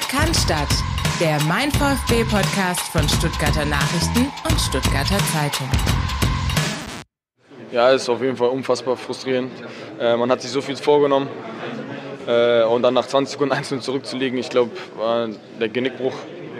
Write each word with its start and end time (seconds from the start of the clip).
Sport 0.00 0.08
kann 0.08 0.34
Stadt. 0.34 0.68
Der 1.20 1.38
Mein 1.48 1.70
VfB 1.72 2.24
Podcast 2.24 2.80
von 2.92 3.08
Stuttgarter 3.08 3.64
Nachrichten 3.64 4.30
und 4.48 4.60
Stuttgarter 4.60 5.18
Zeitung. 5.32 5.68
Ja, 7.72 7.90
ist 7.90 8.08
auf 8.08 8.22
jeden 8.22 8.36
Fall 8.36 8.48
unfassbar 8.48 8.96
frustrierend. 8.96 9.52
Äh, 9.98 10.16
man 10.16 10.30
hat 10.30 10.42
sich 10.42 10.50
so 10.50 10.60
viel 10.60 10.76
vorgenommen 10.76 11.28
äh, 12.26 12.62
und 12.64 12.82
dann 12.82 12.94
nach 12.94 13.06
20 13.06 13.32
Sekunden 13.32 13.54
einzeln 13.56 13.80
zurückzulegen, 13.80 14.38
ich 14.38 14.50
glaube, 14.50 14.70
war 14.96 15.28
der 15.60 15.68
Genickbruch 15.68 16.14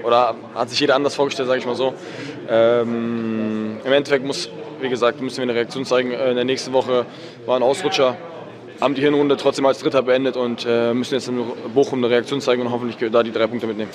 oder 0.04 0.34
hat 0.54 0.70
sich 0.70 0.80
jeder 0.80 0.96
anders 0.96 1.14
vorgestellt, 1.14 1.48
sage 1.48 1.61
ich 1.61 1.66
mal 1.66 1.77
so. 1.77 1.95
Ähm, 2.48 3.79
Im 3.84 3.93
Endeffekt 3.93 4.25
muss, 4.25 4.50
wie 4.80 4.88
gesagt, 4.88 5.20
müssen 5.20 5.38
wir 5.38 5.45
eine 5.45 5.54
Reaktion 5.54 5.84
zeigen. 5.84 6.12
Äh, 6.12 6.30
in 6.30 6.36
der 6.36 6.45
nächsten 6.45 6.72
Woche 6.72 7.07
war 7.46 7.57
ein 7.57 7.62
Ausrutscher, 7.62 8.16
haben 8.81 8.95
die 8.95 9.03
Hinrunde 9.03 9.37
trotzdem 9.37 9.67
als 9.67 9.79
Dritter 9.79 10.03
beendet 10.03 10.37
und 10.37 10.65
äh, 10.67 10.95
müssen 10.95 11.15
jetzt 11.15 11.29
in 11.29 11.43
Bochum 11.75 11.98
eine 11.98 12.11
Reaktion 12.11 12.41
zeigen 12.41 12.62
und 12.62 12.71
hoffentlich 12.71 13.11
da 13.11 13.23
die 13.23 13.33
drei 13.33 13.47
Punkte 13.47 13.66
mitnehmen. 13.66 13.91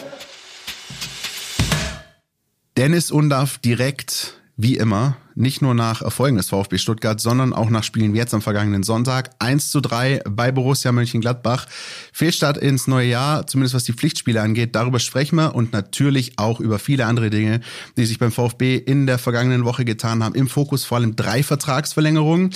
Dennis 2.78 3.10
Undaff 3.12 3.58
direkt 3.58 4.36
wie 4.58 4.78
immer, 4.78 5.18
nicht 5.36 5.62
nur 5.62 5.74
nach 5.74 6.02
Erfolgen 6.02 6.38
des 6.38 6.48
VfB 6.48 6.78
Stuttgart, 6.78 7.20
sondern 7.20 7.52
auch 7.52 7.70
nach 7.70 7.84
Spielen 7.84 8.14
wie 8.14 8.18
jetzt 8.20 8.34
am 8.34 8.42
vergangenen 8.42 8.84
Sonntag. 8.84 9.32
1 9.40 9.70
zu 9.70 9.82
3 9.82 10.22
bei 10.30 10.54
Borussia 10.54 10.94
Mönchengladbach. 10.94 11.68
Fehlstart 12.14 12.58
ins 12.58 12.88
neue 12.88 13.10
Jahr, 13.10 13.48
zumindest 13.48 13.76
was 13.76 13.84
die 13.84 13.92
Pflichtspiele 13.92 14.42
angeht. 14.42 14.74
Darüber 14.74 15.00
sprechen 15.00 15.36
wir 15.36 15.56
und 15.56 15.74
natürlich 15.74 16.40
auch 16.40 16.62
über 16.62 16.80
viele 16.80 17.06
andere 17.06 17.30
Dinge, 17.30 17.60
die 17.98 18.06
sich 18.06 18.18
beim 18.18 18.32
VfB 18.32 18.78
in 18.78 19.08
der 19.08 19.18
vergangenen 19.18 19.66
Woche 19.66 19.84
getan 19.84 20.24
haben. 20.24 20.36
Im 20.36 20.48
Fokus 20.48 20.86
vor 20.86 21.00
allem 21.00 21.18
drei 21.18 21.44
Vertragsverlängerungen. 21.44 22.52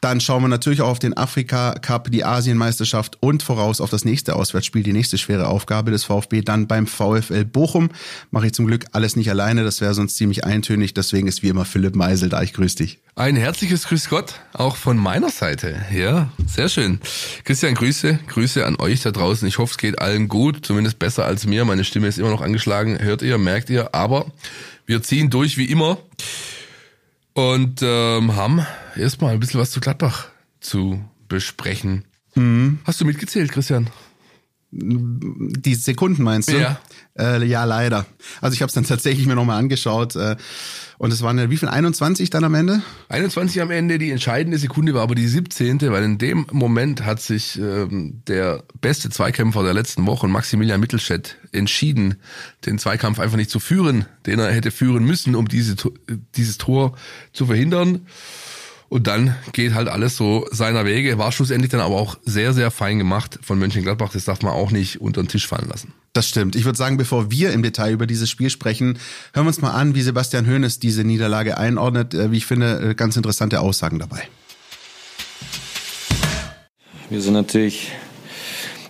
Dann 0.00 0.20
schauen 0.20 0.42
wir 0.42 0.48
natürlich 0.48 0.80
auch 0.80 0.88
auf 0.88 0.98
den 1.00 1.16
Afrika 1.16 1.74
Cup, 1.74 2.10
die 2.12 2.24
Asienmeisterschaft 2.24 3.18
und 3.20 3.42
voraus 3.42 3.80
auf 3.80 3.90
das 3.90 4.04
nächste 4.04 4.36
Auswärtsspiel, 4.36 4.84
die 4.84 4.92
nächste 4.92 5.18
schwere 5.18 5.48
Aufgabe 5.48 5.90
des 5.90 6.04
VfB 6.04 6.42
dann 6.42 6.68
beim 6.68 6.86
VfL 6.86 7.44
Bochum. 7.44 7.90
Mache 8.30 8.46
ich 8.46 8.52
zum 8.52 8.66
Glück 8.66 8.86
alles 8.92 9.16
nicht 9.16 9.28
alleine, 9.28 9.64
das 9.64 9.80
wäre 9.80 9.94
sonst 9.94 10.16
ziemlich 10.16 10.44
eintönig. 10.44 10.94
Deswegen 10.94 11.26
ist 11.26 11.42
wie 11.42 11.48
immer 11.48 11.64
Philipp 11.64 11.96
Meisel 11.96 12.28
da. 12.28 12.42
Ich 12.42 12.52
grüße 12.52 12.76
dich. 12.76 13.00
Ein 13.16 13.34
herzliches 13.34 13.88
Grüß 13.88 14.08
Gott, 14.08 14.34
auch 14.52 14.76
von 14.76 14.96
meiner 14.96 15.30
Seite. 15.30 15.84
Ja, 15.92 16.30
sehr 16.46 16.68
schön. 16.68 17.00
Christian, 17.42 17.74
Grüße, 17.74 18.20
Grüße 18.28 18.64
an 18.64 18.76
euch 18.78 19.02
da 19.02 19.10
draußen. 19.10 19.48
Ich 19.48 19.58
hoffe, 19.58 19.72
es 19.72 19.78
geht 19.78 19.98
allen 19.98 20.28
gut, 20.28 20.64
zumindest 20.64 21.00
besser 21.00 21.24
als 21.24 21.44
mir. 21.44 21.64
Meine 21.64 21.82
Stimme 21.82 22.06
ist 22.06 22.18
immer 22.18 22.30
noch 22.30 22.42
angeschlagen, 22.42 23.00
hört 23.00 23.22
ihr, 23.22 23.36
merkt 23.36 23.70
ihr. 23.70 23.92
Aber 23.96 24.26
wir 24.86 25.02
ziehen 25.02 25.30
durch 25.30 25.58
wie 25.58 25.64
immer 25.64 25.98
und 27.34 27.80
ähm, 27.82 28.36
haben 28.36 28.64
erstmal 28.98 29.32
ein 29.32 29.40
bisschen 29.40 29.60
was 29.60 29.70
zu 29.70 29.80
Gladbach 29.80 30.28
zu 30.60 31.02
besprechen. 31.28 32.04
Mhm. 32.34 32.78
Hast 32.84 33.00
du 33.00 33.04
mitgezählt, 33.04 33.52
Christian? 33.52 33.90
Die 34.70 35.74
Sekunden 35.74 36.22
meinst 36.22 36.50
du? 36.50 36.58
Ja. 36.58 36.78
Äh, 37.18 37.42
ja, 37.46 37.64
leider. 37.64 38.04
Also 38.42 38.52
ich 38.52 38.60
habe 38.60 38.68
es 38.68 38.74
dann 38.74 38.84
tatsächlich 38.84 39.26
mir 39.26 39.34
nochmal 39.34 39.58
angeschaut. 39.58 40.14
Äh, 40.14 40.36
und 40.98 41.10
es 41.10 41.22
waren 41.22 41.38
ja 41.38 41.48
wie 41.48 41.56
viel? 41.56 41.68
21 41.68 42.28
dann 42.28 42.44
am 42.44 42.54
Ende? 42.54 42.82
21 43.08 43.62
am 43.62 43.70
Ende. 43.70 43.98
Die 43.98 44.10
entscheidende 44.10 44.58
Sekunde 44.58 44.92
war 44.92 45.02
aber 45.02 45.14
die 45.14 45.26
17. 45.26 45.80
Weil 45.80 46.04
in 46.04 46.18
dem 46.18 46.46
Moment 46.52 47.06
hat 47.06 47.22
sich 47.22 47.58
ähm, 47.58 48.22
der 48.28 48.62
beste 48.82 49.08
Zweikämpfer 49.08 49.62
der 49.62 49.72
letzten 49.72 50.06
Woche, 50.06 50.28
Maximilian 50.28 50.80
Mittelstädt, 50.80 51.38
entschieden, 51.50 52.16
den 52.66 52.78
Zweikampf 52.78 53.20
einfach 53.20 53.38
nicht 53.38 53.50
zu 53.50 53.60
führen, 53.60 54.04
den 54.26 54.38
er 54.38 54.52
hätte 54.52 54.70
führen 54.70 55.04
müssen, 55.04 55.34
um 55.34 55.48
diese, 55.48 55.76
dieses 56.36 56.58
Tor 56.58 56.94
zu 57.32 57.46
verhindern. 57.46 58.06
Und 58.88 59.06
dann 59.06 59.36
geht 59.52 59.74
halt 59.74 59.88
alles 59.88 60.16
so 60.16 60.46
seiner 60.50 60.86
Wege. 60.86 61.18
War 61.18 61.30
schlussendlich 61.30 61.70
dann 61.70 61.80
aber 61.80 61.96
auch 61.96 62.16
sehr, 62.24 62.54
sehr 62.54 62.70
fein 62.70 62.98
gemacht 62.98 63.38
von 63.42 63.58
Mönchengladbach. 63.58 64.12
Das 64.12 64.24
darf 64.24 64.40
man 64.42 64.52
auch 64.52 64.70
nicht 64.70 65.00
unter 65.00 65.22
den 65.22 65.28
Tisch 65.28 65.46
fallen 65.46 65.68
lassen. 65.68 65.92
Das 66.14 66.26
stimmt. 66.26 66.56
Ich 66.56 66.64
würde 66.64 66.78
sagen, 66.78 66.96
bevor 66.96 67.30
wir 67.30 67.52
im 67.52 67.62
Detail 67.62 67.92
über 67.92 68.06
dieses 68.06 68.30
Spiel 68.30 68.48
sprechen, 68.48 68.98
hören 69.34 69.44
wir 69.44 69.48
uns 69.48 69.60
mal 69.60 69.72
an, 69.72 69.94
wie 69.94 70.00
Sebastian 70.00 70.46
Hoeneß 70.46 70.78
diese 70.78 71.04
Niederlage 71.04 71.58
einordnet. 71.58 72.14
Äh, 72.14 72.32
wie 72.32 72.38
ich 72.38 72.46
finde, 72.46 72.90
äh, 72.90 72.94
ganz 72.94 73.16
interessante 73.16 73.60
Aussagen 73.60 73.98
dabei. 73.98 74.22
Wir 77.10 77.20
sind 77.20 77.34
natürlich 77.34 77.92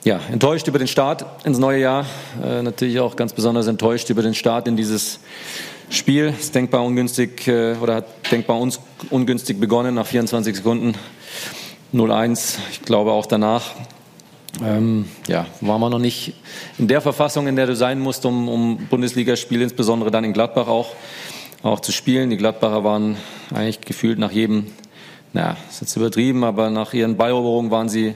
ja, 0.04 0.20
enttäuscht 0.30 0.68
über 0.68 0.78
den 0.78 0.88
Start 0.88 1.44
ins 1.44 1.58
neue 1.58 1.80
Jahr. 1.80 2.06
Äh, 2.42 2.62
natürlich 2.62 3.00
auch 3.00 3.16
ganz 3.16 3.32
besonders 3.32 3.66
enttäuscht 3.66 4.10
über 4.10 4.22
den 4.22 4.34
Start 4.34 4.68
in 4.68 4.76
dieses 4.76 5.18
Spiel 5.90 6.34
ist 6.38 6.54
denkbar 6.54 6.84
ungünstig 6.84 7.48
äh, 7.48 7.74
oder 7.80 7.96
hat 7.96 8.30
denkbar 8.30 8.58
uns 8.58 8.78
ungünstig 9.10 9.60
begonnen 9.60 9.94
nach 9.94 10.06
24 10.06 10.56
Sekunden 10.56 10.94
0-1. 11.94 12.58
Ich 12.72 12.82
glaube 12.82 13.12
auch 13.12 13.26
danach 13.26 13.72
ähm, 14.62 15.06
ja, 15.28 15.46
war 15.60 15.78
man 15.78 15.90
noch 15.90 15.98
nicht 15.98 16.34
in 16.78 16.88
der 16.88 17.00
Verfassung, 17.00 17.46
in 17.46 17.56
der 17.56 17.66
du 17.66 17.76
sein 17.76 18.00
musst, 18.00 18.24
um, 18.24 18.48
um 18.48 18.76
Bundesligaspiele, 18.90 19.62
insbesondere 19.64 20.10
dann 20.10 20.24
in 20.24 20.32
Gladbach 20.32 20.68
auch, 20.68 20.94
auch 21.62 21.80
zu 21.80 21.92
spielen. 21.92 22.30
Die 22.30 22.36
Gladbacher 22.36 22.84
waren 22.84 23.16
eigentlich 23.54 23.80
gefühlt 23.80 24.18
nach 24.18 24.32
jedem, 24.32 24.66
naja, 25.32 25.56
ist 25.68 25.80
jetzt 25.80 25.96
übertrieben, 25.96 26.44
aber 26.44 26.70
nach 26.70 26.92
ihren 26.92 27.16
Balleroberungen 27.16 27.70
waren 27.70 27.88
sie, 27.88 28.14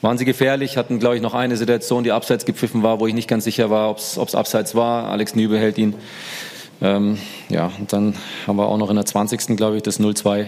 waren 0.00 0.16
sie 0.16 0.24
gefährlich, 0.24 0.76
hatten, 0.76 0.98
glaube 0.98 1.16
ich, 1.16 1.22
noch 1.22 1.34
eine 1.34 1.56
Situation, 1.56 2.04
die 2.04 2.12
abseits 2.12 2.44
gepfiffen 2.44 2.82
war, 2.82 3.00
wo 3.00 3.06
ich 3.06 3.14
nicht 3.14 3.28
ganz 3.28 3.44
sicher 3.44 3.70
war, 3.70 3.90
ob 3.90 3.98
es 3.98 4.34
abseits 4.34 4.74
war. 4.74 5.08
Alex 5.10 5.34
Nübel 5.34 5.58
hält 5.58 5.78
ihn 5.78 5.94
ähm, 6.82 7.18
ja, 7.48 7.70
und 7.78 7.92
dann 7.92 8.14
haben 8.46 8.56
wir 8.56 8.66
auch 8.66 8.78
noch 8.78 8.90
in 8.90 8.96
der 8.96 9.06
20. 9.06 9.56
glaube 9.56 9.76
ich 9.76 9.82
das 9.82 10.00
0-2 10.00 10.46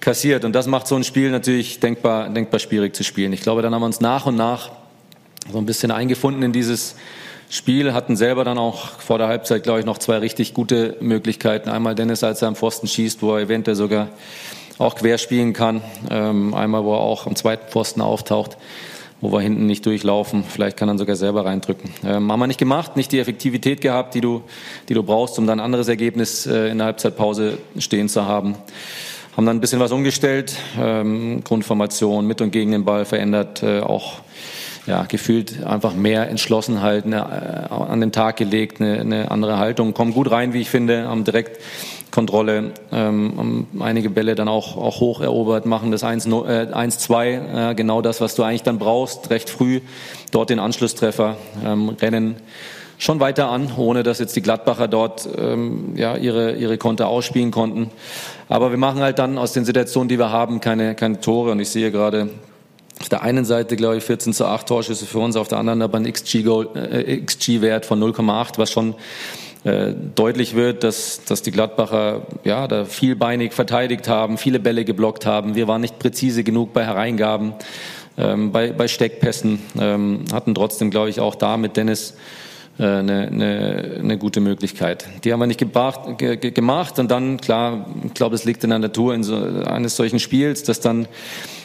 kassiert. 0.00 0.44
Und 0.44 0.52
das 0.52 0.66
macht 0.66 0.86
so 0.86 0.96
ein 0.96 1.04
Spiel 1.04 1.30
natürlich 1.30 1.80
denkbar, 1.80 2.28
denkbar 2.28 2.60
schwierig 2.60 2.94
zu 2.94 3.04
spielen. 3.04 3.32
Ich 3.32 3.40
glaube, 3.40 3.62
dann 3.62 3.74
haben 3.74 3.82
wir 3.82 3.86
uns 3.86 4.00
nach 4.00 4.26
und 4.26 4.36
nach 4.36 4.70
so 5.50 5.58
ein 5.58 5.66
bisschen 5.66 5.90
eingefunden 5.90 6.42
in 6.42 6.52
dieses 6.52 6.96
Spiel, 7.50 7.92
hatten 7.92 8.16
selber 8.16 8.44
dann 8.44 8.58
auch 8.58 9.00
vor 9.00 9.18
der 9.18 9.28
Halbzeit, 9.28 9.62
glaube 9.62 9.80
ich, 9.80 9.86
noch 9.86 9.98
zwei 9.98 10.18
richtig 10.18 10.54
gute 10.54 10.96
Möglichkeiten. 11.00 11.68
Einmal 11.68 11.94
Dennis, 11.94 12.24
als 12.24 12.42
er 12.42 12.48
am 12.48 12.56
Pfosten 12.56 12.88
schießt, 12.88 13.22
wo 13.22 13.34
er 13.34 13.42
eventuell 13.42 13.76
sogar 13.76 14.08
auch 14.78 14.96
quer 14.96 15.18
spielen 15.18 15.52
kann. 15.52 15.82
Ähm, 16.10 16.52
einmal, 16.54 16.84
wo 16.84 16.94
er 16.94 17.00
auch 17.00 17.26
am 17.26 17.36
zweiten 17.36 17.68
Pfosten 17.68 18.00
auftaucht 18.00 18.56
wo 19.24 19.32
wir 19.32 19.40
hinten 19.40 19.64
nicht 19.64 19.86
durchlaufen. 19.86 20.44
Vielleicht 20.44 20.76
kann 20.76 20.90
er 20.90 20.98
sogar 20.98 21.16
selber 21.16 21.46
reindrücken. 21.46 21.88
Ähm, 22.04 22.30
haben 22.30 22.40
wir 22.40 22.46
nicht 22.46 22.58
gemacht, 22.58 22.94
nicht 22.94 23.10
die 23.10 23.18
Effektivität 23.18 23.80
gehabt, 23.80 24.14
die 24.14 24.20
du, 24.20 24.42
die 24.90 24.94
du 24.94 25.02
brauchst, 25.02 25.38
um 25.38 25.46
dann 25.46 25.60
ein 25.60 25.64
anderes 25.64 25.88
Ergebnis 25.88 26.44
äh, 26.46 26.68
in 26.68 26.76
der 26.76 26.88
Halbzeitpause 26.88 27.56
stehen 27.78 28.10
zu 28.10 28.26
haben. 28.26 28.54
Haben 29.34 29.46
dann 29.46 29.56
ein 29.56 29.60
bisschen 29.62 29.80
was 29.80 29.92
umgestellt, 29.92 30.56
ähm, 30.78 31.42
Grundformation 31.42 32.26
mit 32.26 32.42
und 32.42 32.50
gegen 32.50 32.70
den 32.72 32.84
Ball 32.84 33.06
verändert, 33.06 33.62
äh, 33.62 33.80
auch 33.80 34.20
ja, 34.86 35.04
gefühlt 35.04 35.64
einfach 35.64 35.94
mehr 35.94 36.28
Entschlossenheit 36.28 37.06
eine, 37.06 37.68
äh, 37.70 37.74
an 37.74 38.00
den 38.02 38.12
Tag 38.12 38.36
gelegt, 38.36 38.82
eine, 38.82 39.00
eine 39.00 39.30
andere 39.30 39.56
Haltung, 39.58 39.94
kommen 39.94 40.12
gut 40.12 40.30
rein, 40.30 40.52
wie 40.52 40.60
ich 40.60 40.68
finde, 40.68 41.08
haben 41.08 41.24
direkt 41.24 41.62
Kontrolle, 42.14 42.70
ähm, 42.92 43.66
einige 43.80 44.08
Bälle 44.08 44.36
dann 44.36 44.46
auch, 44.46 44.76
auch 44.76 45.00
hoch 45.00 45.20
erobert, 45.20 45.66
machen 45.66 45.90
das 45.90 46.04
1-2, 46.04 47.70
äh, 47.70 47.74
genau 47.74 48.02
das, 48.02 48.20
was 48.20 48.36
du 48.36 48.44
eigentlich 48.44 48.62
dann 48.62 48.78
brauchst, 48.78 49.30
recht 49.30 49.50
früh, 49.50 49.80
dort 50.30 50.50
den 50.50 50.60
Anschlusstreffer, 50.60 51.36
ähm, 51.64 51.88
rennen 51.88 52.36
schon 52.98 53.18
weiter 53.18 53.48
an, 53.48 53.68
ohne 53.76 54.04
dass 54.04 54.20
jetzt 54.20 54.36
die 54.36 54.42
Gladbacher 54.42 54.86
dort 54.86 55.28
ähm, 55.36 55.94
ja, 55.96 56.16
ihre, 56.16 56.52
ihre 56.52 56.78
Konter 56.78 57.08
ausspielen 57.08 57.50
konnten. 57.50 57.90
Aber 58.48 58.70
wir 58.70 58.78
machen 58.78 59.00
halt 59.00 59.18
dann 59.18 59.36
aus 59.36 59.52
den 59.52 59.64
Situationen, 59.64 60.08
die 60.08 60.16
wir 60.16 60.30
haben, 60.30 60.60
keine, 60.60 60.94
keine 60.94 61.20
Tore. 61.20 61.50
Und 61.50 61.58
ich 61.58 61.70
sehe 61.70 61.90
gerade 61.90 62.30
auf 63.00 63.08
der 63.08 63.22
einen 63.22 63.44
Seite, 63.44 63.74
glaube 63.74 63.96
ich, 63.96 64.04
14 64.04 64.32
zu 64.32 64.46
8 64.46 64.68
Torschüsse 64.68 65.04
für 65.04 65.18
uns, 65.18 65.34
auf 65.34 65.48
der 65.48 65.58
anderen 65.58 65.82
aber 65.82 65.98
ein 65.98 66.10
XG-Wert 66.10 66.76
äh, 66.76 67.20
XG 67.20 67.88
von 67.88 68.00
0,8, 68.00 68.52
was 68.58 68.70
schon 68.70 68.94
äh, 69.64 69.94
deutlich 70.14 70.54
wird, 70.54 70.84
dass, 70.84 71.24
dass 71.24 71.40
die 71.40 71.50
Gladbacher 71.50 72.26
ja, 72.44 72.68
da 72.68 72.84
vielbeinig 72.84 73.54
verteidigt 73.54 74.08
haben, 74.08 74.36
viele 74.36 74.60
Bälle 74.60 74.84
geblockt 74.84 75.24
haben. 75.24 75.54
Wir 75.54 75.66
waren 75.66 75.80
nicht 75.80 75.98
präzise 75.98 76.44
genug 76.44 76.74
bei 76.74 76.84
Hereingaben, 76.84 77.54
ähm, 78.18 78.52
bei, 78.52 78.72
bei 78.72 78.88
Steckpässen, 78.88 79.60
ähm, 79.80 80.24
hatten 80.32 80.54
trotzdem, 80.54 80.90
glaube 80.90 81.08
ich, 81.08 81.18
auch 81.18 81.34
da 81.34 81.56
mit 81.56 81.78
Dennis 81.78 82.14
äh, 82.78 82.82
eine, 82.82 83.28
eine, 83.28 83.96
eine 84.00 84.18
gute 84.18 84.40
Möglichkeit. 84.40 85.06
Die 85.24 85.32
haben 85.32 85.40
wir 85.40 85.46
nicht 85.46 85.60
gebracht, 85.60 86.18
ge, 86.18 86.36
gemacht 86.36 86.98
und 86.98 87.10
dann, 87.10 87.38
klar, 87.38 87.86
ich 88.04 88.12
glaube, 88.12 88.34
es 88.34 88.44
liegt 88.44 88.64
in 88.64 88.70
der 88.70 88.80
Natur 88.80 89.14
in 89.14 89.24
so, 89.24 89.36
eines 89.36 89.96
solchen 89.96 90.18
Spiels, 90.18 90.62
dass 90.64 90.80
dann 90.80 91.08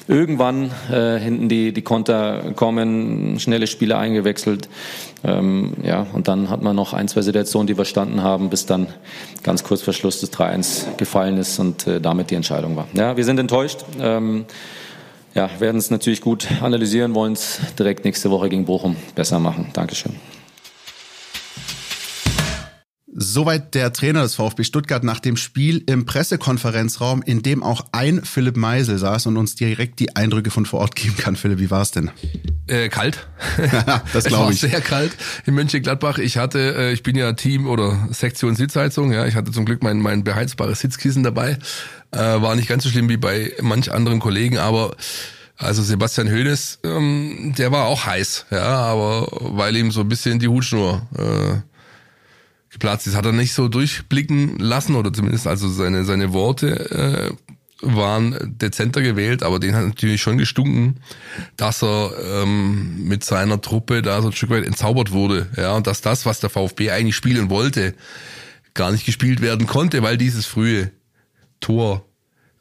irgendwann 0.10 0.72
äh, 0.92 1.20
hinten 1.20 1.50
die, 1.50 1.72
die 1.72 1.84
Konter 1.84 2.54
kommen, 2.56 3.40
schnelle 3.40 3.68
Spieler 3.68 4.00
eingewechselt. 4.00 4.68
Ähm, 5.24 5.74
ja, 5.84 6.08
und 6.14 6.28
dann 6.28 6.50
hat 6.50 6.64
man 6.64 6.76
noch 6.76 6.94
ein, 6.94 7.08
zwei 7.08 7.22
Situationen, 7.22 7.68
die 7.68 7.76
verstanden 7.76 8.24
haben, 8.24 8.50
bis 8.50 8.66
dann 8.66 8.88
ganz 9.44 9.64
kurz 9.64 9.84
vor 9.84 9.94
Schluss 9.94 10.20
des 10.20 10.34
3-1 10.34 10.98
gefallen 10.98 11.38
ist 11.38 11.60
und 11.60 11.86
äh, 11.86 12.02
damit 12.02 12.32
die 12.32 12.36
Entscheidung 12.36 12.76
war. 12.76 12.88
Ja, 12.94 13.18
wir 13.18 13.24
sind 13.24 13.40
enttäuscht. 13.40 13.86
Ähm, 14.02 14.46
ja, 15.36 15.48
werden 15.60 15.78
es 15.78 15.92
natürlich 15.92 16.22
gut 16.22 16.48
analysieren, 16.62 17.14
wollen 17.14 17.34
es 17.34 17.60
direkt 17.78 18.04
nächste 18.04 18.32
Woche 18.32 18.50
gegen 18.50 18.66
Bochum 18.66 18.96
besser 19.14 19.40
machen. 19.40 19.68
Dankeschön. 19.74 20.16
Soweit 23.16 23.74
der 23.74 23.92
Trainer 23.92 24.22
des 24.22 24.36
VfB 24.36 24.64
Stuttgart 24.64 25.04
nach 25.04 25.20
dem 25.20 25.36
Spiel 25.36 25.84
im 25.88 26.06
Pressekonferenzraum, 26.06 27.24
in 27.24 27.42
dem 27.42 27.64
auch 27.64 27.86
ein 27.92 28.24
Philipp 28.24 28.56
Meisel 28.56 29.00
saß 29.00 29.26
und 29.26 29.38
uns 29.38 29.56
direkt 29.56 30.00
die 30.00 30.16
Eindrücke 30.16 30.52
von 30.52 30.66
vor 30.66 30.82
Ort 30.82 30.96
geben 30.96 31.18
kann. 31.18 31.36
Philipp, 31.36 31.60
wie 31.60 31.72
war 31.72 31.82
es 31.82 31.92
denn? 31.92 32.12
Äh, 32.68 32.90
kalt. 32.90 33.28
das 34.14 34.26
glaube 34.26 34.54
ich. 34.54 34.58
Es 34.58 34.64
war 34.64 34.70
sehr 34.70 34.82
kalt 34.82 35.18
in 35.46 35.56
Mönchengladbach. 35.56 36.20
Ich 36.20 36.38
hatte, 36.38 36.76
äh, 36.78 36.94
ich 36.94 37.02
bin 37.02 37.16
ja 37.16 37.34
Team 37.34 37.68
oder 37.68 38.08
Sektion 38.12 38.56
Sitzheizung. 38.56 39.12
Ja, 39.12 39.26
ich 39.26 39.36
hatte 39.36 39.52
zum 39.52 39.66
Glück 39.66 39.82
mein 39.82 40.00
mein 40.00 40.24
beheizbares 40.24 40.80
Sitzkissen 40.80 41.24
dabei. 41.24 41.58
Äh, 42.12 42.20
war 42.20 42.56
nicht 42.56 42.70
ganz 42.70 42.84
so 42.84 42.90
schlimm 42.90 43.10
wie 43.10 43.18
bei 43.18 43.54
manch 43.62 43.92
anderen 43.92 44.20
Kollegen, 44.20 44.60
aber 44.60 44.96
also 45.58 45.84
Sebastian 45.84 46.30
Hoeneß, 46.30 46.80
ähm, 46.86 47.54
der 47.58 47.72
war 47.72 47.86
auch 47.88 48.06
heiß, 48.06 48.46
ja, 48.50 48.64
aber 48.64 49.28
weil 49.32 49.76
ihm 49.76 49.92
so 49.92 50.02
ein 50.02 50.08
bisschen 50.08 50.40
die 50.40 50.48
Hutschnur 50.48 51.06
äh, 51.18 51.69
geplatzt 52.70 53.08
ist, 53.08 53.16
hat 53.16 53.26
er 53.26 53.32
nicht 53.32 53.54
so 53.54 53.68
durchblicken 53.68 54.60
lassen 54.60 54.96
oder 54.96 55.12
zumindest 55.12 55.48
also 55.48 55.68
seine 55.70 56.06
seine 56.06 56.34
Worte 56.34 57.32
äh, 57.32 57.56
waren 57.82 58.58
dezenter 58.60 59.02
gewählt, 59.02 59.44
aber 59.44 59.60
den 59.60 59.76
hat 59.76 59.86
natürlich 59.86 60.22
schon 60.22 60.38
gestunken, 60.38 60.98
dass 61.56 61.82
er 61.82 62.12
ähm, 62.44 63.08
mit 63.08 63.24
seiner 63.24 63.62
Truppe 63.62 64.02
da 64.02 64.22
so 64.22 64.28
ein 64.28 64.34
Stück 64.34 64.50
weit 64.50 64.66
entzaubert 64.66 65.12
wurde, 65.12 65.48
ja, 65.56 65.76
und 65.76 65.88
dass 65.88 66.02
das, 66.02 66.26
was 66.26 66.40
der 66.40 66.50
VfB 66.50 66.92
eigentlich 66.92 67.16
spielen 67.16 67.50
wollte, 67.50 67.96
gar 68.74 68.92
nicht 68.92 69.06
gespielt 69.06 69.42
werden 69.42 69.68
konnte, 69.68 70.04
weil 70.04 70.18
dieses 70.18 70.46
frühe 70.46 70.92
Tor 71.62 72.06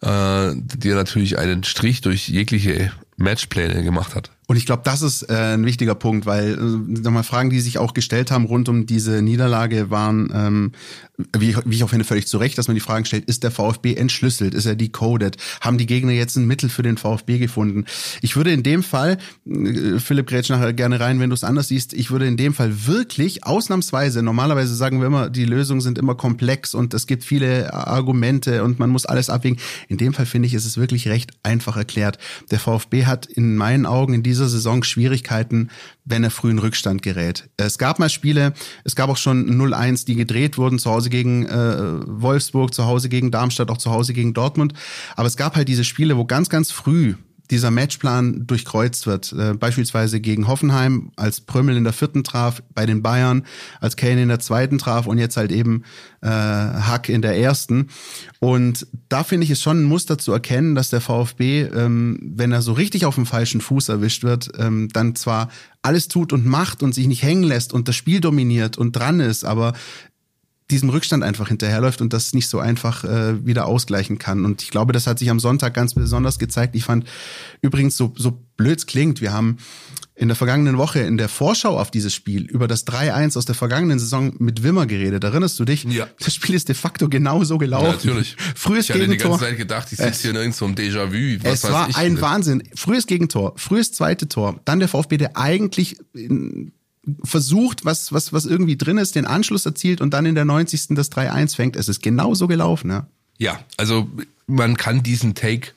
äh, 0.03 0.53
dir 0.55 0.95
natürlich 0.95 1.39
einen 1.39 1.65
Strich 1.65 2.01
durch 2.01 2.29
jegliche 2.29 2.93
Matchpläne 3.17 3.83
gemacht 3.83 4.15
hat. 4.15 4.31
Und 4.49 4.57
ich 4.57 4.65
glaube, 4.65 4.81
das 4.83 5.03
ist 5.03 5.25
äh, 5.25 5.55
ein 5.55 5.67
wichtiger 5.67 5.95
Punkt, 5.95 6.25
weil 6.25 6.55
äh, 6.55 7.03
nochmal 7.03 7.23
Fragen, 7.23 7.51
die 7.51 7.61
sich 7.61 7.77
auch 7.77 7.93
gestellt 7.93 8.31
haben 8.31 8.47
rund 8.47 8.71
um 8.71 8.87
diese 8.87 9.21
Niederlage, 9.21 9.91
waren, 9.91 10.33
ähm, 10.35 10.73
wie, 11.39 11.55
wie 11.67 11.77
ich 11.77 11.85
auch 11.85 11.91
finde, 11.91 12.07
völlig 12.07 12.27
zu 12.27 12.39
Recht, 12.39 12.57
dass 12.57 12.67
man 12.67 12.75
die 12.75 12.81
Fragen 12.81 13.05
stellt, 13.05 13.27
ist 13.27 13.43
der 13.43 13.51
VfB 13.51 13.95
entschlüsselt, 13.95 14.55
ist 14.55 14.65
er 14.65 14.75
decoded, 14.75 15.37
haben 15.61 15.77
die 15.77 15.85
Gegner 15.85 16.13
jetzt 16.13 16.37
ein 16.37 16.47
Mittel 16.47 16.71
für 16.71 16.83
den 16.83 16.97
VfB 16.97 17.39
gefunden? 17.39 17.85
Ich 18.23 18.37
würde 18.37 18.51
in 18.51 18.63
dem 18.63 18.83
Fall, 18.83 19.19
äh, 19.45 19.99
Philipp 19.99 20.29
grätsch 20.29 20.49
nachher 20.49 20.73
gerne 20.73 20.99
rein, 20.99 21.21
wenn 21.21 21.29
du 21.29 21.35
es 21.35 21.45
anders 21.45 21.69
siehst, 21.69 21.93
ich 21.93 22.11
würde 22.11 22.27
in 22.27 22.39
dem 22.39 22.55
Fall 22.55 22.87
wirklich 22.87 23.45
ausnahmsweise, 23.45 24.23
normalerweise 24.23 24.75
sagen 24.75 25.01
wir 25.01 25.09
immer, 25.09 25.29
die 25.29 25.45
Lösungen 25.45 25.83
sind 25.83 25.99
immer 25.99 26.15
komplex 26.15 26.73
und 26.73 26.95
es 26.95 27.07
gibt 27.07 27.23
viele 27.23 27.75
Argumente 27.75 28.65
und 28.65 28.79
man 28.79 28.89
muss 28.89 29.05
alles 29.05 29.29
abwägen. 29.29 29.59
In 29.89 29.99
dem 29.99 30.15
Fall 30.15 30.25
finde 30.25 30.47
ich, 30.47 30.55
ist 30.55 30.65
es 30.65 30.79
wirklich 30.79 31.07
recht 31.09 31.33
einfach 31.43 31.77
erklärt. 31.77 32.17
Der 32.51 32.59
VfB 32.59 33.05
hat 33.05 33.27
in 33.27 33.55
meinen 33.55 33.85
Augen 33.85 34.15
in 34.15 34.23
dieser 34.23 34.38
Saison 34.47 34.85
Schwierigkeiten, 34.85 35.71
wenn 36.05 36.23
er 36.23 36.31
früh 36.31 36.51
in 36.51 36.59
Rückstand 36.59 37.03
gerät. 37.03 37.49
Es 37.57 37.79
gab 37.79 37.99
mal 37.99 38.09
Spiele, 38.09 38.53
es 38.85 38.95
gab 38.95 39.11
auch 39.11 39.17
schon 39.17 39.49
0-1, 39.51 40.07
die 40.07 40.15
gedreht 40.15 40.59
wurden, 40.59 40.79
zu 40.79 40.91
Hause 40.91 41.11
gegen 41.11 41.47
äh, 41.47 42.01
Wolfsburg, 42.07 42.75
zu 42.75 42.85
Hause 42.87 43.09
gegen 43.09 43.31
Darmstadt, 43.31 43.71
auch 43.71 43.79
zu 43.79 43.91
Hause 43.91 44.13
gegen 44.13 44.35
Dortmund. 44.35 44.75
Aber 45.17 45.27
es 45.27 45.37
gab 45.37 45.57
halt 45.57 45.69
diese 45.69 45.85
Spiele, 45.85 46.17
wo 46.17 46.25
ganz, 46.25 46.49
ganz 46.49 46.71
früh 46.71 47.15
dieser 47.51 47.71
Matchplan 47.71 48.47
durchkreuzt 48.47 49.07
wird. 49.07 49.33
Äh, 49.33 49.55
beispielsweise 49.55 50.21
gegen 50.21 50.49
Hoffenheim, 50.49 51.11
als 51.17 51.41
Prömmel 51.41 51.77
in 51.77 51.85
der 51.85 51.93
vierten 51.93 52.25
traf, 52.25 52.63
bei 52.75 52.87
den 52.87 53.03
Bayern, 53.03 53.45
als 53.81 53.97
Kane 53.97 54.23
in 54.23 54.29
der 54.29 54.41
zweiten 54.41 54.79
traf 54.79 55.07
und 55.07 55.19
jetzt 55.19 55.37
halt 55.37 55.53
eben 55.53 55.85
äh, 56.21 56.29
Hack 56.29 57.09
in 57.09 57.23
der 57.23 57.39
ersten. 57.39 57.89
Und 58.41 58.87
da 59.09 59.25
finde 59.25 59.45
ich 59.45 59.51
es 59.51 59.63
schon 59.63 59.83
ein 59.83 59.85
Muster 59.85 60.19
zu 60.19 60.33
erkennen, 60.33 60.75
dass 60.75 60.91
der 60.91 61.01
VfB, 61.01 61.63
ähm, 61.63 62.19
wenn 62.23 62.53
er 62.53 62.63
so 62.63 62.73
richtig 62.73 63.07
auf 63.07 63.15
dem 63.15 63.27
falschen 63.27 63.61
Fuß 63.61 63.89
erwischt 63.89 64.25
wird, 64.25 64.51
ähm, 64.59 64.89
dann 64.93 65.15
zwar 65.15 65.49
alles 65.83 66.09
tut 66.09 66.33
und 66.33 66.45
macht 66.45 66.83
und 66.83 66.95
sich 66.95 67.07
nicht 67.07 67.23
hängen 67.23 67.45
lässt 67.45 67.73
und 67.73 67.89
das 67.89 67.97
Spiel 67.97 68.21
dominiert 68.21 68.77
und 68.77 68.93
dran 68.93 69.21
ist, 69.21 69.45
aber 69.45 69.73
diesem 70.71 70.91
Rückstand 70.91 71.25
einfach 71.25 71.49
hinterherläuft 71.49 72.01
und 72.01 72.13
das 72.13 72.35
nicht 72.35 72.49
so 72.49 72.59
einfach 72.59 73.05
äh, 73.05 73.45
wieder 73.47 73.67
ausgleichen 73.67 74.19
kann. 74.19 74.45
Und 74.45 74.63
ich 74.63 74.71
glaube, 74.71 74.93
das 74.93 75.07
hat 75.07 75.19
sich 75.19 75.31
am 75.31 75.41
Sonntag 75.41 75.73
ganz 75.75 75.95
besonders 75.95 76.39
gezeigt. 76.39 76.77
Ich 76.77 76.85
fand 76.85 77.07
übrigens 77.63 77.97
so, 77.97 78.13
so 78.17 78.43
blöd 78.57 78.87
klingt. 78.87 79.21
Wir 79.23 79.33
haben 79.33 79.57
in 80.15 80.29
der 80.29 80.37
vergangenen 80.37 80.79
Woche 80.79 80.99
in 81.01 81.17
der 81.17 81.29
Vorschau 81.29 81.79
auf 81.79 81.91
dieses 81.91 82.13
Spiel 82.13 82.45
über 82.45 82.67
das 82.67 82.87
3-1 82.87 83.39
aus 83.39 83.45
der 83.45 83.55
vergangenen 83.55 84.01
Saison 84.01 84.35
mit 84.39 84.65
Wimmer 84.65 84.87
geredet. 84.87 85.23
Erinnerst 85.23 85.59
du 85.61 85.65
dich? 85.65 85.85
Ja. 85.85 86.09
Das 86.19 86.35
Spiel 86.35 86.57
ist 86.57 86.69
de 86.69 86.75
facto 86.75 87.09
genau 87.09 87.45
so 87.45 87.57
gelaufen. 87.57 87.87
Ja, 87.87 87.93
natürlich. 87.93 88.37
Frühes 88.57 88.87
ich 88.87 88.91
hatte 88.91 89.01
Gegentor. 89.07 89.17
die 89.17 89.31
ganze 89.31 89.45
Zeit 89.45 89.57
gedacht, 89.57 89.93
ich 89.93 89.99
sitze 89.99 90.23
hier 90.23 90.33
nirgends 90.33 90.59
so 90.59 90.67
im 90.67 90.75
Déjà-vu. 90.75 91.39
Es 91.45 91.63
war 91.65 91.89
ein 91.95 92.21
Wahnsinn. 92.21 92.65
Frühes 92.75 93.07
Gegentor, 93.07 93.55
frühes 93.57 93.93
zweite 93.93 94.29
Tor. 94.29 94.61
Dann 94.65 94.81
der 94.81 94.89
VfB, 94.89 95.19
der 95.19 95.37
eigentlich 95.37 95.97
in, 96.13 96.73
versucht, 97.23 97.85
was, 97.85 98.13
was, 98.13 98.33
was 98.33 98.47
irgendwie 98.47 98.77
drin 98.77 98.99
ist, 98.99 99.15
den 99.15 99.27
Anschluss 99.27 99.67
erzielt 99.67 100.01
und 100.01 100.13
dann 100.13 100.27
in 100.27 100.35
der 100.35 100.45
90. 100.45 100.89
das 100.91 101.11
3-1 101.13 101.57
fängt. 101.57 101.77
Es 101.77 101.89
ist 101.89 102.03
genau 102.03 102.35
so 102.35 102.47
gelaufen, 102.47 102.91
ja. 102.91 103.07
Ja, 103.39 103.61
also 103.77 104.09
man 104.47 104.77
kann 104.77 105.03
diesen 105.03 105.35
Take, 105.35 105.69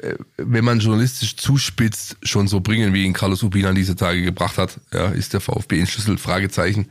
äh, 0.00 0.14
wenn 0.36 0.64
man 0.64 0.80
journalistisch 0.80 1.36
zuspitzt, 1.36 2.16
schon 2.22 2.48
so 2.48 2.60
bringen, 2.60 2.92
wie 2.92 3.04
ihn 3.04 3.12
Carlos 3.12 3.42
Urbina 3.42 3.72
diese 3.72 3.94
Tage 3.94 4.22
gebracht 4.22 4.58
hat. 4.58 4.80
Ja, 4.92 5.08
ist 5.08 5.32
der 5.32 5.40
VfB 5.40 5.78
entschlüsselt? 5.78 6.18
Fragezeichen. 6.18 6.88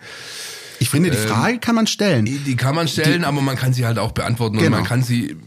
Ich 0.80 0.90
finde, 0.90 1.12
die 1.12 1.18
Frage 1.18 1.54
ähm, 1.54 1.62
kann 1.62 1.76
man 1.76 1.88
stellen. 1.88 2.26
Die, 2.26 2.40
die 2.40 2.56
kann 2.56 2.76
man 2.76 2.88
stellen, 2.88 3.22
die, 3.22 3.26
aber 3.26 3.42
man 3.42 3.56
kann 3.56 3.74
sie 3.74 3.86
halt 3.86 4.00
auch 4.00 4.12
beantworten. 4.12 4.58
Genau. 4.58 4.68
Und 4.68 4.72
man 4.72 4.84
kann 4.84 5.02
sie, 5.04 5.38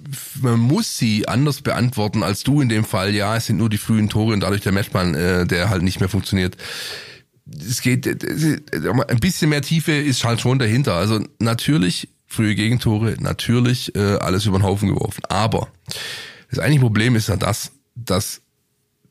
man 0.40 0.58
muss 0.58 0.96
sie 0.96 1.28
anders 1.28 1.60
beantworten 1.60 2.22
als 2.22 2.42
du 2.42 2.60
in 2.60 2.68
dem 2.68 2.84
Fall. 2.84 3.14
Ja, 3.14 3.36
es 3.36 3.46
sind 3.46 3.58
nur 3.58 3.68
die 3.68 3.78
frühen 3.78 4.08
Tore 4.08 4.32
und 4.32 4.40
dadurch 4.40 4.62
der 4.62 4.72
Matchplan, 4.72 5.14
äh, 5.14 5.46
der 5.46 5.68
halt 5.68 5.82
nicht 5.82 6.00
mehr 6.00 6.08
funktioniert 6.08 6.56
es 7.46 7.80
geht, 7.80 8.06
ein 8.06 9.20
bisschen 9.20 9.50
mehr 9.50 9.62
Tiefe 9.62 9.92
ist 9.92 10.24
halt 10.24 10.40
schon 10.40 10.58
dahinter. 10.58 10.94
Also 10.94 11.20
natürlich 11.38 12.08
frühe 12.26 12.54
Gegentore, 12.54 13.16
natürlich 13.20 13.94
äh, 13.94 14.16
alles 14.16 14.46
über 14.46 14.58
den 14.58 14.64
Haufen 14.64 14.88
geworfen. 14.88 15.22
Aber 15.28 15.68
das 16.50 16.58
eigentliche 16.58 16.84
Problem 16.84 17.14
ist 17.14 17.28
ja 17.28 17.36
das, 17.36 17.72
dass 17.94 18.42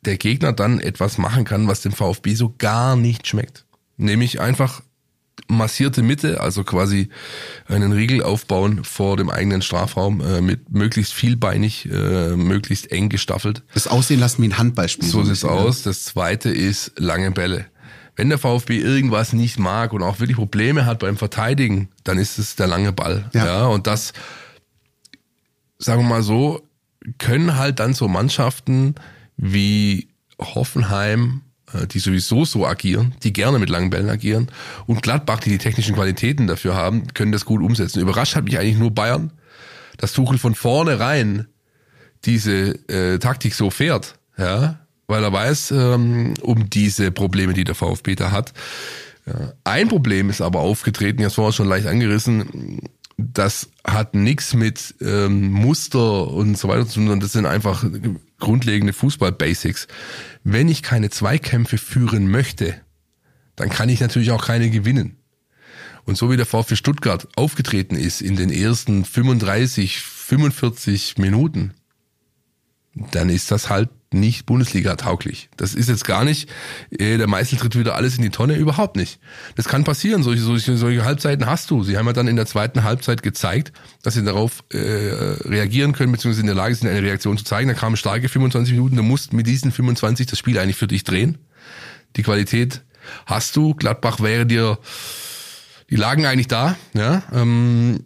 der 0.01 0.17
Gegner 0.17 0.53
dann 0.53 0.79
etwas 0.79 1.17
machen 1.17 1.45
kann, 1.45 1.67
was 1.67 1.81
dem 1.81 1.91
VfB 1.91 2.35
so 2.35 2.53
gar 2.57 2.95
nicht 2.95 3.27
schmeckt. 3.27 3.65
Nämlich 3.97 4.41
einfach 4.41 4.81
massierte 5.47 6.01
Mitte, 6.01 6.41
also 6.41 6.63
quasi 6.63 7.09
einen 7.67 7.91
Riegel 7.91 8.21
aufbauen 8.21 8.83
vor 8.83 9.17
dem 9.17 9.29
eigenen 9.29 9.61
Strafraum, 9.61 10.21
äh, 10.21 10.41
mit 10.41 10.71
möglichst 10.71 11.13
vielbeinig, 11.13 11.89
äh, 11.89 12.35
möglichst 12.35 12.91
eng 12.91 13.09
gestaffelt. 13.09 13.63
Das 13.73 13.87
Aussehen 13.87 14.19
lassen 14.19 14.41
wie 14.43 14.47
ein 14.47 14.57
Handballspiel. 14.57 15.07
So 15.07 15.23
sieht's 15.23 15.45
aus. 15.45 15.83
Das 15.83 16.03
zweite 16.03 16.49
ist 16.49 16.93
lange 16.97 17.31
Bälle 17.31 17.65
wenn 18.15 18.29
der 18.29 18.37
VfB 18.37 18.77
irgendwas 18.77 19.33
nicht 19.33 19.59
mag 19.59 19.93
und 19.93 20.01
auch 20.01 20.19
wirklich 20.19 20.37
Probleme 20.37 20.85
hat 20.85 20.99
beim 20.99 21.17
Verteidigen, 21.17 21.89
dann 22.03 22.17
ist 22.17 22.37
es 22.37 22.55
der 22.55 22.67
lange 22.67 22.93
Ball. 22.93 23.29
Ja, 23.33 23.45
ja 23.45 23.65
und 23.65 23.87
das, 23.87 24.13
sagen 25.77 26.03
wir 26.03 26.09
mal 26.09 26.23
so, 26.23 26.61
können 27.17 27.57
halt 27.57 27.79
dann 27.79 27.93
so 27.93 28.07
Mannschaften 28.07 28.95
wie 29.37 30.07
Hoffenheim, 30.39 31.41
äh, 31.73 31.87
die 31.87 31.99
sowieso 31.99 32.45
so 32.45 32.65
agieren, 32.65 33.15
die 33.23 33.33
gerne 33.33 33.59
mit 33.59 33.69
langen 33.69 33.89
Bällen 33.89 34.09
agieren, 34.09 34.49
und 34.87 35.01
Gladbach, 35.03 35.39
die 35.39 35.49
die 35.49 35.57
technischen 35.57 35.95
Qualitäten 35.95 36.47
dafür 36.47 36.75
haben, 36.75 37.07
können 37.13 37.31
das 37.31 37.45
gut 37.45 37.61
umsetzen. 37.61 37.99
Überrascht 37.99 38.35
hat 38.35 38.45
mich 38.45 38.57
eigentlich 38.57 38.77
nur 38.77 38.91
Bayern, 38.91 39.31
dass 39.97 40.13
Tuchel 40.13 40.37
von 40.37 40.55
vornherein 40.55 41.47
diese 42.23 42.71
äh, 42.89 43.19
Taktik 43.19 43.53
so 43.53 43.69
fährt. 43.69 44.15
Ja, 44.37 44.84
weil 45.07 45.23
er 45.23 45.33
weiß 45.33 45.71
ähm, 45.71 46.33
um 46.41 46.69
diese 46.69 47.11
Probleme, 47.11 47.53
die 47.53 47.63
der 47.63 47.75
VfB 47.75 48.15
da 48.15 48.31
hat. 48.31 48.53
Ja. 49.25 49.53
Ein 49.63 49.87
Problem 49.87 50.29
ist 50.29 50.41
aber 50.41 50.59
aufgetreten, 50.59 51.23
das 51.23 51.37
war 51.37 51.51
schon 51.51 51.67
leicht 51.67 51.87
angerissen, 51.87 52.81
das 53.17 53.69
hat 53.85 54.13
nichts 54.13 54.53
mit 54.53 54.95
ähm, 55.01 55.51
Muster 55.51 56.27
und 56.27 56.57
so 56.57 56.67
weiter 56.67 56.85
zu 56.85 56.95
tun, 56.95 57.03
sondern 57.03 57.21
das 57.21 57.31
sind 57.31 57.45
einfach 57.45 57.85
grundlegende 58.39 58.93
Fußball-Basics. 58.93 59.87
Wenn 60.43 60.67
ich 60.67 60.83
keine 60.83 61.09
Zweikämpfe 61.09 61.77
führen 61.77 62.27
möchte, 62.27 62.75
dann 63.55 63.69
kann 63.69 63.89
ich 63.89 64.01
natürlich 64.01 64.31
auch 64.31 64.45
keine 64.45 64.69
gewinnen. 64.69 65.17
Und 66.05 66.17
so 66.17 66.29
wie 66.29 66.37
der 66.37 66.45
VfB 66.45 66.75
Stuttgart 66.75 67.27
aufgetreten 67.35 67.95
ist 67.95 68.21
in 68.21 68.35
den 68.35 68.51
ersten 68.51 69.05
35, 69.05 70.01
45 70.01 71.17
Minuten, 71.17 71.73
dann 73.11 73.29
ist 73.29 73.49
das 73.51 73.69
halt 73.69 73.89
nicht 74.13 74.45
Bundesliga 74.45 74.95
tauglich. 74.95 75.49
Das 75.57 75.73
ist 75.73 75.89
jetzt 75.89 76.05
gar 76.05 76.23
nicht, 76.23 76.49
äh, 76.91 77.17
der 77.17 77.27
Meißel 77.27 77.57
tritt 77.57 77.77
wieder 77.77 77.95
alles 77.95 78.15
in 78.17 78.23
die 78.23 78.29
Tonne, 78.29 78.55
überhaupt 78.55 78.95
nicht. 78.95 79.19
Das 79.55 79.67
kann 79.67 79.83
passieren, 79.83 80.23
solche, 80.23 80.41
solche, 80.41 80.77
solche 80.77 81.03
Halbzeiten 81.03 81.45
hast 81.45 81.69
du. 81.71 81.83
Sie 81.83 81.97
haben 81.97 82.07
ja 82.07 82.13
dann 82.13 82.27
in 82.27 82.35
der 82.35 82.45
zweiten 82.45 82.83
Halbzeit 82.83 83.23
gezeigt, 83.23 83.73
dass 84.03 84.13
sie 84.13 84.23
darauf 84.23 84.63
äh, 84.71 84.77
reagieren 84.77 85.93
können, 85.93 86.11
beziehungsweise 86.11 86.41
in 86.41 86.47
der 86.47 86.55
Lage 86.55 86.75
sind, 86.75 86.89
eine 86.89 87.01
Reaktion 87.01 87.37
zu 87.37 87.43
zeigen. 87.43 87.67
Da 87.67 87.73
kamen 87.73 87.97
starke 87.97 88.29
25 88.29 88.73
Minuten, 88.73 88.95
du 88.95 89.03
musst 89.03 89.33
mit 89.33 89.47
diesen 89.47 89.71
25 89.71 90.27
das 90.27 90.39
Spiel 90.39 90.57
eigentlich 90.57 90.77
für 90.77 90.87
dich 90.87 91.03
drehen. 91.03 91.37
Die 92.15 92.23
Qualität 92.23 92.81
hast 93.25 93.55
du, 93.55 93.73
Gladbach 93.73 94.19
wäre 94.19 94.45
dir, 94.45 94.79
die 95.89 95.95
lagen 95.95 96.25
eigentlich 96.25 96.47
da, 96.47 96.75
ja, 96.93 97.23
ähm, 97.33 98.05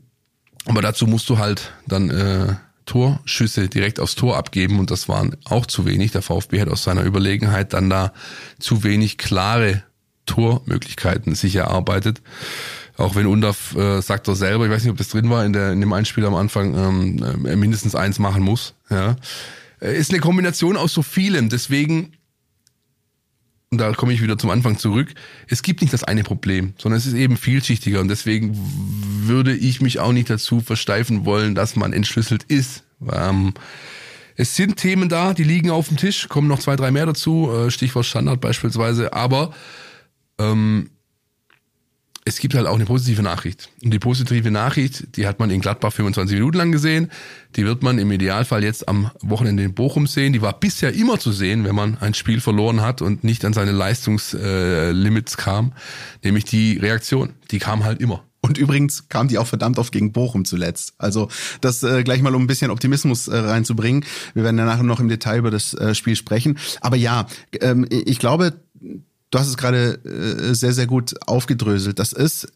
aber 0.65 0.81
dazu 0.81 1.07
musst 1.07 1.29
du 1.29 1.37
halt 1.37 1.71
dann 1.87 2.09
äh, 2.09 2.55
Torschüsse 2.89 3.69
direkt 3.69 3.99
aufs 3.99 4.15
Tor 4.15 4.35
abgeben 4.35 4.79
und 4.79 4.89
das 4.89 5.07
waren 5.07 5.37
auch 5.45 5.67
zu 5.67 5.85
wenig. 5.85 6.11
Der 6.11 6.23
VfB 6.23 6.59
hat 6.59 6.69
aus 6.69 6.83
seiner 6.83 7.03
Überlegenheit 7.03 7.73
dann 7.73 7.87
da 7.87 8.13
zu 8.57 8.83
wenig 8.83 9.19
klare 9.19 9.83
Tormöglichkeiten 10.25 11.35
sich 11.35 11.55
erarbeitet. 11.55 12.21
Auch 12.97 13.13
wenn 13.13 13.27
Undaf, 13.27 13.75
äh, 13.75 14.01
sagt 14.01 14.27
er 14.27 14.35
selber, 14.35 14.65
ich 14.65 14.71
weiß 14.71 14.83
nicht, 14.83 14.91
ob 14.91 14.97
das 14.97 15.09
drin 15.09 15.29
war 15.29 15.45
in, 15.45 15.53
der, 15.53 15.71
in 15.71 15.81
dem 15.81 15.93
Einspiel 15.93 16.25
am 16.25 16.33
Anfang, 16.33 16.75
ähm, 16.75 17.45
äh, 17.45 17.55
mindestens 17.55 17.93
eins 17.93 18.17
machen 18.17 18.41
muss. 18.41 18.73
Ja. 18.89 19.17
Äh, 19.79 19.95
ist 19.95 20.09
eine 20.09 20.19
Kombination 20.19 20.75
aus 20.75 20.91
so 20.91 21.03
vielem. 21.03 21.49
Deswegen 21.49 22.13
und 23.71 23.77
da 23.77 23.91
komme 23.93 24.13
ich 24.13 24.21
wieder 24.21 24.37
zum 24.37 24.49
Anfang 24.49 24.77
zurück, 24.77 25.13
es 25.47 25.61
gibt 25.61 25.81
nicht 25.81 25.93
das 25.93 26.03
eine 26.03 26.23
Problem, 26.23 26.73
sondern 26.77 26.97
es 26.97 27.05
ist 27.05 27.13
eben 27.13 27.37
vielschichtiger. 27.37 27.99
Und 27.99 28.07
deswegen 28.07 28.57
würde 29.27 29.55
ich 29.55 29.79
mich 29.79 29.99
auch 29.99 30.11
nicht 30.11 30.29
dazu 30.29 30.59
versteifen 30.59 31.25
wollen, 31.25 31.53
dass 31.53 31.75
man 31.75 31.93
entschlüsselt 31.93 32.43
ist. 32.43 32.83
Ähm, 33.11 33.53
es 34.35 34.55
sind 34.55 34.77
Themen 34.77 35.07
da, 35.07 35.33
die 35.33 35.43
liegen 35.43 35.69
auf 35.69 35.89
dem 35.89 35.97
Tisch, 35.97 36.29
kommen 36.29 36.47
noch 36.47 36.59
zwei, 36.59 36.75
drei 36.77 36.89
mehr 36.89 37.05
dazu, 37.05 37.51
äh, 37.51 37.69
Stichwort 37.69 38.05
Standard 38.05 38.41
beispielsweise, 38.41 39.13
aber 39.13 39.53
ähm, 40.39 40.89
es 42.29 42.39
gibt 42.39 42.53
halt 42.53 42.67
auch 42.67 42.75
eine 42.75 42.85
positive 42.85 43.23
Nachricht. 43.23 43.69
Und 43.83 43.91
die 43.91 43.99
positive 43.99 44.51
Nachricht, 44.51 45.17
die 45.17 45.25
hat 45.27 45.39
man 45.39 45.49
in 45.49 45.61
Gladbach 45.61 45.91
25 45.91 46.35
Minuten 46.37 46.57
lang 46.57 46.71
gesehen. 46.71 47.11
Die 47.55 47.65
wird 47.65 47.81
man 47.81 47.97
im 47.97 48.11
Idealfall 48.11 48.63
jetzt 48.63 48.87
am 48.87 49.09
Wochenende 49.21 49.63
in 49.63 49.73
Bochum 49.73 50.05
sehen. 50.05 50.31
Die 50.31 50.41
war 50.41 50.57
bisher 50.59 50.93
immer 50.93 51.19
zu 51.19 51.31
sehen, 51.31 51.65
wenn 51.65 51.75
man 51.75 51.97
ein 51.97 52.13
Spiel 52.13 52.39
verloren 52.39 52.81
hat 52.81 53.01
und 53.01 53.23
nicht 53.23 53.43
an 53.45 53.53
seine 53.53 53.71
Leistungslimits 53.71 55.37
kam. 55.37 55.73
Nämlich 56.23 56.45
die 56.45 56.77
Reaktion. 56.77 57.33
Die 57.49 57.57
kam 57.57 57.83
halt 57.83 57.99
immer. 57.99 58.23
Und 58.41 58.57
übrigens 58.57 59.09
kam 59.09 59.27
die 59.27 59.37
auch 59.37 59.47
verdammt 59.47 59.79
oft 59.79 59.91
gegen 59.91 60.13
Bochum 60.13 60.45
zuletzt. 60.45 60.93
Also 60.97 61.29
das 61.61 61.83
äh, 61.83 62.03
gleich 62.03 62.21
mal 62.21 62.35
um 62.35 62.43
ein 62.43 62.47
bisschen 62.47 62.71
Optimismus 62.71 63.27
äh, 63.27 63.35
reinzubringen. 63.35 64.05
Wir 64.33 64.43
werden 64.43 64.57
danach 64.57 64.81
noch 64.81 64.99
im 64.99 65.09
Detail 65.09 65.39
über 65.39 65.51
das 65.51 65.73
äh, 65.73 65.93
Spiel 65.95 66.15
sprechen. 66.15 66.57
Aber 66.79 66.95
ja, 66.95 67.27
ähm, 67.59 67.85
ich 67.89 68.19
glaube, 68.19 68.53
Du 69.31 69.37
hast 69.37 69.47
es 69.47 69.57
gerade 69.57 69.99
äh, 70.05 70.55
sehr, 70.55 70.73
sehr 70.73 70.87
gut 70.87 71.15
aufgedröselt. 71.27 71.99
Das 71.99 72.13
ist 72.13 72.51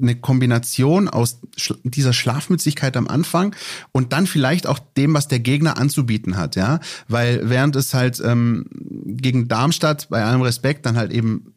eine 0.00 0.16
Kombination 0.16 1.08
aus 1.08 1.40
dieser 1.82 2.14
Schlafmützigkeit 2.14 2.96
am 2.96 3.08
Anfang 3.08 3.54
und 3.92 4.14
dann 4.14 4.26
vielleicht 4.26 4.66
auch 4.66 4.78
dem, 4.96 5.12
was 5.12 5.28
der 5.28 5.40
Gegner 5.40 5.76
anzubieten 5.76 6.36
hat, 6.36 6.56
ja. 6.56 6.80
Weil 7.08 7.48
während 7.50 7.76
es 7.76 7.92
halt 7.92 8.22
ähm, 8.24 8.64
gegen 9.06 9.48
Darmstadt 9.48 10.08
bei 10.08 10.24
allem 10.24 10.40
Respekt 10.40 10.86
dann 10.86 10.96
halt 10.96 11.12
eben 11.12 11.54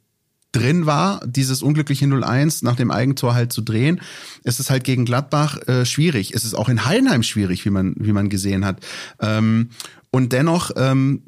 drin 0.52 0.86
war, 0.86 1.22
dieses 1.26 1.62
unglückliche 1.62 2.06
0-1 2.06 2.66
nach 2.66 2.76
dem 2.76 2.92
Eigentor 2.92 3.36
halt 3.36 3.54
zu 3.54 3.62
drehen, 3.62 4.02
ist 4.44 4.60
es 4.60 4.70
halt 4.70 4.84
gegen 4.84 5.06
Gladbach 5.06 5.58
äh, 5.68 5.86
schwierig. 5.86 6.34
Es 6.34 6.44
ist 6.44 6.56
auch 6.56 6.68
in 6.68 6.86
Heidenheim 6.86 7.24
schwierig, 7.24 7.64
wie 7.66 7.70
man, 7.70 7.96
wie 7.98 8.12
man 8.12 8.28
gesehen 8.28 8.66
hat. 8.66 8.86
Ähm, 9.22 9.70
und 10.12 10.34
dennoch 10.34 10.72
ähm, 10.76 11.22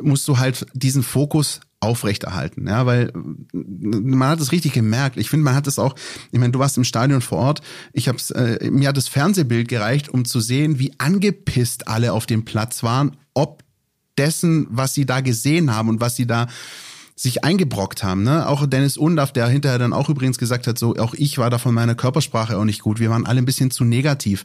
musst 0.00 0.28
du 0.28 0.38
halt 0.38 0.66
diesen 0.74 1.02
Fokus 1.02 1.60
aufrechterhalten, 1.86 2.66
ja, 2.66 2.84
weil 2.84 3.12
man 3.52 4.28
hat 4.28 4.40
es 4.40 4.52
richtig 4.52 4.72
gemerkt. 4.72 5.16
Ich 5.16 5.30
finde, 5.30 5.44
man 5.44 5.54
hat 5.54 5.66
es 5.66 5.78
auch. 5.78 5.94
Ich 6.32 6.38
meine, 6.38 6.52
du 6.52 6.58
warst 6.58 6.76
im 6.76 6.84
Stadion 6.84 7.20
vor 7.20 7.38
Ort. 7.38 7.62
Ich 7.92 8.08
habe 8.08 8.18
äh, 8.34 8.70
mir 8.70 8.88
hat 8.88 8.96
das 8.96 9.08
Fernsehbild 9.08 9.68
gereicht, 9.68 10.08
um 10.08 10.24
zu 10.24 10.40
sehen, 10.40 10.78
wie 10.78 10.92
angepisst 10.98 11.88
alle 11.88 12.12
auf 12.12 12.26
dem 12.26 12.44
Platz 12.44 12.82
waren, 12.82 13.16
ob 13.34 13.62
dessen, 14.18 14.66
was 14.70 14.94
sie 14.94 15.06
da 15.06 15.20
gesehen 15.20 15.74
haben 15.74 15.88
und 15.88 16.00
was 16.00 16.16
sie 16.16 16.26
da 16.26 16.46
sich 17.18 17.44
eingebrockt 17.44 18.04
haben. 18.04 18.24
Ne? 18.24 18.46
Auch 18.46 18.66
Dennis 18.66 18.98
Undaff, 18.98 19.32
der 19.32 19.48
hinterher 19.48 19.78
dann 19.78 19.94
auch 19.94 20.10
übrigens 20.10 20.36
gesagt 20.36 20.66
hat, 20.66 20.78
so 20.78 20.96
auch 20.96 21.14
ich 21.14 21.38
war 21.38 21.48
da 21.48 21.56
von 21.56 21.74
meiner 21.74 21.94
Körpersprache 21.94 22.58
auch 22.58 22.64
nicht 22.64 22.82
gut. 22.82 23.00
Wir 23.00 23.08
waren 23.08 23.24
alle 23.24 23.38
ein 23.38 23.46
bisschen 23.46 23.70
zu 23.70 23.84
negativ. 23.84 24.44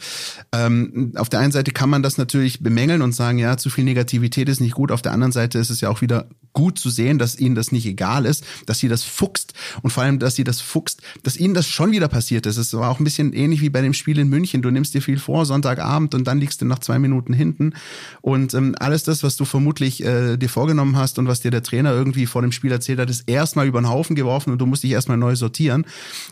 Ähm, 0.53 1.11
auf 1.15 1.27
der 1.27 1.41
einen 1.41 1.51
Seite 1.51 1.71
kann 1.71 1.89
man 1.89 2.01
das 2.01 2.17
natürlich 2.17 2.63
bemängeln 2.63 3.01
und 3.01 3.13
sagen, 3.13 3.39
ja, 3.39 3.57
zu 3.57 3.69
viel 3.69 3.83
Negativität 3.83 4.47
ist 4.47 4.61
nicht 4.61 4.73
gut. 4.73 4.93
Auf 4.93 5.01
der 5.01 5.11
anderen 5.11 5.33
Seite 5.33 5.59
ist 5.59 5.69
es 5.69 5.81
ja 5.81 5.89
auch 5.89 5.99
wieder 5.99 6.29
gut 6.53 6.79
zu 6.79 6.89
sehen, 6.89 7.17
dass 7.17 7.39
ihnen 7.39 7.55
das 7.55 7.71
nicht 7.71 7.85
egal 7.85 8.25
ist, 8.25 8.43
dass 8.65 8.79
sie 8.79 8.87
das 8.87 9.03
fuchst 9.03 9.53
und 9.81 9.91
vor 9.91 10.03
allem, 10.03 10.19
dass 10.19 10.35
sie 10.35 10.43
das 10.43 10.59
fuchst, 10.59 11.01
dass 11.23 11.37
ihnen 11.37 11.53
das 11.53 11.67
schon 11.67 11.91
wieder 11.91 12.07
passiert 12.07 12.45
ist. 12.45 12.57
Es 12.57 12.73
war 12.73 12.89
auch 12.89 12.99
ein 12.99 13.05
bisschen 13.05 13.33
ähnlich 13.33 13.61
wie 13.61 13.69
bei 13.69 13.81
dem 13.81 13.93
Spiel 13.93 14.19
in 14.19 14.27
München. 14.29 14.61
Du 14.61 14.69
nimmst 14.69 14.93
dir 14.93 15.01
viel 15.01 15.19
vor, 15.19 15.45
Sonntagabend 15.45 16.13
und 16.13 16.25
dann 16.25 16.39
liegst 16.39 16.61
du 16.61 16.65
nach 16.65 16.79
zwei 16.79 16.99
Minuten 16.99 17.33
hinten 17.33 17.73
und 18.21 18.53
ähm, 18.53 18.75
alles 18.79 19.03
das, 19.03 19.23
was 19.23 19.35
du 19.35 19.45
vermutlich 19.45 20.03
äh, 20.03 20.37
dir 20.37 20.49
vorgenommen 20.49 20.97
hast 20.97 21.19
und 21.19 21.27
was 21.27 21.41
dir 21.41 21.51
der 21.51 21.63
Trainer 21.63 21.91
irgendwie 21.91 22.25
vor 22.25 22.41
dem 22.41 22.51
Spiel 22.51 22.60
erzählt 22.69 22.99
hat, 22.99 23.09
ist 23.09 23.27
erstmal 23.27 23.65
über 23.65 23.81
den 23.81 23.89
Haufen 23.89 24.15
geworfen 24.15 24.51
und 24.51 24.59
du 24.59 24.65
musst 24.65 24.83
dich 24.83 24.91
erstmal 24.91 25.17
neu 25.17 25.35
sortieren. 25.35 25.85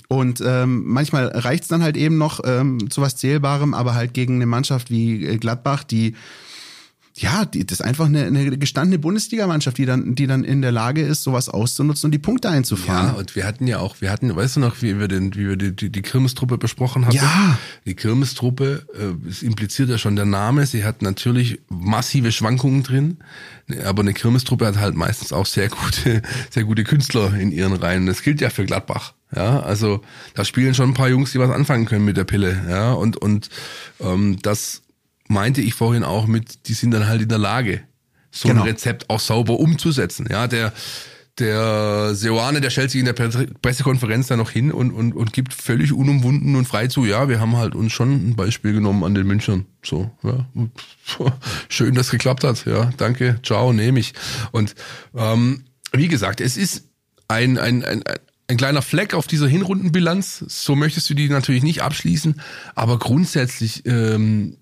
Und 0.08 0.44
ähm, 0.46 0.84
manchmal 0.86 1.28
reicht's 1.28 1.70
dann 1.70 1.82
halt 1.82 1.98
eben 1.98 2.18
noch 2.18 2.42
ähm, 2.46 2.90
zu 2.92 3.02
was 3.02 3.16
Zählbarem, 3.16 3.74
aber 3.74 3.96
halt 3.96 4.14
gegen 4.14 4.36
eine 4.36 4.46
Mannschaft 4.46 4.92
wie 4.92 5.26
äh, 5.26 5.38
Gladbach, 5.38 5.84
die 5.84 6.16
ja, 7.22 7.44
die, 7.44 7.66
das 7.66 7.80
ist 7.80 7.86
einfach 7.86 8.06
eine, 8.06 8.26
eine 8.26 8.58
gestandene 8.58 8.98
Bundesligamannschaft, 8.98 9.78
die 9.78 9.86
dann, 9.86 10.16
die 10.16 10.26
dann 10.26 10.46
in 10.46 10.62
der 10.62 10.72
Lage 10.72 11.02
ist, 11.02 11.24
sowas 11.24 11.50
auszunutzen 11.50 12.08
und 12.08 12.12
die 12.12 12.20
Punkte 12.20 12.50
einzufahren. 12.50 13.08
Ja, 13.08 13.14
und 13.14 13.36
wir 13.36 13.46
hatten 13.46 13.68
ja 13.68 13.80
auch, 13.80 14.00
wir 14.00 14.10
hatten, 14.10 14.34
weißt 14.34 14.56
du 14.56 14.60
noch, 14.62 14.82
wie 14.82 15.00
wir 15.00 15.10
den, 15.10 15.36
wie 15.36 15.50
wir 15.50 15.58
die, 15.58 15.76
die, 15.76 15.90
die 15.92 16.02
Kirmestruppe 16.02 16.58
besprochen 16.58 17.06
hatten? 17.06 17.18
Ja. 17.18 17.60
Die 17.86 17.96
Kirmestruppe, 17.96 18.86
äh, 18.94 19.28
es 19.28 19.44
impliziert 19.44 19.90
ja 19.90 19.98
schon 19.98 20.16
der 20.16 20.26
Name, 20.26 20.66
sie 20.66 20.86
hat 20.86 21.02
natürlich 21.02 21.60
massive 21.68 22.32
Schwankungen 22.32 22.84
drin, 22.84 23.18
aber 23.86 24.02
eine 24.02 24.14
Kirmestruppe 24.14 24.66
hat 24.66 24.78
halt 24.78 24.96
meistens 24.96 25.34
auch 25.34 25.46
sehr 25.46 25.68
gute, 25.68 26.22
sehr 26.50 26.64
gute 26.64 26.86
Künstler 26.86 27.34
in 27.34 27.52
ihren 27.52 27.74
Reihen. 27.74 28.06
Das 28.06 28.22
gilt 28.22 28.40
ja 28.40 28.50
für 28.50 28.66
Gladbach. 28.66 29.14
Ja, 29.36 29.60
also 29.60 30.02
da 30.34 30.44
spielen 30.44 30.74
schon 30.74 30.92
ein 30.92 30.96
paar 30.96 31.10
Jungs, 31.10 31.34
die 31.34 31.40
was 31.40 31.52
anfangen 31.52 31.86
können 31.86 32.06
mit 32.06 32.18
der 32.18 32.24
Pille. 32.24 32.66
Ja, 32.68 32.94
und 32.94 33.18
und 33.18 33.50
ähm, 34.00 34.38
das 34.42 34.82
meinte 35.30 35.62
ich 35.62 35.74
vorhin 35.74 36.04
auch 36.04 36.28
mit, 36.28 36.68
die 36.68 36.74
sind 36.74 36.92
dann 36.92 37.08
halt 37.08 37.22
in 37.22 37.30
der 37.30 37.38
Lage, 37.38 37.82
so 38.32 38.50
genau. 38.50 38.64
ein 38.64 38.68
Rezept 38.68 39.10
auch 39.10 39.20
sauber 39.20 39.60
umzusetzen. 39.60 40.28
Ja, 40.30 40.48
der, 40.48 40.74
der 41.38 42.14
Seoane, 42.16 42.62
der 42.62 42.72
stellt 42.72 42.92
sich 42.92 43.00
in 43.00 43.06
der 43.06 43.14
Pressekonferenz 43.14 44.28
da 44.28 44.36
noch 44.36 44.50
hin 44.50 44.72
und, 44.72 44.92
und, 44.92 45.14
und 45.14 45.32
gibt 45.32 45.54
völlig 45.54 45.94
unumwunden 45.94 46.56
und 46.56 46.68
frei 46.68 46.88
zu, 46.88 47.06
ja, 47.06 47.30
wir 47.30 47.40
haben 47.40 47.56
halt 47.56 47.76
uns 47.76 47.94
schon 47.94 48.30
ein 48.30 48.36
Beispiel 48.36 48.74
genommen 48.74 49.04
an 49.04 49.14
den 49.14 49.26
Münchnern. 49.26 49.66
So, 49.84 50.12
ja. 50.24 50.48
Schön, 51.70 51.96
dass 51.96 52.10
geklappt 52.10 52.44
hat. 52.44 52.66
Ja, 52.66 52.92
danke, 52.98 53.40
ciao, 53.44 53.72
nehme 53.72 54.00
ich. 54.00 54.14
Und 54.52 54.76
ähm, 55.16 55.64
wie 55.94 56.08
gesagt, 56.08 56.42
es 56.42 56.58
ist 56.58 56.90
ein, 57.28 57.58
ein, 57.58 57.86
ein, 57.86 58.04
ein 58.48 58.58
kleiner 58.58 58.82
Fleck 58.82 59.14
auf 59.14 59.28
dieser 59.28 59.48
Hinrundenbilanz. 59.48 60.44
So 60.48 60.76
möchtest 60.76 61.10
du 61.10 61.14
die 61.14 61.30
natürlich 61.30 61.64
nicht 61.64 61.84
abschließen, 61.84 62.42
aber 62.76 62.98
grundsätzlich 62.98 63.86
ähm, 63.86 64.58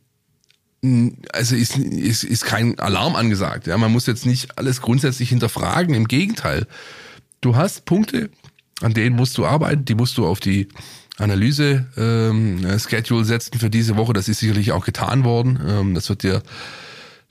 also 1.34 1.56
ist, 1.56 1.77
ist, 1.77 2.24
ist 2.24 2.46
kein 2.46 2.79
Alarm 2.79 3.15
angesagt. 3.15 3.67
Ja, 3.67 3.77
man 3.77 3.91
muss 3.91 4.06
jetzt 4.06 4.25
nicht 4.25 4.58
alles 4.58 4.82
grundsätzlich 4.82 5.29
hinterfragen. 5.29 5.96
Im 5.96 6.08
Gegenteil, 6.08 6.67
du 7.41 7.56
hast 7.56 7.86
Punkte, 7.86 8.29
an 8.82 8.94
denen 8.94 9.15
musst 9.15 9.38
du 9.38 9.46
arbeiten, 9.46 9.86
die 9.86 9.96
musst 9.96 10.17
du 10.17 10.25
auf 10.25 10.39
die 10.39 10.67
Analyse 11.17 11.88
ähm, 11.98 12.65
Schedule 12.79 13.25
setzen 13.25 13.60
für 13.60 13.70
diese 13.70 13.98
Woche. 13.98 14.13
Das 14.13 14.27
ist 14.27 14.39
sicherlich 14.39 14.72
auch 14.72 14.86
getan 14.86 15.24
worden. 15.24 15.60
Ähm, 15.65 15.96
das 15.96 16.10
wird 16.10 16.24
dir 16.24 16.44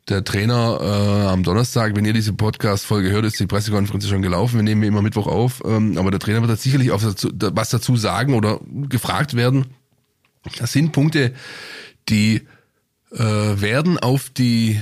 der 0.09 0.23
Trainer 0.23 0.79
äh, 0.81 1.27
am 1.27 1.43
Donnerstag, 1.43 1.97
wenn 1.97 2.05
ihr 2.05 2.13
diese 2.13 2.33
Podcast-Folge 2.33 3.11
hört, 3.11 3.25
ist 3.25 3.41
die 3.41 3.47
Pressekonferenz 3.47 4.07
schon 4.07 4.23
gelaufen. 4.23 4.57
Wir 4.57 4.63
nehmen 4.63 4.85
immer 4.85 5.03
Mittwoch 5.03 5.27
auf. 5.27 5.63
Ähm, 5.65 5.99
aber 5.99 6.11
der 6.11 6.21
Trainer 6.21 6.47
wird 6.47 6.61
sicherlich 6.61 6.93
auch 6.93 7.03
dazu, 7.03 7.31
was 7.33 7.71
dazu 7.71 7.97
sagen 7.97 8.35
oder 8.35 8.61
gefragt 8.89 9.35
werden. 9.35 9.67
Das 10.59 10.73
sind 10.73 10.93
Punkte, 10.93 11.33
die 12.09 12.43
äh, 13.17 13.61
werden 13.61 13.99
auf 13.99 14.31
die 14.31 14.81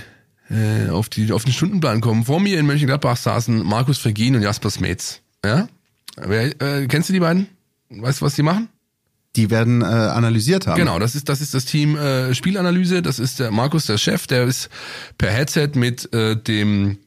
äh, 0.50 0.90
auf 0.90 1.08
die 1.08 1.32
auf 1.32 1.44
den 1.44 1.52
Stundenplan 1.52 2.00
kommen. 2.00 2.24
Vor 2.24 2.40
mir 2.40 2.58
in 2.58 2.66
Mönchengladbach 2.66 3.16
saßen 3.16 3.64
Markus 3.64 3.98
Vergin 3.98 4.36
und 4.36 4.42
Jasper 4.42 4.70
Smets. 4.70 5.20
Ja? 5.44 5.68
Wer, 6.16 6.60
äh, 6.60 6.86
kennst 6.86 7.08
du 7.08 7.12
die 7.12 7.20
beiden? 7.20 7.48
Weißt 7.90 8.20
du, 8.20 8.26
was 8.26 8.34
die 8.34 8.42
machen? 8.42 8.68
Die 9.36 9.50
werden 9.50 9.82
äh, 9.82 9.84
analysiert 9.84 10.66
haben. 10.66 10.78
Genau, 10.78 10.98
das 11.00 11.16
ist 11.16 11.28
das 11.28 11.40
ist 11.40 11.54
das 11.54 11.64
Team 11.64 11.96
äh, 11.96 12.34
Spielanalyse. 12.34 13.02
Das 13.02 13.18
ist 13.18 13.40
der 13.40 13.50
Markus, 13.50 13.86
der 13.86 13.98
Chef. 13.98 14.26
Der 14.28 14.44
ist 14.44 14.68
per 15.18 15.30
Headset 15.30 15.70
mit 15.74 16.12
äh, 16.14 16.36
dem 16.36 16.98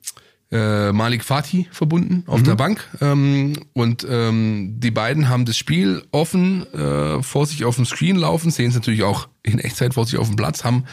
äh, 0.52 0.92
Malik 0.92 1.24
Fatih 1.24 1.68
verbunden 1.72 2.24
auf 2.28 2.40
mhm. 2.40 2.46
der 2.46 2.56
Bank. 2.56 2.88
Ähm, 3.02 3.54
und 3.74 4.06
ähm, 4.10 4.76
die 4.78 4.92
beiden 4.92 5.30
haben 5.30 5.46
das 5.46 5.58
Spiel 5.58 6.04
offen 6.12 6.66
äh, 6.74 7.22
vor 7.22 7.46
sich 7.46 7.66
auf 7.66 7.76
dem 7.76 7.86
Screen 7.86 8.16
laufen, 8.16 8.52
sehen 8.52 8.70
es 8.70 8.76
natürlich 8.76 9.04
auch 9.04 9.28
in 9.44 9.60
Echtzeit 9.60 9.94
vor 9.94 10.06
sich 10.06 10.18
auf 10.18 10.28
dem 10.28 10.36
Platz, 10.36 10.64
haben 10.64 10.86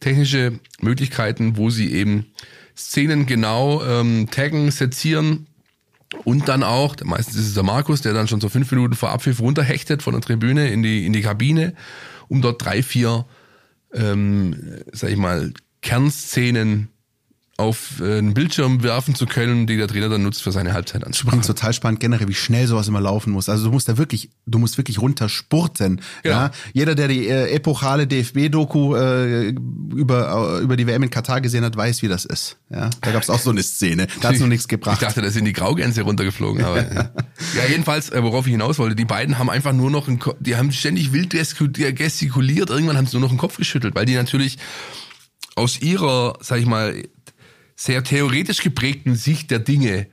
technische 0.00 0.58
Möglichkeiten, 0.80 1.56
wo 1.56 1.70
sie 1.70 1.92
eben 1.92 2.26
Szenen 2.76 3.26
genau 3.26 3.82
ähm, 3.84 4.28
taggen, 4.30 4.70
sezieren 4.70 5.46
und 6.24 6.48
dann 6.48 6.62
auch, 6.62 6.96
meistens 7.04 7.36
ist 7.36 7.48
es 7.48 7.54
der 7.54 7.62
Markus, 7.62 8.02
der 8.02 8.12
dann 8.12 8.28
schon 8.28 8.40
so 8.40 8.48
fünf 8.48 8.70
Minuten 8.70 8.94
vor 8.94 9.10
Abpfiff 9.10 9.40
runterhechtet 9.40 10.02
von 10.02 10.12
der 10.12 10.22
Tribüne 10.22 10.68
in 10.68 10.82
die, 10.82 11.06
in 11.06 11.12
die 11.12 11.22
Kabine, 11.22 11.74
um 12.28 12.42
dort 12.42 12.64
drei, 12.64 12.82
vier, 12.82 13.24
ähm, 13.92 14.82
sag 14.92 15.10
ich 15.10 15.16
mal, 15.16 15.52
Kernszenen 15.82 16.88
auf 17.58 18.00
äh, 18.00 18.18
einen 18.18 18.34
Bildschirm 18.34 18.82
werfen 18.82 19.14
zu 19.14 19.24
können, 19.24 19.66
die 19.66 19.76
der 19.78 19.88
Trainer 19.88 20.10
dann 20.10 20.22
nutzt 20.22 20.42
für 20.42 20.52
seine 20.52 20.74
Halbzeitansprache. 20.74 21.28
Übrigens 21.28 21.46
total 21.46 21.72
spannend 21.72 22.00
generell, 22.00 22.28
wie 22.28 22.34
schnell 22.34 22.66
sowas 22.66 22.86
immer 22.88 23.00
laufen 23.00 23.30
muss. 23.32 23.48
Also 23.48 23.64
du 23.64 23.70
musst 23.70 23.88
da 23.88 23.96
wirklich, 23.96 24.30
du 24.44 24.58
musst 24.58 24.76
wirklich 24.76 25.00
runterspurten. 25.00 26.02
Genau. 26.22 26.34
Ja, 26.36 26.50
jeder, 26.74 26.94
der 26.94 27.08
die 27.08 27.26
äh, 27.28 27.50
epochale 27.54 28.06
DFB-Doku 28.06 28.94
äh, 28.94 29.48
über 29.94 30.58
äh, 30.60 30.62
über 30.62 30.76
die 30.76 30.86
WM 30.86 31.02
in 31.04 31.10
Katar 31.10 31.40
gesehen 31.40 31.64
hat, 31.64 31.76
weiß, 31.76 32.02
wie 32.02 32.08
das 32.08 32.26
ist. 32.26 32.58
Ja, 32.68 32.90
da 33.00 33.10
gab 33.12 33.22
es 33.22 33.30
auch 33.30 33.38
so 33.38 33.50
eine 33.50 33.62
Szene. 33.62 34.06
Da 34.20 34.28
hat 34.28 34.38
noch 34.38 34.46
nichts 34.48 34.68
gebracht. 34.68 35.00
Ich 35.00 35.06
dachte, 35.08 35.22
da 35.22 35.30
sind 35.30 35.46
die 35.46 35.52
Graugänse 35.54 36.02
runtergeflogen. 36.02 36.62
Aber, 36.64 36.82
ja. 36.82 37.10
ja, 37.54 37.66
jedenfalls, 37.70 38.10
äh, 38.10 38.22
worauf 38.22 38.46
ich 38.46 38.52
hinaus 38.52 38.78
wollte, 38.78 38.96
die 38.96 39.04
beiden 39.06 39.38
haben 39.38 39.48
einfach 39.48 39.72
nur 39.72 39.90
noch, 39.90 40.08
einen, 40.08 40.18
Ko- 40.18 40.34
die 40.40 40.56
haben 40.56 40.72
ständig 40.72 41.12
wild 41.14 41.30
gestikuliert. 41.30 42.68
Irgendwann 42.70 42.96
haben 42.98 43.06
sie 43.06 43.16
nur 43.16 43.22
noch 43.22 43.30
den 43.30 43.38
Kopf 43.38 43.56
geschüttelt, 43.56 43.94
weil 43.94 44.04
die 44.04 44.14
natürlich 44.14 44.58
aus 45.54 45.80
ihrer, 45.80 46.34
sag 46.40 46.58
ich 46.58 46.66
mal, 46.66 47.02
sehr 47.76 48.02
theoretisch 48.02 48.62
geprägten 48.62 49.14
Sicht 49.14 49.50
der 49.50 49.58
Dinge 49.60 50.06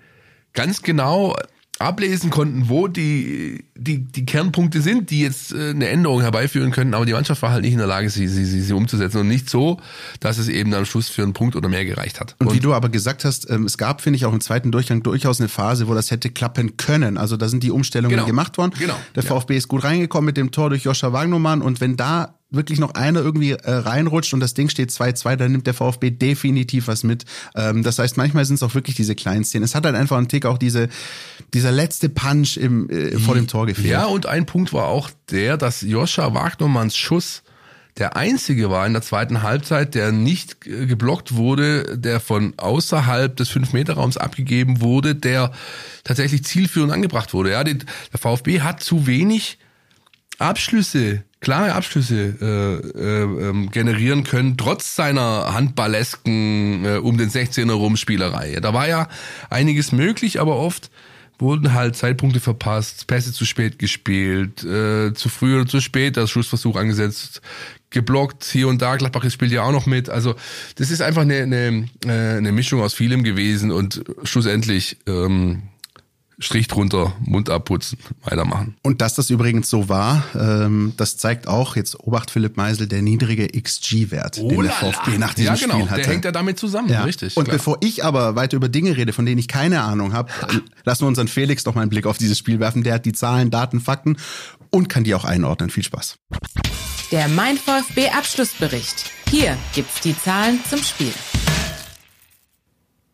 ganz 0.53 0.82
genau 0.82 1.36
ablesen 1.79 2.29
konnten, 2.29 2.70
wo 2.70 2.88
die, 2.88 3.65
die, 3.75 4.00
die 4.00 4.25
Kernpunkte 4.25 4.79
sind, 4.79 5.10
die 5.10 5.22
jetzt 5.22 5.51
äh, 5.53 5.72
eine 5.72 5.88
Änderung 5.89 6.22
herbeiführen 6.22 6.72
können, 6.72 6.93
aber 6.93 7.05
die 7.05 7.13
Mannschaft 7.13 7.41
war 7.41 7.50
halt 7.51 7.63
nicht 7.63 7.72
in 7.74 7.79
der 7.79 7.88
Lage, 7.88 8.10
sie, 8.12 8.27
sie, 8.27 8.46
sie, 8.46 8.62
sie 8.62 8.74
umzusetzen 8.74 9.17
und 9.17 9.27
nicht 9.27 9.50
so, 9.50 9.79
dass 10.20 10.38
es 10.38 10.50
eben 10.50 10.72
am 10.75 10.86
Schluss 10.86 11.10
für 11.10 11.24
einen 11.24 11.34
Punkt 11.34 11.55
oder 11.55 11.67
mehr 11.70 11.84
gereicht 11.84 12.20
hat. 12.22 12.36
Und 12.39 12.53
wie 12.53 12.60
du 12.60 12.74
aber 12.74 12.89
gesagt 12.89 13.25
hast, 13.25 13.50
ähm, 13.50 13.65
es 13.65 13.77
gab, 13.79 14.01
finde 14.01 14.17
ich, 14.17 14.25
auch 14.25 14.34
im 14.34 14.39
zweiten 14.39 14.72
Durchgang 14.72 15.01
durchaus 15.01 15.39
eine 15.39 15.50
Phase, 15.50 15.88
wo 15.88 15.96
das 15.96 16.12
hätte 16.12 16.29
klappen 16.29 16.77
können. 16.77 17.17
Also 17.17 17.38
da 17.38 17.50
sind 17.50 17.63
die 17.63 17.72
Umstellungen 17.72 18.15
Genau. 18.15 18.27
gemacht 18.27 18.58
worden. 18.60 18.74
Genau. 18.77 18.96
Der 19.15 19.24
Ja. 19.24 19.29
VfB 19.29 19.58
ist 19.58 19.67
gut 19.67 19.84
reingekommen 19.84 20.27
mit 20.27 20.38
dem 20.38 20.51
Tor 20.51 20.70
durch 20.70 20.84
Joscha 20.84 21.12
Wagnumann 21.12 21.63
und 21.63 21.82
wenn 21.82 21.98
da 21.98 22.38
wirklich 22.54 22.80
noch 22.80 22.94
einer 22.94 23.22
irgendwie 23.22 23.52
äh, 23.52 23.72
reinrutscht 23.72 24.34
und 24.34 24.40
das 24.40 24.54
Ding 24.54 24.70
steht 24.70 24.90
2-2, 24.90 25.36
dann 25.36 25.52
nimmt 25.52 25.68
der 25.68 25.74
VfB 25.74 26.12
definitiv 26.12 26.88
was 26.88 27.04
mit. 27.04 27.26
Ähm, 27.56 27.84
das 27.84 28.00
heißt, 28.00 28.18
manchmal 28.18 28.46
sind 28.46 28.56
es 28.56 28.64
auch 28.64 28.76
wirklich 28.76 28.96
diese 28.96 29.16
kleinen 29.16 29.44
Szenen. 29.44 29.64
Es 29.64 29.76
hat 29.76 29.86
halt 29.86 29.96
einfach 29.96 30.18
einen 30.18 30.28
Tick 30.28 30.46
auch 30.46 30.58
diese, 30.58 30.90
dieser 31.54 31.72
letzte 31.72 32.10
Punch 32.10 32.58
im, 32.58 32.90
äh, 32.90 33.18
vor 33.20 33.36
dem 33.36 33.48
Tor 33.48 33.66
gefehlt. 33.66 33.88
Ja, 33.88 34.06
und 34.06 34.26
ein 34.26 34.46
Punkt 34.46 34.74
war 34.74 34.88
auch 34.88 35.10
der, 35.32 35.58
dass 35.58 35.82
Joscha 35.82 36.34
Wagnermanns 36.34 36.96
Schuss 36.96 37.44
der 37.98 38.16
einzige 38.18 38.72
war 38.72 38.88
in 38.88 38.94
der 38.94 39.04
zweiten 39.04 39.44
Halbzeit, 39.44 39.94
der 39.94 40.12
nicht 40.12 40.66
äh, 40.66 40.88
geblockt 40.88 41.36
wurde, 41.36 41.98
der 41.98 42.20
von 42.20 42.54
außerhalb 42.58 43.36
des 43.36 43.52
5-Meter-Raums 43.52 44.18
abgegeben 44.18 44.82
wurde, 44.82 45.14
der 45.14 45.52
tatsächlich 46.04 46.44
zielführend 46.44 46.92
angebracht 46.92 47.34
wurde. 47.34 47.52
Ja, 47.52 47.64
der 47.64 47.78
VfB 48.16 48.62
hat 48.62 48.82
zu 48.82 49.06
wenig 49.06 49.60
Abschlüsse, 50.40 51.24
klare 51.40 51.74
Abschlüsse 51.74 52.36
äh, 52.42 53.00
äh, 53.00 53.50
ähm, 53.50 53.70
generieren 53.72 54.24
können, 54.24 54.58
trotz 54.58 54.96
seiner 54.96 55.54
handballesken 55.54 56.86
äh, 56.86 56.98
um 56.98 57.18
den 57.18 57.30
16er 57.30 57.72
rum 57.72 57.98
Spielerei. 57.98 58.58
Da 58.62 58.74
war 58.74 58.88
ja 58.88 59.08
einiges 59.50 59.92
möglich, 59.92 60.40
aber 60.40 60.58
oft 60.58 60.90
wurden 61.40 61.74
halt 61.74 61.96
Zeitpunkte 61.96 62.40
verpasst, 62.40 63.08
Pässe 63.08 63.34
zu 63.34 63.46
spät 63.46 63.80
gespielt, 63.80 64.63
äh, 64.63 65.13
zu 65.13 65.30
früh 65.30 65.56
oder 65.56 65.68
zu 65.68 65.82
spät, 65.82 66.16
der 66.16 66.28
Schussversuch 66.28 66.75
angesetzt, 66.75 67.42
geblockt 67.90 68.44
hier 68.46 68.68
und 68.68 68.82
da. 68.82 68.96
Gladbach 68.96 69.30
spielt 69.30 69.52
ja 69.52 69.63
auch 69.63 69.72
noch 69.72 69.86
mit. 69.86 70.10
Also 70.10 70.36
das 70.75 70.92
ist 70.92 71.02
einfach 71.02 71.24
eine, 71.24 71.44
eine, 71.44 71.88
äh, 72.06 72.38
eine 72.38 72.52
Mischung 72.52 72.82
aus 72.82 72.94
vielem 72.94 73.24
gewesen 73.24 73.72
und 73.72 74.04
schlussendlich 74.24 74.98
ähm, 75.08 75.63
Strich 76.44 76.68
drunter, 76.68 77.14
Mund 77.22 77.50
abputzen, 77.50 77.98
weitermachen. 78.24 78.76
Und 78.84 79.02
dass 79.02 79.16
das 79.16 79.30
übrigens 79.30 79.70
so 79.70 79.90
war, 79.90 80.24
ähm, 80.40 80.94
das 80.98 81.18
zeigt 81.18 81.48
auch, 81.48 81.76
jetzt 81.76 82.00
Obacht 82.00 82.30
Philipp 82.32 82.58
Meisel, 82.58 82.88
der 82.88 83.02
niedrige 83.02 83.48
XG-Wert, 83.48 84.38
den 84.38 84.62
der 84.62 84.72
VfB 84.72 85.18
nach 85.18 85.34
diesem 85.34 85.56
ja, 85.56 85.60
genau, 85.62 85.76
Spiel 85.76 85.90
hatte. 85.90 86.02
der 86.02 86.12
hängt 86.12 86.26
ja 86.26 86.32
damit 86.32 86.60
zusammen, 86.60 86.90
Ja. 86.90 87.04
richtig. 87.04 87.36
Und 87.38 87.46
klar. 87.46 87.58
bevor 87.58 87.78
ich 87.82 88.04
aber 88.04 88.36
weiter 88.36 88.58
über 88.58 88.70
Dinge 88.70 88.96
rede, 88.98 89.14
von 89.14 89.26
denen 89.26 89.40
ich 89.40 89.48
keine 89.48 89.82
Ahnung 89.82 90.14
habe, 90.14 90.32
lassen 90.86 91.02
wir 91.04 91.08
unseren 91.08 91.28
Felix 91.28 91.64
doch 91.64 91.76
mal 91.76 91.82
einen 91.82 91.90
Blick 91.90 92.06
auf 92.06 92.18
dieses 92.18 92.38
Spiel 92.38 92.60
werfen. 92.60 92.84
Der 92.84 92.96
hat 92.96 93.06
die 93.06 93.14
Zahlen, 93.14 93.50
Daten, 93.52 93.80
Fakten 93.80 94.18
und 94.70 94.90
kann 94.90 95.04
die 95.04 95.16
auch 95.16 95.26
einordnen. 95.26 95.70
Viel 95.70 95.84
Spaß. 95.84 96.18
Der 97.12 97.28
Mein 97.28 97.58
VfB 97.58 98.10
Abschlussbericht. 98.10 99.12
Hier 99.30 99.56
gibt's 99.74 100.02
die 100.02 100.18
Zahlen 100.18 100.60
zum 100.70 100.80
Spiel. 100.82 101.14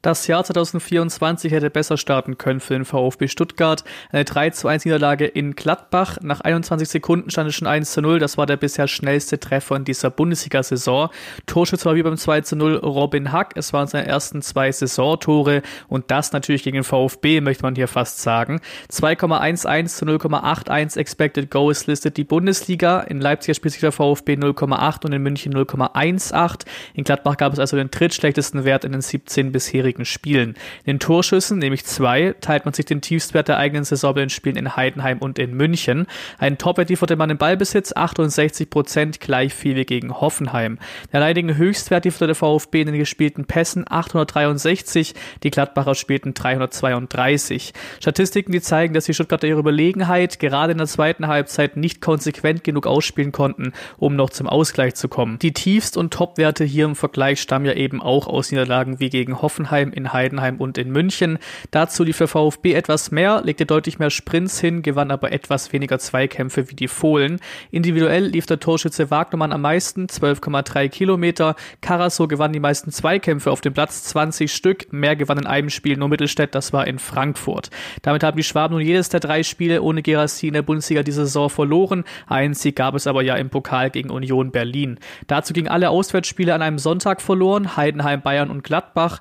Das 0.01 0.27
Jahr 0.27 0.45
2024 0.45 1.51
hätte 1.51 1.69
besser 1.69 1.97
starten 1.97 2.37
können 2.37 2.61
für 2.61 2.73
den 2.73 2.85
VfB 2.85 3.27
Stuttgart. 3.27 3.83
Eine 4.13 4.23
3 4.23 4.51
zu 4.51 4.69
1 4.69 4.85
Niederlage 4.85 5.25
in 5.25 5.55
Gladbach. 5.55 6.19
Nach 6.21 6.39
21 6.39 6.87
Sekunden 6.87 7.29
stand 7.29 7.49
es 7.49 7.55
schon 7.55 7.67
1 7.67 7.91
zu 7.91 8.01
0. 8.01 8.17
Das 8.19 8.37
war 8.37 8.45
der 8.45 8.55
bisher 8.55 8.87
schnellste 8.87 9.41
Treffer 9.41 9.75
in 9.75 9.83
dieser 9.83 10.09
Bundesliga-Saison. 10.09 11.09
Torschütze 11.47 11.83
war 11.83 11.95
wie 11.95 12.03
beim 12.03 12.15
2 12.15 12.39
zu 12.41 12.55
0 12.55 12.77
Robin 12.77 13.33
Hack. 13.33 13.51
Es 13.57 13.73
waren 13.73 13.87
seine 13.87 14.07
ersten 14.07 14.41
zwei 14.41 14.71
Saisontore 14.71 15.63
und 15.89 16.09
das 16.11 16.31
natürlich 16.31 16.63
gegen 16.63 16.75
den 16.75 16.85
VfB, 16.85 17.41
möchte 17.41 17.63
man 17.63 17.75
hier 17.75 17.89
fast 17.89 18.21
sagen. 18.21 18.61
2,11 18.89 19.87
zu 19.87 20.05
0,81 20.05 20.97
Expected 20.97 21.51
Goals 21.51 21.87
listet 21.87 22.15
die 22.15 22.23
Bundesliga. 22.23 23.01
In 23.01 23.19
Leipzig 23.19 23.57
spielt 23.57 23.73
sich 23.73 23.81
der 23.81 23.91
VfB 23.91 24.35
0,8 24.35 25.05
und 25.05 25.11
in 25.11 25.21
München 25.21 25.53
0,18. 25.53 26.65
In 26.93 27.03
Gladbach 27.03 27.35
gab 27.35 27.51
es 27.51 27.59
also 27.59 27.75
den 27.75 27.91
drittschlechtesten 27.91 28.63
Wert 28.63 28.85
in 28.85 28.93
den 28.93 29.01
17 29.01 29.51
bisherigen 29.51 29.88
Spielen. 30.05 30.55
In 30.83 30.95
den 30.95 30.99
Torschüssen, 30.99 31.59
nämlich 31.59 31.85
zwei, 31.85 32.35
teilt 32.41 32.65
man 32.65 32.73
sich 32.73 32.85
den 32.85 33.01
Tiefstwert 33.01 33.47
der 33.47 33.57
eigenen 33.57 33.83
Saison 33.83 34.13
bei 34.13 34.21
den 34.21 34.29
Spielen 34.29 34.55
in 34.55 34.75
Heidenheim 34.75 35.19
und 35.19 35.39
in 35.39 35.53
München. 35.53 36.07
Ein 36.37 36.57
Topwert 36.57 36.89
man 37.17 37.29
im 37.29 37.37
Ballbesitz, 37.37 37.93
68 37.95 38.69
Prozent, 38.69 39.19
gleich 39.19 39.53
viel 39.53 39.75
wie 39.75 39.85
gegen 39.85 40.19
Hoffenheim. 40.19 40.77
Der 41.11 41.19
leidigen 41.19 41.55
Höchstwert 41.55 42.05
lieferte 42.05 42.27
der 42.27 42.35
VfB 42.35 42.81
in 42.81 42.87
den 42.87 42.97
gespielten 42.97 43.45
Pässen 43.45 43.85
863, 43.87 45.15
die 45.43 45.49
Gladbacher 45.49 45.95
spielten 45.95 46.33
332. 46.33 47.73
Statistiken, 47.99 48.51
die 48.51 48.61
zeigen, 48.61 48.93
dass 48.93 49.05
die 49.05 49.13
Stuttgarter 49.13 49.47
ihre 49.47 49.59
Überlegenheit 49.59 50.39
gerade 50.39 50.71
in 50.71 50.77
der 50.77 50.87
zweiten 50.87 51.27
Halbzeit 51.27 51.77
nicht 51.77 52.01
konsequent 52.01 52.63
genug 52.63 52.85
ausspielen 52.85 53.31
konnten, 53.31 53.73
um 53.97 54.15
noch 54.15 54.29
zum 54.29 54.47
Ausgleich 54.47 54.95
zu 54.95 55.07
kommen. 55.07 55.39
Die 55.39 55.53
Tiefst- 55.53 55.97
und 55.97 56.13
Topwerte 56.13 56.65
hier 56.65 56.85
im 56.85 56.95
Vergleich 56.95 57.41
stammen 57.41 57.65
ja 57.65 57.73
eben 57.73 58.01
auch 58.01 58.27
aus 58.27 58.51
Niederlagen 58.51 58.99
wie 58.99 59.09
gegen 59.09 59.41
Hoffenheim, 59.41 59.78
in 59.81 60.13
Heidenheim 60.13 60.57
und 60.57 60.77
in 60.77 60.91
München. 60.91 61.39
Dazu 61.71 62.03
lief 62.03 62.17
der 62.17 62.27
VfB 62.27 62.73
etwas 62.73 63.11
mehr, 63.11 63.41
legte 63.43 63.65
deutlich 63.65 63.99
mehr 63.99 64.09
Sprints 64.09 64.59
hin, 64.59 64.81
gewann 64.81 65.11
aber 65.11 65.31
etwas 65.31 65.71
weniger 65.73 65.97
Zweikämpfe 65.99 66.69
wie 66.69 66.75
die 66.75 66.87
Fohlen. 66.87 67.39
Individuell 67.71 68.25
lief 68.25 68.45
der 68.45 68.59
Torschütze 68.59 69.09
Wagnermann 69.09 69.53
am 69.53 69.61
meisten, 69.61 70.07
12,3 70.07 70.89
Kilometer. 70.89 71.55
Karaso 71.81 72.27
gewann 72.27 72.53
die 72.53 72.59
meisten 72.59 72.91
Zweikämpfe 72.91 73.51
auf 73.51 73.61
dem 73.61 73.73
Platz, 73.73 74.03
20 74.03 74.51
Stück. 74.51 74.91
Mehr 74.91 75.15
gewann 75.15 75.37
in 75.37 75.47
einem 75.47 75.69
Spiel 75.69 75.97
nur 75.97 76.09
Mittelstädt, 76.09 76.53
das 76.53 76.73
war 76.73 76.87
in 76.87 76.99
Frankfurt. 76.99 77.69
Damit 78.01 78.23
haben 78.23 78.37
die 78.37 78.43
Schwaben 78.43 78.75
nun 78.75 78.85
jedes 78.85 79.09
der 79.09 79.19
drei 79.19 79.43
Spiele 79.43 79.81
ohne 79.81 80.01
Gerassi 80.01 80.47
in 80.47 80.53
der 80.53 80.61
Bundesliga 80.61 81.03
diese 81.03 81.25
Saison 81.25 81.49
verloren. 81.49 82.03
Einen 82.27 82.53
Sieg 82.53 82.75
gab 82.75 82.95
es 82.95 83.07
aber 83.07 83.21
ja 83.21 83.35
im 83.35 83.49
Pokal 83.49 83.89
gegen 83.89 84.09
Union 84.09 84.51
Berlin. 84.51 84.99
Dazu 85.27 85.53
gingen 85.53 85.67
alle 85.67 85.89
Auswärtsspiele 85.89 86.53
an 86.53 86.61
einem 86.61 86.79
Sonntag 86.79 87.21
verloren, 87.21 87.77
Heidenheim, 87.77 88.21
Bayern 88.21 88.49
und 88.49 88.63
Gladbach. 88.63 89.19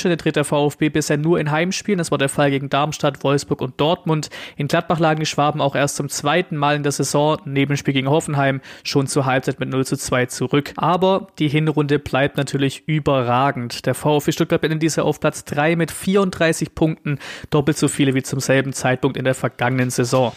Rückstände 0.00 0.16
tritt 0.16 0.36
der 0.36 0.44
VfB 0.44 0.88
bisher 0.88 1.18
nur 1.18 1.38
in 1.38 1.50
Heimspielen, 1.50 1.98
das 1.98 2.10
war 2.10 2.16
der 2.16 2.30
Fall 2.30 2.50
gegen 2.50 2.70
Darmstadt, 2.70 3.22
Wolfsburg 3.22 3.60
und 3.60 3.78
Dortmund. 3.78 4.30
In 4.56 4.66
Gladbach 4.66 4.98
lagen 4.98 5.20
die 5.20 5.26
Schwaben 5.26 5.60
auch 5.60 5.74
erst 5.74 5.96
zum 5.96 6.08
zweiten 6.08 6.56
Mal 6.56 6.76
in 6.76 6.82
der 6.82 6.92
Saison, 6.92 7.36
neben 7.44 7.76
Spiel 7.76 7.92
gegen 7.92 8.08
Hoffenheim, 8.08 8.62
schon 8.82 9.06
zur 9.08 9.26
Halbzeit 9.26 9.60
mit 9.60 9.68
0 9.68 9.84
zu 9.84 9.98
2 9.98 10.24
zurück. 10.26 10.72
Aber 10.76 11.26
die 11.38 11.48
Hinrunde 11.48 11.98
bleibt 11.98 12.38
natürlich 12.38 12.84
überragend. 12.86 13.84
Der 13.84 13.94
VfB 13.94 14.32
Stuttgart 14.32 14.62
beendet 14.62 14.82
diese 14.82 15.04
auf 15.04 15.20
Platz 15.20 15.44
3 15.44 15.76
mit 15.76 15.90
34 15.90 16.74
Punkten, 16.74 17.18
doppelt 17.50 17.76
so 17.76 17.86
viele 17.86 18.14
wie 18.14 18.22
zum 18.22 18.40
selben 18.40 18.72
Zeitpunkt 18.72 19.18
in 19.18 19.24
der 19.24 19.34
vergangenen 19.34 19.90
Saison. 19.90 20.32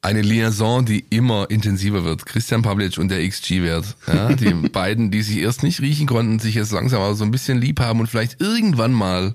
Eine 0.00 0.22
Liaison, 0.22 0.84
die 0.84 1.04
immer 1.10 1.50
intensiver 1.50 2.04
wird. 2.04 2.24
Christian 2.24 2.62
Pavlic 2.62 2.98
und 2.98 3.08
der 3.08 3.26
XG-Wert. 3.28 3.96
Ja, 4.06 4.32
die 4.32 4.54
beiden, 4.72 5.10
die 5.10 5.22
sich 5.22 5.38
erst 5.38 5.64
nicht 5.64 5.80
riechen 5.80 6.06
konnten, 6.06 6.38
sich 6.38 6.54
jetzt 6.54 6.70
langsam 6.70 7.02
aber 7.02 7.14
so 7.16 7.24
ein 7.24 7.32
bisschen 7.32 7.60
lieb 7.60 7.80
haben 7.80 7.98
und 7.98 8.06
vielleicht 8.06 8.40
irgendwann 8.40 8.92
mal 8.92 9.34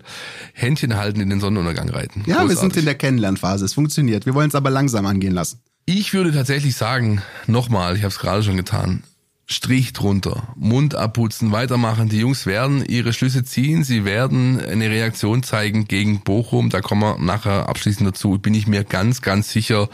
Händchen 0.53 0.95
halten 0.95 1.19
in 1.19 1.29
den 1.29 1.41
Sonnenuntergang 1.41 1.89
reiten. 1.89 2.23
Ja, 2.25 2.35
wir 2.43 2.47
sind 2.47 2.49
Großartig. 2.49 2.77
in 2.77 2.85
der 2.85 2.95
Kennenlernphase. 2.95 3.65
Es 3.65 3.73
funktioniert. 3.73 4.25
Wir 4.25 4.33
wollen 4.35 4.47
es 4.47 4.55
aber 4.55 4.69
langsam 4.69 5.05
angehen 5.05 5.33
lassen. 5.33 5.59
Ich 5.85 6.13
würde 6.13 6.31
tatsächlich 6.31 6.75
sagen, 6.77 7.21
nochmal, 7.45 7.97
ich 7.97 8.03
habe 8.03 8.13
es 8.13 8.19
gerade 8.19 8.41
schon 8.41 8.55
getan, 8.55 9.03
Strich 9.45 9.91
drunter, 9.91 10.53
Mund 10.55 10.95
abputzen, 10.95 11.51
weitermachen. 11.51 12.07
Die 12.07 12.19
Jungs 12.19 12.45
werden 12.45 12.85
ihre 12.85 13.11
Schlüsse 13.11 13.43
ziehen, 13.43 13.83
sie 13.83 14.05
werden 14.05 14.59
eine 14.59 14.89
Reaktion 14.89 15.43
zeigen 15.43 15.85
gegen 15.87 16.21
Bochum. 16.21 16.69
Da 16.69 16.81
kommen 16.81 17.01
wir 17.01 17.17
nachher 17.17 17.67
abschließend 17.67 18.07
dazu, 18.07 18.39
bin 18.39 18.53
ich 18.53 18.67
mir 18.67 18.83
ganz, 18.83 19.21
ganz 19.21 19.51
sicher. 19.51 19.89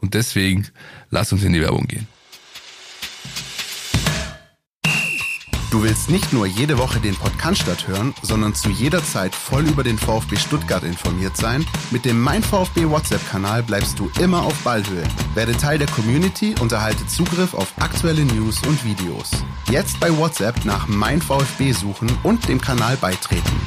Und 0.00 0.14
deswegen, 0.14 0.66
lass 1.10 1.32
uns 1.32 1.44
in 1.44 1.54
die 1.54 1.62
Werbung 1.62 1.86
gehen. 1.86 2.06
Du 5.70 5.84
willst 5.84 6.10
nicht 6.10 6.32
nur 6.32 6.46
jede 6.46 6.78
Woche 6.78 6.98
den 6.98 7.14
Podcast 7.14 7.86
hören, 7.86 8.12
sondern 8.22 8.56
zu 8.56 8.70
jeder 8.70 9.04
Zeit 9.04 9.36
voll 9.36 9.68
über 9.68 9.84
den 9.84 9.98
VfB 9.98 10.34
Stuttgart 10.34 10.82
informiert 10.82 11.36
sein? 11.36 11.64
Mit 11.92 12.04
dem 12.04 12.20
Mein 12.20 12.42
VfB 12.42 12.88
WhatsApp-Kanal 12.88 13.62
bleibst 13.62 13.96
du 14.00 14.10
immer 14.18 14.42
auf 14.42 14.58
Ballhöhe. 14.64 15.04
Werde 15.34 15.52
Teil 15.56 15.78
der 15.78 15.86
Community 15.86 16.56
und 16.60 16.72
erhalte 16.72 17.06
Zugriff 17.06 17.54
auf 17.54 17.72
aktuelle 17.78 18.24
News 18.24 18.60
und 18.66 18.84
Videos. 18.84 19.30
Jetzt 19.70 20.00
bei 20.00 20.10
WhatsApp 20.16 20.64
nach 20.64 20.88
Mein 20.88 21.22
VfB 21.22 21.70
suchen 21.70 22.10
und 22.24 22.48
dem 22.48 22.60
Kanal 22.60 22.96
beitreten. 22.96 23.60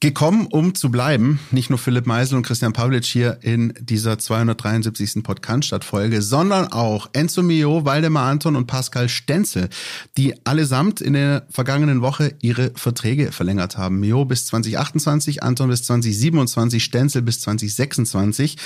Gekommen, 0.00 0.46
um 0.46 0.76
zu 0.76 0.92
bleiben, 0.92 1.40
nicht 1.50 1.70
nur 1.70 1.78
Philipp 1.80 2.06
Meisel 2.06 2.36
und 2.36 2.44
Christian 2.44 2.72
Pavlic 2.72 3.04
hier 3.04 3.38
in 3.42 3.74
dieser 3.80 4.16
273. 4.16 5.24
Podcast-Folge, 5.24 6.22
sondern 6.22 6.68
auch 6.68 7.10
Enzo 7.14 7.42
Mio, 7.42 7.84
Waldemar 7.84 8.30
Anton 8.30 8.54
und 8.54 8.68
Pascal 8.68 9.08
Stenzel, 9.08 9.68
die 10.16 10.36
allesamt 10.46 11.00
in 11.00 11.14
der 11.14 11.48
vergangenen 11.50 12.00
Woche 12.00 12.36
ihre 12.40 12.70
Verträge 12.76 13.32
verlängert 13.32 13.76
haben. 13.76 13.98
Mio 13.98 14.24
bis 14.24 14.46
2028, 14.46 15.42
Anton 15.42 15.68
bis 15.68 15.82
2027, 15.82 16.84
Stenzel 16.84 17.22
bis 17.22 17.40
2026 17.40 18.56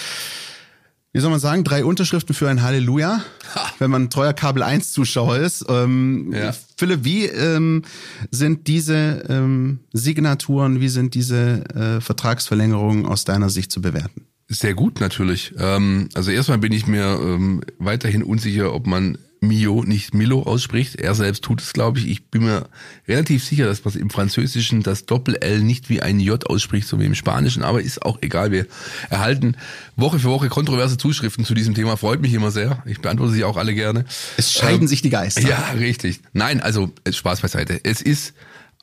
wie 1.13 1.21
soll 1.21 1.31
man 1.31 1.41
sagen, 1.41 1.63
drei 1.63 1.85
Unterschriften 1.85 2.35
für 2.35 2.49
ein 2.49 2.63
Halleluja, 2.63 3.23
ha. 3.55 3.73
wenn 3.79 3.91
man 3.91 4.09
treuer 4.09 4.33
Kabel 4.33 4.63
1 4.63 4.93
Zuschauer 4.93 5.37
ist. 5.37 5.65
Ähm, 5.69 6.33
ja. 6.33 6.55
Philipp, 6.77 7.05
wie 7.05 7.27
ähm, 7.27 7.83
sind 8.31 8.67
diese 8.67 9.25
ähm, 9.29 9.81
Signaturen, 9.93 10.81
wie 10.81 10.89
sind 10.89 11.15
diese 11.15 11.65
äh, 11.75 12.01
Vertragsverlängerungen 12.01 13.05
aus 13.05 13.25
deiner 13.25 13.51
Sicht 13.51 13.71
zu 13.71 13.83
bewerten? 13.83 14.27
Sehr 14.49 14.75
gut 14.75 15.01
natürlich. 15.01 15.53
Ähm, 15.59 16.09
also 16.15 16.31
erstmal 16.31 16.59
bin 16.59 16.73
ich 16.73 16.87
mir 16.87 17.19
ähm, 17.23 17.63
weiterhin 17.79 18.23
unsicher, 18.23 18.73
ob 18.73 18.87
man 18.87 19.19
Mio 19.43 19.83
nicht 19.83 20.15
Milo 20.15 20.43
ausspricht. 20.43 20.95
Er 20.95 21.15
selbst 21.15 21.43
tut 21.43 21.61
es, 21.61 21.73
glaube 21.73 21.99
ich. 21.99 22.09
Ich 22.09 22.27
bin 22.27 22.45
mir 22.45 22.69
relativ 23.09 23.45
sicher, 23.45 23.67
dass 23.67 23.85
man 23.85 23.95
im 23.95 24.09
Französischen 24.09 24.83
das 24.83 25.05
Doppel-L 25.05 25.63
nicht 25.63 25.89
wie 25.89 26.01
ein 26.01 26.21
J 26.21 26.49
ausspricht, 26.49 26.87
so 26.87 27.01
wie 27.01 27.07
im 27.07 27.17
Spanischen, 27.17 27.65
aber 27.65 27.83
ist 27.83 28.03
auch 28.03 28.19
egal. 28.23 28.53
Wir 28.53 28.67
erhalten 29.11 29.57
Woche 29.97 30.21
für 30.21 30.29
Woche 30.29 30.49
kontroverse 30.49 30.97
Zuschriften 30.97 31.45
zu 31.45 31.55
diesem 31.55 31.75
Thema. 31.75 31.97
Freut 31.97 32.23
mich 32.23 32.33
immer 32.33 32.53
sehr. 32.53 32.83
Ich 32.87 33.01
beantworte 33.01 33.33
sie 33.33 33.43
auch 33.43 33.57
alle 33.57 33.75
gerne. 33.75 34.05
Es 34.37 34.53
scheiden 34.53 34.83
ähm, 34.83 34.89
sich 34.89 35.03
die 35.03 35.11
Geister. 35.11 35.43
Ja, 35.43 35.73
richtig. 35.77 36.21
Nein, 36.33 36.61
also 36.61 36.93
Spaß 37.11 37.41
beiseite. 37.41 37.81
Es 37.83 38.01
ist 38.01 38.35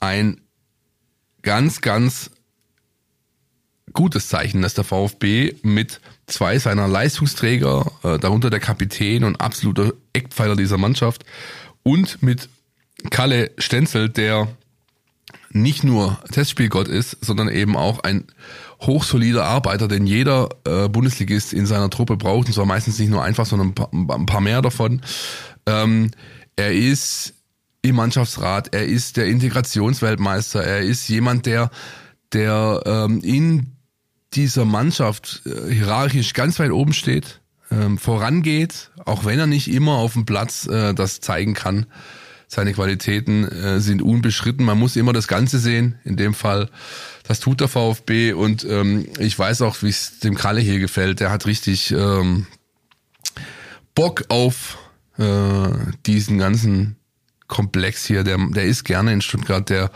ein 0.01 0.41
ganz, 1.41 1.79
ganz 1.79 2.31
gutes 3.93 4.27
Zeichen, 4.27 4.61
dass 4.61 4.73
der 4.73 4.83
VfB 4.83 5.55
mit 5.63 6.01
zwei 6.29 6.59
seiner 6.59 6.87
Leistungsträger, 6.87 7.91
äh, 8.03 8.19
darunter 8.19 8.49
der 8.49 8.59
Kapitän 8.59 9.23
und 9.23 9.39
absoluter 9.41 9.93
Eckpfeiler 10.13 10.55
dieser 10.55 10.77
Mannschaft, 10.77 11.25
und 11.83 12.21
mit 12.21 12.49
Kalle 13.09 13.51
Stenzel, 13.57 14.09
der 14.09 14.47
nicht 15.51 15.83
nur 15.83 16.19
Testspielgott 16.31 16.87
ist, 16.87 17.17
sondern 17.21 17.49
eben 17.49 17.75
auch 17.75 18.03
ein 18.03 18.25
hochsolider 18.81 19.45
Arbeiter, 19.45 19.87
den 19.87 20.05
jeder 20.05 20.49
äh, 20.65 20.87
Bundesligist 20.87 21.53
in 21.53 21.65
seiner 21.65 21.89
Truppe 21.89 22.17
braucht, 22.17 22.47
und 22.47 22.53
zwar 22.53 22.65
meistens 22.65 22.99
nicht 22.99 23.09
nur 23.09 23.23
einfach, 23.23 23.45
sondern 23.45 23.69
ein 23.69 23.75
paar, 23.75 23.89
ein 23.91 24.25
paar 24.25 24.41
mehr 24.41 24.61
davon. 24.61 25.01
Ähm, 25.65 26.11
er 26.55 26.73
ist 26.73 27.33
im 27.81 27.95
Mannschaftsrat, 27.95 28.73
er 28.73 28.85
ist 28.85 29.17
der 29.17 29.27
Integrationsweltmeister, 29.27 30.63
er 30.63 30.81
ist 30.81 31.07
jemand, 31.07 31.45
der, 31.45 31.71
der 32.33 32.81
ähm, 32.85 33.21
in 33.21 33.78
dieser 34.33 34.65
Mannschaft 34.65 35.41
äh, 35.45 35.73
hierarchisch 35.73 36.33
ganz 36.33 36.59
weit 36.59 36.71
oben 36.71 36.93
steht, 36.93 37.41
ähm, 37.71 37.97
vorangeht, 37.97 38.91
auch 39.05 39.25
wenn 39.25 39.39
er 39.39 39.47
nicht 39.47 39.69
immer 39.69 39.93
auf 39.93 40.13
dem 40.13 40.25
Platz 40.25 40.67
äh, 40.67 40.93
das 40.93 41.19
zeigen 41.19 41.53
kann. 41.53 41.85
Seine 42.47 42.73
Qualitäten 42.73 43.43
äh, 43.43 43.79
sind 43.79 44.01
unbeschritten. 44.01 44.65
Man 44.65 44.79
muss 44.79 44.95
immer 44.95 45.13
das 45.13 45.27
Ganze 45.27 45.59
sehen. 45.59 45.99
In 46.03 46.17
dem 46.17 46.33
Fall, 46.33 46.69
das 47.23 47.39
tut 47.39 47.61
der 47.61 47.67
VfB 47.67 48.33
und 48.33 48.63
ähm, 48.63 49.07
ich 49.19 49.37
weiß 49.37 49.61
auch, 49.61 49.83
wie 49.83 49.89
es 49.89 50.19
dem 50.19 50.33
Kralle 50.33 50.59
hier 50.59 50.79
gefällt. 50.79 51.19
Der 51.19 51.29
hat 51.29 51.45
richtig 51.45 51.91
ähm, 51.91 52.47
Bock 53.93 54.23
auf 54.29 54.79
äh, 55.19 55.69
diesen 56.07 56.39
ganzen 56.39 56.95
Komplex 57.47 58.05
hier. 58.05 58.23
Der, 58.23 58.37
der 58.37 58.63
ist 58.63 58.83
gerne 58.83 59.13
in 59.13 59.21
Stuttgart. 59.21 59.69
Der 59.69 59.91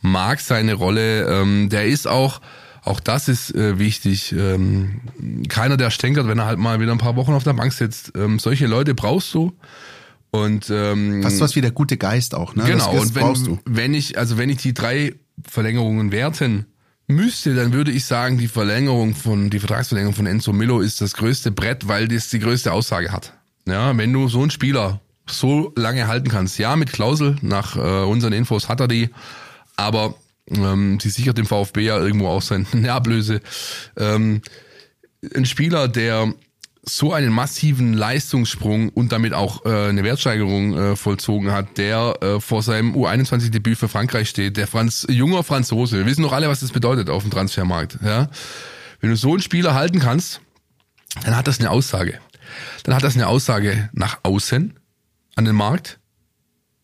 mag 0.00 0.40
seine 0.40 0.74
Rolle. 0.74 1.28
Ähm, 1.28 1.68
der 1.68 1.86
ist 1.86 2.08
auch 2.08 2.40
auch 2.84 3.00
das 3.00 3.28
ist 3.28 3.54
äh, 3.54 3.78
wichtig. 3.78 4.32
Ähm, 4.32 5.00
keiner, 5.48 5.76
der 5.76 5.90
stänkert, 5.90 6.26
wenn 6.26 6.38
er 6.38 6.46
halt 6.46 6.58
mal 6.58 6.80
wieder 6.80 6.92
ein 6.92 6.98
paar 6.98 7.16
Wochen 7.16 7.32
auf 7.32 7.44
der 7.44 7.52
Bank 7.52 7.72
sitzt. 7.72 8.12
Ähm, 8.16 8.38
solche 8.38 8.66
Leute 8.66 8.94
brauchst 8.94 9.32
du. 9.34 9.52
Und 10.30 10.70
ähm, 10.70 11.22
fast 11.22 11.40
was 11.40 11.56
wie 11.56 11.60
der 11.60 11.72
gute 11.72 11.96
Geist 11.96 12.34
auch, 12.34 12.54
ne? 12.54 12.64
Genau. 12.64 12.86
Das, 12.86 12.92
das 12.92 13.02
und 13.02 13.14
wenn, 13.14 13.22
brauchst 13.22 13.46
du. 13.46 13.58
wenn 13.66 13.94
ich, 13.94 14.18
also 14.18 14.38
wenn 14.38 14.48
ich 14.48 14.56
die 14.56 14.72
drei 14.72 15.14
Verlängerungen 15.46 16.10
werten 16.10 16.66
müsste, 17.06 17.54
dann 17.54 17.72
würde 17.72 17.90
ich 17.92 18.06
sagen, 18.06 18.38
die 18.38 18.48
Verlängerung 18.48 19.14
von, 19.14 19.50
die 19.50 19.58
Vertragsverlängerung 19.58 20.14
von 20.14 20.26
Enzo 20.26 20.52
Millo 20.52 20.80
ist 20.80 21.00
das 21.00 21.14
größte 21.14 21.50
Brett, 21.50 21.86
weil 21.86 22.08
das 22.08 22.30
die 22.30 22.38
größte 22.38 22.72
Aussage 22.72 23.12
hat. 23.12 23.34
Ja, 23.66 23.96
wenn 23.96 24.12
du 24.12 24.28
so 24.28 24.40
einen 24.40 24.50
Spieler 24.50 25.00
so 25.26 25.72
lange 25.76 26.08
halten 26.08 26.28
kannst, 26.28 26.58
ja, 26.58 26.74
mit 26.76 26.92
Klausel, 26.92 27.36
nach 27.42 27.76
äh, 27.76 27.80
unseren 27.80 28.32
Infos 28.32 28.68
hat 28.68 28.80
er 28.80 28.88
die, 28.88 29.10
aber 29.76 30.14
ähm, 30.50 30.98
sie 31.00 31.10
sichert 31.10 31.38
dem 31.38 31.46
VfB 31.46 31.82
ja 31.82 31.98
irgendwo 31.98 32.28
auch 32.28 32.42
seine 32.42 32.66
Ablöse. 32.92 33.40
Ähm, 33.96 34.42
ein 35.34 35.46
Spieler, 35.46 35.88
der 35.88 36.34
so 36.84 37.12
einen 37.12 37.32
massiven 37.32 37.92
Leistungssprung 37.92 38.88
und 38.88 39.12
damit 39.12 39.34
auch 39.34 39.64
äh, 39.64 39.88
eine 39.88 40.02
Wertsteigerung 40.02 40.76
äh, 40.76 40.96
vollzogen 40.96 41.52
hat, 41.52 41.78
der 41.78 42.16
äh, 42.20 42.40
vor 42.40 42.62
seinem 42.62 42.96
U21-Debüt 42.96 43.78
für 43.78 43.88
Frankreich 43.88 44.28
steht, 44.28 44.56
der 44.56 44.66
Franz, 44.66 45.06
junger 45.08 45.44
Franzose. 45.44 45.98
Wir 45.98 46.06
wissen 46.06 46.22
doch 46.22 46.32
alle, 46.32 46.48
was 46.48 46.60
das 46.60 46.72
bedeutet 46.72 47.08
auf 47.08 47.22
dem 47.22 47.30
Transfermarkt. 47.30 47.98
Ja? 48.04 48.28
Wenn 49.00 49.10
du 49.10 49.16
so 49.16 49.30
einen 49.30 49.42
Spieler 49.42 49.74
halten 49.74 50.00
kannst, 50.00 50.40
dann 51.24 51.36
hat 51.36 51.46
das 51.46 51.60
eine 51.60 51.70
Aussage. 51.70 52.18
Dann 52.82 52.96
hat 52.96 53.04
das 53.04 53.14
eine 53.14 53.28
Aussage 53.28 53.88
nach 53.92 54.18
außen 54.24 54.78
an 55.36 55.44
den 55.44 55.54
Markt. 55.54 56.00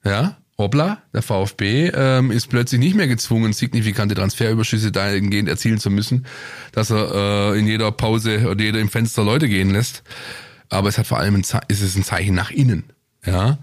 Ja, 0.05 0.39
hoppla, 0.59 1.03
der 1.15 1.23
VfB 1.23 1.91
ähm, 1.95 2.31
ist 2.33 2.49
plötzlich 2.49 2.81
nicht 2.81 2.97
mehr 2.97 3.07
gezwungen, 3.07 3.53
signifikante 3.53 4.17
Transferüberschüsse 4.17 4.91
dahingehend 4.91 5.49
erzielen 5.49 5.79
zu 5.79 5.91
müssen, 5.91 6.27
dass 6.73 6.91
er 6.91 7.53
äh, 7.55 7.59
in 7.59 7.67
jeder 7.67 7.93
Pause 7.93 8.49
oder 8.51 8.63
jeder 8.63 8.81
im 8.81 8.89
Fenster 8.89 9.25
Leute 9.25 9.49
gehen 9.49 9.71
lässt. 9.71 10.03
Aber 10.69 10.89
es 10.89 10.99
hat 10.99 11.07
vor 11.07 11.19
allem 11.19 11.37
ein, 11.37 11.43
ist 11.69 11.81
es 11.81 11.97
ein 11.97 12.03
Zeichen 12.03 12.35
nach 12.35 12.51
innen. 12.51 12.85
Ja, 13.25 13.59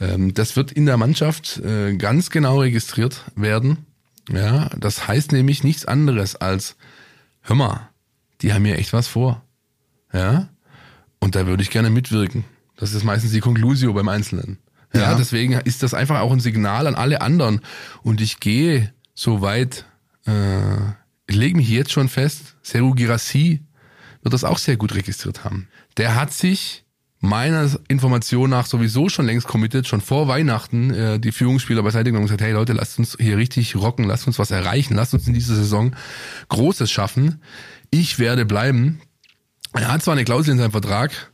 ähm, 0.00 0.34
das 0.34 0.56
wird 0.56 0.72
in 0.72 0.86
der 0.86 0.96
Mannschaft 0.96 1.58
äh, 1.58 1.96
ganz 1.96 2.30
genau 2.30 2.60
registriert 2.60 3.24
werden. 3.36 3.86
Ja, 4.32 4.70
das 4.78 5.08
heißt 5.08 5.32
nämlich 5.32 5.64
nichts 5.64 5.84
anderes 5.84 6.36
als, 6.36 6.76
hör 7.42 7.56
mal, 7.56 7.90
die 8.42 8.52
haben 8.52 8.62
mir 8.62 8.78
echt 8.78 8.92
was 8.92 9.08
vor. 9.08 9.42
Ja, 10.12 10.48
und 11.20 11.34
da 11.34 11.46
würde 11.46 11.62
ich 11.62 11.70
gerne 11.70 11.90
mitwirken. 11.90 12.44
Das 12.76 12.94
ist 12.94 13.04
meistens 13.04 13.32
die 13.32 13.40
Conclusio 13.40 13.92
beim 13.92 14.08
Einzelnen. 14.08 14.58
Ja, 14.92 15.14
deswegen 15.14 15.52
ist 15.52 15.82
das 15.82 15.94
einfach 15.94 16.20
auch 16.20 16.32
ein 16.32 16.40
Signal 16.40 16.86
an 16.86 16.94
alle 16.94 17.20
anderen. 17.20 17.60
Und 18.02 18.20
ich 18.20 18.40
gehe 18.40 18.92
so 19.14 19.40
weit, 19.40 19.84
äh, 20.26 20.76
ich 21.26 21.36
lege 21.36 21.56
mich 21.56 21.68
jetzt 21.68 21.92
schon 21.92 22.08
fest, 22.08 22.56
Seru 22.62 22.94
Girassi 22.94 23.62
wird 24.22 24.34
das 24.34 24.44
auch 24.44 24.58
sehr 24.58 24.76
gut 24.76 24.94
registriert 24.94 25.44
haben. 25.44 25.68
Der 25.96 26.16
hat 26.16 26.32
sich 26.32 26.84
meiner 27.20 27.70
Information 27.88 28.50
nach 28.50 28.66
sowieso 28.66 29.08
schon 29.08 29.26
längst 29.26 29.46
committed, 29.46 29.86
schon 29.86 30.00
vor 30.00 30.26
Weihnachten 30.26 30.90
äh, 30.92 31.20
die 31.20 31.32
Führungsspieler 31.32 31.82
beiseite 31.82 32.06
genommen 32.06 32.24
und 32.24 32.28
gesagt, 32.28 32.42
hey 32.42 32.52
Leute, 32.52 32.72
lasst 32.72 32.98
uns 32.98 33.16
hier 33.20 33.36
richtig 33.36 33.76
rocken, 33.76 34.06
lasst 34.06 34.26
uns 34.26 34.38
was 34.38 34.50
erreichen, 34.50 34.94
lasst 34.94 35.14
uns 35.14 35.26
in 35.26 35.34
dieser 35.34 35.54
Saison 35.54 35.94
Großes 36.48 36.90
schaffen. 36.90 37.42
Ich 37.90 38.18
werde 38.18 38.46
bleiben. 38.46 39.00
Er 39.74 39.92
hat 39.92 40.02
zwar 40.02 40.12
eine 40.12 40.24
Klausel 40.24 40.52
in 40.52 40.58
seinem 40.58 40.72
Vertrag, 40.72 41.30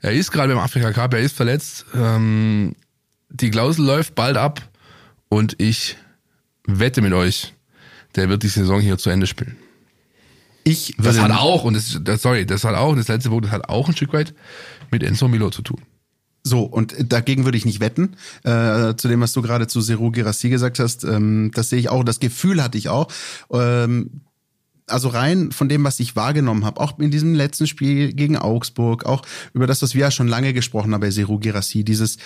er 0.00 0.12
ist 0.12 0.30
gerade 0.30 0.54
beim 0.54 0.62
Afrika 0.62 0.92
Cup, 0.92 1.14
er 1.14 1.20
ist 1.20 1.36
verletzt. 1.36 1.84
Ähm, 1.94 2.74
die 3.30 3.50
Klausel 3.50 3.84
läuft 3.84 4.14
bald 4.14 4.36
ab 4.36 4.68
und 5.28 5.60
ich 5.60 5.96
wette 6.66 7.00
mit 7.00 7.12
euch, 7.12 7.54
der 8.16 8.28
wird 8.28 8.42
die 8.42 8.48
Saison 8.48 8.80
hier 8.80 8.98
zu 8.98 9.10
Ende 9.10 9.26
spielen. 9.26 9.56
Ich 10.64 10.94
das 10.98 11.18
hat 11.18 11.30
auch, 11.30 11.64
und 11.64 11.74
das, 11.74 11.98
das, 12.02 12.22
sorry, 12.22 12.44
das 12.44 12.64
hat 12.64 12.74
auch, 12.74 12.94
das 12.94 13.08
letzte 13.08 13.30
Wort, 13.30 13.44
das 13.44 13.52
hat 13.52 13.68
auch 13.68 13.88
ein 13.88 13.96
Stück 13.96 14.12
weit 14.12 14.34
mit 14.90 15.02
Enzo 15.02 15.28
Milo 15.28 15.50
zu 15.50 15.62
tun. 15.62 15.80
So, 16.44 16.62
und 16.62 16.94
dagegen 17.12 17.44
würde 17.44 17.58
ich 17.58 17.64
nicht 17.64 17.80
wetten. 17.80 18.16
Äh, 18.42 18.94
zu 18.96 19.08
dem, 19.08 19.20
was 19.20 19.32
du 19.32 19.42
gerade 19.42 19.66
zu 19.66 19.80
Seru 19.80 20.10
Girassi 20.10 20.48
gesagt 20.48 20.78
hast, 20.78 21.04
ähm, 21.04 21.50
das 21.54 21.70
sehe 21.70 21.78
ich 21.78 21.88
auch, 21.88 22.04
das 22.04 22.20
Gefühl 22.20 22.62
hatte 22.62 22.78
ich 22.78 22.88
auch. 22.88 23.08
Ähm, 23.50 24.22
also 24.86 25.08
rein 25.08 25.52
von 25.52 25.68
dem, 25.68 25.84
was 25.84 26.00
ich 26.00 26.16
wahrgenommen 26.16 26.64
habe, 26.64 26.80
auch 26.80 26.98
in 26.98 27.10
diesem 27.10 27.34
letzten 27.34 27.66
Spiel 27.66 28.12
gegen 28.14 28.38
Augsburg, 28.38 29.04
auch 29.04 29.22
über 29.52 29.66
das, 29.66 29.82
was 29.82 29.94
wir 29.94 30.02
ja 30.02 30.10
schon 30.10 30.28
lange 30.28 30.54
gesprochen 30.54 30.94
haben 30.94 31.00
bei 31.00 31.10
Seru 31.10 31.38
Girassi, 31.38 31.84
dieses, 31.84 32.16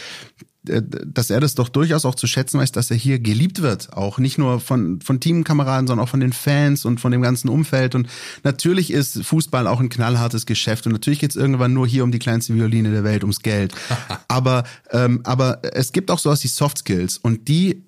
dass 0.65 1.31
er 1.31 1.41
das 1.41 1.55
doch 1.55 1.69
durchaus 1.69 2.05
auch 2.05 2.15
zu 2.15 2.27
schätzen 2.27 2.61
weiß, 2.61 2.71
dass 2.71 2.91
er 2.91 2.97
hier 2.97 3.19
geliebt 3.19 3.63
wird. 3.63 3.93
Auch 3.93 4.19
nicht 4.19 4.39
nur 4.39 4.61
von, 4.61 5.01
von 5.01 5.19
Teamkameraden, 5.19 5.89
sondern 5.89 6.05
auch 6.05 6.11
von 6.11 6.21
den 6.21 6.33
Fans 6.33 6.85
und 6.85 7.01
von 7.01 7.11
dem 7.11 7.21
ganzen 7.21 7.49
Umfeld. 7.49 7.95
Und 7.95 8.09
natürlich 8.45 8.93
ist 8.93 9.25
Fußball 9.25 9.67
auch 9.67 9.81
ein 9.81 9.89
knallhartes 9.89 10.47
Geschäft. 10.47 10.87
Und 10.87 10.93
natürlich 10.93 11.19
geht 11.19 11.31
es 11.31 11.37
irgendwann 11.37 11.73
nur 11.73 11.87
hier 11.87 12.05
um 12.05 12.13
die 12.13 12.21
kleinste 12.21 12.55
Violine 12.55 12.93
der 12.93 13.03
Welt, 13.03 13.25
ums 13.25 13.41
Geld. 13.41 13.75
aber, 14.29 14.65
ähm, 14.91 15.21
aber 15.25 15.61
es 15.75 15.93
gibt 15.93 16.11
auch 16.11 16.19
sowas 16.19 16.45
wie 16.45 16.49
Soft 16.49 16.79
Skills. 16.79 17.19
Und 17.19 17.49
die 17.49 17.85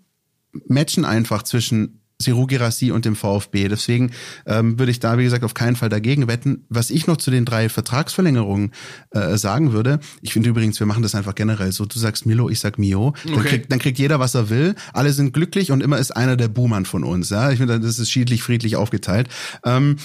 matchen 0.67 1.05
einfach 1.05 1.45
zwischen 1.45 2.01
Seru 2.23 2.47
Girassi 2.47 2.93
und 2.93 3.05
dem 3.05 3.17
VfB. 3.17 3.69
Deswegen 3.69 4.13
ähm, 4.47 4.79
würde 4.79 4.93
ich 4.93 5.01
da, 5.01 5.19
wie 5.19 5.25
gesagt, 5.25 5.45
auf 5.45 5.55
keinen 5.55 5.75
Fall 5.77 5.89
dagegen 5.89 6.29
wetten. 6.29 6.65
Was 6.69 6.91
ich 6.91 7.07
noch 7.07 7.17
zu 7.17 7.31
den 7.31 7.45
drei 7.45 7.69
Vertragsverlängerungen 7.69 8.73
äh, 9.11 9.37
sagen 9.37 9.73
würde, 9.73 9.99
ich 10.23 10.33
finde 10.33 10.49
übrigens, 10.49 10.79
wir 10.79 10.87
machen 10.87 11.03
das 11.03 11.15
einfach 11.15 11.35
generell 11.35 11.73
so, 11.73 11.85
du 11.87 11.99
sagst 11.99 12.25
Milo, 12.25 12.49
ich 12.49 12.61
sag 12.61 12.79
Mio, 12.79 13.15
dann, 13.25 13.35
Okay. 13.35 13.49
kriegt, 13.49 13.73
dann 13.73 13.79
kriegt 13.81 13.99
jeder, 13.99 14.21
was 14.21 14.35
er 14.35 14.49
will, 14.49 14.75
alle 14.93 15.13
sind 15.13 15.33
glücklich 15.33 15.73
und 15.73 15.83
immer 15.83 15.99
ist 15.99 16.13
einer 16.13 16.37
der 16.37 16.49
Buhmann 16.49 16.85
von 16.87 17.03
uns. 17.05 17.31
Ja? 17.31 17.51
Ich 17.51 17.59
finde, 17.59 17.81
das 17.81 17.99
ist 17.99 18.11
schiedlich, 18.11 18.43
friedlich 18.43 18.77
aufgeteilt. 18.77 19.29
Ähm, 19.65 19.97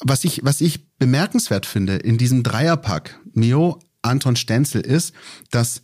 was 0.00 0.24
ich, 0.24 0.40
was 0.44 0.60
ich 0.60 0.86
bemerkenswert 0.98 1.66
finde 1.66 1.96
in 1.96 2.18
diesem 2.18 2.42
Dreierpack, 2.42 3.18
Mio, 3.32 3.80
Anton 4.02 4.36
Stenzel, 4.36 4.82
ist, 4.82 5.14
dass 5.50 5.82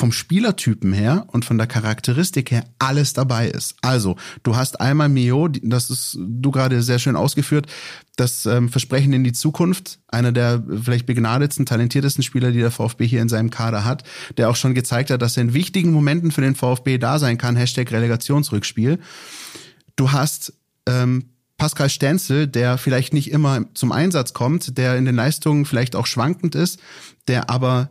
vom 0.00 0.12
Spielertypen 0.12 0.94
her 0.94 1.26
und 1.26 1.44
von 1.44 1.58
der 1.58 1.66
Charakteristik 1.66 2.50
her 2.50 2.64
alles 2.78 3.12
dabei 3.12 3.48
ist. 3.48 3.76
Also, 3.82 4.16
du 4.42 4.56
hast 4.56 4.80
einmal 4.80 5.10
Mio, 5.10 5.48
das 5.48 5.90
ist 5.90 6.16
du 6.18 6.50
gerade 6.50 6.80
sehr 6.80 6.98
schön 6.98 7.16
ausgeführt, 7.16 7.66
das 8.16 8.46
ähm, 8.46 8.70
Versprechen 8.70 9.12
in 9.12 9.24
die 9.24 9.34
Zukunft, 9.34 9.98
einer 10.08 10.32
der 10.32 10.64
vielleicht 10.82 11.04
begnadetsten, 11.04 11.66
talentiertesten 11.66 12.24
Spieler, 12.24 12.50
die 12.50 12.60
der 12.60 12.70
VfB 12.70 13.06
hier 13.06 13.20
in 13.20 13.28
seinem 13.28 13.50
Kader 13.50 13.84
hat, 13.84 14.02
der 14.38 14.48
auch 14.48 14.56
schon 14.56 14.74
gezeigt 14.74 15.10
hat, 15.10 15.20
dass 15.20 15.36
er 15.36 15.42
in 15.42 15.52
wichtigen 15.52 15.92
Momenten 15.92 16.30
für 16.30 16.40
den 16.40 16.54
VfB 16.54 16.96
da 16.96 17.18
sein 17.18 17.36
kann, 17.36 17.54
Hashtag 17.54 17.92
Relegationsrückspiel. 17.92 19.00
Du 19.96 20.12
hast 20.12 20.54
ähm, 20.86 21.26
Pascal 21.58 21.90
Stenzel, 21.90 22.46
der 22.46 22.78
vielleicht 22.78 23.12
nicht 23.12 23.30
immer 23.30 23.66
zum 23.74 23.92
Einsatz 23.92 24.32
kommt, 24.32 24.78
der 24.78 24.96
in 24.96 25.04
den 25.04 25.16
Leistungen 25.16 25.66
vielleicht 25.66 25.94
auch 25.94 26.06
schwankend 26.06 26.54
ist, 26.54 26.80
der 27.28 27.50
aber 27.50 27.90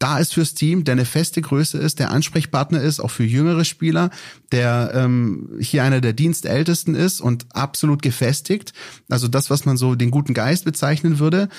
da 0.00 0.18
ist 0.18 0.32
fürs 0.34 0.54
Team, 0.54 0.84
der 0.84 0.92
eine 0.92 1.04
feste 1.04 1.42
Größe 1.42 1.78
ist, 1.78 1.98
der 1.98 2.10
Ansprechpartner 2.10 2.80
ist, 2.80 3.00
auch 3.00 3.10
für 3.10 3.22
jüngere 3.22 3.64
Spieler, 3.64 4.10
der 4.50 4.92
ähm, 4.94 5.50
hier 5.60 5.84
einer 5.84 6.00
der 6.00 6.14
Dienstältesten 6.14 6.94
ist 6.94 7.20
und 7.20 7.46
absolut 7.54 8.00
gefestigt. 8.02 8.72
Also 9.10 9.28
das, 9.28 9.50
was 9.50 9.66
man 9.66 9.76
so 9.76 9.94
den 9.94 10.10
guten 10.10 10.32
Geist 10.32 10.64
bezeichnen 10.64 11.18
würde. 11.18 11.50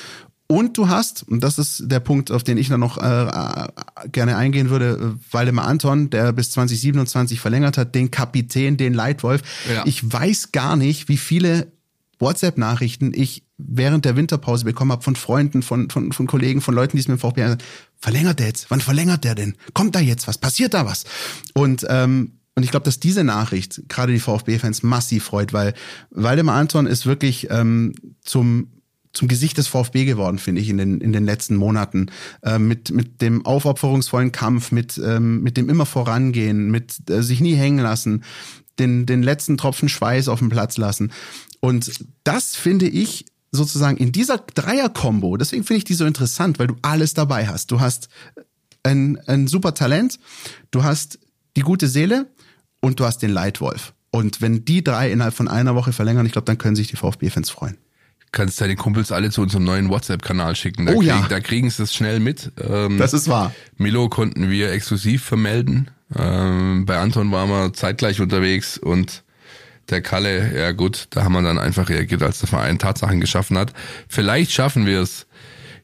Und 0.47 0.77
du 0.77 0.89
hast, 0.89 1.23
und 1.29 1.43
das 1.43 1.59
ist 1.59 1.83
der 1.85 2.01
Punkt, 2.01 2.31
auf 2.31 2.43
den 2.43 2.57
ich 2.57 2.67
dann 2.67 2.79
noch 2.79 2.97
äh, 2.97 3.67
gerne 4.11 4.35
eingehen 4.35 4.71
würde, 4.71 5.15
äh, 5.19 5.33
Waldemar 5.33 5.67
Anton, 5.67 6.09
der 6.09 6.33
bis 6.33 6.51
2027 6.51 7.39
verlängert 7.39 7.77
hat, 7.77 7.93
den 7.93 8.09
Kapitän, 8.09 8.75
den 8.75 8.95
Leitwolf. 8.95 9.43
Ja. 9.71 9.83
Ich 9.85 10.11
weiß 10.11 10.51
gar 10.51 10.75
nicht, 10.75 11.07
wie 11.09 11.17
viele 11.17 11.71
WhatsApp-Nachrichten 12.19 13.13
ich 13.13 13.43
während 13.67 14.05
der 14.05 14.15
Winterpause 14.15 14.65
bekommen 14.65 14.91
habe 14.91 15.03
von 15.03 15.15
Freunden, 15.15 15.61
von, 15.63 15.89
von, 15.89 16.11
von 16.11 16.27
Kollegen, 16.27 16.61
von 16.61 16.75
Leuten, 16.75 16.97
die 16.97 17.01
es 17.01 17.07
mit 17.07 17.17
dem 17.17 17.21
VfB 17.21 17.41
sagen, 17.41 17.61
verlängert 17.97 18.39
der 18.39 18.47
jetzt? 18.47 18.67
Wann 18.69 18.81
verlängert 18.81 19.23
der 19.23 19.35
denn? 19.35 19.55
Kommt 19.73 19.95
da 19.95 19.99
jetzt 19.99 20.27
was? 20.27 20.37
Passiert 20.37 20.73
da 20.73 20.85
was? 20.85 21.05
Und 21.53 21.85
ähm, 21.89 22.33
und 22.53 22.63
ich 22.63 22.71
glaube, 22.71 22.83
dass 22.83 22.99
diese 22.99 23.23
Nachricht 23.23 23.83
gerade 23.87 24.11
die 24.11 24.19
VfB-Fans 24.19 24.83
massiv 24.83 25.23
freut, 25.23 25.53
weil 25.53 25.73
Waldemar 26.09 26.57
Anton 26.57 26.85
ist 26.85 27.05
wirklich 27.05 27.49
ähm, 27.49 27.93
zum 28.21 28.67
zum 29.13 29.27
Gesicht 29.27 29.57
des 29.57 29.67
VfB 29.67 30.05
geworden, 30.05 30.39
finde 30.39 30.61
ich, 30.61 30.69
in 30.69 30.77
den, 30.77 31.01
in 31.01 31.11
den 31.11 31.25
letzten 31.25 31.55
Monaten. 31.55 32.07
Äh, 32.43 32.59
mit, 32.59 32.91
mit 32.91 33.21
dem 33.21 33.45
aufopferungsvollen 33.45 34.31
Kampf, 34.31 34.71
mit, 34.71 35.01
ähm, 35.03 35.41
mit 35.41 35.57
dem 35.57 35.69
immer 35.69 35.85
vorangehen, 35.85 36.71
mit 36.71 37.09
äh, 37.09 37.21
sich 37.21 37.41
nie 37.41 37.55
hängen 37.55 37.79
lassen, 37.79 38.23
den, 38.79 39.05
den 39.05 39.21
letzten 39.21 39.57
Tropfen 39.57 39.89
Schweiß 39.89 40.29
auf 40.29 40.39
dem 40.39 40.49
Platz 40.49 40.77
lassen. 40.77 41.11
Und 41.59 41.91
das 42.23 42.55
finde 42.55 42.87
ich 42.87 43.25
sozusagen 43.51 43.97
in 43.97 44.11
dieser 44.11 44.37
Dreier-Kombo, 44.37 45.37
deswegen 45.37 45.63
finde 45.63 45.79
ich 45.79 45.83
die 45.83 45.93
so 45.93 46.05
interessant, 46.05 46.57
weil 46.59 46.67
du 46.67 46.75
alles 46.81 47.13
dabei 47.13 47.47
hast. 47.47 47.71
Du 47.71 47.79
hast 47.81 48.07
ein, 48.83 49.19
ein 49.27 49.47
super 49.47 49.73
Talent, 49.73 50.19
du 50.71 50.83
hast 50.83 51.19
die 51.57 51.61
gute 51.61 51.87
Seele 51.87 52.27
und 52.79 52.99
du 52.99 53.05
hast 53.05 53.19
den 53.21 53.31
Leitwolf. 53.31 53.93
Und 54.09 54.41
wenn 54.41 54.65
die 54.65 54.83
drei 54.83 55.11
innerhalb 55.11 55.33
von 55.33 55.47
einer 55.47 55.75
Woche 55.75 55.93
verlängern, 55.93 56.25
ich 56.25 56.31
glaube, 56.31 56.45
dann 56.45 56.57
können 56.57 56.75
sich 56.75 56.87
die 56.87 56.95
VfB-Fans 56.95 57.49
freuen. 57.49 57.77
Kannst 58.33 58.61
deine 58.61 58.77
Kumpels 58.77 59.11
alle 59.11 59.29
zu 59.29 59.41
unserem 59.41 59.65
neuen 59.65 59.89
WhatsApp-Kanal 59.89 60.55
schicken. 60.55 60.85
Da 60.85 60.93
Oh 60.93 61.01
ja. 61.01 61.15
kriegen, 61.17 61.29
Da 61.29 61.39
kriegen 61.41 61.69
sie 61.69 61.83
es 61.83 61.93
schnell 61.93 62.21
mit. 62.21 62.51
Ähm, 62.61 62.97
Das 62.97 63.13
ist 63.13 63.27
wahr. 63.27 63.53
Milo 63.77 64.07
konnten 64.07 64.49
wir 64.49 64.71
exklusiv 64.71 65.23
vermelden. 65.23 65.91
Ähm, 66.15 66.85
bei 66.85 66.97
Anton 66.97 67.31
waren 67.31 67.49
wir 67.49 67.73
zeitgleich 67.73 68.21
unterwegs 68.21 68.77
und 68.77 69.23
der 69.91 70.01
Kalle, 70.01 70.57
ja 70.57 70.71
gut, 70.71 71.07
da 71.11 71.23
haben 71.23 71.33
wir 71.33 71.41
dann 71.41 71.59
einfach 71.59 71.89
reagiert, 71.89 72.23
als 72.23 72.39
der 72.39 72.49
Verein 72.49 72.79
Tatsachen 72.79 73.19
geschaffen 73.19 73.57
hat. 73.57 73.73
Vielleicht 74.07 74.51
schaffen 74.51 74.85
wir 74.85 75.01
es 75.01 75.27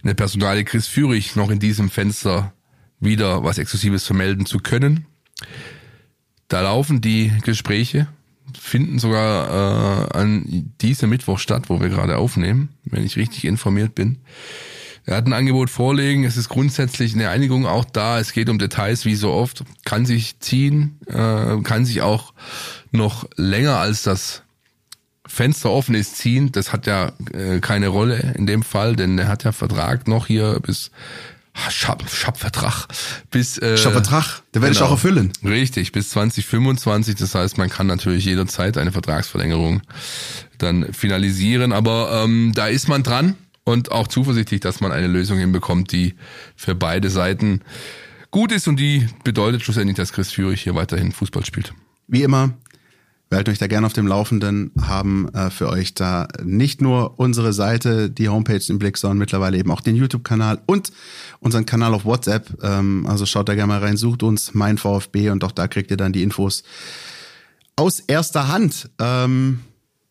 in 0.01 0.07
der 0.07 0.15
Personalie 0.15 0.63
Chris 0.63 0.87
Führig 0.87 1.35
noch 1.35 1.49
in 1.49 1.59
diesem 1.59 1.89
Fenster 1.89 2.53
wieder 2.99 3.43
was 3.43 3.57
Exklusives 3.57 4.05
vermelden 4.05 4.45
zu 4.45 4.59
können. 4.59 5.05
Da 6.47 6.61
laufen 6.61 7.01
die 7.01 7.33
Gespräche, 7.43 8.07
finden 8.57 8.99
sogar 8.99 10.09
äh, 10.13 10.17
an 10.17 10.73
diesem 10.81 11.09
Mittwoch 11.09 11.39
statt, 11.39 11.65
wo 11.67 11.81
wir 11.81 11.89
gerade 11.89 12.17
aufnehmen, 12.17 12.69
wenn 12.85 13.03
ich 13.03 13.17
richtig 13.17 13.45
informiert 13.45 13.95
bin. 13.95 14.19
Er 15.05 15.15
hat 15.15 15.25
ein 15.25 15.33
Angebot 15.33 15.69
vorlegen, 15.69 16.25
es 16.25 16.35
ist 16.35 16.49
grundsätzlich 16.49 17.13
eine 17.13 17.29
Einigung 17.29 17.65
auch 17.65 17.85
da, 17.85 18.19
es 18.19 18.33
geht 18.33 18.49
um 18.49 18.59
Details 18.59 19.05
wie 19.05 19.15
so 19.15 19.31
oft, 19.31 19.63
kann 19.85 20.05
sich 20.05 20.39
ziehen, 20.39 20.99
äh, 21.07 21.61
kann 21.63 21.85
sich 21.85 22.01
auch 22.01 22.33
noch 22.91 23.27
länger 23.35 23.77
als 23.77 24.03
das 24.03 24.43
Fenster 25.25 25.71
offen 25.71 25.93
ist 25.93 26.17
ziehen, 26.17 26.51
das 26.51 26.71
hat 26.71 26.87
ja 26.87 27.11
äh, 27.33 27.59
keine 27.59 27.89
Rolle 27.89 28.33
in 28.37 28.47
dem 28.47 28.63
Fall, 28.63 28.95
denn 28.95 29.19
er 29.19 29.27
hat 29.27 29.43
ja 29.43 29.51
Vertrag 29.51 30.07
noch 30.07 30.27
hier 30.27 30.59
bis 30.61 30.91
Schab, 31.69 32.07
Schabvertrag 32.09 32.87
bis 33.31 33.57
äh, 33.57 33.77
Schabvertrag, 33.77 34.43
der 34.53 34.61
werde 34.61 34.75
ich 34.75 34.81
auch 34.81 34.91
erfüllen. 34.91 35.33
Richtig, 35.43 35.91
bis 35.91 36.11
2025. 36.11 37.15
Das 37.15 37.33
heißt, 37.33 37.57
man 37.57 37.69
kann 37.69 37.87
natürlich 37.87 38.25
jederzeit 38.25 38.77
eine 38.77 38.91
Vertragsverlängerung 38.91 39.81
dann 40.59 40.93
finalisieren. 40.93 41.73
Aber 41.73 42.23
ähm, 42.23 42.51
da 42.53 42.67
ist 42.67 42.87
man 42.87 43.03
dran 43.03 43.35
und 43.63 43.91
auch 43.91 44.07
zuversichtlich, 44.07 44.61
dass 44.61 44.81
man 44.81 44.91
eine 44.91 45.07
Lösung 45.07 45.39
hinbekommt, 45.39 45.91
die 45.91 46.13
für 46.55 46.75
beide 46.75 47.09
Seiten 47.09 47.61
gut 48.31 48.51
ist 48.51 48.67
und 48.67 48.77
die 48.77 49.07
bedeutet 49.23 49.63
schlussendlich, 49.63 49.97
dass 49.97 50.13
Chris 50.13 50.31
Führig 50.31 50.61
hier 50.61 50.75
weiterhin 50.75 51.11
Fußball 51.11 51.43
spielt. 51.43 51.73
Wie 52.07 52.23
immer, 52.23 52.53
wir 53.29 53.37
halten 53.37 53.51
euch 53.51 53.57
da 53.57 53.67
gerne 53.67 53.85
auf 53.85 53.93
dem 53.93 54.07
Laufenden, 54.07 54.71
haben 54.81 55.27
äh, 55.33 55.49
für 55.49 55.69
euch 55.69 55.93
da 55.93 56.27
nicht 56.43 56.81
nur 56.81 57.19
unsere 57.19 57.51
Seite, 57.51 58.09
die 58.09 58.29
Homepage 58.29 58.61
im 58.69 58.79
Blick, 58.79 58.97
sondern 58.97 59.17
mittlerweile 59.17 59.57
eben 59.57 59.71
auch 59.71 59.81
den 59.81 59.95
YouTube-Kanal 59.95 60.61
und 60.65 60.91
unseren 61.39 61.65
Kanal 61.65 61.93
auf 61.93 62.05
WhatsApp. 62.05 62.63
Ähm, 62.63 63.05
also 63.07 63.25
schaut 63.25 63.49
da 63.49 63.55
gerne 63.55 63.67
mal 63.67 63.79
rein, 63.79 63.97
sucht 63.97 64.23
uns 64.23 64.53
mein 64.53 64.77
VfB 64.77 65.29
und 65.29 65.43
auch 65.43 65.51
da 65.51 65.67
kriegt 65.67 65.91
ihr 65.91 65.97
dann 65.97 66.13
die 66.13 66.23
Infos 66.23 66.63
aus 67.75 67.99
erster 67.99 68.47
Hand. 68.47 68.89
Ähm, 68.99 69.59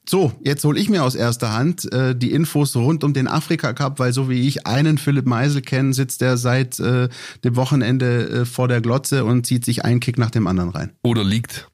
so, 0.09 0.33
jetzt 0.45 0.65
hole 0.65 0.79
ich 0.79 0.89
mir 0.89 1.03
aus 1.03 1.17
erster 1.17 1.53
Hand 1.53 1.91
äh, 1.93 2.15
die 2.15 2.33
Infos 2.33 2.77
rund 2.77 3.03
um 3.03 3.13
den 3.13 3.27
Afrika 3.27 3.73
Cup, 3.73 3.99
weil 3.99 4.13
so 4.13 4.29
wie 4.29 4.47
ich 4.47 4.67
einen 4.67 4.99
Philipp 4.99 5.27
Meisel 5.27 5.63
kenne, 5.63 5.95
sitzt 5.95 6.23
er 6.23 6.37
seit 6.37 6.79
äh, 6.79 7.09
dem 7.43 7.57
Wochenende 7.57 8.29
äh, 8.29 8.45
vor 8.45 8.69
der 8.69 8.81
Glotze 8.81 9.25
und 9.25 9.47
zieht 9.47 9.65
sich 9.65 9.85
einen 9.85 10.01
Kick 10.01 10.17
nach 10.19 10.31
dem 10.31 10.47
anderen 10.47 10.71
rein. 10.71 10.93
Oder 11.03 11.25
liegt. 11.25 11.69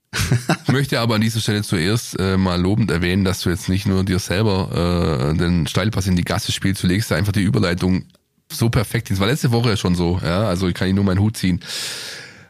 Ich 0.64 0.72
möchte 0.72 1.00
aber 1.00 1.14
an 1.14 1.20
dieser 1.20 1.40
Stelle 1.40 1.62
zuerst 1.62 2.18
äh, 2.18 2.36
mal 2.36 2.60
lobend 2.60 2.90
erwähnen, 2.90 3.24
dass 3.24 3.40
du 3.40 3.50
jetzt 3.50 3.68
nicht 3.68 3.86
nur 3.86 4.04
dir 4.04 4.18
selber 4.18 5.30
äh, 5.32 5.36
den 5.36 5.66
Steilpass 5.66 6.06
in 6.06 6.16
die 6.16 6.24
Gasse 6.24 6.52
spielst, 6.52 6.82
du 6.82 6.86
legst 6.86 7.12
einfach 7.12 7.32
die 7.32 7.42
Überleitung 7.42 8.04
so 8.50 8.68
perfekt 8.68 9.08
hin. 9.08 9.14
Es 9.14 9.20
war 9.20 9.26
letzte 9.26 9.52
Woche 9.52 9.76
schon 9.76 9.94
so, 9.94 10.20
ja, 10.22 10.42
also 10.42 10.68
ich 10.68 10.74
kann 10.74 10.88
ich 10.88 10.94
nur 10.94 11.04
meinen 11.04 11.20
Hut 11.20 11.36
ziehen. 11.36 11.60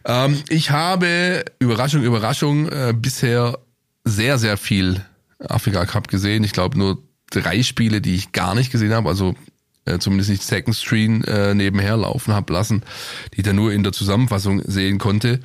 Ähm, 0.05 0.43
ich 0.49 0.71
habe, 0.71 1.45
Überraschung, 1.59 2.03
Überraschung, 2.03 2.69
äh, 2.69 2.93
bisher 2.97 3.59
sehr, 4.05 4.39
sehr 4.39 4.57
viel 4.57 5.01
Afrika 5.39 5.87
Cup 5.87 6.09
gesehen. 6.09 6.45
Ich 6.45 6.53
glaube 6.53 6.79
nur 6.79 6.99
drei 7.31 7.63
Spiele, 7.63 8.01
die 8.01 8.15
ich 8.15 8.33
gar 8.33 8.55
nicht 8.55 8.73
gesehen 8.73 8.93
habe, 8.93 9.09
also 9.09 9.35
äh, 9.85 9.99
zumindest 9.99 10.31
nicht 10.31 10.43
Second 10.43 10.77
Screen 10.77 11.25
äh, 11.25 11.55
nebenher 11.55 11.97
laufen 11.97 12.35
habe 12.35 12.53
lassen, 12.53 12.83
die 13.33 13.39
ich 13.39 13.45
dann 13.45 13.57
nur 13.57 13.73
in 13.73 13.83
der 13.83 13.93
Zusammenfassung 13.93 14.63
sehen 14.65 14.99
konnte. 14.99 15.41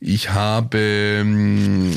Ich 0.00 0.30
habe 0.30 0.78
ähm, 0.78 1.96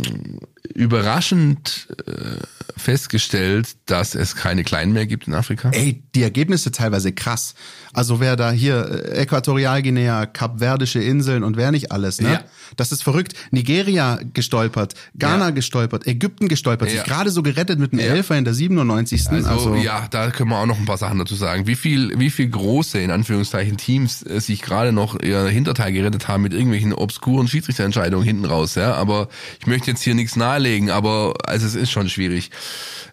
überraschend 0.73 1.87
äh, 2.05 2.37
festgestellt, 2.77 3.75
dass 3.85 4.15
es 4.15 4.35
keine 4.35 4.63
Kleinen 4.63 4.93
mehr 4.93 5.07
gibt 5.07 5.27
in 5.27 5.33
Afrika. 5.33 5.71
Ey, 5.71 6.03
die 6.15 6.23
Ergebnisse 6.23 6.71
teilweise 6.71 7.11
krass. 7.11 7.55
Also 7.97 8.19
wer 8.19 8.35
da 8.35 8.51
hier 8.51 9.05
äh, 9.11 9.21
Äquatorialguinea, 9.23 10.27
Kapverdische 10.27 10.99
Inseln 11.01 11.43
und 11.43 11.57
wer 11.57 11.71
nicht 11.71 11.91
alles, 11.91 12.21
ne? 12.21 12.31
Ja. 12.33 12.43
Das 12.75 12.91
ist 12.91 13.01
verrückt. 13.01 13.33
Nigeria 13.49 14.19
gestolpert, 14.33 14.93
Ghana 15.17 15.45
Ja. 15.45 15.49
gestolpert, 15.49 16.05
Ägypten 16.05 16.47
gestolpert, 16.47 16.89
Ja. 16.91 16.97
sich 16.97 17.03
gerade 17.05 17.31
so 17.31 17.41
gerettet 17.41 17.79
mit 17.79 17.93
einem 17.93 18.01
Ja. 18.01 18.13
Elfer 18.13 18.37
in 18.37 18.45
der 18.45 18.53
97. 18.53 19.27
Also, 19.31 19.49
Also, 19.49 19.75
ja, 19.75 20.07
da 20.11 20.29
können 20.29 20.51
wir 20.51 20.59
auch 20.59 20.67
noch 20.67 20.77
ein 20.77 20.85
paar 20.85 20.99
Sachen 20.99 21.17
dazu 21.17 21.33
sagen. 21.33 21.65
Wie 21.65 21.73
viel, 21.75 22.13
wie 22.19 22.29
viel 22.29 22.47
große, 22.47 22.99
in 22.99 23.09
Anführungszeichen, 23.09 23.77
Teams 23.77 24.21
äh, 24.21 24.39
sich 24.41 24.61
gerade 24.61 24.91
noch 24.91 25.19
ihr 25.19 25.47
Hinterteil 25.47 25.91
gerettet 25.91 26.27
haben 26.27 26.43
mit 26.43 26.53
irgendwelchen 26.53 26.93
obskuren 26.93 27.47
Schiedsrichterentscheidungen 27.47 28.23
hinten 28.23 28.45
raus, 28.45 28.75
ja. 28.75 28.93
Aber 28.93 29.27
ich 29.59 29.65
möchte 29.65 29.89
jetzt 29.89 30.03
hier 30.03 30.13
nichts 30.13 30.35
nahelegen, 30.35 30.91
aber 30.91 31.33
also 31.45 31.65
es 31.65 31.73
ist 31.73 31.89
schon 31.89 32.09
schwierig. 32.09 32.51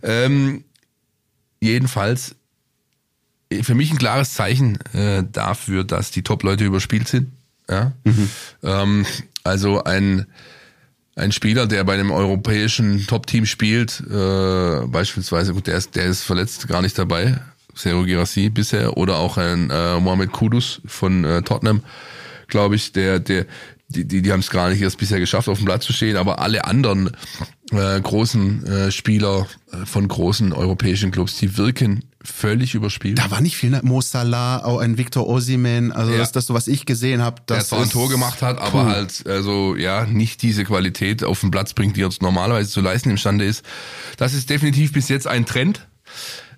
Ähm, 0.02 0.64
jedenfalls 1.60 2.36
für 3.62 3.74
mich 3.74 3.90
ein 3.90 3.98
klares 3.98 4.34
Zeichen 4.34 4.78
äh, 4.92 5.24
dafür, 5.30 5.84
dass 5.84 6.10
die 6.10 6.22
Top-Leute 6.22 6.64
überspielt 6.64 7.08
sind. 7.08 7.32
Ja? 7.68 7.92
Ähm, 8.62 9.06
also 9.44 9.84
ein 9.84 10.26
ein 11.16 11.32
Spieler, 11.32 11.66
der 11.66 11.84
bei 11.84 11.94
einem 11.94 12.10
europäischen 12.10 13.06
Top-Team 13.06 13.46
spielt, 13.46 14.02
äh, 14.10 14.86
beispielsweise, 14.86 15.54
gut, 15.54 15.66
der 15.66 15.76
ist, 15.76 15.94
der 15.94 16.06
ist 16.06 16.22
verletzt, 16.22 16.66
gar 16.66 16.82
nicht 16.82 16.98
dabei, 16.98 17.38
Sergio 17.74 18.04
Girassi 18.04 18.50
bisher, 18.50 18.96
oder 18.96 19.18
auch 19.18 19.36
ein 19.36 19.70
äh, 19.70 20.00
Mohamed 20.00 20.32
Kudus 20.32 20.80
von 20.86 21.24
äh, 21.24 21.42
Tottenham, 21.42 21.82
glaube 22.48 22.74
ich, 22.74 22.92
der, 22.92 23.20
der, 23.20 23.46
die, 23.88 24.04
die, 24.06 24.22
die 24.22 24.32
haben 24.32 24.40
es 24.40 24.50
gar 24.50 24.70
nicht 24.70 24.82
erst 24.82 24.98
bisher 24.98 25.20
geschafft, 25.20 25.48
auf 25.48 25.58
dem 25.58 25.66
Platz 25.66 25.84
zu 25.84 25.92
stehen, 25.92 26.16
aber 26.16 26.40
alle 26.40 26.64
anderen 26.64 27.10
äh, 27.70 28.00
großen 28.00 28.66
äh, 28.66 28.90
Spieler 28.90 29.46
äh, 29.72 29.86
von 29.86 30.08
großen 30.08 30.52
europäischen 30.52 31.12
Clubs, 31.12 31.36
die 31.36 31.56
wirken 31.56 32.04
völlig 32.24 32.74
überspielt. 32.74 33.18
da 33.18 33.30
war 33.30 33.40
nicht 33.40 33.56
viel, 33.56 33.70
ne? 33.70 33.80
Mo 33.82 34.00
Salah, 34.00 34.64
auch 34.64 34.78
ein 34.78 34.96
Victor 34.98 35.26
Osimhen, 35.26 35.92
also 35.92 36.12
Ja. 36.12 36.18
das, 36.18 36.32
das 36.32 36.46
so, 36.46 36.54
was 36.54 36.68
ich 36.68 36.86
gesehen 36.86 37.22
habe. 37.22 37.42
der 37.48 37.60
zwar 37.64 37.82
ein 37.82 37.90
Tor 37.90 38.08
gemacht 38.08 38.40
hat, 38.42 38.58
aber 38.58 38.84
Puh. 38.84 38.88
halt 38.88 39.26
also 39.26 39.76
ja 39.76 40.06
nicht 40.06 40.42
diese 40.42 40.64
Qualität 40.64 41.22
auf 41.22 41.40
den 41.40 41.50
Platz 41.50 41.74
bringt, 41.74 41.96
die 41.96 42.02
er 42.02 42.10
normalerweise 42.20 42.70
zu 42.70 42.80
leisten 42.80 43.10
imstande 43.10 43.44
ist. 43.44 43.64
Das 44.16 44.32
ist 44.34 44.48
definitiv 44.50 44.92
bis 44.92 45.08
jetzt 45.08 45.26
ein 45.26 45.44
Trend. 45.46 45.86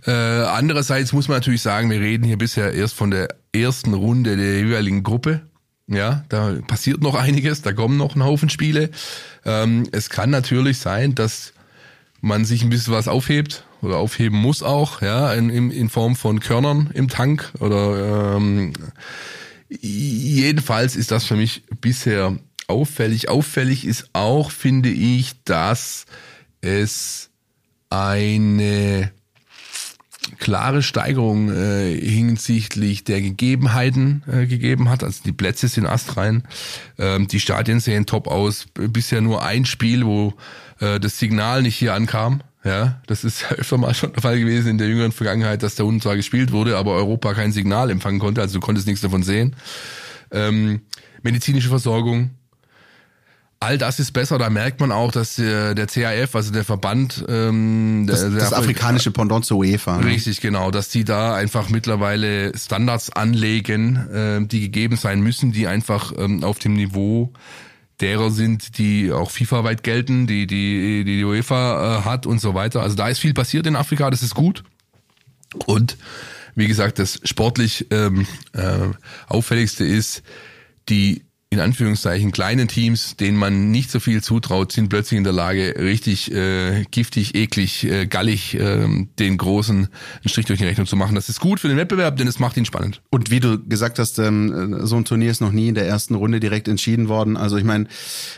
Äh, 0.07 0.13
andererseits 0.13 1.13
muss 1.13 1.27
man 1.29 1.39
natürlich 1.39 1.63
sagen, 1.63 1.91
wir 1.91 2.01
reden 2.01 2.25
hier 2.25 2.39
bisher 2.39 2.73
erst 2.73 2.95
von 2.95 3.11
der 3.11 3.29
ersten 3.53 3.93
Runde 3.93 4.37
der 4.37 4.59
jeweiligen 4.61 5.03
Gruppe. 5.03 5.43
Ja, 5.89 6.25
da 6.29 6.55
passiert 6.67 7.01
noch 7.01 7.15
einiges, 7.15 7.63
da 7.63 7.73
kommen 7.73 7.97
noch 7.97 8.15
ein 8.17 8.23
Haufen 8.25 8.49
Spiele. 8.51 8.91
Ähm, 9.45 9.89
es 9.93 10.11
kann 10.11 10.31
natürlich 10.31 10.79
sein, 10.79 11.15
dass 11.15 11.53
man 12.21 12.45
sich 12.45 12.63
ein 12.63 12.71
bisschen 12.71 12.93
was 12.93 13.09
aufhebt 13.09 13.65
oder 13.83 13.97
aufheben 13.97 14.39
muss 14.39 14.63
auch, 14.63 15.03
ja, 15.03 15.33
in, 15.33 15.51
in, 15.51 15.89
Form 15.89 16.17
von 16.17 16.41
Körnern 16.41 16.91
im 16.95 17.09
Tank 17.09 17.53
oder 17.61 18.37
ähm, 18.37 18.73
jedenfalls 19.69 20.97
ist 20.97 21.11
das 21.11 21.25
für 21.25 21.37
mich 21.37 21.63
bisher 21.81 22.37
auffällig. 22.69 23.29
Auffällig 23.29 23.85
ist 23.85 24.11
auch, 24.13 24.51
finde 24.51 24.91
ich, 24.91 25.43
dass 25.45 26.07
es 26.61 27.31
eine 27.91 29.13
klare 30.39 30.83
Steigerung 30.83 31.51
äh, 31.51 31.95
hinsichtlich 31.95 33.05
der 33.05 33.21
Gegebenheiten 33.21 34.23
äh, 34.27 34.47
gegeben 34.47 34.89
hat. 34.89 35.05
Also 35.05 35.23
die 35.25 35.33
Plätze 35.33 35.69
sind 35.69 35.87
astrein, 35.87 36.43
ähm, 36.99 37.29
die 37.29 37.41
Stadien 37.41 37.81
sehen 37.81 38.07
top 38.07 38.27
aus. 38.27 38.67
Bisher 38.75 39.21
nur 39.21 39.45
ein 39.45 39.65
Spiel, 39.65 40.05
wo 40.05 40.35
äh, 40.81 40.99
das 40.99 41.19
Signal 41.19 41.63
nicht 41.63 41.77
hier 41.77 41.95
ankam. 41.95 42.43
Ja, 42.67 43.01
das 43.07 43.23
ist 43.23 43.43
ja 43.43 43.49
öfter 43.57 43.79
mal 43.79 43.95
schon 43.95 44.13
der 44.13 44.23
Fall 44.23 44.39
gewesen 44.41 44.71
in 44.71 44.79
der 44.79 44.89
jüngeren 44.89 45.13
Vergangenheit, 45.13 45.63
dass 45.63 45.77
da 45.77 45.85
unten 45.85 46.01
zwar 46.01 46.17
gespielt 46.17 46.51
wurde, 46.51 46.77
aber 46.77 46.93
Europa 46.95 47.33
kein 47.33 47.53
Signal 47.53 47.91
empfangen 47.91 48.19
konnte, 48.19 48.41
also 48.41 48.55
du 48.55 48.61
konntest 48.61 48.87
nichts 48.89 49.03
davon 49.03 49.23
sehen. 49.23 49.55
Ähm, 50.33 50.81
medizinische 51.23 51.69
Versorgung, 51.69 52.31
all 53.61 53.79
das 53.79 54.01
ist 54.01 54.13
besser. 54.13 54.39
Da 54.39 54.51
merkt 54.51 54.81
man 54.81 54.93
auch, 54.93 55.13
dass 55.13 55.37
der, 55.37 55.75
der 55.75 55.87
CAF, 55.87 56.35
also 56.35 56.53
der 56.53 56.65
Verband, 56.65 57.25
ähm, 57.29 58.07
Das, 58.09 58.21
der, 58.21 58.31
der 58.31 58.41
das 58.41 58.53
afrikanische 58.53 59.11
Pendant 59.13 59.45
zur 59.45 59.59
UEFA. 59.59 59.99
ne? 59.99 60.07
Richtig, 60.07 60.41
genau, 60.41 60.71
dass 60.71 60.89
die 60.89 61.05
da 61.05 61.35
einfach 61.35 61.69
mittlerweile 61.69 62.53
Standards 62.57 63.11
anlegen, 63.11 63.97
äh, 64.11 64.47
die 64.47 64.61
gegeben 64.61 64.97
sein 64.97 65.21
müssen, 65.21 65.53
die 65.53 65.67
einfach 65.69 66.13
ähm, 66.19 66.43
auf 66.45 66.59
dem 66.59 66.75
Niveau 66.75 67.33
derer 68.01 68.31
sind, 68.31 68.79
die 68.79 69.13
auch 69.13 69.31
FIFA-weit 69.31 69.83
gelten, 69.83 70.27
die 70.27 70.47
die, 70.47 71.05
die, 71.05 71.17
die 71.17 71.25
UEFA 71.25 71.99
äh, 71.99 72.03
hat 72.03 72.27
und 72.27 72.41
so 72.41 72.55
weiter. 72.55 72.83
Also 72.83 72.97
da 72.97 73.09
ist 73.09 73.19
viel 73.19 73.35
passiert 73.35 73.67
in 73.67 73.77
Afrika, 73.77 74.11
das 74.11 74.23
ist 74.23 74.35
gut. 74.35 74.65
Und 75.67 75.97
wie 76.55 76.67
gesagt, 76.67 76.99
das 76.99 77.21
sportlich 77.25 77.87
ähm, 77.91 78.27
äh, 78.53 78.89
auffälligste 79.29 79.85
ist, 79.85 80.23
die 80.89 81.26
in 81.49 81.61
Anführungszeichen 81.61 82.33
kleinen 82.33 82.67
Teams, 82.67 83.17
denen 83.17 83.37
man 83.37 83.71
nicht 83.71 83.91
so 83.93 84.01
viel 84.01 84.21
zutraut, 84.21 84.73
sind 84.73 84.89
plötzlich 84.89 85.17
in 85.17 85.23
der 85.23 85.33
Lage, 85.33 85.77
richtig 85.79 86.33
äh, 86.33 86.85
giftig, 86.91 87.37
eklig, 87.37 87.85
äh, 87.85 88.07
gallig 88.07 88.55
äh, 88.59 88.85
den 89.21 89.37
Großen 89.39 89.77
einen 89.87 90.29
Strich 90.29 90.47
durch 90.47 90.59
die 90.59 90.65
Rechnung 90.65 90.89
zu 90.89 90.97
machen. 90.97 91.15
Das 91.15 91.29
ist 91.29 91.39
gut 91.39 91.61
für 91.61 91.69
den 91.69 91.77
Wettbewerb, 91.77 92.17
denn 92.17 92.27
es 92.27 92.41
macht 92.41 92.57
ihn 92.57 92.65
spannend. 92.65 93.01
Und 93.11 93.31
wie 93.31 93.39
du 93.39 93.63
gesagt 93.65 94.01
hast, 94.01 94.19
ähm, 94.19 94.81
so 94.85 94.97
ein 94.97 95.05
Turnier 95.05 95.31
ist 95.31 95.41
noch 95.41 95.53
nie 95.53 95.69
in 95.69 95.77
der 95.77 95.87
ersten 95.87 96.17
Runde 96.17 96.41
direkt 96.41 96.67
entschieden 96.67 97.09
worden. 97.09 97.37
Also 97.37 97.57
ich 97.57 97.65
meine, 97.65 97.87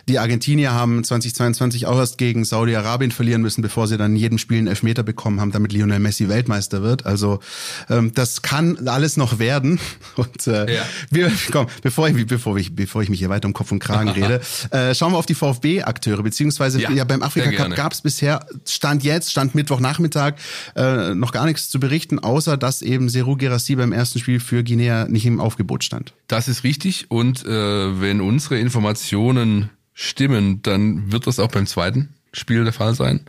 die 0.07 0.19
Argentinier 0.19 0.73
haben 0.73 1.03
2022 1.03 1.87
auch 1.87 1.97
erst 1.99 2.19
gegen 2.19 2.45
Saudi-Arabien 2.45 3.11
verlieren 3.11 3.41
müssen, 3.41 3.63
bevor 3.63 3.87
sie 3.89 3.97
dann 3.97 4.13
in 4.13 4.17
jedem 4.19 4.37
Spiel 4.39 4.59
einen 4.59 4.67
Elfmeter 4.67 5.03
bekommen 5.03 5.41
haben, 5.41 5.51
damit 5.51 5.73
Lionel 5.73 5.99
Messi 5.99 6.29
Weltmeister 6.29 6.83
wird. 6.83 7.07
Also 7.07 7.41
ähm, 7.89 8.13
das 8.15 8.43
kann 8.43 8.87
alles 8.87 9.17
noch 9.17 9.39
werden. 9.39 9.81
Und 10.17 10.47
äh, 10.47 10.75
Ja. 10.77 10.83
wir, 11.11 11.33
komm, 11.51 11.69
bevor 11.83 12.09
ich, 12.09 12.27
bevor 12.27 12.59
ich, 12.59 12.77
bevor 12.77 12.99
ich 13.03 13.08
mich 13.11 13.21
hier 13.21 13.29
weiter 13.29 13.47
um 13.47 13.55
Kopf 13.55 13.73
und 13.73 13.79
Kragen 13.79 14.11
rede, 14.11 14.41
äh, 14.71 14.95
schauen 14.95 15.13
wir 15.13 15.19
auf 15.19 15.27
die 15.27 15.35
VfB-Akteure, 15.35 16.23
beziehungsweise 16.23 16.81
ja, 16.81 16.91
Ja, 16.91 17.05
beim 17.05 17.23
Afrika 17.23 17.51
Cup 17.53 17.75
gab 17.75 17.93
es 17.93 18.01
bisher, 18.01 18.47
Stand 18.67 19.05
jetzt, 19.05 19.31
Stand 19.31 19.55
Mittwochnachmittag, 19.55 20.35
äh, 20.77 21.15
noch 21.15 21.33
gar 21.33 21.47
nichts 21.47 21.69
zu 21.69 21.81
berichten, 21.81 22.19
außer 22.19 22.57
dass 22.57 22.83
eben 22.83 23.09
Seru 23.09 23.37
Gerassi 23.37 23.77
beim 23.77 23.93
ersten 23.93 24.19
Spiel 24.19 24.41
für 24.41 24.63
Guinea 24.63 25.07
nicht 25.09 25.27
im 25.27 25.41
Aufgebot 25.41 25.85
stand. 25.85 26.15
Das 26.27 26.49
ist 26.49 26.65
richtig 26.65 27.11
und 27.11 27.45
äh, 27.45 28.01
wenn 28.01 28.21
unsere 28.21 28.59
Informationen 28.59 29.71
stimmen, 29.95 30.63
dann 30.63 31.11
wird 31.11 31.27
das 31.27 31.39
auch 31.39 31.49
beim 31.49 31.67
zweiten 31.67 32.11
Spiel 32.33 32.65
der 32.65 32.73
Fall 32.73 32.95
sein. 32.95 33.21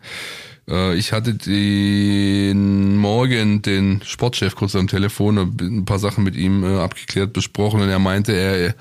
Äh, 0.69 0.95
ich 0.95 1.11
hatte 1.11 1.33
den 1.33 2.95
Morgen 2.95 3.61
den 3.61 4.01
Sportchef 4.03 4.55
kurz 4.55 4.75
am 4.75 4.87
Telefon, 4.87 5.37
ein 5.37 5.85
paar 5.85 5.99
Sachen 5.99 6.23
mit 6.23 6.35
ihm 6.35 6.63
äh, 6.63 6.77
abgeklärt, 6.77 7.33
besprochen 7.33 7.81
und 7.81 7.89
er 7.89 7.99
meinte, 7.99 8.33
er 8.33 8.75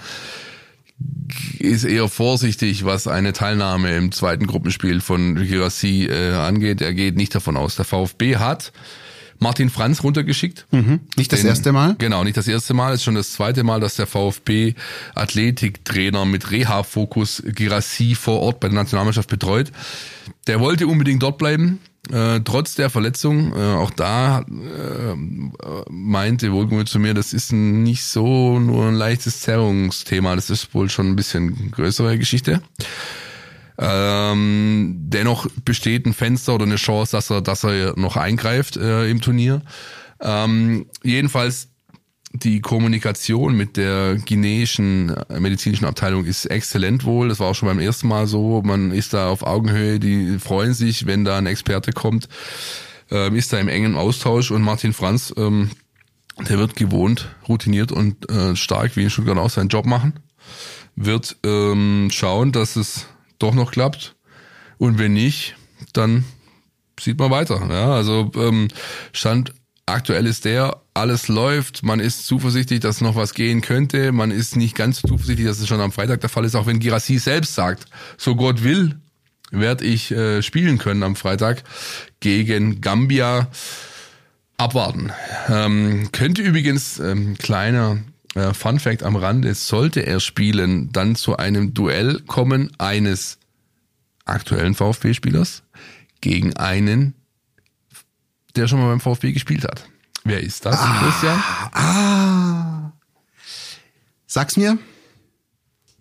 ist 1.59 1.85
eher 1.85 2.09
vorsichtig, 2.09 2.85
was 2.85 3.07
eine 3.07 3.33
Teilnahme 3.33 3.95
im 3.97 4.13
zweiten 4.13 4.47
Gruppenspiel 4.47 5.01
von 5.01 5.35
Girassi 5.37 6.07
äh, 6.11 6.33
angeht. 6.35 6.81
Er 6.81 6.95
geht 6.95 7.17
nicht 7.17 7.35
davon 7.35 7.57
aus. 7.57 7.77
Der 7.77 7.85
VfB 7.85 8.37
hat 8.37 8.73
Martin 9.41 9.71
Franz 9.71 10.03
runtergeschickt. 10.03 10.67
Nicht 11.17 11.33
das 11.33 11.41
Den- 11.41 11.49
erste 11.51 11.71
Mal? 11.73 11.95
Genau, 11.99 12.25
nicht 12.25 12.37
das 12.37 12.49
erste 12.49 12.75
Mal, 12.75 12.95
ist 12.95 13.05
schon 13.05 13.15
das 13.15 13.33
zweite 13.33 13.63
Mal, 13.63 13.79
dass 13.81 13.95
der 13.95 14.07
VfB 14.09 14.75
Athletiktrainer 15.15 16.25
mit 16.25 16.51
Reha-Fokus 16.51 17.43
Girassi 17.47 18.15
vor 18.17 18.41
Ort 18.41 18.59
bei 18.61 18.69
der 18.69 18.75
Nationalmannschaft 18.77 19.29
betreut. 19.29 19.71
Der 20.49 20.59
wollte 20.61 20.87
unbedingt 20.89 21.23
dort 21.23 21.39
bleiben, 21.39 21.79
äh, 22.13 22.41
trotz 22.41 22.75
der 22.75 22.91
Verletzung. 22.91 23.53
Äh, 23.55 23.75
auch 23.75 23.91
da 23.91 24.41
äh, 24.41 25.15
meinte 25.91 26.53
wohlgemut 26.53 26.89
zu 26.89 26.99
mir, 26.99 27.15
das 27.15 27.33
ist 27.33 27.53
nicht 27.53 28.05
so 28.05 28.59
nur 28.59 28.87
ein 28.87 28.95
leichtes 28.95 29.41
Zerrungsthema, 29.41 30.35
das 30.35 30.51
ist 30.51 30.75
wohl 30.75 30.89
schon 30.89 31.09
ein 31.09 31.17
bisschen 31.17 31.71
größere 31.71 32.19
Geschichte. 32.19 32.63
Ähm, 33.79 34.97
dennoch 34.99 35.47
besteht 35.65 36.07
ein 36.07 36.15
Fenster 36.15 36.55
oder 36.55 36.65
eine 36.65 36.77
Chance, 36.77 37.13
dass 37.13 37.31
er, 37.31 37.41
dass 37.43 37.65
er 37.65 37.97
noch 37.97 38.17
eingreift 38.17 38.77
äh, 38.77 39.09
im 39.09 39.21
Turnier. 39.21 39.63
Ähm, 40.21 40.87
jedenfalls 41.05 41.69
die 42.33 42.61
Kommunikation 42.61 43.57
mit 43.57 43.77
der 43.77 44.17
guineischen 44.17 45.17
äh, 45.29 45.41
medizinischen 45.41 45.87
Abteilung 45.87 46.25
ist 46.25 46.47
exzellent 46.47 47.05
wohl. 47.05 47.29
Das 47.29 47.41
war 47.41 47.49
auch 47.49 47.55
schon 47.55 47.69
beim 47.69 47.79
ersten 47.79 48.09
Mal 48.09 48.27
so. 48.27 48.63
Man 48.63 48.91
ist 48.91 49.15
da 49.15 49.29
auf 49.29 49.43
Augenhöhe. 49.43 49.99
Die 49.99 50.39
freuen 50.39 50.75
sich, 50.75 51.07
wenn 51.07 51.25
da 51.25 51.39
ein 51.39 51.47
Experte 51.47 51.93
kommt. 51.93 52.29
Ähm, 53.11 53.35
ist 53.35 53.53
da 53.53 53.59
im 53.59 53.69
engen 53.69 53.97
Austausch 53.97 54.51
und 54.51 54.63
Martin 54.63 54.93
Franz, 54.93 55.33
ähm, 55.39 55.71
der 56.49 56.59
wird 56.59 56.77
gewohnt, 56.77 57.29
routiniert 57.49 57.91
und 57.91 58.31
äh, 58.31 58.55
stark 58.55 58.97
wie 58.97 59.05
in 59.05 59.11
Stuttgart 59.11 59.39
auch 59.39 59.51
seinen 59.51 59.69
Job 59.69 59.87
machen. 59.87 60.21
Wird 60.95 61.37
ähm, 61.45 62.11
schauen, 62.13 62.53
dass 62.53 62.77
es 62.77 63.07
doch 63.39 63.55
noch 63.55 63.71
klappt. 63.71 64.17
Und 64.77 64.99
wenn 64.99 65.15
nicht, 65.15 65.57
dann 65.95 66.25
sieht 67.01 67.19
man 67.19 67.31
weiter. 67.31 67.67
Ja, 67.71 67.93
also 67.93 68.31
ähm, 68.37 68.69
Stand 69.13 69.55
aktuell 69.89 70.27
ist 70.27 70.45
der, 70.45 70.81
alles 70.95 71.29
läuft, 71.29 71.83
man 71.83 72.01
ist 72.01 72.27
zuversichtlich, 72.27 72.81
dass 72.81 73.01
noch 73.01 73.17
was 73.17 73.35
gehen 73.35 73.61
könnte, 73.61 74.13
man 74.13 74.31
ist 74.31 74.57
nicht 74.57 74.75
ganz 74.75 75.01
so 75.01 75.09
zuversichtlich, 75.09 75.47
dass 75.47 75.61
es 75.61 75.69
schon 75.69 75.81
am 75.81 75.93
Freitag 75.93 76.21
der 76.21 76.31
Fall 76.31 76.45
ist, 76.45 76.55
auch 76.55 76.67
wenn 76.67 76.79
Girassi 76.79 77.19
selbst 77.19 77.55
sagt, 77.55 77.87
so 78.17 78.37
Gott 78.37 78.63
will, 78.63 78.97
werde 79.51 79.85
ich 79.85 80.11
äh, 80.11 80.43
spielen 80.43 80.79
können 80.79 81.03
am 81.03 81.17
Freitag 81.17 81.65
gegen 82.21 82.81
Gambia. 82.81 83.49
Abwarten. 84.61 85.13
Ähm, 85.49 86.11
könnte 86.11 86.43
übrigens 86.43 86.99
ähm, 86.99 87.39
kleiner 87.39 87.99
äh, 88.35 88.53
Fun 88.53 88.81
Fact 88.81 89.05
am 89.05 89.15
Rande, 89.15 89.55
sollte 89.55 90.01
er 90.01 90.19
spielen, 90.19 90.91
dann 90.93 91.15
zu 91.15 91.37
einem 91.37 91.75
Duell 91.75 92.21
kommen 92.27 92.73
eines 92.79 93.39
aktuellen 94.25 94.75
VfB-Spielers 94.75 95.63
gegen 96.21 96.57
einen, 96.57 97.15
der 98.59 98.69
schon 98.69 98.81
mal 98.81 98.89
beim 98.89 99.01
VfB 99.01 99.33
gespielt 99.33 99.65
hat. 99.65 99.89
Wer 100.25 100.41
ist 100.41 100.67
das, 100.67 100.77
Ah. 100.79 101.01
Christian? 101.03 101.43
Ah. 101.73 102.93
Sag's 104.27 104.57
mir. 104.57 104.79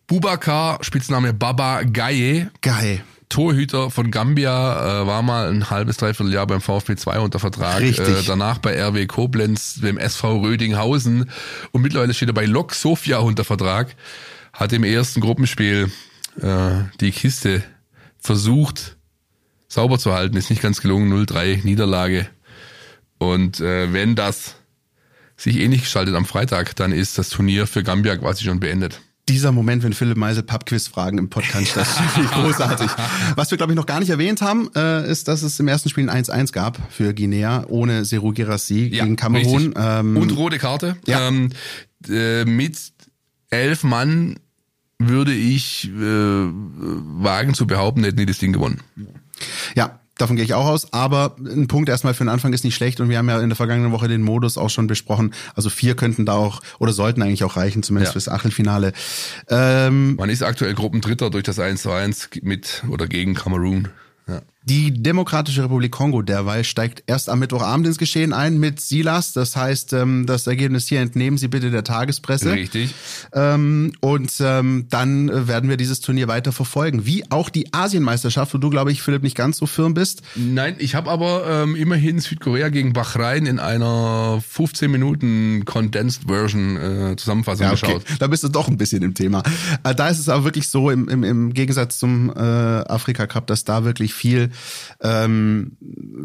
Bubakar, 0.08 0.80
Spitzname 0.84 1.34
Baba 1.34 1.84
Gaye, 1.84 2.50
Geil. 2.62 3.02
Torhüter 3.30 3.92
von 3.92 4.10
Gambia, 4.10 5.02
äh, 5.02 5.08
war 5.08 5.22
mal 5.22 5.50
ein 5.50 5.70
halbes, 5.70 5.98
dreiviertel 5.98 6.34
Jahr 6.34 6.48
beim 6.48 6.62
VfB 6.62 6.96
2 6.96 7.20
unter 7.20 7.40
Vertrag. 7.40 7.82
Richtig. 7.82 8.08
Äh, 8.08 8.24
danach 8.26 8.60
bei 8.60 8.82
RW 8.82 9.06
Koblenz, 9.06 9.76
dem 9.82 9.98
SV 9.98 10.38
Rödinghausen 10.40 11.30
und 11.74 11.82
mittlerweile 11.82 12.14
steht 12.14 12.30
er 12.30 12.34
bei 12.34 12.46
Lok 12.46 12.74
Sofia 12.74 13.18
unter 13.20 13.44
Vertrag. 13.44 13.96
Hat 14.54 14.72
im 14.72 14.86
ersten 14.86 15.20
Gruppenspiel 15.20 15.92
äh, 16.42 16.70
die 17.02 17.12
Kiste 17.12 17.64
versucht 18.18 18.96
sauber 19.68 20.00
zu 20.00 20.14
halten, 20.14 20.38
ist 20.38 20.50
nicht 20.50 20.62
ganz 20.62 20.80
gelungen, 20.80 21.12
0-3 21.12 21.66
Niederlage. 21.66 22.28
Und 23.18 23.60
äh, 23.60 23.92
wenn 23.94 24.16
das 24.16 24.56
sich 25.36 25.58
ähnlich 25.58 25.82
gestaltet 25.82 26.16
am 26.16 26.26
Freitag, 26.26 26.76
dann 26.76 26.92
ist 26.92 27.18
das 27.18 27.30
Turnier 27.30 27.68
für 27.68 27.84
Gambia 27.84 28.18
quasi 28.18 28.44
schon 28.44 28.60
beendet. 28.60 29.02
Dieser 29.30 29.52
Moment, 29.52 29.84
wenn 29.84 29.92
Philipp 29.92 30.16
Meisel 30.16 30.42
Pubquiz-Fragen 30.42 31.18
im 31.18 31.30
Podcast 31.30 31.68
stellt, 31.68 31.86
das 31.86 32.18
ich 32.18 32.32
großartig. 32.32 32.90
Was 33.36 33.52
wir, 33.52 33.58
glaube 33.58 33.74
ich, 33.74 33.76
noch 33.76 33.86
gar 33.86 34.00
nicht 34.00 34.10
erwähnt 34.10 34.42
haben, 34.42 34.70
äh, 34.74 35.10
ist, 35.10 35.28
dass 35.28 35.44
es 35.44 35.60
im 35.60 35.68
ersten 35.68 35.90
Spiel 35.90 36.10
ein 36.10 36.24
1-1 36.24 36.54
gab 36.54 36.80
für 36.92 37.14
Guinea 37.14 37.66
ohne 37.68 38.06
Seru 38.06 38.32
Girassi 38.32 38.90
gegen 38.90 39.18
Kamerun. 39.18 39.74
Ähm, 39.78 40.16
Und 40.16 40.32
rote 40.38 40.60
Karte. 40.60 40.96
Ja. 41.08 41.28
Ähm, 41.28 41.50
äh, 42.10 42.46
mit 42.46 42.78
elf 43.50 43.84
Mann 43.84 44.40
würde 44.98 45.34
ich 45.34 45.90
äh, 45.90 45.92
wagen 46.00 47.54
zu 47.54 47.68
behaupten, 47.68 48.06
hätten 48.06 48.18
die 48.18 48.26
das 48.26 48.40
Ding 48.40 48.54
gewonnen. 48.54 48.80
Ja, 49.76 50.00
davon 50.18 50.36
gehe 50.36 50.46
ich 50.46 50.54
auch 50.54 50.66
aus. 50.66 50.92
Aber 50.94 51.36
ein 51.40 51.68
Punkt 51.68 51.90
erstmal 51.90 52.14
für 52.14 52.24
den 52.24 52.30
Anfang 52.30 52.54
ist 52.54 52.64
nicht 52.64 52.76
schlecht. 52.76 53.00
Und 53.00 53.10
wir 53.10 53.18
haben 53.18 53.30
ja 53.30 53.40
in 53.40 53.50
der 53.50 53.56
vergangenen 53.56 53.92
Woche 53.92 54.08
den 54.08 54.22
Modus 54.22 54.58
auch 54.58 54.70
schon 54.70 54.88
besprochen. 54.88 55.34
Also 55.56 55.70
vier 55.70 55.96
könnten 55.96 56.26
da 56.26 56.34
auch 56.34 56.62
oder 56.80 56.94
sollten 56.94 57.22
eigentlich 57.22 57.44
auch 57.44 57.56
reichen, 57.58 57.84
zumindest 57.84 58.10
Ja. 58.10 58.14
fürs 58.14 58.30
Achtelfinale. 58.30 58.94
Ähm, 59.50 60.16
Man 60.16 60.30
ist 60.30 60.44
aktuell 60.44 60.74
Gruppendritter 60.74 61.30
durch 61.30 61.44
das 61.44 61.60
1 61.60 61.82
zu 61.82 61.92
1 61.92 62.30
mit 62.42 62.84
oder 62.90 63.08
gegen 63.08 63.34
Kamerun. 63.34 63.90
Ja. 64.68 64.76
Die 64.76 64.92
Demokratische 64.92 65.64
Republik 65.64 65.92
Kongo 65.92 66.22
derweil 66.22 66.64
steigt 66.64 67.04
erst 67.08 67.30
am 67.30 67.40
Mittwochabend 67.40 67.88
ins 67.88 67.98
Geschehen 67.98 68.34
ein 68.34 68.60
mit 68.60 68.82
Silas. 68.82 69.34
Das 69.34 69.56
heißt, 69.56 69.94
ähm, 69.94 70.26
das 70.26 70.46
Ergebnis 70.48 70.88
hier 70.88 71.00
entnehmen 71.00 71.38
Sie 71.38 71.48
bitte 71.48 71.72
der 71.72 71.84
Tagespresse. 71.84 72.52
Richtig. 72.52 72.94
Ähm, 73.34 73.94
und 74.02 74.32
ähm, 74.40 74.88
dann 74.90 75.48
werden 75.48 75.70
wir 75.70 75.78
dieses 75.78 76.02
Turnier 76.02 76.28
weiter 76.28 76.52
verfolgen. 76.52 77.06
Wie 77.06 77.30
auch 77.32 77.50
die 77.50 77.74
Asienmeisterschaft, 77.74 78.54
wo 78.54 78.58
du, 78.58 78.70
glaube 78.70 78.92
ich, 78.92 79.02
Philipp, 79.02 79.24
nicht 79.24 79.38
ganz 79.38 79.58
so 79.58 79.66
firm 79.66 79.94
bist. 79.94 80.22
Nein, 80.36 80.76
ich 80.80 80.96
habe 80.96 81.10
aber 81.10 81.46
ähm, 81.48 81.76
immerhin 81.76 82.20
Südkorea 82.20 82.70
gegen 82.70 82.94
Bahrain 82.94 83.46
in 83.46 83.60
einer 83.60 84.42
15 84.48 84.92
Minuten 84.92 85.64
Condensed 85.66 86.24
Version 86.28 86.78
äh, 86.78 87.16
Zusammenfassung 87.16 87.70
geschaut. 87.70 88.04
Da 88.20 88.28
bist 88.28 88.44
du 88.44 88.50
doch 88.50 88.68
ein 88.68 88.78
bisschen 88.78 89.04
im 89.04 89.14
Thema. 89.14 89.44
Äh, 89.84 89.96
da 89.96 90.10
ist 90.10 90.20
es 90.20 90.30
aber 90.30 90.44
wirklich 90.44 90.70
so, 90.70 90.90
im, 90.90 91.08
im, 91.08 91.24
im 91.24 91.54
Gegensatz 91.54 92.00
zum 92.00 92.30
äh, 92.36 92.40
Afrika 92.42 93.28
Cup, 93.28 93.48
dass 93.48 93.64
da 93.64 93.84
wirklich 93.84 94.14
viel, 94.14 94.50
ähm, 95.02 95.78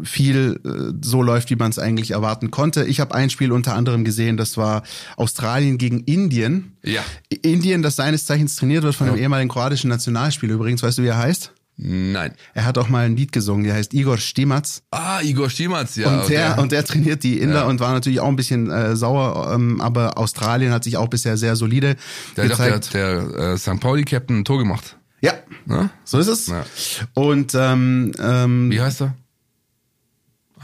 viel 0.03 0.59
äh, 0.65 0.93
so 1.03 1.21
läuft, 1.21 1.49
wie 1.49 1.55
man 1.55 1.69
es 1.71 1.79
eigentlich 1.79 2.11
erwarten 2.11 2.51
konnte. 2.51 2.85
Ich 2.85 2.99
habe 2.99 3.13
ein 3.15 3.29
Spiel 3.29 3.51
unter 3.51 3.75
anderem 3.75 4.03
gesehen, 4.03 4.37
das 4.37 4.57
war 4.57 4.83
Australien 5.17 5.77
gegen 5.77 5.99
Indien. 6.01 6.77
Ja. 6.83 7.01
Indien, 7.41 7.81
das 7.81 7.95
seines 7.95 8.25
Zeichens 8.25 8.55
trainiert 8.55 8.83
wird 8.83 8.95
von 8.95 9.07
einem 9.07 9.17
ehemaligen 9.17 9.49
kroatischen 9.49 9.89
Nationalspieler 9.89 10.53
übrigens. 10.53 10.83
Weißt 10.83 10.97
du, 10.97 11.03
wie 11.03 11.07
er 11.07 11.17
heißt? 11.17 11.51
Nein. 11.75 12.33
Er 12.53 12.65
hat 12.65 12.77
auch 12.77 12.87
mal 12.87 13.05
ein 13.05 13.15
Lied 13.15 13.31
gesungen, 13.31 13.63
der 13.63 13.73
heißt 13.73 13.95
Igor 13.95 14.19
Stimac. 14.19 14.65
Ah, 14.91 15.21
Igor 15.23 15.49
Stimac, 15.49 15.95
ja. 15.95 16.21
und, 16.21 16.29
der, 16.29 16.51
okay. 16.51 16.61
und 16.61 16.71
der 16.71 16.85
trainiert 16.85 17.23
die 17.23 17.39
Inder 17.39 17.61
Ja. 17.61 17.63
und 17.65 17.79
war 17.79 17.93
natürlich 17.93 18.19
auch 18.19 18.27
ein 18.27 18.35
bisschen 18.35 18.69
äh, 18.69 18.95
sauer, 18.95 19.51
ähm, 19.55 19.81
aber 19.81 20.17
Australien 20.19 20.71
hat 20.71 20.83
sich 20.83 20.97
auch 20.97 21.07
bisher 21.07 21.35
sehr 21.35 21.55
solide 21.55 21.95
der 22.37 22.43
hat 22.45 22.51
doch 22.51 22.57
der, 22.57 22.71
gezeigt. 22.73 22.93
der 22.93 23.53
äh, 23.53 23.57
St. 23.57 23.79
Pauli-Captain 23.79 24.39
ein 24.39 24.45
Tor 24.45 24.59
gemacht. 24.59 24.97
Ja, 25.23 25.33
Ne? 25.65 25.89
so 26.03 26.19
ist 26.19 26.27
es. 26.27 26.47
Ja. 26.47 26.65
Und 27.13 27.55
ähm, 27.55 28.11
ähm, 28.19 28.69
Wie 28.69 28.81
heißt 28.81 29.01
er? 29.01 29.15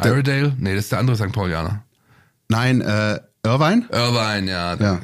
Iredale? 0.03 0.53
Nee, 0.57 0.75
das 0.75 0.85
ist 0.85 0.91
der 0.91 0.99
andere 0.99 1.15
St. 1.17 1.31
Paulianer. 1.31 1.83
nein, 2.49 2.81
äh, 2.81 3.19
Irvine? 3.43 3.87
Irvine, 3.91 4.51
ja. 4.51 4.75
Ja. 4.75 4.99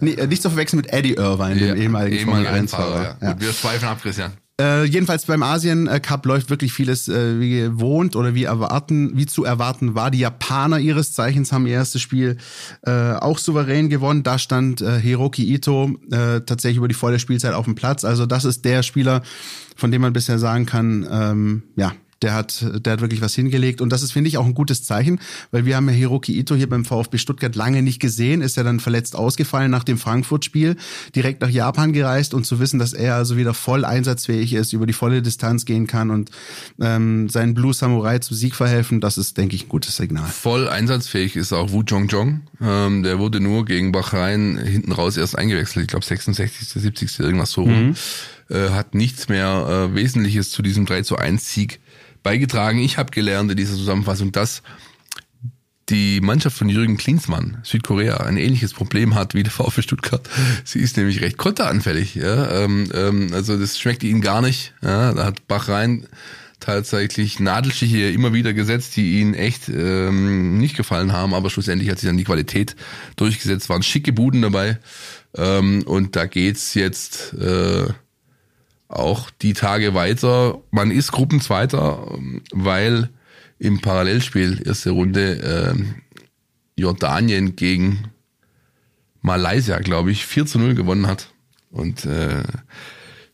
Nee, 0.00 0.12
äh, 0.12 0.26
nicht 0.26 0.42
zu 0.42 0.48
verwechseln 0.48 0.78
mit 0.78 0.92
Eddie 0.92 1.14
Irvine, 1.14 1.56
dem 1.56 1.76
ehemaligen 1.76 2.24
Formel 2.24 2.46
1 2.46 2.56
Rennfahrer, 2.56 2.92
Fahrer. 3.04 3.16
ja. 3.20 3.32
Gut, 3.32 3.40
wir 3.42 3.52
zweifeln 3.52 3.90
ab, 3.90 4.00
Christian. 4.02 4.32
Äh, 4.60 4.84
jedenfalls 4.86 5.24
beim 5.24 5.44
Asien 5.44 5.86
äh, 5.86 6.00
Cup 6.00 6.26
läuft 6.26 6.50
wirklich 6.50 6.72
vieles 6.72 7.08
äh, 7.08 7.38
wie 7.38 7.60
gewohnt 7.60 8.16
oder 8.16 8.34
wie 8.34 8.42
erwarten, 8.42 9.16
wie 9.16 9.26
zu 9.26 9.44
erwarten 9.44 9.94
war. 9.94 10.10
Die 10.10 10.18
Japaner 10.18 10.80
ihres 10.80 11.12
Zeichens 11.12 11.52
haben 11.52 11.66
ihr 11.66 11.74
erstes 11.74 12.02
Spiel 12.02 12.38
äh, 12.82 13.12
auch 13.12 13.38
souverän 13.38 13.88
gewonnen. 13.88 14.24
Da 14.24 14.36
stand 14.36 14.80
äh, 14.80 14.98
Hiroki 14.98 15.44
Ito 15.54 15.96
äh, 16.10 16.40
tatsächlich 16.40 16.78
über 16.78 16.88
die 16.88 16.94
volle 16.94 17.20
Spielzeit 17.20 17.54
auf 17.54 17.66
dem 17.66 17.76
Platz. 17.76 18.04
Also 18.04 18.26
das 18.26 18.44
ist 18.44 18.64
der 18.64 18.82
Spieler, 18.82 19.22
von 19.76 19.92
dem 19.92 20.02
man 20.02 20.12
bisher 20.12 20.40
sagen 20.40 20.66
kann, 20.66 21.06
ähm, 21.08 21.62
ja, 21.76 21.92
der 22.22 22.34
hat, 22.34 22.64
der 22.84 22.94
hat 22.94 23.00
wirklich 23.00 23.20
was 23.20 23.34
hingelegt. 23.34 23.80
Und 23.80 23.90
das 23.90 24.02
ist, 24.02 24.12
finde 24.12 24.28
ich, 24.28 24.38
auch 24.38 24.46
ein 24.46 24.54
gutes 24.54 24.82
Zeichen, 24.82 25.20
weil 25.50 25.64
wir 25.64 25.76
haben 25.76 25.88
ja 25.88 25.94
Hiroki 25.94 26.38
Ito 26.38 26.54
hier 26.54 26.68
beim 26.68 26.84
VfB 26.84 27.18
Stuttgart 27.18 27.54
lange 27.54 27.82
nicht 27.82 28.00
gesehen, 28.00 28.42
ist 28.42 28.56
ja 28.56 28.62
dann 28.62 28.80
verletzt 28.80 29.16
ausgefallen 29.16 29.70
nach 29.70 29.84
dem 29.84 29.98
Frankfurt-Spiel, 29.98 30.76
direkt 31.14 31.40
nach 31.42 31.50
Japan 31.50 31.92
gereist 31.92 32.34
und 32.34 32.44
zu 32.44 32.60
wissen, 32.60 32.78
dass 32.78 32.92
er 32.92 33.14
also 33.14 33.36
wieder 33.36 33.54
voll 33.54 33.84
einsatzfähig 33.84 34.52
ist, 34.52 34.72
über 34.72 34.86
die 34.86 34.92
volle 34.92 35.22
Distanz 35.22 35.64
gehen 35.64 35.86
kann 35.86 36.10
und 36.10 36.30
ähm, 36.80 37.28
seinen 37.28 37.54
Blue 37.54 37.72
Samurai 37.72 38.18
zum 38.18 38.36
Sieg 38.36 38.54
verhelfen, 38.54 39.00
das 39.00 39.18
ist, 39.18 39.36
denke 39.36 39.56
ich, 39.56 39.64
ein 39.64 39.68
gutes 39.68 39.96
Signal. 39.96 40.28
Voll 40.28 40.68
einsatzfähig 40.68 41.36
ist 41.36 41.52
auch 41.52 41.70
Wu 41.70 41.82
Jong 41.82 42.08
Jong. 42.08 42.40
Ähm, 42.60 43.02
der 43.02 43.18
wurde 43.18 43.40
nur 43.40 43.64
gegen 43.64 43.92
Bahrain 43.92 44.58
hinten 44.58 44.92
raus 44.92 45.16
erst 45.16 45.38
eingewechselt. 45.38 45.84
Ich 45.84 45.88
glaube 45.88 46.04
66., 46.04 46.68
70. 46.68 47.20
irgendwas 47.20 47.52
so 47.52 47.62
rum. 47.62 47.94
Äh, 48.50 48.70
hat 48.70 48.94
nichts 48.94 49.28
mehr 49.28 49.90
äh, 49.90 49.94
Wesentliches 49.94 50.50
zu 50.50 50.62
diesem 50.62 50.86
3 50.86 51.02
zu 51.02 51.16
1 51.16 51.52
Sieg 51.52 51.80
beigetragen. 52.22 52.78
Ich 52.78 52.98
habe 52.98 53.10
gelernt 53.10 53.50
in 53.50 53.56
dieser 53.56 53.74
Zusammenfassung, 53.74 54.32
dass 54.32 54.62
die 55.88 56.20
Mannschaft 56.20 56.56
von 56.56 56.68
Jürgen 56.68 56.96
Klinsmann, 56.96 57.58
Südkorea, 57.62 58.18
ein 58.18 58.36
ähnliches 58.36 58.74
Problem 58.74 59.14
hat 59.14 59.34
wie 59.34 59.42
der 59.42 59.52
VfB 59.52 59.82
Stuttgart. 59.82 60.28
Sie 60.64 60.80
ist 60.80 60.96
nämlich 60.96 61.22
recht 61.22 61.38
konteranfällig. 61.38 62.14
Ja? 62.14 62.50
Ähm, 62.50 62.90
ähm, 62.94 63.30
also 63.32 63.58
das 63.58 63.78
schmeckt 63.78 64.02
ihnen 64.02 64.20
gar 64.20 64.42
nicht. 64.42 64.74
Ja? 64.82 65.14
Da 65.14 65.24
hat 65.24 65.46
Bahrain 65.46 66.06
tatsächlich 66.60 67.40
Nadelstiche 67.40 68.10
immer 68.10 68.32
wieder 68.32 68.52
gesetzt, 68.52 68.96
die 68.96 69.20
ihnen 69.20 69.34
echt 69.34 69.68
ähm, 69.68 70.58
nicht 70.58 70.76
gefallen 70.76 71.12
haben, 71.12 71.32
aber 71.32 71.50
schlussendlich 71.50 71.88
hat 71.88 71.98
sich 71.98 72.08
dann 72.08 72.16
die 72.16 72.24
Qualität 72.24 72.74
durchgesetzt, 73.16 73.68
waren 73.68 73.82
schicke 73.82 74.12
Buden 74.12 74.42
dabei. 74.42 74.78
Ähm, 75.36 75.82
und 75.86 76.16
da 76.16 76.26
geht's 76.26 76.74
jetzt 76.74 77.32
äh, 77.34 77.86
auch 78.88 79.30
die 79.30 79.52
Tage 79.52 79.94
weiter. 79.94 80.62
Man 80.70 80.90
ist 80.90 81.12
Gruppenzweiter, 81.12 82.08
ähm, 82.14 82.42
weil 82.52 83.10
im 83.58 83.80
Parallelspiel 83.80 84.62
erste 84.66 84.90
Runde 84.90 85.34
ähm, 85.72 85.96
Jordanien 86.76 87.56
gegen 87.56 88.04
Malaysia, 89.20 89.78
glaube 89.78 90.10
ich, 90.10 90.26
4 90.26 90.46
zu 90.46 90.58
0 90.58 90.74
gewonnen 90.74 91.06
hat. 91.06 91.32
Und 91.70 92.04
äh, 92.06 92.42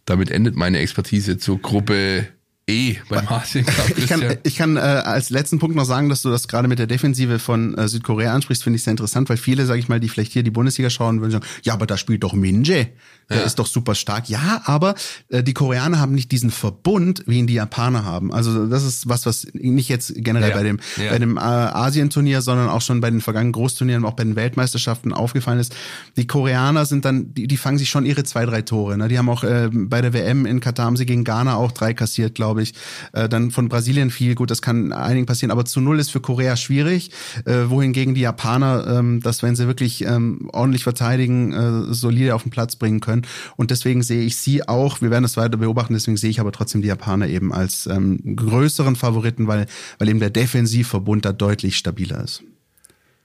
damit 0.07 0.31
endet 0.31 0.57
meine 0.57 0.79
Expertise 0.79 1.39
zur 1.39 1.61
Gruppe 1.61 2.29
E 2.67 2.97
beim 3.11 3.29
Asien 3.29 3.67
Cup. 3.67 3.99
Ich 3.99 4.07
kann, 4.07 4.23
ich 4.43 4.57
kann 4.57 4.77
äh, 4.77 4.81
als 4.81 5.29
letzten 5.29 5.59
Punkt 5.59 5.77
noch 5.77 5.85
sagen, 5.85 6.09
dass 6.09 6.23
du 6.23 6.31
das 6.31 6.49
gerade 6.49 6.67
mit 6.67 6.79
der 6.79 6.87
Defensive 6.87 7.39
von 7.39 7.75
äh, 7.77 7.89
Südkorea 7.89 8.33
ansprichst, 8.35 8.65
finde 8.65 8.79
ich 8.79 8.83
sehr 8.85 8.93
interessant, 8.93 9.29
weil 9.29 9.37
viele, 9.37 9.67
sage 9.67 9.81
ich 9.81 9.89
mal, 9.89 10.01
die 10.01 10.09
vielleicht 10.09 10.33
hier 10.33 10.43
die 10.43 10.51
Bundesliga 10.51 10.89
schauen, 10.89 11.21
würden 11.21 11.33
sagen, 11.33 11.45
ja, 11.63 11.75
aber 11.75 11.87
da 11.87 11.99
spielt 11.99 12.23
doch 12.23 12.33
Minje, 12.33 12.89
der 13.29 13.39
Ja. 13.39 13.43
ist 13.43 13.59
doch 13.59 13.67
super 13.67 13.95
stark. 13.95 14.31
Ja, 14.31 14.63
aber 14.65 14.95
äh, 15.29 15.43
die 15.43 15.53
Koreaner 15.53 15.99
haben 16.01 16.15
nicht 16.15 16.33
diesen 16.33 16.51
Verbund, 16.51 17.23
wie 17.27 17.39
ihn 17.39 17.47
die 17.47 17.55
Japaner 17.55 18.05
haben. 18.05 18.33
Also 18.33 18.67
das 18.67 18.83
ist 18.85 19.09
was, 19.11 19.27
was 19.27 19.47
nicht 19.53 19.91
jetzt 19.91 20.15
generell 20.17 20.51
Ja. 20.51 20.57
bei 20.57 20.63
dem 20.63 20.79
bei 21.11 21.19
dem 21.19 21.37
äh, 21.37 21.41
Asienturnier, 21.41 22.41
sondern 22.41 22.71
auch 22.71 22.81
schon 22.81 23.01
bei 23.03 23.11
den 23.11 23.21
vergangenen 23.21 23.53
Großturnieren, 23.53 24.07
auch 24.07 24.15
bei 24.15 24.25
den 24.25 24.37
Weltmeisterschaften 24.37 25.13
aufgefallen 25.13 25.59
ist. 25.61 25.75
Die 26.17 26.27
Koreaner 26.27 26.87
sind 26.87 27.05
dann, 27.05 27.35
die, 27.35 27.47
die 27.47 27.57
fangen 27.59 27.77
sich 27.77 27.91
schon 27.91 28.07
ihre 28.07 28.25
zwei, 28.25 28.47
drei 28.47 28.63
Tore. 28.63 28.97
Ne? 28.97 29.09
Die 29.09 29.19
haben 29.19 29.29
auch 29.29 29.45
äh, 29.45 29.69
bei 29.71 30.01
der 30.01 30.15
WM 30.15 30.47
in 30.47 30.61
Katar 30.61 30.87
haben 30.87 30.97
sie 30.97 31.05
gegen 31.05 31.25
Ghana 31.25 31.57
auch 31.57 31.73
drei 31.73 31.93
kassiert, 31.93 32.35
glaube 32.35 32.54
glaube 32.55 32.63
ich. 32.63 32.75
Äh, 33.13 33.29
dann 33.29 33.51
von 33.51 33.69
Brasilien 33.69 34.11
viel, 34.11 34.35
gut, 34.35 34.51
das 34.51 34.63
kann 34.63 34.93
einigen 34.93 35.27
passieren, 35.27 35.51
aber 35.51 35.65
zu 35.65 35.81
null 35.81 35.99
ist 35.99 36.11
für 36.11 36.21
Korea 36.21 36.57
schwierig, 36.57 37.11
äh, 37.45 37.69
wohingegen 37.69 38.15
die 38.15 38.21
Japaner, 38.21 38.87
ähm, 38.87 39.21
das 39.21 39.43
wenn 39.43 39.57
sie 39.57 39.67
wirklich 39.67 40.05
ähm, 40.05 40.49
ordentlich 40.53 40.85
verteidigen, 40.85 41.53
äh, 41.53 41.93
solide 41.93 42.35
auf 42.35 42.45
den 42.45 42.51
Platz 42.51 42.77
bringen 42.77 43.01
können. 43.01 43.23
Und 43.57 43.71
deswegen 43.71 44.03
sehe 44.03 44.23
ich 44.23 44.37
sie 44.37 44.67
auch, 44.67 45.01
wir 45.01 45.11
werden 45.11 45.25
das 45.25 45.37
weiter 45.37 45.57
beobachten, 45.57 45.95
deswegen 45.95 46.17
sehe 46.17 46.31
ich 46.31 46.41
aber 46.41 46.53
trotzdem 46.53 46.83
die 46.83 46.89
Japaner 46.89 47.29
eben 47.29 47.53
als 47.53 47.87
ähm, 47.87 48.37
größeren 48.37 48.97
Favoriten, 48.97 49.49
weil, 49.49 49.67
weil 49.99 50.09
eben 50.09 50.21
der 50.21 50.31
Defensivverbund 50.31 51.25
da 51.25 51.33
deutlich 51.33 51.77
stabiler 51.77 52.23
ist. 52.23 52.43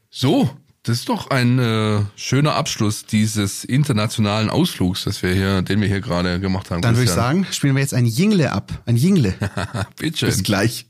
So, 0.09 0.49
das 0.83 0.99
ist 0.99 1.09
doch 1.09 1.29
ein 1.29 1.59
äh, 1.59 2.01
schöner 2.15 2.55
Abschluss 2.55 3.05
dieses 3.05 3.63
internationalen 3.63 4.49
Ausflugs, 4.49 5.03
das 5.03 5.21
wir 5.21 5.33
hier, 5.33 5.61
den 5.61 5.81
wir 5.81 5.87
hier 5.87 6.01
gerade 6.01 6.39
gemacht 6.39 6.71
haben. 6.71 6.81
Dann 6.81 6.95
würde 6.95 7.05
ich 7.05 7.11
sagen, 7.11 7.45
spielen 7.51 7.75
wir 7.75 7.81
jetzt 7.81 7.93
ein 7.93 8.05
Jingle 8.05 8.47
ab. 8.47 8.71
Ein 8.85 8.95
Jingle. 8.95 9.33
Bitte. 9.97 10.25
Bis 10.25 10.43
gleich. 10.43 10.87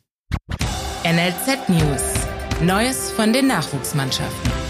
NLZ 1.04 1.70
News. 1.70 2.02
Neues 2.62 3.12
von 3.12 3.34
den 3.34 3.48
Nachwuchsmannschaften. 3.48 4.69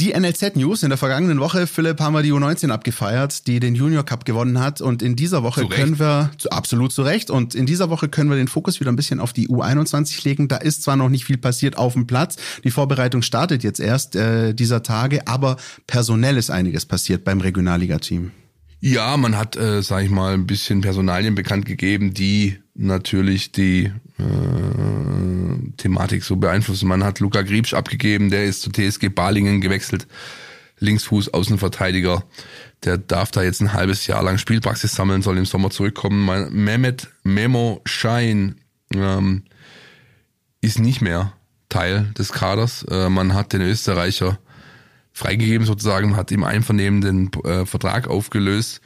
Die 0.00 0.18
NLZ 0.18 0.56
News 0.56 0.82
in 0.82 0.88
der 0.88 0.96
vergangenen 0.96 1.40
Woche, 1.40 1.66
Philipp, 1.66 2.00
haben 2.00 2.14
wir 2.14 2.22
die 2.22 2.32
U19 2.32 2.70
abgefeiert, 2.70 3.46
die 3.46 3.60
den 3.60 3.74
Junior 3.74 4.02
Cup 4.02 4.24
gewonnen 4.24 4.58
hat. 4.58 4.80
Und 4.80 5.02
in 5.02 5.14
dieser 5.14 5.42
Woche 5.42 5.68
können 5.68 5.98
wir, 5.98 6.30
absolut 6.48 6.90
zu 6.90 7.02
Recht, 7.02 7.28
und 7.28 7.54
in 7.54 7.66
dieser 7.66 7.90
Woche 7.90 8.08
können 8.08 8.30
wir 8.30 8.38
den 8.38 8.48
Fokus 8.48 8.80
wieder 8.80 8.90
ein 8.90 8.96
bisschen 8.96 9.20
auf 9.20 9.34
die 9.34 9.48
U21 9.48 10.24
legen. 10.24 10.48
Da 10.48 10.56
ist 10.56 10.84
zwar 10.84 10.96
noch 10.96 11.10
nicht 11.10 11.26
viel 11.26 11.36
passiert 11.36 11.76
auf 11.76 11.92
dem 11.92 12.06
Platz. 12.06 12.36
Die 12.64 12.70
Vorbereitung 12.70 13.20
startet 13.20 13.62
jetzt 13.62 13.78
erst 13.78 14.16
äh, 14.16 14.54
dieser 14.54 14.82
Tage, 14.82 15.28
aber 15.28 15.58
personell 15.86 16.38
ist 16.38 16.50
einiges 16.50 16.86
passiert 16.86 17.22
beim 17.22 17.42
Regionalliga-Team. 17.42 18.30
Ja, 18.80 19.18
man 19.18 19.36
hat, 19.36 19.56
äh, 19.56 19.82
sag 19.82 20.04
ich 20.04 20.10
mal, 20.10 20.32
ein 20.32 20.46
bisschen 20.46 20.80
Personalien 20.80 21.34
bekannt 21.34 21.66
gegeben, 21.66 22.14
die 22.14 22.56
natürlich 22.74 23.52
die 23.52 23.92
äh, 24.20 25.72
Thematik 25.76 26.22
so 26.24 26.36
beeinflussen. 26.36 26.88
Man 26.88 27.04
hat 27.04 27.20
Luca 27.20 27.42
Griebsch 27.42 27.74
abgegeben, 27.74 28.30
der 28.30 28.44
ist 28.44 28.62
zu 28.62 28.70
TSG 28.70 29.08
Balingen 29.08 29.60
gewechselt. 29.60 30.06
Linksfuß, 30.78 31.34
Außenverteidiger. 31.34 32.24
Der 32.84 32.98
darf 32.98 33.30
da 33.30 33.42
jetzt 33.42 33.60
ein 33.60 33.72
halbes 33.74 34.06
Jahr 34.06 34.22
lang 34.22 34.38
Spielpraxis 34.38 34.94
sammeln, 34.94 35.22
soll 35.22 35.38
im 35.38 35.44
Sommer 35.44 35.70
zurückkommen. 35.70 36.24
Mein 36.24 36.52
Mehmet 36.52 37.08
Memo 37.22 37.82
Schein 37.84 38.56
ähm, 38.94 39.44
ist 40.60 40.78
nicht 40.78 41.02
mehr 41.02 41.32
Teil 41.68 42.12
des 42.18 42.32
Kaders. 42.32 42.84
Äh, 42.84 43.10
man 43.10 43.34
hat 43.34 43.52
den 43.52 43.60
Österreicher 43.60 44.38
freigegeben 45.12 45.66
sozusagen, 45.66 46.16
hat 46.16 46.32
im 46.32 46.44
Einvernehmen 46.44 47.00
den 47.00 47.30
äh, 47.44 47.66
Vertrag 47.66 48.08
aufgelöst. 48.08 48.80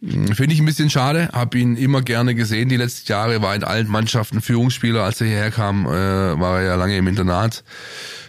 Finde 0.00 0.54
ich 0.54 0.60
ein 0.60 0.64
bisschen 0.64 0.90
schade, 0.90 1.28
habe 1.32 1.58
ihn 1.58 1.76
immer 1.76 2.02
gerne 2.02 2.36
gesehen 2.36 2.68
die 2.68 2.76
letzten 2.76 3.10
Jahre, 3.10 3.42
war 3.42 3.56
in 3.56 3.64
allen 3.64 3.88
Mannschaften 3.88 4.40
Führungsspieler, 4.40 5.02
als 5.02 5.20
er 5.20 5.26
hierher 5.26 5.50
kam, 5.50 5.86
äh, 5.86 5.90
war 5.90 6.60
er 6.60 6.66
ja 6.66 6.74
lange 6.76 6.96
im 6.96 7.08
Internat. 7.08 7.64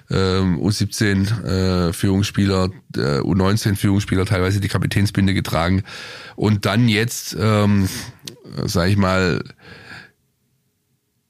Ähm, 0.10 0.58
U17 0.60 1.44
äh, 1.90 1.94
Führungsspieler, 1.94 2.72
äh, 2.96 3.20
U19 3.20 3.76
Führungsspieler, 3.76 4.26
teilweise 4.26 4.60
die 4.60 4.68
Kapitänsbinde 4.68 5.36
getragen. 5.36 5.84
Und 6.36 6.66
dann 6.66 6.90
jetzt, 6.90 7.38
ähm, 7.40 7.88
sag 8.66 8.90
ich 8.90 8.98
mal, 8.98 9.44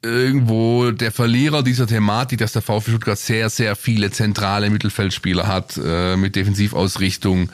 irgendwo 0.02 0.92
der 0.92 1.12
Verlierer 1.12 1.64
dieser 1.64 1.88
Thematik, 1.88 2.40
dass 2.40 2.54
der 2.54 2.62
VfB 2.62 2.92
Stuttgart 2.92 3.20
sehr, 3.20 3.50
sehr 3.50 3.76
viele 3.76 4.12
zentrale 4.12 4.70
Mittelfeldspieler 4.70 5.48
hat 5.48 5.78
äh, 5.84 6.16
mit 6.16 6.38
Defensivausrichtung. 6.38 7.50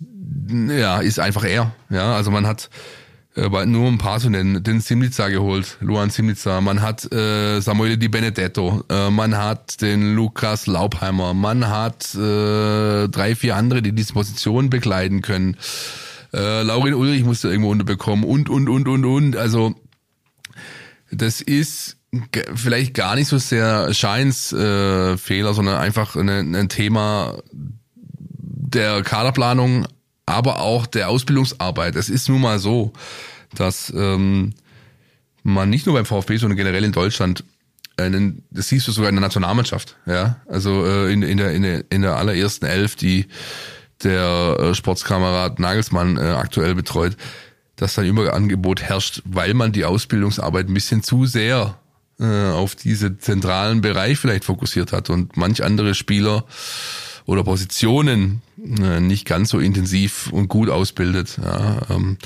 Ja, 0.00 1.00
ist 1.00 1.18
einfach 1.18 1.44
er. 1.44 1.72
Ja, 1.90 2.14
also 2.14 2.30
man 2.30 2.46
hat 2.46 2.70
äh, 3.38 3.66
nur 3.66 3.88
ein 3.88 3.98
paar 3.98 4.18
zu 4.18 4.30
nennen, 4.30 4.62
den 4.62 4.80
Simnica 4.80 5.28
geholt, 5.28 5.76
Luan 5.80 6.10
Simnica, 6.10 6.60
man 6.60 6.82
hat 6.82 7.10
äh, 7.12 7.60
Samuele 7.60 7.98
Di 7.98 8.08
Benedetto, 8.08 8.82
äh, 8.88 9.10
man 9.10 9.36
hat 9.36 9.80
den 9.80 10.14
Lukas 10.14 10.66
Laubheimer, 10.66 11.34
man 11.34 11.68
hat 11.68 12.14
äh, 12.14 13.08
drei, 13.08 13.34
vier 13.36 13.56
andere, 13.56 13.82
die 13.82 13.92
diese 13.92 14.12
Position 14.12 14.70
bekleiden 14.70 15.22
können. 15.22 15.56
Äh, 16.32 16.62
Laurin 16.62 16.94
Ulrich 16.94 17.24
musste 17.24 17.48
irgendwo 17.48 17.70
unterbekommen 17.70 18.24
und, 18.24 18.50
und, 18.50 18.68
und, 18.68 18.88
und, 18.88 19.04
und. 19.04 19.36
Also 19.36 19.74
das 21.10 21.40
ist 21.40 21.96
vielleicht 22.54 22.94
gar 22.94 23.14
nicht 23.14 23.28
so 23.28 23.38
sehr 23.38 23.92
Scheins 23.94 24.52
äh, 24.52 25.16
Fehler, 25.16 25.54
sondern 25.54 25.76
einfach 25.76 26.16
ein, 26.16 26.54
ein 26.54 26.68
Thema 26.68 27.38
der 28.74 29.02
Kaderplanung, 29.02 29.86
aber 30.26 30.60
auch 30.60 30.86
der 30.86 31.08
Ausbildungsarbeit. 31.08 31.96
Es 31.96 32.08
ist 32.08 32.28
nun 32.28 32.40
mal 32.40 32.58
so, 32.58 32.92
dass 33.54 33.92
ähm, 33.96 34.52
man 35.42 35.70
nicht 35.70 35.86
nur 35.86 35.94
beim 35.94 36.04
VfB, 36.04 36.36
sondern 36.36 36.56
generell 36.56 36.84
in 36.84 36.92
Deutschland 36.92 37.44
einen, 37.96 38.44
das 38.50 38.68
siehst 38.68 38.86
du 38.86 38.92
sogar 38.92 39.08
in 39.08 39.16
der 39.16 39.22
Nationalmannschaft, 39.22 39.96
ja, 40.06 40.36
also 40.46 40.86
äh, 40.86 41.12
in, 41.12 41.22
in, 41.22 41.38
der, 41.38 41.52
in, 41.52 41.62
der, 41.62 41.84
in 41.90 42.02
der 42.02 42.16
allerersten 42.16 42.66
Elf, 42.66 42.94
die 42.94 43.26
der 44.04 44.56
äh, 44.60 44.74
Sportskamerad 44.74 45.58
Nagelsmann 45.58 46.16
äh, 46.16 46.20
aktuell 46.20 46.74
betreut, 46.76 47.16
dass 47.74 47.94
dann 47.94 48.06
Überangebot 48.06 48.82
herrscht, 48.82 49.22
weil 49.24 49.54
man 49.54 49.72
die 49.72 49.84
Ausbildungsarbeit 49.84 50.68
ein 50.68 50.74
bisschen 50.74 51.02
zu 51.02 51.26
sehr 51.26 51.78
äh, 52.20 52.50
auf 52.50 52.76
diese 52.76 53.18
zentralen 53.18 53.80
Bereich 53.80 54.18
vielleicht 54.18 54.44
fokussiert 54.44 54.92
hat 54.92 55.10
und 55.10 55.36
manch 55.36 55.64
andere 55.64 55.94
Spieler 55.94 56.44
oder 57.24 57.42
Positionen 57.42 58.42
nicht 59.00 59.24
ganz 59.24 59.50
so 59.50 59.58
intensiv 59.58 60.32
und 60.32 60.48
gut 60.48 60.68
ausbildet. 60.68 61.38
Ja, 61.42 61.80
ähm, 61.90 62.18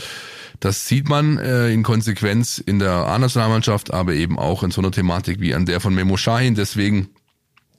das 0.60 0.86
sieht 0.86 1.08
man 1.08 1.38
äh, 1.38 1.70
in 1.72 1.82
Konsequenz 1.82 2.58
in 2.58 2.78
der 2.78 2.92
A-Nationalmannschaft, 2.92 3.92
aber 3.92 4.14
eben 4.14 4.38
auch 4.38 4.62
in 4.62 4.70
so 4.70 4.80
einer 4.80 4.92
Thematik 4.92 5.40
wie 5.40 5.54
an 5.54 5.66
der 5.66 5.80
von 5.80 5.94
Memo 5.94 6.16
Shahin. 6.16 6.54
Deswegen 6.54 7.08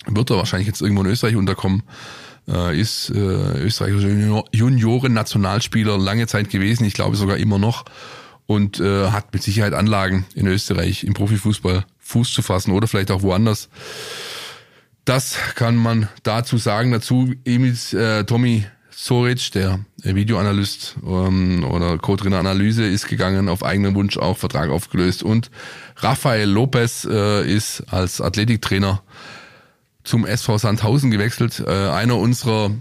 wird 0.05 0.29
er 0.29 0.37
wahrscheinlich 0.37 0.67
jetzt 0.67 0.81
irgendwo 0.81 1.03
in 1.03 1.09
Österreich 1.09 1.35
unterkommen 1.35 1.83
äh, 2.47 2.79
ist 2.79 3.09
äh, 3.09 3.17
österreichischer 3.17 4.43
Junioren-Nationalspieler 4.51 5.97
lange 5.97 6.27
Zeit 6.27 6.49
gewesen, 6.49 6.85
ich 6.85 6.93
glaube 6.93 7.15
sogar 7.15 7.37
immer 7.37 7.59
noch 7.59 7.85
und 8.45 8.79
äh, 8.79 9.07
hat 9.09 9.33
mit 9.33 9.43
Sicherheit 9.43 9.73
Anlagen 9.73 10.25
in 10.35 10.47
Österreich 10.47 11.03
im 11.03 11.13
Profifußball 11.13 11.85
Fuß 11.99 12.33
zu 12.33 12.41
fassen 12.41 12.71
oder 12.71 12.87
vielleicht 12.87 13.11
auch 13.11 13.21
woanders. 13.21 13.69
Das 15.05 15.37
kann 15.55 15.75
man 15.75 16.07
dazu 16.23 16.57
sagen. 16.57 16.91
Dazu 16.91 17.33
Emil 17.45 17.77
äh, 17.93 18.23
Tommy 18.23 18.65
Soric, 18.89 19.51
der 19.51 19.83
Videoanalyst 19.97 20.95
ähm, 21.05 21.65
oder 21.65 21.97
Co-Trainer 21.97 22.39
Analyse, 22.39 22.85
ist 22.85 23.07
gegangen, 23.07 23.49
auf 23.49 23.63
eigenen 23.63 23.95
Wunsch 23.95 24.17
auch 24.17 24.37
Vertrag 24.37 24.69
aufgelöst. 24.69 25.23
Und 25.23 25.51
Rafael 25.97 26.49
Lopez 26.49 27.05
äh, 27.05 27.45
ist 27.45 27.81
als 27.91 28.21
Athletiktrainer 28.21 29.03
zum 30.05 30.25
SV 30.25 30.57
Sandhausen 30.57 31.11
gewechselt. 31.11 31.61
Äh, 31.65 31.89
einer 31.89 32.17
unserer 32.17 32.71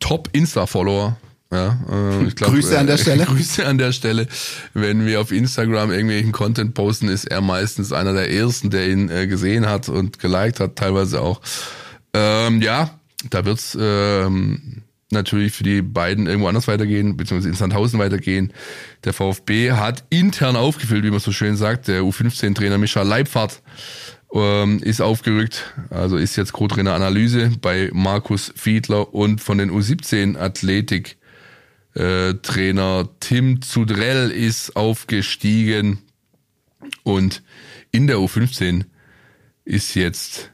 Top-Insta-Follower. 0.00 1.16
Ja, 1.54 1.78
äh, 1.88 2.26
ich 2.26 2.34
glaub, 2.34 2.50
Grüße 2.50 2.76
an 2.76 2.88
der 2.88 2.96
Stelle. 2.98 3.22
Äh, 3.22 3.26
Grüße 3.26 3.64
an 3.64 3.78
der 3.78 3.92
Stelle. 3.92 4.26
Wenn 4.72 5.06
wir 5.06 5.20
auf 5.20 5.30
Instagram 5.30 5.92
irgendwelchen 5.92 6.32
Content 6.32 6.74
posten, 6.74 7.08
ist 7.08 7.26
er 7.26 7.40
meistens 7.40 7.92
einer 7.92 8.12
der 8.12 8.32
ersten, 8.32 8.70
der 8.70 8.88
ihn 8.88 9.08
äh, 9.08 9.28
gesehen 9.28 9.66
hat 9.66 9.88
und 9.88 10.18
geliked 10.18 10.58
hat, 10.58 10.74
teilweise 10.74 11.20
auch. 11.20 11.40
Ähm, 12.12 12.60
ja, 12.60 12.98
da 13.30 13.44
wird's 13.44 13.78
ähm, 13.80 14.82
natürlich 15.12 15.52
für 15.52 15.62
die 15.62 15.80
beiden 15.80 16.26
irgendwo 16.26 16.48
anders 16.48 16.66
weitergehen, 16.66 17.16
beziehungsweise 17.16 17.50
in 17.50 17.54
Sandhausen 17.54 18.00
weitergehen. 18.00 18.52
Der 19.04 19.12
VfB 19.12 19.72
hat 19.72 20.04
intern 20.10 20.56
aufgefüllt, 20.56 21.04
wie 21.04 21.10
man 21.10 21.20
so 21.20 21.30
schön 21.30 21.56
sagt. 21.56 21.86
Der 21.86 22.02
U15-Trainer 22.02 22.78
Michael 22.78 23.06
Leibfahrt 23.06 23.62
ähm, 24.34 24.80
ist 24.82 25.00
aufgerückt, 25.00 25.72
also 25.90 26.16
ist 26.16 26.34
jetzt 26.34 26.52
Co-Trainer 26.52 26.94
Analyse 26.94 27.52
bei 27.60 27.90
Markus 27.92 28.52
Fiedler 28.56 29.14
und 29.14 29.40
von 29.40 29.58
den 29.58 29.70
U17 29.70 30.36
Athletik 30.36 31.16
äh, 31.94 32.34
Trainer 32.34 33.08
Tim 33.20 33.62
Zudrell 33.62 34.30
ist 34.30 34.76
aufgestiegen 34.76 35.98
und 37.02 37.42
in 37.90 38.06
der 38.06 38.16
U15 38.16 38.84
ist 39.64 39.94
jetzt 39.94 40.50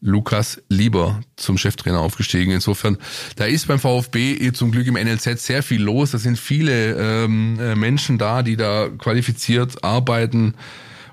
Lukas 0.00 0.62
Lieber 0.68 1.20
zum 1.36 1.58
Cheftrainer 1.58 2.00
aufgestiegen. 2.00 2.52
Insofern, 2.52 2.98
da 3.36 3.46
ist 3.46 3.66
beim 3.66 3.80
VfB 3.80 4.52
zum 4.52 4.70
Glück 4.70 4.86
im 4.86 4.94
NLZ 4.94 5.44
sehr 5.44 5.62
viel 5.62 5.82
los. 5.82 6.12
Da 6.12 6.18
sind 6.18 6.38
viele 6.38 6.94
ähm, 6.94 7.58
äh, 7.60 7.74
Menschen 7.74 8.16
da, 8.16 8.42
die 8.42 8.56
da 8.56 8.88
qualifiziert 8.96 9.82
arbeiten 9.82 10.54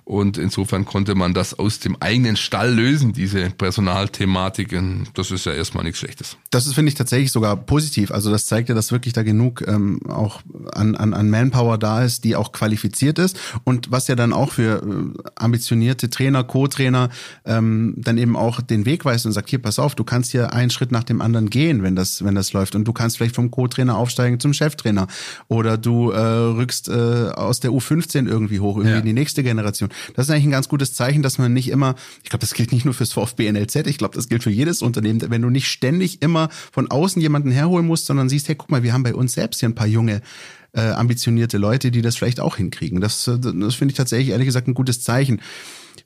Und 0.06 0.38
insofern 0.38 0.86
konnte 0.86 1.16
man 1.16 1.34
das 1.34 1.58
aus 1.58 1.80
dem 1.80 1.98
eigenen 2.00 2.36
Stall 2.38 2.72
lösen, 2.74 3.12
diese 3.12 3.50
Personalthematiken. 3.50 5.08
Das 5.16 5.32
ist 5.32 5.46
ja 5.46 5.54
erstmal 5.54 5.84
nichts 5.84 6.00
Schlechtes. 6.00 6.38
Das 6.52 6.68
ist, 6.68 6.76
finde 6.76 6.90
ich, 6.90 6.96
tatsächlich 6.96 7.32
sogar 7.32 7.56
positiv. 7.58 8.12
Also 8.12 8.32
das 8.32 8.46
zeigt 8.46 8.70
ja, 8.70 8.76
dass 8.76 8.92
wirklich 8.92 9.14
da 9.14 9.24
genug 9.24 9.64
ähm, 9.68 10.00
auch 10.08 10.42
an, 10.74 10.96
an, 10.96 11.14
an 11.14 11.30
Manpower 11.30 11.78
da 11.78 12.04
ist, 12.04 12.24
die 12.24 12.36
auch 12.36 12.52
qualifiziert 12.52 13.20
ist. 13.20 13.38
Und 13.64 13.92
was 13.92 14.08
ja 14.08 14.16
dann 14.16 14.32
auch 14.34 14.52
für 14.54 14.84
äh, 14.84 15.24
ambitionierte 15.36 16.10
Trainer, 16.10 16.44
Co-Trainer 16.44 17.10
ähm, 17.46 17.96
dann 17.98 18.18
eben 18.18 18.36
auch 18.36 18.62
den 18.62 18.86
Weg 18.86 19.06
weist 19.06 19.26
und 19.26 19.32
sagt, 19.32 19.50
hier, 19.50 19.60
pass 19.60 19.80
auf, 19.80 19.96
du 19.96 20.04
kannst 20.04 20.32
hier 20.32 20.54
einen 20.54 20.70
Schritt 20.70 20.92
nach 20.92 21.04
dem 21.04 21.22
anderen 21.22 21.50
gehen, 21.50 21.84
wenn 21.84 21.96
das, 21.96 22.24
wenn 22.24 22.36
das 22.36 22.54
läuft. 22.54 22.76
Und 22.76 22.86
du 22.86 22.94
kannst 22.94 23.18
vielleicht 23.18 23.36
vom 23.36 23.52
Co-Trainer 23.52 23.98
aufsteigen 23.98 24.40
zum 24.40 24.54
Cheftrainer. 24.54 25.08
Oder 25.48 25.78
du 25.78 26.12
äh, 26.12 26.20
rückst 26.20 26.90
äh, 26.90 26.92
aus 27.36 27.60
der 27.60 27.72
U15 27.72 28.28
irgendwie 28.28 28.60
hoch, 28.60 28.78
irgendwie 28.78 28.92
Ja. 28.92 29.00
in 29.00 29.06
die 29.06 29.14
nächste 29.14 29.42
Generation. 29.44 29.90
Das 30.16 30.28
ist 30.28 30.32
eigentlich 30.32 30.46
ein 30.46 30.52
ganz 30.52 30.70
gutes 30.70 30.94
Zeichen, 30.94 31.24
dass 31.24 31.38
man 31.38 31.54
nicht 31.54 31.70
immer, 31.70 31.96
ich 32.24 32.30
glaube, 32.30 32.42
das 32.42 32.54
gilt 32.54 32.72
nicht 32.72 32.86
nur 32.86 32.94
fürs 32.94 33.14
VfB 33.14 33.52
NLZ, 33.52 33.88
ich 33.88 33.98
glaube, 33.98 34.16
das 34.16 34.30
gilt 34.30 34.44
für 34.44 34.50
jedes 34.50 34.82
Unternehmen, 34.82 35.22
wenn 35.30 35.42
du 35.42 35.50
nicht 35.50 35.68
ständig 35.68 36.22
immer 36.22 36.50
von 36.72 36.90
außen 36.90 37.22
jemanden 37.22 37.52
herholen 37.52 37.86
musst, 37.86 38.06
sondern 38.06 38.30
siehst, 38.30 38.48
hey, 38.48 38.56
guck 38.56 38.72
mal, 38.72 38.84
wir 38.84 38.94
haben 38.94 39.04
bei 39.04 39.16
uns 39.16 39.34
selbst 39.34 39.60
hier 39.60 39.70
ein 39.70 39.76
paar 39.76 39.88
junge, 39.88 40.22
äh, 40.74 40.82
ambitionierte 40.82 41.58
Leute, 41.58 41.92
die 41.92 42.02
das 42.02 42.16
vielleicht 42.16 42.40
auch 42.40 42.58
hinkriegen. 42.58 43.02
Das, 43.02 43.28
äh, 43.28 43.40
das 43.40 43.76
finde 43.76 43.92
ich 43.92 43.98
tatsächlich, 43.98 44.30
ehrlich 44.30 44.48
gesagt, 44.48 44.68
ein 44.68 44.74
gutes 44.74 45.02
Zeichen. 45.02 45.42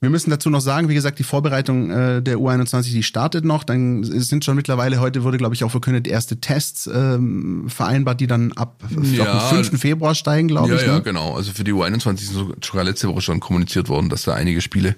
Wir 0.01 0.09
müssen 0.09 0.29
dazu 0.29 0.49
noch 0.49 0.61
sagen, 0.61 0.87
wie 0.87 0.93
gesagt, 0.93 1.19
die 1.19 1.23
Vorbereitung 1.23 1.91
äh, 1.91 2.21
der 2.21 2.37
U21, 2.37 2.91
die 2.93 3.03
startet 3.03 3.43
noch. 3.43 3.65
Dann 3.65 4.03
sind 4.05 4.45
schon 4.45 4.55
mittlerweile, 4.55 5.01
heute 5.01 5.23
wurde, 5.23 5.37
glaube 5.37 5.55
ich, 5.55 5.65
auch 5.65 5.71
verkündet, 5.71 6.07
erste 6.07 6.39
Tests 6.39 6.87
ähm, 6.87 7.65
vereinbart, 7.67 8.21
die 8.21 8.27
dann 8.27 8.53
ab 8.53 8.81
glaub, 8.89 9.27
Ja. 9.27 9.49
am 9.49 9.55
5. 9.63 9.77
Februar 9.79 10.15
steigen, 10.15 10.47
glaube 10.47 10.69
Ja, 10.69 10.75
ich. 10.77 10.83
ja, 10.87 10.95
ne? 10.95 11.01
genau. 11.01 11.35
Also 11.35 11.51
für 11.51 11.65
die 11.65 11.73
U21 11.73 12.13
ist 12.21 12.31
so- 12.31 12.53
sogar 12.63 12.85
letzte 12.85 13.09
Woche 13.09 13.19
schon 13.19 13.41
kommuniziert 13.41 13.89
worden, 13.89 14.07
dass 14.07 14.21
da 14.23 14.33
einige 14.35 14.61
Spiele, 14.61 14.95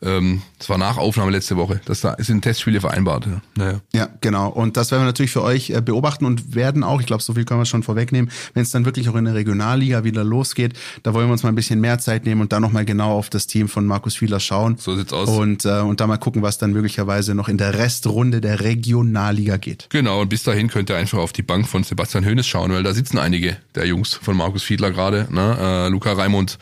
ähm, 0.00 0.42
das 0.58 0.68
war 0.68 0.78
nach 0.78 0.96
Aufnahme 0.96 1.30
letzte 1.30 1.56
Woche, 1.56 1.80
dass 1.84 2.00
da 2.00 2.16
sind 2.18 2.42
Testspiele 2.42 2.80
vereinbart. 2.80 3.26
Ja. 3.26 3.40
Naja. 3.56 3.80
Ja, 3.92 4.08
genau. 4.20 4.48
Und 4.48 4.76
das 4.76 4.90
werden 4.90 5.02
wir 5.02 5.06
natürlich 5.06 5.32
für 5.32 5.42
euch 5.42 5.70
äh, 5.70 5.80
beobachten 5.80 6.24
und 6.24 6.54
werden 6.54 6.84
auch, 6.84 7.00
ich 7.00 7.06
glaube, 7.06 7.22
so 7.22 7.34
viel 7.34 7.44
können 7.44 7.60
wir 7.60 7.66
schon 7.66 7.82
vorwegnehmen, 7.82 8.30
wenn 8.54 8.62
es 8.62 8.70
dann 8.70 8.84
wirklich 8.84 9.08
auch 9.08 9.16
in 9.16 9.24
der 9.24 9.34
Regionalliga 9.34 10.04
wieder 10.04 10.24
losgeht, 10.24 10.74
da 11.02 11.14
wollen 11.14 11.26
wir 11.26 11.32
uns 11.32 11.42
mal 11.42 11.48
ein 11.48 11.54
bisschen 11.54 11.80
mehr 11.80 11.98
Zeit 11.98 12.26
nehmen 12.26 12.40
und 12.40 12.52
dann 12.52 12.62
nochmal 12.62 12.84
genau 12.84 13.18
auf 13.18 13.30
das 13.30 13.46
Team 13.46 13.68
von 13.68 13.86
Markus 13.86 14.16
Fieler 14.16 14.40
schauen. 14.40 14.76
So 14.78 14.96
sieht's 14.96 15.12
aus. 15.12 15.28
Und, 15.28 15.64
äh, 15.64 15.80
und 15.80 16.00
da 16.00 16.06
mal 16.06 16.18
gucken, 16.18 16.42
was 16.42 16.58
dann 16.58 16.72
möglicherweise 16.72 17.34
noch 17.34 17.48
in 17.48 17.58
der 17.58 17.78
Restrunde 17.78 18.40
der 18.40 18.60
Regionalliga 18.60 19.56
geht. 19.56 19.86
Genau, 19.90 20.22
und 20.22 20.28
bis 20.28 20.42
dahin 20.44 20.68
könnt 20.68 20.90
ihr 20.90 20.96
einfach 20.96 21.18
auf 21.18 21.32
die 21.32 21.42
Bank 21.42 21.68
von 21.68 21.82
Sebastian 21.82 22.24
Hoeneß 22.24 22.46
schauen, 22.46 22.72
weil 22.72 22.82
da 22.82 22.94
sitzen 22.94 23.18
einige 23.18 23.56
der 23.74 23.86
Jungs 23.86 24.14
von 24.14 24.36
Markus 24.36 24.62
Fiedler 24.62 24.90
gerade. 24.90 25.26
Ne? 25.30 25.56
Äh, 25.60 25.88
Luca 25.88 26.12
Raimund, 26.12 26.58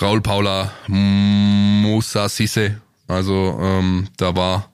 Raul 0.00 0.20
Paula, 0.20 0.70
Musa 0.86 2.28
Sisse. 2.28 2.80
Also 3.08 3.58
ähm, 3.60 4.08
da 4.16 4.36
war 4.36 4.70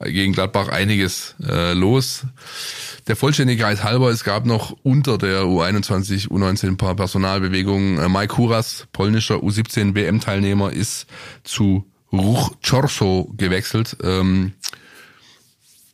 gegen 0.00 0.32
Gladbach 0.32 0.68
einiges 0.68 1.34
äh, 1.42 1.72
los. 1.72 2.26
Der 3.06 3.16
Vollständigkeit 3.16 3.82
halber, 3.82 4.10
es 4.10 4.24
gab 4.24 4.44
noch 4.44 4.76
unter 4.82 5.16
der 5.16 5.44
U21, 5.44 6.28
U19 6.28 6.66
ein 6.66 6.76
paar 6.76 6.94
Personalbewegungen. 6.94 7.98
Äh, 7.98 8.08
Mike 8.08 8.36
Huras, 8.36 8.86
polnischer 8.92 9.36
U17 9.36 9.94
WM-Teilnehmer, 9.94 10.72
ist 10.72 11.06
zu 11.44 11.86
Ruch 12.12 12.52
Czorso 12.60 13.32
gewechselt. 13.36 13.96
Ähm, 14.02 14.52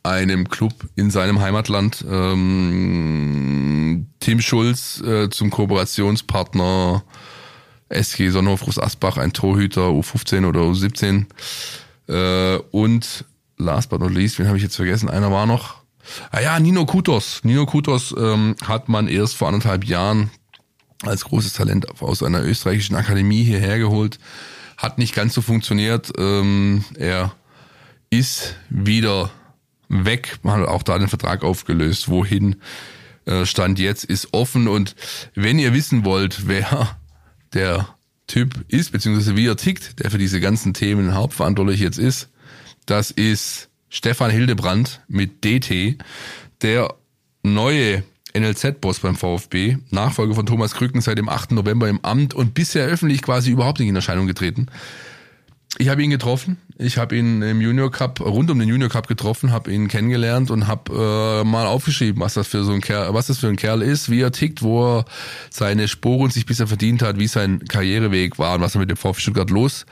einem 0.03 0.49
Club 0.49 0.73
in 0.95 1.09
seinem 1.09 1.39
Heimatland. 1.39 2.05
Ähm, 2.07 4.07
Tim 4.19 4.41
Schulz 4.41 5.01
äh, 5.01 5.29
zum 5.29 5.49
Kooperationspartner 5.49 7.03
SG 7.89 8.29
Sonnenhofrus 8.29 8.79
Asbach, 8.79 9.17
ein 9.17 9.33
Torhüter 9.33 9.89
U15 9.89 10.47
oder 10.47 10.61
U17. 10.61 11.25
Äh, 12.07 12.57
und 12.71 13.25
last 13.57 13.89
but 13.89 13.99
not 13.99 14.11
least, 14.11 14.39
wen 14.39 14.47
habe 14.47 14.57
ich 14.57 14.63
jetzt 14.63 14.75
vergessen? 14.75 15.09
Einer 15.09 15.31
war 15.31 15.45
noch. 15.45 15.75
Ah 16.31 16.41
ja, 16.41 16.59
Nino 16.59 16.85
Kutos. 16.85 17.41
Nino 17.43 17.65
Kutos 17.65 18.13
ähm, 18.17 18.55
hat 18.63 18.89
man 18.89 19.07
erst 19.07 19.35
vor 19.35 19.47
anderthalb 19.47 19.85
Jahren 19.85 20.29
als 21.03 21.25
großes 21.25 21.53
Talent 21.53 22.01
aus 22.01 22.23
einer 22.23 22.43
österreichischen 22.43 22.95
Akademie 22.95 23.43
hierher 23.43 23.77
geholt. 23.77 24.19
Hat 24.77 24.97
nicht 24.97 25.15
ganz 25.15 25.33
so 25.33 25.41
funktioniert. 25.41 26.11
Ähm, 26.17 26.83
er 26.97 27.33
ist 28.09 28.55
wieder 28.69 29.31
weg, 29.87 30.39
man 30.43 30.61
hat 30.61 30.67
auch 30.67 30.83
da 30.83 30.97
den 30.97 31.07
Vertrag 31.07 31.43
aufgelöst. 31.43 32.09
Wohin 32.09 32.57
äh, 33.25 33.45
Stand 33.45 33.79
jetzt 33.79 34.03
ist 34.03 34.33
offen. 34.33 34.67
Und 34.67 34.95
wenn 35.33 35.59
ihr 35.59 35.73
wissen 35.73 36.05
wollt, 36.05 36.47
wer 36.47 36.97
der 37.55 37.87
Typ 38.27 38.65
ist, 38.67 38.91
beziehungsweise 38.91 39.35
wie 39.35 39.47
er 39.47 39.57
tickt, 39.57 39.99
der 39.99 40.11
für 40.11 40.17
diese 40.17 40.39
ganzen 40.39 40.73
Themen 40.73 41.13
hauptverantwortlich 41.13 41.79
jetzt 41.79 41.97
ist, 41.97 42.29
das 42.85 43.11
ist 43.11 43.69
Stefan 43.89 44.29
Hildebrand 44.29 45.01
mit 45.07 45.43
DT, 45.43 45.97
der 46.61 46.93
neue 47.43 48.03
NLZ-Boss 48.37 48.99
beim 48.99 49.15
VfB, 49.15 49.77
Nachfolger 49.91 50.35
von 50.35 50.45
Thomas 50.45 50.73
Krücken 50.73 51.01
seit 51.01 51.17
dem 51.17 51.29
8. 51.29 51.51
November 51.51 51.87
im 51.87 52.03
Amt 52.03 52.33
und 52.33 52.53
bisher 52.53 52.85
öffentlich 52.85 53.21
quasi 53.21 53.51
überhaupt 53.51 53.79
nicht 53.79 53.89
in 53.89 53.95
Erscheinung 53.95 54.27
getreten. 54.27 54.67
Ich 55.77 55.89
habe 55.89 56.01
ihn 56.03 56.09
getroffen. 56.09 56.57
Ich 56.77 56.97
habe 56.97 57.17
ihn 57.17 57.41
im 57.41 57.59
Junior 57.59 57.91
Cup, 57.91 58.21
rund 58.21 58.49
um 58.49 58.59
den 58.59 58.69
Junior 58.69 58.89
Cup 58.89 59.07
getroffen, 59.07 59.51
habe 59.51 59.71
ihn 59.71 59.87
kennengelernt 59.87 60.49
und 60.51 60.67
habe 60.67 61.41
äh, 61.43 61.47
mal 61.47 61.65
aufgeschrieben, 61.65 62.21
was 62.21 62.35
das 62.35 62.47
für 62.47 62.63
so 62.63 62.71
ein 62.71 62.81
Kerl, 62.81 63.13
was 63.13 63.27
das 63.27 63.39
für 63.39 63.47
ein 63.47 63.55
Kerl 63.57 63.81
ist, 63.81 64.09
wie 64.09 64.21
er 64.21 64.31
tickt, 64.31 64.61
wo 64.61 64.99
er 64.99 65.05
seine 65.49 65.87
Sporen 65.87 66.31
sich 66.31 66.45
bisher 66.45 66.67
verdient 66.67 67.01
hat, 67.01 67.19
wie 67.19 67.27
sein 67.27 67.59
Karriereweg 67.59 68.39
war 68.39 68.55
und 68.55 68.61
was 68.61 68.75
er 68.75 68.79
mit 68.79 68.89
dem 68.89 68.97
VfB 68.97 69.21
Stuttgart 69.21 69.49
los 69.49 69.85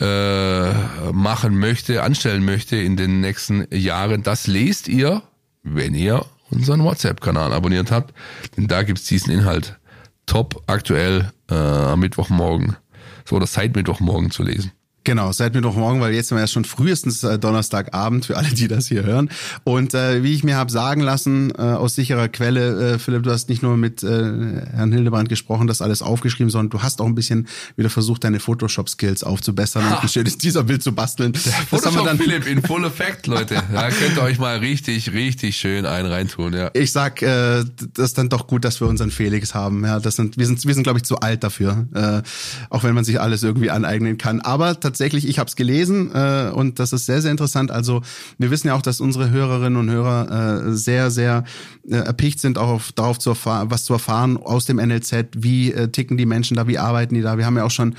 äh, 0.00 1.12
machen 1.12 1.58
möchte, 1.58 2.02
anstellen 2.02 2.44
möchte 2.44 2.76
in 2.76 2.96
den 2.96 3.20
nächsten 3.20 3.66
Jahren. 3.70 4.22
Das 4.22 4.46
lest 4.46 4.88
ihr, 4.88 5.22
wenn 5.62 5.94
ihr 5.94 6.24
unseren 6.50 6.82
WhatsApp-Kanal 6.84 7.52
abonniert 7.52 7.90
habt, 7.90 8.14
denn 8.56 8.66
da 8.66 8.82
gibt's 8.82 9.04
diesen 9.04 9.32
Inhalt 9.32 9.78
top 10.26 10.62
aktuell 10.66 11.32
äh, 11.50 11.54
am 11.54 12.00
Mittwochmorgen, 12.00 12.76
so 13.24 13.36
oder 13.36 13.46
seit 13.46 13.74
Mittwochmorgen 13.74 14.30
zu 14.30 14.42
lesen. 14.42 14.72
Genau, 15.04 15.32
seit 15.32 15.54
Mittwochmorgen, 15.54 16.00
weil 16.00 16.14
jetzt 16.14 16.28
sind 16.28 16.36
wir 16.36 16.42
ja 16.42 16.46
schon 16.46 16.64
frühestens 16.64 17.24
äh, 17.24 17.36
Donnerstagabend 17.36 18.26
für 18.26 18.36
alle, 18.36 18.50
die 18.50 18.68
das 18.68 18.86
hier 18.86 19.02
hören. 19.02 19.30
Und 19.64 19.94
äh, 19.94 20.22
wie 20.22 20.32
ich 20.32 20.44
mir 20.44 20.56
habe 20.56 20.70
sagen 20.70 21.00
lassen, 21.00 21.50
äh, 21.58 21.62
aus 21.62 21.96
sicherer 21.96 22.28
Quelle, 22.28 22.94
äh, 22.94 22.98
Philipp, 23.00 23.24
du 23.24 23.32
hast 23.32 23.48
nicht 23.48 23.62
nur 23.62 23.76
mit 23.76 24.04
äh, 24.04 24.06
Herrn 24.06 24.92
Hildebrand 24.92 25.28
gesprochen, 25.28 25.66
das 25.66 25.82
alles 25.82 26.02
aufgeschrieben, 26.02 26.50
sondern 26.50 26.70
du 26.70 26.82
hast 26.82 27.00
auch 27.00 27.06
ein 27.06 27.16
bisschen 27.16 27.48
wieder 27.76 27.90
versucht, 27.90 28.22
deine 28.22 28.38
Photoshop-Skills 28.38 29.24
aufzubessern 29.24 29.84
und 29.84 30.02
ein 30.02 30.08
schönes 30.08 30.38
Teaserbild 30.38 30.84
zu 30.84 30.92
basteln. 30.92 31.32
Das 31.32 31.46
haben 31.46 31.66
wir 31.70 31.78
Photoshop 31.78 32.06
dann, 32.06 32.18
Philipp 32.18 32.46
in 32.46 32.62
Full 32.62 32.84
Effect, 32.84 33.26
Leute. 33.26 33.62
Da 33.72 33.90
könnt 33.90 34.16
ihr 34.16 34.22
euch 34.22 34.38
mal 34.38 34.58
richtig, 34.58 35.12
richtig 35.12 35.56
schön 35.56 35.86
einen 35.86 36.06
reintun, 36.06 36.52
ja. 36.52 36.70
ich 36.74 36.92
sag, 36.92 37.22
äh, 37.22 37.64
das 37.94 38.10
ist 38.10 38.18
dann 38.18 38.28
doch 38.28 38.46
gut, 38.46 38.64
dass 38.64 38.80
wir 38.80 38.86
unseren 38.86 39.10
Felix 39.10 39.54
haben. 39.54 39.84
Ja, 39.84 39.98
das 39.98 40.16
sind, 40.16 40.36
wir 40.36 40.46
sind, 40.46 40.64
wir 40.64 40.74
sind, 40.74 40.82
glaube 40.82 40.98
ich, 40.98 41.04
zu 41.04 41.18
alt 41.20 41.42
dafür, 41.42 41.86
äh, 41.94 42.22
auch 42.70 42.84
wenn 42.84 42.94
man 42.94 43.04
sich 43.04 43.20
alles 43.20 43.42
irgendwie 43.42 43.70
aneignen 43.70 44.18
kann. 44.18 44.40
Aber 44.40 44.78
tatsächlich, 44.92 45.26
ich 45.26 45.38
habe 45.38 45.48
es 45.48 45.56
gelesen 45.56 46.10
äh, 46.14 46.50
und 46.52 46.78
das 46.78 46.92
ist 46.92 47.06
sehr, 47.06 47.22
sehr 47.22 47.30
interessant. 47.30 47.70
Also 47.70 48.02
wir 48.36 48.50
wissen 48.50 48.68
ja 48.68 48.74
auch, 48.74 48.82
dass 48.82 49.00
unsere 49.00 49.30
Hörerinnen 49.30 49.78
und 49.78 49.90
Hörer 49.90 50.66
äh, 50.66 50.72
sehr, 50.74 51.10
sehr 51.10 51.44
äh, 51.88 51.94
erpicht 51.94 52.40
sind, 52.40 52.58
auch 52.58 52.68
auf, 52.68 52.92
darauf 52.92 53.18
zu 53.18 53.30
erfahren, 53.30 53.70
was 53.70 53.84
zu 53.84 53.94
erfahren 53.94 54.36
aus 54.36 54.66
dem 54.66 54.76
NLZ. 54.76 55.28
Wie 55.34 55.72
äh, 55.72 55.88
ticken 55.88 56.18
die 56.18 56.26
Menschen 56.26 56.58
da? 56.58 56.68
Wie 56.68 56.78
arbeiten 56.78 57.14
die 57.14 57.22
da? 57.22 57.38
Wir 57.38 57.46
haben 57.46 57.56
ja 57.56 57.64
auch 57.64 57.70
schon 57.70 57.94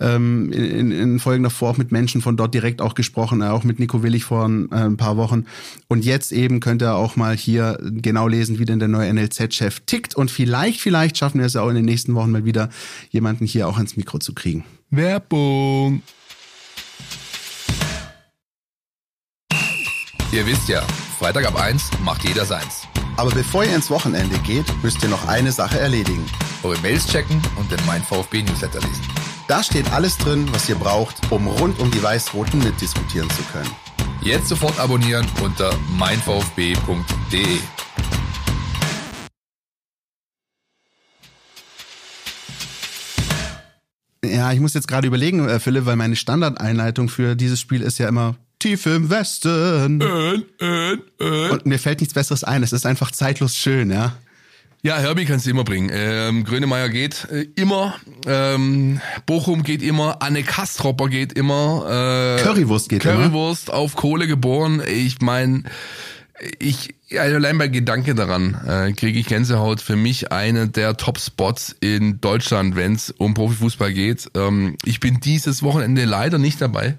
ähm, 0.00 0.52
in, 0.52 0.90
in 0.90 1.18
Folgen 1.18 1.44
davor 1.44 1.70
auch 1.70 1.76
mit 1.78 1.92
Menschen 1.92 2.20
von 2.20 2.36
dort 2.36 2.52
direkt 2.52 2.82
auch 2.82 2.94
gesprochen, 2.94 3.40
äh, 3.40 3.46
auch 3.46 3.64
mit 3.64 3.78
Nico 3.78 4.02
Willig 4.02 4.24
vor 4.24 4.46
ein, 4.46 4.70
äh, 4.70 4.84
ein 4.84 4.98
paar 4.98 5.16
Wochen. 5.16 5.46
Und 5.88 6.04
jetzt 6.04 6.30
eben 6.30 6.60
könnt 6.60 6.82
ihr 6.82 6.94
auch 6.94 7.16
mal 7.16 7.34
hier 7.34 7.78
genau 7.80 8.28
lesen, 8.28 8.58
wie 8.58 8.66
denn 8.66 8.80
der 8.80 8.88
neue 8.88 9.10
NLZ-Chef 9.14 9.80
tickt. 9.86 10.14
Und 10.14 10.30
vielleicht, 10.30 10.82
vielleicht 10.82 11.16
schaffen 11.16 11.38
wir 11.38 11.46
es 11.46 11.54
ja 11.54 11.62
auch 11.62 11.70
in 11.70 11.76
den 11.76 11.86
nächsten 11.86 12.14
Wochen 12.14 12.30
mal 12.30 12.44
wieder, 12.44 12.68
jemanden 13.08 13.46
hier 13.46 13.66
auch 13.66 13.78
ans 13.78 13.96
Mikro 13.96 14.18
zu 14.18 14.34
kriegen. 14.34 14.64
Werbung. 14.90 16.02
Ihr 20.34 20.44
wisst 20.46 20.68
ja, 20.68 20.80
Freitag 21.20 21.46
ab 21.46 21.54
1 21.54 21.90
macht 22.02 22.24
jeder 22.24 22.44
seins. 22.44 22.88
Aber 23.16 23.30
bevor 23.30 23.62
ihr 23.62 23.72
ins 23.72 23.88
Wochenende 23.88 24.36
geht, 24.38 24.66
müsst 24.82 25.00
ihr 25.04 25.08
noch 25.08 25.28
eine 25.28 25.52
Sache 25.52 25.78
erledigen. 25.78 26.26
Eure 26.64 26.76
Mails 26.80 27.06
checken 27.06 27.40
und 27.54 27.70
den 27.70 27.78
Mein 27.86 28.02
VfB 28.02 28.42
Newsletter 28.42 28.80
lesen. 28.80 29.04
Da 29.46 29.62
steht 29.62 29.92
alles 29.92 30.18
drin, 30.18 30.48
was 30.50 30.68
ihr 30.68 30.74
braucht, 30.74 31.30
um 31.30 31.46
rund 31.46 31.78
um 31.78 31.88
die 31.92 32.02
Weiß-Roten 32.02 32.58
mitdiskutieren 32.58 33.30
zu 33.30 33.42
können. 33.52 33.70
Jetzt 34.22 34.48
sofort 34.48 34.76
abonnieren 34.80 35.24
unter 35.40 35.72
meinvfb.de. 35.96 37.60
Ja, 44.24 44.52
ich 44.52 44.58
muss 44.58 44.74
jetzt 44.74 44.88
gerade 44.88 45.06
überlegen, 45.06 45.48
äh, 45.48 45.60
Philipp, 45.60 45.86
weil 45.86 45.94
meine 45.94 46.16
Standardeinleitung 46.16 47.08
für 47.08 47.36
dieses 47.36 47.60
Spiel 47.60 47.82
ist 47.82 47.98
ja 47.98 48.08
immer 48.08 48.34
tief 48.64 48.86
im 48.86 49.10
Westen. 49.10 50.00
Äh, 50.00 50.64
äh, 50.64 50.96
äh. 51.20 51.50
Und 51.50 51.66
mir 51.66 51.78
fällt 51.78 52.00
nichts 52.00 52.14
Besseres 52.14 52.44
ein. 52.44 52.62
Es 52.62 52.72
ist 52.72 52.86
einfach 52.86 53.10
zeitlos 53.10 53.56
schön, 53.56 53.90
ja. 53.90 54.16
Ja, 54.82 54.98
Herbie 54.98 55.26
kannst 55.26 55.44
du 55.44 55.50
immer 55.50 55.64
bringen. 55.64 55.90
Ähm, 55.92 56.44
Grönemeyer 56.44 56.88
geht 56.88 57.26
äh, 57.30 57.46
immer. 57.56 57.94
Ähm, 58.26 59.02
Bochum 59.26 59.64
geht 59.64 59.82
immer. 59.82 60.22
Anne 60.22 60.42
Kastropper 60.42 61.08
geht 61.08 61.34
immer. 61.34 62.38
Äh, 62.38 62.42
Currywurst 62.42 62.88
geht 62.88 63.02
Currywurst 63.02 63.70
auf 63.70 63.96
Kohle 63.96 64.26
geboren. 64.26 64.82
Ich 64.86 65.20
meine, 65.20 65.64
ich 66.58 66.94
allein 67.18 67.58
bei 67.58 67.68
Gedanke 67.68 68.14
daran 68.14 68.56
äh, 68.66 68.92
kriege 68.92 69.18
ich 69.18 69.26
Gänsehaut. 69.26 69.82
Für 69.82 69.96
mich 69.96 70.32
eine 70.32 70.68
der 70.68 70.96
Top-Spots 70.96 71.76
in 71.80 72.20
Deutschland, 72.22 72.76
wenn 72.76 72.94
es 72.94 73.10
um 73.10 73.34
Profifußball 73.34 73.92
geht. 73.92 74.30
Ähm, 74.34 74.76
ich 74.84 75.00
bin 75.00 75.20
dieses 75.20 75.62
Wochenende 75.62 76.06
leider 76.06 76.38
nicht 76.38 76.62
dabei 76.62 76.96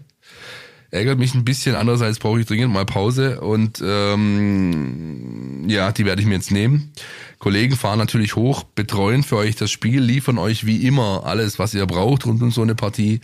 ärgert 0.91 1.19
mich 1.19 1.33
ein 1.33 1.45
bisschen. 1.45 1.75
Andererseits 1.75 2.19
brauche 2.19 2.39
ich 2.39 2.45
dringend 2.45 2.73
mal 2.73 2.85
Pause 2.85 3.41
und 3.41 3.81
ähm, 3.83 5.65
ja, 5.67 5.91
die 5.91 6.05
werde 6.05 6.21
ich 6.21 6.27
mir 6.27 6.35
jetzt 6.35 6.51
nehmen. 6.51 6.91
Kollegen 7.39 7.75
fahren 7.75 7.99
natürlich 7.99 8.35
hoch, 8.35 8.63
betreuen 8.63 9.23
für 9.23 9.37
euch 9.37 9.55
das 9.55 9.71
Spiel, 9.71 10.01
liefern 10.01 10.37
euch 10.37 10.65
wie 10.65 10.87
immer 10.87 11.23
alles, 11.25 11.59
was 11.59 11.73
ihr 11.73 11.85
braucht 11.85 12.25
rund 12.25 12.41
um 12.41 12.51
so 12.51 12.61
eine 12.61 12.75
Partie. 12.75 13.21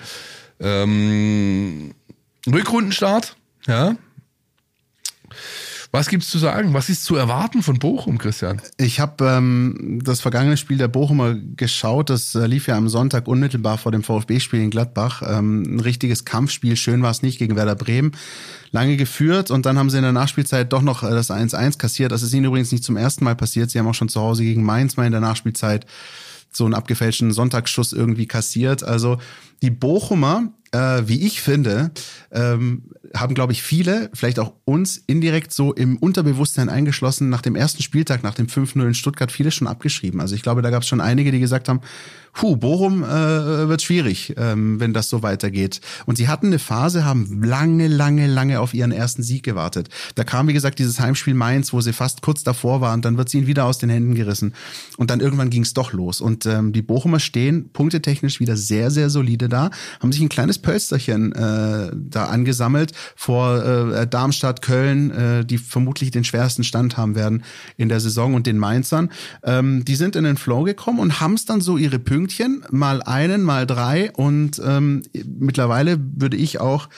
Ähm, 0.59 1.93
Rückrundenstart, 2.47 3.36
ja, 3.68 3.95
was 5.93 6.07
gibt's 6.07 6.29
zu 6.29 6.37
sagen? 6.37 6.73
Was 6.73 6.87
ist 6.87 7.03
zu 7.03 7.17
erwarten 7.17 7.63
von 7.63 7.77
Bochum, 7.77 8.17
Christian? 8.17 8.61
Ich 8.77 9.01
habe 9.01 9.25
ähm, 9.25 9.99
das 10.01 10.21
vergangene 10.21 10.55
Spiel 10.55 10.77
der 10.77 10.87
Bochumer 10.87 11.35
geschaut. 11.35 12.09
Das 12.09 12.33
äh, 12.33 12.47
lief 12.47 12.67
ja 12.67 12.77
am 12.77 12.87
Sonntag 12.87 13.27
unmittelbar 13.27 13.77
vor 13.77 13.91
dem 13.91 14.01
VfB-Spiel 14.01 14.61
in 14.61 14.69
Gladbach. 14.69 15.21
Ähm, 15.25 15.63
ein 15.63 15.79
richtiges 15.81 16.23
Kampfspiel. 16.23 16.77
Schön 16.77 17.03
war 17.03 17.11
es 17.11 17.23
nicht 17.23 17.39
gegen 17.39 17.57
Werder 17.57 17.75
Bremen. 17.75 18.13
Lange 18.71 18.95
geführt 18.95 19.51
und 19.51 19.65
dann 19.65 19.77
haben 19.77 19.89
sie 19.89 19.97
in 19.97 20.03
der 20.03 20.13
Nachspielzeit 20.13 20.71
doch 20.71 20.81
noch 20.81 21.03
äh, 21.03 21.09
das 21.09 21.29
1-1 21.29 21.77
kassiert. 21.77 22.13
Das 22.13 22.23
ist 22.23 22.33
ihnen 22.33 22.45
übrigens 22.45 22.71
nicht 22.71 22.85
zum 22.85 22.95
ersten 22.95 23.25
Mal 23.25 23.35
passiert. 23.35 23.69
Sie 23.69 23.77
haben 23.77 23.87
auch 23.87 23.93
schon 23.93 24.09
zu 24.09 24.21
Hause 24.21 24.43
gegen 24.43 24.63
Mainz 24.63 24.95
mal 24.95 25.05
in 25.05 25.11
der 25.11 25.19
Nachspielzeit 25.19 25.85
so 26.53 26.63
einen 26.63 26.73
abgefälschten 26.73 27.31
Sonntagsschuss 27.31 27.91
irgendwie 27.91 28.27
kassiert. 28.27 28.83
Also 28.83 29.17
die 29.61 29.71
Bochumer, 29.71 30.53
äh, 30.72 31.03
wie 31.05 31.26
ich 31.26 31.41
finde, 31.41 31.91
ähm, 32.32 32.84
haben, 33.15 33.34
glaube 33.34 33.51
ich, 33.51 33.61
viele, 33.61 34.09
vielleicht 34.13 34.39
auch 34.39 34.53
uns, 34.63 34.97
indirekt 34.97 35.51
so 35.51 35.74
im 35.74 35.97
Unterbewusstsein 35.97 36.69
eingeschlossen, 36.69 37.30
nach 37.30 37.41
dem 37.41 37.55
ersten 37.55 37.84
Spieltag, 37.84 38.24
nach 38.24 38.36
dem 38.36 38.47
5-0 38.47 38.88
in 38.88 38.93
Stuttgart, 38.93 39.32
viele 39.32 39.51
schon 39.51 39.67
abgeschrieben. 39.67 40.22
Also 40.22 40.36
ich 40.36 40.43
glaube, 40.43 40.61
da 40.61 40.69
gab 40.69 40.84
es 40.84 40.88
schon 40.88 41.01
einige, 41.01 41.32
die 41.32 41.39
gesagt 41.39 41.67
haben, 41.67 41.82
puh, 42.34 42.55
Bochum 42.55 43.03
äh, 43.03 43.67
wird 43.67 43.82
schwierig, 43.82 44.34
ähm, 44.38 44.80
wenn 44.80 44.93
das 44.93 45.09
so 45.09 45.24
weitergeht. 45.24 45.82
Und 46.05 46.17
sie 46.17 46.28
hatten 46.28 46.47
eine 46.47 46.59
Phase, 46.59 47.03
haben 47.03 47.43
lange, 47.43 47.88
lange, 47.88 48.28
lange 48.28 48.59
auf 48.59 48.74
ihren 48.74 48.91
ersten 48.91 49.24
Sieg 49.24 49.43
gewartet. 49.43 49.89
Da 50.15 50.24
kam, 50.24 50.47
wie 50.47 50.53
gesagt, 50.53 50.80
dieses 50.80 50.99
Heimspiel 50.99 51.34
Mainz, 51.34 51.74
wo 51.74 51.82
sie 51.82 51.93
fast 51.93 52.22
kurz 52.22 52.43
davor 52.43 52.82
waren, 52.82 53.01
dann 53.01 53.17
wird 53.17 53.30
sie 53.30 53.39
ihnen 53.39 53.47
wieder 53.47 53.65
aus 53.65 53.78
den 53.78 53.89
Händen 53.89 54.15
gerissen. 54.15 54.53
Und 54.97 55.09
dann 55.09 55.19
irgendwann 55.19 55.49
ging 55.49 55.63
es 55.63 55.74
doch 55.74 55.91
los. 55.91 56.22
Und 56.22 56.45
ähm, 56.45 56.72
die 56.72 56.82
Bochumer 56.82 57.19
stehen 57.19 57.69
punktetechnisch 57.74 58.39
wieder 58.39 58.55
sehr, 58.55 58.91
sehr 58.91 59.09
solide 59.09 59.49
da, 59.49 59.69
haben 59.99 60.11
sich 60.11 60.22
ein 60.22 60.30
kleines 60.30 60.59
Pölsterchen 60.62 61.32
äh, 61.34 61.91
da 61.93 62.26
angesammelt 62.26 62.93
vor 63.16 63.64
äh, 63.64 64.07
Darmstadt, 64.07 64.62
Köln, 64.62 65.12
äh, 65.12 65.45
die 65.45 65.57
vermutlich 65.57 66.12
den 66.12 66.24
schwersten 66.24 66.64
Stand 66.64 66.97
haben 66.97 67.16
werden 67.16 67.43
in 67.78 67.89
der 67.89 67.99
Saison 67.99 68.34
und 68.34 68.47
den 68.47 68.57
Mainzern. 68.57 69.09
Ähm, 69.43 69.86
die 69.86 69.95
sind 69.95 70.16
in 70.16 70.24
den 70.24 70.38
Flow 70.38 70.64
gekommen 70.64 70.99
und 70.99 71.20
haben 71.20 71.34
es 71.34 71.45
dann 71.45 71.62
so 71.62 71.78
ihre 71.78 71.99
Pünktchen 71.99 72.64
mal 72.72 73.01
einen, 73.03 73.43
mal 73.43 73.66
drei. 73.66 74.12
Und 74.12 74.62
ähm, 74.64 75.03
mittlerweile 75.39 75.97
würde 75.99 76.38
ich 76.38 76.59
auch 76.59 76.89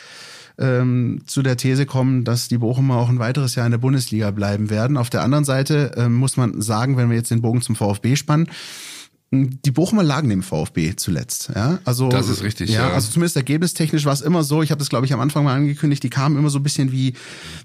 ähm, 0.57 1.22
zu 1.26 1.41
der 1.41 1.57
These 1.57 1.86
kommen, 1.86 2.24
dass 2.24 2.47
die 2.47 2.59
Bochumer 2.59 2.97
auch 2.97 3.09
ein 3.09 3.20
weiteres 3.20 3.55
Jahr 3.55 3.66
in 3.66 3.72
der 3.72 3.80
Bundesliga 3.80 4.32
bleiben 4.32 4.70
werden. 4.70 4.97
Auf 4.97 5.09
der 5.09 5.24
anderen 5.24 5.45
Seite 5.45 5.91
ähm, 5.97 6.14
muss 6.14 6.38
man 6.38 6.61
sagen, 6.61 6.97
wenn 6.97 7.09
wir 7.09 7.18
jetzt 7.18 7.32
den 7.32 7.41
Bogen 7.41 7.61
zum 7.61 7.76
VfB 7.76 8.16
spannen, 8.16 8.47
die 9.34 9.71
Bochumer 9.71 10.03
lagen 10.03 10.29
dem 10.29 10.43
VfB 10.43 10.95
zuletzt. 10.95 11.49
Ja, 11.55 11.79
also 11.86 12.09
das 12.09 12.29
ist 12.29 12.43
richtig. 12.43 12.69
Ja, 12.69 12.89
ja. 12.89 12.93
also 12.93 13.11
zumindest 13.11 13.36
ergebnistechnisch 13.36 14.05
war 14.05 14.13
es 14.13 14.21
immer 14.21 14.43
so. 14.43 14.61
Ich 14.61 14.69
habe 14.69 14.79
das 14.79 14.89
glaube 14.89 15.05
ich 15.05 15.13
am 15.13 15.19
Anfang 15.19 15.43
mal 15.43 15.55
angekündigt. 15.55 16.03
Die 16.03 16.09
kamen 16.09 16.38
immer 16.38 16.49
so 16.49 16.59
ein 16.59 16.63
bisschen 16.63 16.91
wie 16.91 17.13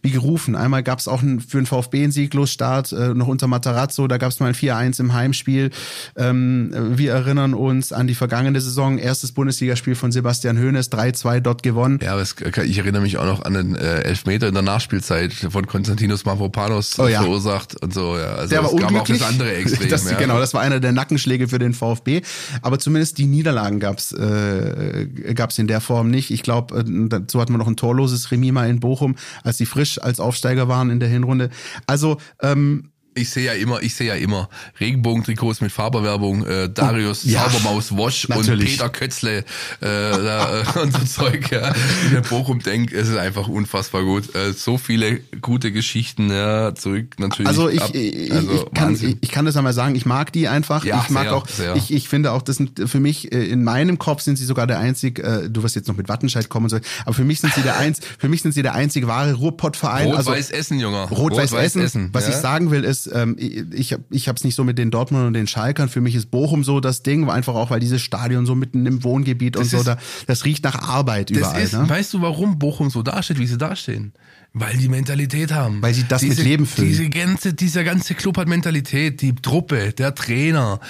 wie 0.03 0.11
gerufen. 0.11 0.57
Einmal 0.57 0.83
gab 0.83 0.99
es 0.99 1.09
auch 1.09 1.23
ein, 1.23 1.41
für 1.41 1.59
den 1.59 1.67
VfB 1.67 2.05
einen 2.05 2.13
Sieglosstart 2.13 2.93
äh, 2.93 3.15
noch 3.15 3.29
unter 3.29 3.47
Matarazzo. 3.49 4.09
Da 4.09 4.17
gab 4.17 4.31
es 4.31 4.41
mal 4.41 4.47
ein 4.47 4.55
4-1 4.55 5.01
im 5.01 5.13
Heimspiel. 5.13 5.71
Ähm, 6.17 6.73
wir 6.97 7.13
erinnern 7.13 7.53
uns 7.53 7.93
an 7.93 8.07
die 8.07 8.15
vergangene 8.15 8.61
Saison. 8.61 8.99
Erstes 8.99 9.33
Bundesligaspiel 9.33 9.95
von 9.95 10.11
Sebastian 10.11 10.59
Hoeneß, 10.59 10.91
3-2 10.91 11.41
dort 11.41 11.63
gewonnen. 11.63 11.99
Ja, 12.03 12.13
aber 12.13 12.23
es, 12.23 12.35
ich 12.65 12.79
erinnere 12.79 13.03
mich 13.03 13.19
auch 13.19 13.27
noch 13.27 13.45
an 13.45 13.55
den 13.55 13.75
äh, 13.75 14.03
Elfmeter 14.03 14.49
in 14.49 14.55
der 14.55 14.63
Nachspielzeit 14.63 15.35
von 15.35 15.67
Konstantinos 15.67 16.25
Mavropanos 16.25 16.99
oh, 16.99 17.07
ja. 17.07 17.21
verursacht 17.21 17.81
und 17.83 17.93
so. 17.93 18.17
Ja, 18.17 18.37
also 18.37 18.49
der 18.49 18.61
war 18.61 18.67
es 18.67 18.73
unglücklich. 18.73 18.95
gab 18.95 19.03
auch 19.03 19.09
das 19.09 19.23
andere 19.23 19.53
Extrem. 19.59 19.89
Das, 19.89 20.11
ja. 20.11 20.17
Genau, 20.17 20.39
das 20.39 20.55
war 20.55 20.61
einer 20.61 20.81
der 20.81 20.93
Nackenschläge 20.93 21.49
für 21.49 21.58
für 21.59 21.65
den 21.65 21.75
VfB. 21.75 22.23
Aber 22.63 22.79
zumindest 22.79 23.19
die 23.19 23.27
Niederlagen 23.27 23.81
gab's 23.81 24.13
äh, 24.13 25.07
gab's 25.35 25.59
in 25.59 25.67
der 25.67 25.81
Form 25.81 26.11
nicht. 26.11 26.31
Ich 26.31 26.43
glaube, 26.43 26.79
äh, 26.79 26.85
dazu 27.09 27.41
hatten 27.41 27.53
wir 27.53 27.59
noch 27.59 27.67
ein 27.67 27.77
torloses 27.77 28.31
Remis 28.31 28.49
in 28.49 28.81
Bochum, 28.81 29.17
als 29.43 29.59
die 29.59 29.67
frisch 29.67 30.01
als 30.01 30.21
Aufsteiger 30.21 30.69
waren 30.69 30.91
in 30.91 31.01
der 31.01 31.09
Hinrunde. 31.09 31.51
Also 31.87 32.19
ähm, 32.41 32.91
ich 33.19 33.31
sehe 33.31 33.45
ja 33.45 33.53
immer, 33.53 33.83
ich 33.83 33.95
sehe 33.95 34.09
ja 34.09 34.15
immer 34.15 34.49
Regenbogentrikots 34.81 35.61
mit 35.61 35.73
Faberwerbung, 35.73 36.47
äh, 36.47 36.69
Darius 36.69 37.19
Oh, 37.25 37.29
ja, 37.29 37.49
Zaubermaus 37.49 37.97
Wosch 37.97 38.29
natürlich. 38.29 38.73
und 38.73 38.77
Peter 38.79 38.89
Kötzle 38.89 39.39
äh, 39.39 39.45
da, 39.81 40.63
und 40.83 40.93
so 40.93 41.05
Zeug, 41.23 41.51
ja. 41.51 41.73
Wenn 42.11 42.23
ich 42.23 42.29
Bochum 42.29 42.61
denke, 42.61 42.97
es 42.97 43.09
ist 43.09 43.17
einfach 43.17 43.49
unfassbar 43.49 44.05
gut. 44.05 44.35
Äh, 44.35 44.53
so 44.53 44.79
viele 44.79 45.21
gute 45.41 45.73
Geschichten, 45.73 46.31
ja, 46.31 46.75
zurück 46.75 47.19
natürlich. 47.19 47.49
Also 47.49 47.69
ich, 47.69 47.83
ab, 47.83 47.91
also 47.91 48.53
ich, 48.53 48.75
kann, 48.75 48.95
ich, 48.95 49.17
ich 49.21 49.31
kann 49.31 49.45
das 49.45 49.57
einmal 49.57 49.73
sagen, 49.73 49.95
ich 49.95 50.07
mag 50.07 50.33
die 50.33 50.49
einfach. 50.49 50.85
Ja, 50.85 51.03
ich 51.05 51.11
mag 51.11 51.25
sehr, 51.25 51.37
auch, 51.37 51.49
sehr. 51.49 51.77
ich, 51.77 51.93
ich 51.93 52.09
finde 52.09 52.33
auch, 52.33 52.43
das 52.43 52.57
sind 52.57 52.89
für 52.89 53.01
mich, 53.01 53.33
äh, 53.33 53.45
in 53.45 53.65
meinem 53.65 53.99
Kopf 53.99 54.23
sind 54.23 54.37
sie 54.37 54.45
sogar 54.45 54.67
der 54.67 54.79
einzig, 54.79 55.19
äh, 55.19 55.49
du 55.49 55.63
wirst 55.63 55.77
jetzt 55.77 55.89
noch 55.89 55.97
mit 55.97 56.09
Wattenscheid 56.09 56.49
kommen 56.49 56.67
und 56.67 56.71
so, 56.71 56.79
aber 57.05 57.15
für 57.15 57.25
mich 57.25 57.41
sind 57.41 57.55
sie 57.55 57.63
der 57.63 57.77
eins, 57.79 58.01
für 58.19 58.29
mich 58.29 58.43
sind 58.43 58.53
sie 58.53 58.63
der 58.63 58.75
einzig 58.75 59.07
wahre 59.07 59.35
Ruhrpott-Verein. 59.35 60.13
Also 60.13 60.31
Rot-Weiß 60.31 60.51
Essen, 60.51 60.79
Junge. 60.81 61.09
Rot-Weiß 61.09 61.53
Essen. 61.53 61.83
Essen. 61.83 62.09
Was 62.13 62.29
ich 62.29 62.35
sagen 62.35 62.71
will, 62.71 62.85
ist, 62.85 63.08
ähm, 63.13 63.37
ich, 63.39 63.97
ich, 64.11 64.29
habe 64.29 64.37
es 64.37 64.45
nicht 64.45 64.55
so 64.55 64.65
mit 64.65 64.79
den 64.79 64.91
Dortmund 64.91 65.27
und 65.27 65.33
den 65.35 65.47
Schalkern. 65.47 65.89
Für 65.89 66.01
mich 66.01 66.15
ist 66.15 66.31
Bochum 66.31 66.65
so 66.65 66.81
das 66.81 67.03
Ding, 67.03 67.29
einfach 67.29 67.55
auch, 67.55 67.71
weil 67.71 67.81
dieses 67.81 68.03
Stadion 68.03 68.47
so 68.47 68.55
mitten 68.55 68.87
im 68.87 69.05
Wohngebiet 69.05 69.57
und 69.57 69.65
Das 69.65 69.71
so, 69.71 69.79
ist- 69.79 69.87
da, 69.87 69.99
das 70.27 70.45
riecht 70.45 70.65
nach 70.65 70.89
Arbeit 70.89 71.31
überall. 71.31 71.63
ist, 71.63 71.73
ne? 71.75 71.89
weißt 71.89 72.15
du, 72.15 72.23
warum 72.23 72.59
Bochum 72.59 72.91
so 72.91 73.03
dasteht, 73.03 73.39
wie 73.39 73.47
sie 73.47 73.59
dastehen? 73.59 74.13
Weil 74.55 74.77
die 74.79 74.89
Mentalität 74.89 75.53
haben. 75.53 75.83
Weil 75.83 75.95
sie 75.95 76.05
das 76.09 76.23
mit 76.23 76.39
Leben 76.39 76.67
füllen. 76.67 76.89
Diese 76.89 77.09
ganze, 77.11 77.53
dieser 77.55 77.85
ganze 77.85 78.15
Club 78.15 78.39
hat 78.39 78.49
Mentalität, 78.49 79.21
die 79.21 79.35
Truppe, 79.35 79.93
der 79.93 80.15
Trainer, 80.15 80.81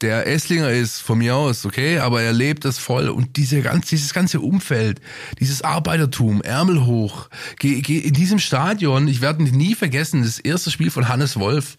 der 0.00 0.26
Esslinger 0.26 0.70
ist 0.70 1.00
von 1.00 1.18
mir 1.18 1.36
aus, 1.36 1.66
okay, 1.66 1.98
aber 1.98 2.22
er 2.22 2.32
lebt 2.32 2.64
das 2.64 2.78
voll 2.78 3.08
und 3.08 3.36
diese 3.36 3.60
ganz, 3.60 3.86
dieses 3.88 4.14
ganze 4.14 4.40
Umfeld, 4.40 5.00
dieses 5.38 5.62
Arbeitertum, 5.62 6.40
Ärmel 6.42 6.86
hoch, 6.86 7.28
geh, 7.58 7.80
geh 7.80 7.98
in 7.98 8.14
diesem 8.14 8.38
Stadion, 8.38 9.08
ich 9.08 9.20
werde 9.20 9.42
nie 9.42 9.74
vergessen, 9.74 10.22
das 10.22 10.38
erste 10.38 10.70
Spiel 10.70 10.90
von 10.90 11.08
Hannes 11.08 11.38
Wolf, 11.38 11.76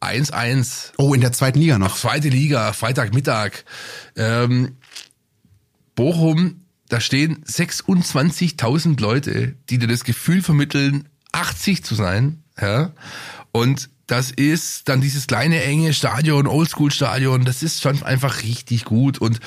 1-1, 0.00 0.92
Oh, 0.96 1.14
in 1.14 1.20
der 1.20 1.32
zweiten 1.32 1.58
Liga 1.58 1.78
noch. 1.78 1.96
zweite 1.96 2.30
Liga, 2.30 2.72
Freitagmittag. 2.72 3.64
Ähm, 4.16 4.76
Bochum, 5.94 6.62
da 6.88 7.00
stehen 7.00 7.44
26.000 7.44 9.00
Leute, 9.00 9.56
die 9.68 9.78
dir 9.78 9.88
das 9.88 10.04
Gefühl 10.04 10.42
vermitteln, 10.42 11.08
80 11.32 11.84
zu 11.84 11.94
sein. 11.94 12.42
Ja? 12.60 12.92
Und 13.52 13.90
das 14.10 14.32
ist 14.32 14.88
dann 14.88 15.00
dieses 15.00 15.28
kleine, 15.28 15.62
enge 15.62 15.94
Stadion, 15.94 16.48
Oldschool-Stadion, 16.48 17.44
das 17.44 17.62
ist 17.62 17.80
schon 17.80 18.02
einfach 18.02 18.42
richtig 18.42 18.84
gut. 18.84 19.18
Und 19.18 19.38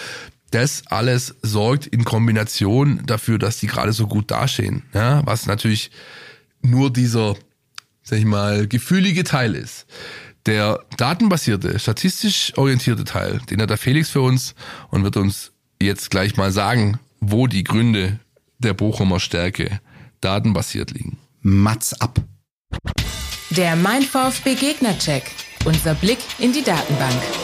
das 0.51 0.83
alles 0.87 1.35
sorgt 1.41 1.85
in 1.85 2.05
Kombination 2.05 3.01
dafür, 3.05 3.37
dass 3.39 3.57
die 3.57 3.67
gerade 3.67 3.91
so 3.91 4.07
gut 4.07 4.31
dastehen. 4.31 4.83
Ja? 4.93 5.25
Was 5.25 5.47
natürlich 5.47 5.91
nur 6.61 6.93
dieser, 6.93 7.35
sag 8.03 8.19
ich 8.19 8.25
mal, 8.25 8.65
gefühlige 8.67 9.25
Teil 9.25 9.53
ist. 9.55 9.85
Der 10.45 10.79
datenbasierte, 10.95 11.77
statistisch 11.77 12.53
orientierte 12.55 13.03
Teil, 13.03 13.41
den 13.49 13.61
hat 13.61 13.69
der 13.69 13.77
Felix 13.77 14.11
für 14.11 14.21
uns 14.21 14.55
und 14.91 15.03
wird 15.03 15.17
uns 15.17 15.51
jetzt 15.81 16.09
gleich 16.09 16.37
mal 16.37 16.53
sagen, 16.53 16.99
wo 17.19 17.47
die 17.47 17.65
Gründe 17.65 18.17
der 18.59 18.73
Bochumer 18.73 19.19
Stärke 19.19 19.81
datenbasiert 20.21 20.91
liegen. 20.91 21.17
Mats 21.41 21.99
ab. 21.99 22.21
Der 23.57 23.75
Mein 23.75 24.01
VfB 24.01 24.55
Gegnercheck. 24.55 25.29
Unser 25.63 25.93
Blick 25.93 26.17
in 26.39 26.53
die 26.53 26.63
Datenbank. 26.63 27.42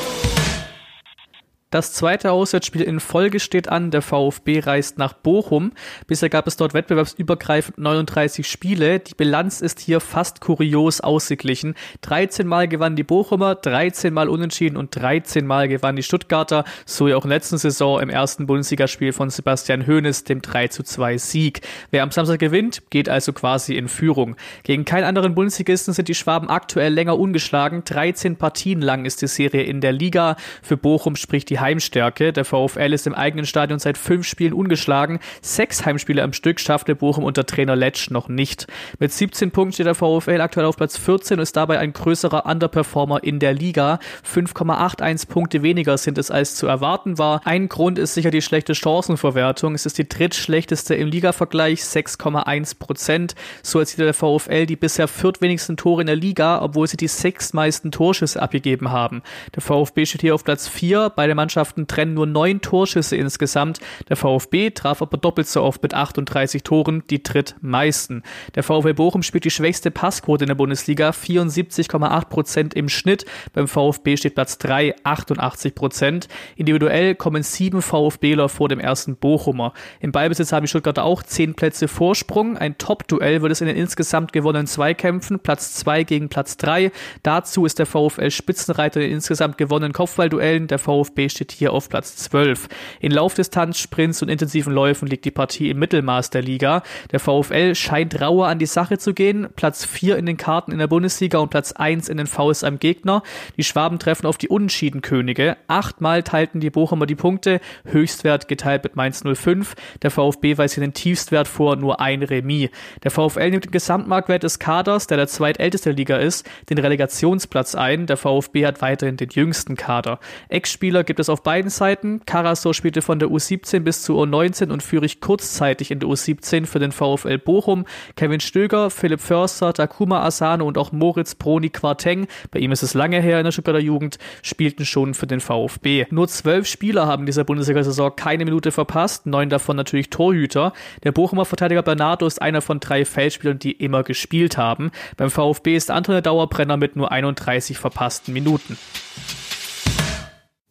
Das 1.72 1.93
zweite 1.93 2.32
Auswärtsspiel 2.32 2.82
in 2.82 2.99
Folge 2.99 3.39
steht 3.39 3.70
an. 3.70 3.91
Der 3.91 4.01
VfB 4.01 4.61
reist 4.61 4.97
nach 4.97 5.13
Bochum. 5.13 5.72
Bisher 6.07 6.28
gab 6.28 6.47
es 6.47 6.57
dort 6.57 6.74
wettbewerbsübergreifend 6.74 7.78
39 7.78 8.47
Spiele. 8.47 8.97
Die 8.97 9.13
Bilanz 9.13 9.61
ist 9.61 9.80
hier 9.80 9.99
fast 9.99 10.41
kurios 10.41 10.99
ausgeglichen. 10.99 11.76
13 12.01 12.47
Mal 12.47 12.67
gewannen 12.67 12.95
die 12.95 13.03
Bochumer, 13.03 13.53
13 13.53 14.11
Mal 14.11 14.30
unentschieden 14.30 14.78
und 14.78 14.95
13 14.95 15.45
Mal 15.45 15.67
gewannen 15.67 15.97
die 15.97 16.01
Stuttgarter. 16.01 16.63
So 16.88 17.07
ja 17.07 17.15
auch 17.15 17.24
in 17.24 17.30
der 17.30 17.38
letzten 17.38 17.59
Saison 17.59 17.99
im 17.99 18.09
ersten 18.09 18.47
Bundesligaspiel 18.47 19.13
von 19.13 19.30
Sebastian 19.30 19.86
Hoeneß, 19.86 20.24
dem 20.24 20.41
3 20.41 20.70
zu 20.70 20.82
2 20.82 21.20
Sieg. 21.20 21.61
Wer 21.91 22.01
am 22.01 22.09
Samstag 22.09 22.39
gewinnt, 22.39 22.82
geht 22.89 23.09
also 23.09 23.32
quasi 23.32 23.76
in 23.76 23.89
Führung. 23.89 24.38
Gegen 24.63 24.86
keinen 24.86 25.03
anderen 25.03 25.36
Bundesligisten 25.36 25.93
sind 25.93 26.07
die 26.07 26.15
Schwaben 26.15 26.49
aktuell 26.49 26.91
länger 26.91 27.20
ungeschlagen. 27.20 27.84
13 27.86 28.38
Partien 28.38 28.82
lang 28.82 29.05
ist 29.05 29.22
die 29.22 29.28
Serie 29.28 29.61
in 29.61 29.82
der 29.82 29.91
Liga. 29.91 30.36
Für 30.63 30.76
Bochum 30.76 31.15
spricht 31.15 31.51
die 31.51 31.59
Heimstärke. 31.60 32.34
Der 32.34 32.45
VfL 32.45 32.93
ist 32.93 33.07
im 33.07 33.14
eigenen 33.14 33.45
Stadion 33.45 33.80
seit 33.80 33.97
fünf 33.97 34.26
Spielen 34.26 34.53
ungeschlagen. 34.53 35.20
Sechs 35.41 35.86
Heimspiele 35.86 36.24
am 36.24 36.34
Stück 36.34 36.60
schaffte 36.60 36.95
Bochum 36.95 37.24
unter 37.24 37.45
Trainer 37.45 37.76
Letsch 37.76 38.10
noch 38.10 38.28
nicht. 38.30 38.68
Mit 38.99 39.12
17 39.12 39.51
Punkten 39.51 39.74
steht 39.74 39.86
der 39.86 39.95
VfL 39.95 40.41
aktuell 40.41 40.66
auf 40.66 40.78
Platz 40.78 40.97
14 40.97 41.38
und 41.38 41.43
ist 41.43 41.55
dabei 41.55 41.80
ein 41.80 41.93
größerer 41.93 42.45
Underperformer 42.45 43.24
in 43.24 43.39
der 43.39 43.53
Liga. 43.53 43.99
5,81 44.26 45.28
Punkte 45.28 45.62
weniger 45.62 45.97
sind 45.97 46.18
es 46.18 46.32
als 46.32 46.55
zu 46.55 46.68
erwarten 46.68 47.18
war. 47.18 47.41
Ein 47.45 47.70
Grund 47.70 47.99
ist 47.99 48.14
sicher 48.14 48.32
die 48.32 48.41
schlechte 48.41 48.74
Chancenverwertung. 48.74 49.76
Es 49.76 49.86
ist 49.86 49.97
die 49.97 50.07
drittschlechteste 50.07 50.95
im 50.95 51.07
Ligavergleich, 51.07 51.82
6,1 51.82 52.80
Prozent. 52.80 53.36
So 53.62 53.80
erzielt 53.80 54.07
der 54.07 54.14
VfL 54.14 54.66
die 54.66 54.76
bisher 54.76 55.07
viertwenigsten 55.07 55.78
Tore 55.78 56.01
in 56.01 56.07
der 56.07 56.16
Liga, 56.16 56.62
obwohl 56.62 56.88
sie 56.88 56.97
die 56.97 57.07
sechstmeisten 57.07 57.91
Torschüsse 57.91 58.41
abgegeben 58.41 58.91
haben. 58.91 59.22
Der 59.55 59.62
VfB 59.62 60.05
steht 60.05 60.22
hier 60.22 60.36
auf 60.36 60.43
Platz 60.43 60.68
4 60.68 61.10
bei 61.10 61.26
der 61.26 61.36
Mannschaft 61.36 61.49
Mannschaften 61.50 61.88
trennen 61.88 62.14
nur 62.14 62.28
neun 62.28 62.62
Torschüsse 62.62 63.16
insgesamt. 63.16 63.80
Der 64.08 64.16
VfB 64.16 64.70
traf 64.70 65.02
aber 65.02 65.18
doppelt 65.18 65.47
so 65.47 65.64
oft 65.64 65.82
mit 65.82 65.95
38 65.95 66.62
Toren, 66.62 67.02
die 67.10 67.24
drittmeisten. 67.24 68.22
Der 68.54 68.62
VfB 68.62 68.93
Bochum 68.93 69.24
spielt 69.24 69.45
die 69.45 69.50
schwächste 69.50 69.89
Passquote 69.89 70.43
in 70.43 70.50
der 70.50 70.54
Bundesliga, 70.54 71.10
74,8 71.10 72.26
Prozent 72.26 72.74
im 72.76 72.88
Schnitt. 72.88 73.26
Beim 73.54 73.68
VfB 73.68 74.16
steht 74.18 74.36
Platz 74.36 74.60
3, 74.60 74.93
88 75.04 75.74
Prozent. 75.74 76.28
Individuell 76.56 77.16
kommen 77.16 77.41
sieben 77.41 77.82
VfBler 77.82 78.47
vor 78.47 78.70
dem 78.70 78.80
ersten 78.80 79.16
Bochumer. 79.16 79.74
Im 80.02 80.12
Ballbesitz 80.12 80.52
haben 80.52 80.66
die 80.66 80.70
Stuttgarter 80.70 81.04
auch 81.04 81.24
zehn 81.24 81.56
Plätze 81.56 81.88
Vorsprung. 81.88 82.58
Ein 82.58 82.78
Top-Duell 82.78 83.41
wird 83.41 83.52
es 83.52 83.62
in 83.62 83.68
den 83.68 83.76
insgesamt 83.76 84.34
gewonnenen 84.34 84.68
Zweikämpfen, 84.68 85.39
Platz 85.39 85.74
2 85.74 86.04
gegen 86.04 86.30
Platz 86.30 86.58
3. 86.58 86.91
Dazu 87.24 87.66
ist 87.66 87.80
der 87.80 87.88
VfL 87.88 88.30
Spitzenreiter 88.30 89.02
in 89.02 89.14
insgesamt 89.14 89.58
gewonnenen 89.58 89.93
Kopfballduellen. 89.93 90.68
Der 90.68 90.78
VfB 90.78 91.30
steht 91.30 91.38
steht 91.39 91.51
hier 91.53 91.71
auf 91.71 91.87
Platz 91.87 92.17
12. 92.17 92.67
In 92.99 93.13
Laufdistanz, 93.13 93.77
Sprints 93.77 94.21
und 94.21 94.27
intensiven 94.27 94.73
Läufen 94.73 95.07
liegt 95.07 95.23
die 95.23 95.31
Partie 95.31 95.69
im 95.69 95.79
Mittelmaß 95.79 96.31
der 96.31 96.41
Liga. 96.41 96.83
Der 97.13 97.21
VfL 97.21 97.75
scheint 97.75 98.19
rauer 98.19 98.47
an 98.47 98.59
die 98.59 98.65
Sache 98.65 98.97
zu 98.97 99.13
gehen. 99.13 99.47
Platz 99.55 99.85
4 99.85 100.17
in 100.17 100.25
den 100.25 100.35
Karten 100.35 100.73
in 100.73 100.79
der 100.79 100.87
Bundesliga 100.87 101.37
und 101.37 101.49
Platz 101.49 101.71
1 101.71 102.09
in 102.09 102.17
den 102.17 102.27
Fouls 102.27 102.65
am 102.65 102.77
Gegner. 102.77 103.23
Die 103.55 103.63
Schwaben 103.63 103.99
treffen 103.99 104.25
auf 104.25 104.37
die 104.37 104.49
Unentschiedenkönige. 104.49 105.55
Achtmal 105.67 106.23
teilten 106.23 106.59
die 106.59 106.69
Bochumer 106.69 107.05
die 107.05 107.15
Punkte, 107.15 107.61
Höchstwert 107.85 108.49
geteilt 108.49 108.83
mit 108.83 108.97
Mainz 108.97 109.23
05. 109.23 109.75
Der 110.01 110.11
VfB 110.11 110.57
weist 110.57 110.73
hier 110.73 110.83
den 110.83 110.93
Tiefstwert 110.93 111.47
vor, 111.47 111.77
nur 111.77 112.01
ein 112.01 112.21
Remis. 112.21 112.69
Der 113.03 113.11
VfL 113.11 113.49
nimmt 113.49 113.63
den 113.63 113.71
Gesamtmarktwert 113.71 114.43
des 114.43 114.59
Kaders, 114.59 115.07
der 115.07 115.15
der 115.15 115.27
zweitälteste 115.27 115.91
Liga 115.91 116.17
ist, 116.17 116.45
den 116.69 116.79
Relegationsplatz 116.79 117.75
ein. 117.75 118.07
Der 118.07 118.17
VfB 118.17 118.65
hat 118.65 118.81
weiterhin 118.81 119.15
den 119.15 119.29
jüngsten 119.29 119.77
Kader. 119.77 120.19
Ex-Spieler 120.49 121.05
gibt 121.05 121.21
es 121.21 121.28
auf 121.30 121.43
beiden 121.43 121.69
Seiten. 121.69 122.21
Carasso 122.25 122.73
spielte 122.73 123.01
von 123.01 123.19
der 123.19 123.30
U17 123.30 123.82
bis 123.82 124.03
zur 124.03 124.23
U19 124.23 124.71
und 124.71 124.84
Führig 124.84 125.21
kurzzeitig 125.21 125.91
in 125.91 125.99
der 125.99 126.09
U17 126.09 126.65
für 126.65 126.80
den 126.80 126.91
VfL 126.91 127.38
Bochum. 127.38 127.86
Kevin 128.15 128.39
Stöger, 128.39 128.89
Philipp 128.89 129.21
Förster, 129.21 129.73
Takuma 129.73 130.23
Asano 130.23 130.65
und 130.65 130.77
auch 130.77 130.91
Moritz 130.91 131.36
Broni 131.36 131.69
Quarteng, 131.69 132.27
bei 132.51 132.59
ihm 132.59 132.71
ist 132.71 132.84
es 132.84 132.93
lange 132.93 133.21
her 133.21 133.39
in 133.39 133.45
der 133.45 133.51
Stuttgarter 133.51 133.80
Jugend, 133.80 134.17
spielten 134.41 134.86
schon 134.86 135.13
für 135.13 135.27
den 135.27 135.39
VfB. 135.39 136.05
Nur 136.09 136.27
zwölf 136.27 136.67
Spieler 136.67 137.07
haben 137.07 137.25
dieser 137.25 137.43
Bundesliga-Saison 137.43 138.15
keine 138.15 138.45
Minute 138.45 138.71
verpasst, 138.71 139.25
neun 139.25 139.49
davon 139.49 139.75
natürlich 139.75 140.09
Torhüter. 140.09 140.73
Der 141.03 141.11
Bochumer 141.11 141.45
Verteidiger 141.45 141.84
Bernardo 141.84 142.25
ist 142.25 142.41
einer 142.41 142.61
von 142.61 142.80
drei 142.80 143.05
Feldspielern, 143.05 143.59
die 143.59 143.71
immer 143.71 144.03
gespielt 144.03 144.57
haben. 144.57 144.91
Beim 145.17 145.30
VfB 145.30 145.75
ist 145.75 145.91
Anton 145.91 146.13
der 146.13 146.21
Dauerbrenner 146.21 146.77
mit 146.77 146.95
nur 146.95 147.11
31 147.11 147.77
verpassten 147.77 148.34
Minuten. 148.34 148.77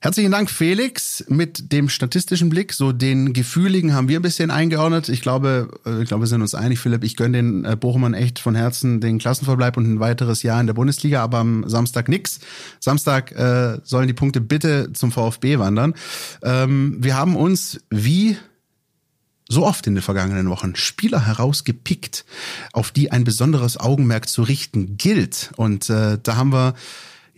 Herzlichen 0.01 0.30
Dank, 0.30 0.49
Felix, 0.49 1.24
mit 1.26 1.72
dem 1.72 1.88
statistischen 1.88 2.51
Blick. 2.51 2.72
So 2.72 2.92
den 2.92 3.32
Gefühligen 3.32 3.94
haben 3.94 4.09
wir 4.09 4.20
ein 4.20 4.22
bisschen 4.22 4.53
eingeordnet. 4.53 5.09
Ich 5.09 5.22
glaube, 5.22 5.80
äh, 5.84 6.03
ich 6.03 6.07
glaube, 6.07 6.22
wir 6.22 6.28
sind 6.28 6.40
uns 6.40 6.55
einig, 6.55 6.78
Philipp. 6.78 7.03
Ich 7.03 7.16
gönne 7.16 7.38
den 7.38 7.64
äh, 7.64 7.74
Bochumern 7.74 8.14
echt 8.14 8.38
von 8.38 8.55
Herzen 8.55 9.01
den 9.01 9.18
Klassenverbleib 9.18 9.76
und 9.76 9.92
ein 9.92 9.99
weiteres 9.99 10.44
Jahr 10.44 10.61
in 10.61 10.68
der 10.68 10.74
Bundesliga, 10.74 11.20
aber 11.20 11.38
am 11.38 11.68
Samstag 11.68 12.09
nix. 12.09 12.38
Samstag 12.78 13.32
äh, 13.32 13.80
sollen 13.82 14.07
die 14.07 14.14
Punkte 14.14 14.40
bitte 14.40 14.92
zum 14.92 15.11
VfB 15.11 15.59
wandern. 15.59 15.94
Ähm, 16.44 16.99
wir 17.01 17.16
haben 17.16 17.34
uns 17.34 17.80
wie 17.90 18.36
so 19.49 19.66
oft 19.66 19.84
in 19.88 19.96
den 19.96 20.03
vergangenen 20.03 20.49
Wochen 20.49 20.76
Spieler 20.76 21.26
herausgepickt, 21.26 22.24
auf 22.72 22.92
die 22.92 23.11
ein 23.11 23.24
besonderes 23.24 23.78
Augenmerk 23.78 24.28
zu 24.28 24.42
richten 24.42 24.96
gilt. 24.96 25.51
Und 25.57 25.90
äh, 25.90 26.18
da 26.22 26.36
haben 26.36 26.53
wir 26.53 26.74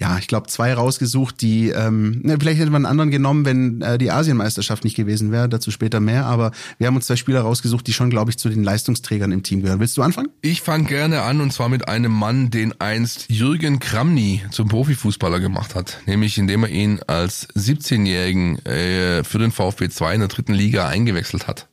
ja, 0.01 0.17
ich 0.19 0.29
glaube, 0.29 0.47
zwei 0.47 0.73
rausgesucht, 0.73 1.43
die, 1.43 1.69
ähm, 1.69 2.23
ne, 2.23 2.39
vielleicht 2.41 2.59
hätte 2.59 2.71
man 2.71 2.87
einen 2.87 2.91
anderen 2.91 3.11
genommen, 3.11 3.45
wenn 3.45 3.83
äh, 3.83 3.99
die 3.99 4.11
Asienmeisterschaft 4.11 4.83
nicht 4.83 4.97
gewesen 4.97 5.31
wäre, 5.31 5.47
dazu 5.47 5.71
später 5.71 6.01
mehr, 6.01 6.25
aber 6.25 6.53
wir 6.79 6.87
haben 6.87 6.97
uns 6.97 7.05
zwei 7.05 7.17
Spieler 7.17 7.43
rausgesucht, 7.43 7.87
die 7.87 7.93
schon, 7.93 8.09
glaube 8.09 8.31
ich, 8.31 8.39
zu 8.39 8.49
den 8.49 8.65
Leistungsträgern 8.65 9.31
im 9.31 9.43
Team 9.43 9.61
gehören. 9.61 9.79
Willst 9.79 9.99
du 9.99 10.03
anfangen? 10.03 10.31
Ich 10.41 10.63
fange 10.63 10.85
gerne 10.85 11.21
an 11.23 11.43
und 11.43 11.53
zwar 11.53 11.69
mit 11.69 11.87
einem 11.87 12.13
Mann, 12.13 12.51
den 12.51 12.81
einst 12.81 13.27
Jürgen 13.29 13.79
Kramny 13.79 14.43
zum 14.51 14.69
Profifußballer 14.69 15.39
gemacht 15.39 15.75
hat, 15.75 16.01
nämlich 16.07 16.39
indem 16.39 16.65
er 16.65 16.71
ihn 16.71 17.01
als 17.07 17.47
17-Jährigen 17.51 18.65
äh, 18.65 19.23
für 19.23 19.39
den 19.39 19.53
VfB 19.53 19.91
2 19.91 20.15
in 20.15 20.21
der 20.21 20.29
dritten 20.29 20.55
Liga 20.55 20.89
eingewechselt 20.89 21.47
hat. 21.47 21.69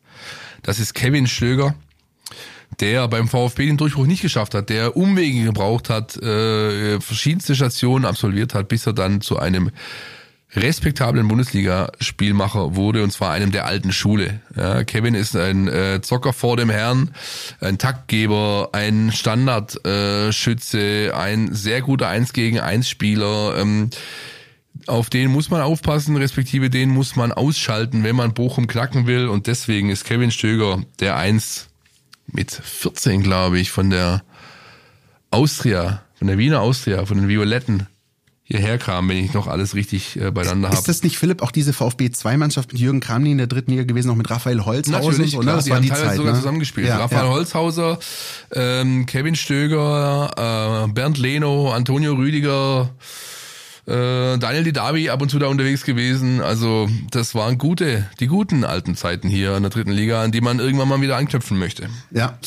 Das 0.63 0.79
ist 0.79 0.93
Kevin 0.93 1.27
Stöger 1.27 1.75
der 2.79 3.07
beim 3.07 3.27
VfB 3.27 3.65
den 3.65 3.77
Durchbruch 3.77 4.05
nicht 4.05 4.21
geschafft 4.21 4.53
hat, 4.53 4.69
der 4.69 4.95
Umwege 4.95 5.43
gebraucht 5.43 5.89
hat, 5.89 6.15
äh, 6.17 6.99
verschiedenste 6.99 7.55
Stationen 7.55 8.05
absolviert 8.05 8.53
hat, 8.53 8.67
bis 8.67 8.85
er 8.85 8.93
dann 8.93 9.21
zu 9.21 9.39
einem 9.39 9.71
respektablen 10.55 11.27
Bundesliga-Spielmacher 11.27 12.75
wurde, 12.75 13.03
und 13.03 13.11
zwar 13.11 13.31
einem 13.31 13.51
der 13.51 13.65
alten 13.65 13.91
Schule. 13.91 14.39
Ja, 14.55 14.83
Kevin 14.83 15.13
ist 15.13 15.35
ein 15.35 15.67
äh, 15.67 16.01
Zocker 16.01 16.33
vor 16.33 16.55
dem 16.55 16.69
Herrn, 16.69 17.11
ein 17.59 17.77
Taktgeber, 17.77 18.69
ein 18.71 19.11
Standardschütze, 19.11 20.79
äh, 20.79 21.11
ein 21.11 21.53
sehr 21.53 21.81
guter 21.81 22.07
Eins 22.07 22.31
gegen 22.33 22.59
Eins 22.59 22.89
Spieler. 22.89 23.57
Ähm, 23.57 23.89
auf 24.85 25.09
den 25.09 25.31
muss 25.31 25.49
man 25.49 25.61
aufpassen, 25.61 26.15
respektive 26.15 26.69
den 26.69 26.89
muss 26.89 27.15
man 27.15 27.33
ausschalten, 27.33 28.03
wenn 28.03 28.15
man 28.15 28.33
Bochum 28.33 28.67
knacken 28.67 29.05
will. 29.05 29.27
Und 29.27 29.47
deswegen 29.47 29.89
ist 29.89 30.05
Kevin 30.05 30.31
Stöger 30.31 30.81
der 30.99 31.17
Eins 31.17 31.67
mit 32.27 32.51
14, 32.51 33.23
glaube 33.23 33.59
ich, 33.59 33.71
von 33.71 33.89
der 33.89 34.23
Austria, 35.31 36.03
von 36.15 36.27
der 36.27 36.37
Wiener 36.37 36.61
Austria, 36.61 37.05
von 37.05 37.17
den 37.17 37.27
Violetten 37.27 37.87
hierher 38.47 38.77
kam, 38.77 39.09
wenn 39.09 39.17
ich 39.17 39.33
noch 39.33 39.47
alles 39.47 39.75
richtig 39.75 40.15
äh, 40.15 40.31
beieinander 40.31 40.69
habe. 40.69 40.77
Ist 40.77 40.87
das 40.87 41.03
nicht, 41.03 41.17
Philipp, 41.17 41.41
auch 41.41 41.51
diese 41.51 41.73
VfB-2-Mannschaft 41.73 42.71
mit 42.71 42.81
Jürgen 42.81 43.01
Kramny 43.01 43.31
in 43.31 43.37
der 43.37 43.47
dritten 43.47 43.71
Liga 43.71 43.83
gewesen, 43.83 44.09
auch 44.09 44.15
mit 44.15 44.29
Raphael 44.29 44.63
Holzhauser? 44.63 45.05
Natürlich, 45.05 45.31
so, 45.31 45.39
klar, 45.39 45.57
das 45.57 45.65
die 45.65 45.71
war 45.71 45.77
haben 45.77 45.83
die 45.83 45.89
teilweise 45.89 46.07
Zeit, 46.07 46.17
sogar 46.17 46.31
ne? 46.31 46.39
zusammengespielt. 46.39 46.87
Ja, 46.87 46.97
Raphael 46.97 47.25
ja. 47.25 47.29
Holzhauser, 47.29 47.99
ähm, 48.53 49.05
Kevin 49.05 49.35
Stöger, 49.35 50.85
äh, 50.87 50.91
Bernd 50.93 51.17
Leno, 51.17 51.73
Antonio 51.73 52.13
Rüdiger, 52.13 52.89
äh, 53.87 54.37
Daniel 54.37 54.63
Didavi 54.63 55.09
ab 55.09 55.21
und 55.21 55.29
zu 55.29 55.39
da 55.39 55.47
unterwegs 55.47 55.85
gewesen. 55.85 56.41
Also 56.41 56.89
das 57.09 57.35
waren 57.35 57.57
gute, 57.57 58.05
die 58.19 58.27
guten 58.27 58.65
alten 58.65 58.95
Zeiten 58.95 59.29
hier 59.29 59.55
in 59.55 59.63
der 59.63 59.69
dritten 59.69 59.91
Liga, 59.91 60.21
an 60.23 60.31
die 60.31 60.41
man 60.41 60.59
irgendwann 60.59 60.89
mal 60.89 61.01
wieder 61.01 61.15
anknüpfen 61.15 61.57
möchte. 61.57 61.87
Ja. 62.11 62.37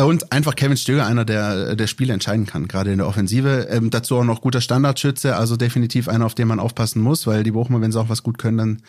Und 0.00 0.32
einfach 0.32 0.54
Kevin 0.54 0.76
Stöger, 0.76 1.06
einer, 1.06 1.24
der 1.24 1.74
der 1.74 1.86
Spiele 1.88 2.12
entscheiden 2.12 2.46
kann, 2.46 2.68
gerade 2.68 2.92
in 2.92 2.98
der 2.98 3.08
Offensive. 3.08 3.66
Ähm, 3.70 3.90
dazu 3.90 4.16
auch 4.16 4.24
noch 4.24 4.40
guter 4.40 4.60
Standardschütze, 4.60 5.36
also 5.36 5.56
definitiv 5.56 6.08
einer, 6.08 6.26
auf 6.26 6.36
den 6.36 6.46
man 6.46 6.60
aufpassen 6.60 7.02
muss, 7.02 7.26
weil 7.26 7.42
die 7.42 7.50
Bochumer, 7.50 7.80
wenn 7.80 7.90
sie 7.90 8.00
auch 8.00 8.08
was 8.08 8.22
gut 8.22 8.38
können, 8.38 8.58
dann 8.58 8.82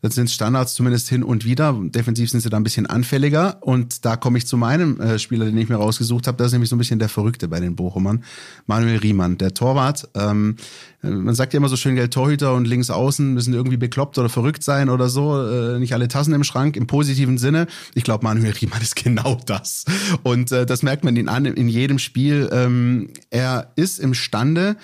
das 0.00 0.14
sind 0.14 0.30
Standards 0.30 0.74
zumindest 0.74 1.08
hin 1.08 1.24
und 1.24 1.44
wieder. 1.44 1.76
Defensiv 1.80 2.30
sind 2.30 2.40
sie 2.40 2.50
da 2.50 2.56
ein 2.56 2.62
bisschen 2.62 2.86
anfälliger. 2.86 3.58
Und 3.62 4.04
da 4.04 4.16
komme 4.16 4.38
ich 4.38 4.46
zu 4.46 4.56
meinem 4.56 5.00
äh, 5.00 5.18
Spieler, 5.18 5.46
den 5.46 5.56
ich 5.58 5.68
mir 5.68 5.76
rausgesucht 5.76 6.28
habe. 6.28 6.36
Das 6.38 6.48
ist 6.48 6.52
nämlich 6.52 6.70
so 6.70 6.76
ein 6.76 6.78
bisschen 6.78 7.00
der 7.00 7.08
Verrückte 7.08 7.48
bei 7.48 7.58
den 7.58 7.74
Bochumern. 7.74 8.22
Manuel 8.66 8.98
Riemann, 8.98 9.38
der 9.38 9.54
Torwart. 9.54 10.08
Ähm, 10.14 10.56
man 11.02 11.34
sagt 11.34 11.52
ja 11.52 11.58
immer 11.58 11.68
so 11.68 11.76
schön, 11.76 11.96
Geld 11.96 12.14
Torhüter 12.14 12.54
und 12.54 12.66
links 12.66 12.90
außen 12.90 13.34
müssen 13.34 13.54
irgendwie 13.54 13.76
bekloppt 13.76 14.18
oder 14.18 14.28
verrückt 14.28 14.62
sein 14.62 14.88
oder 14.88 15.08
so. 15.08 15.40
Äh, 15.42 15.78
nicht 15.80 15.94
alle 15.94 16.06
Tassen 16.06 16.32
im 16.32 16.44
Schrank, 16.44 16.76
im 16.76 16.86
positiven 16.86 17.36
Sinne. 17.36 17.66
Ich 17.94 18.04
glaube, 18.04 18.24
Manuel 18.24 18.52
Riemann 18.52 18.82
ist 18.82 18.94
genau 19.02 19.40
das. 19.46 19.84
Und 20.22 20.52
äh, 20.52 20.64
das 20.64 20.84
merkt 20.84 21.02
man 21.02 21.16
ihn 21.16 21.28
an 21.28 21.44
in 21.44 21.68
jedem 21.68 21.98
Spiel. 21.98 22.48
Ähm, 22.52 23.10
er 23.30 23.72
ist 23.74 23.98
imstande, 23.98 24.76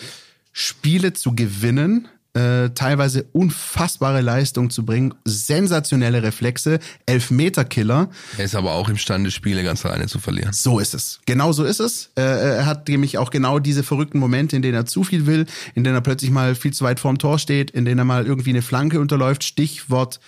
Spiele 0.52 1.12
zu 1.12 1.34
gewinnen, 1.34 2.08
äh, 2.34 2.70
teilweise 2.70 3.26
unfassbare 3.32 4.20
Leistung 4.20 4.70
zu 4.70 4.84
bringen, 4.84 5.14
sensationelle 5.24 6.22
Reflexe, 6.22 6.80
Elfmeterkiller. 7.06 8.10
Er 8.36 8.44
ist 8.44 8.54
aber 8.54 8.72
auch 8.72 8.88
imstande, 8.88 9.30
Spiele 9.30 9.62
ganz 9.62 9.84
alleine 9.86 10.06
zu 10.06 10.18
verlieren. 10.18 10.52
So 10.52 10.78
ist 10.78 10.94
es. 10.94 11.20
Genau 11.26 11.52
so 11.52 11.64
ist 11.64 11.80
es. 11.80 12.10
Äh, 12.16 12.22
er 12.22 12.66
hat 12.66 12.88
nämlich 12.88 13.18
auch 13.18 13.30
genau 13.30 13.58
diese 13.58 13.82
verrückten 13.82 14.18
Momente, 14.18 14.56
in 14.56 14.62
denen 14.62 14.74
er 14.74 14.86
zu 14.86 15.04
viel 15.04 15.26
will, 15.26 15.46
in 15.74 15.84
denen 15.84 15.96
er 15.96 16.00
plötzlich 16.00 16.30
mal 16.30 16.54
viel 16.54 16.72
zu 16.72 16.84
weit 16.84 17.00
vorm 17.00 17.18
Tor 17.18 17.38
steht, 17.38 17.70
in 17.70 17.84
denen 17.84 18.00
er 18.00 18.04
mal 18.04 18.26
irgendwie 18.26 18.50
eine 18.50 18.62
Flanke 18.62 19.00
unterläuft. 19.00 19.44
Stichwort 19.44 20.20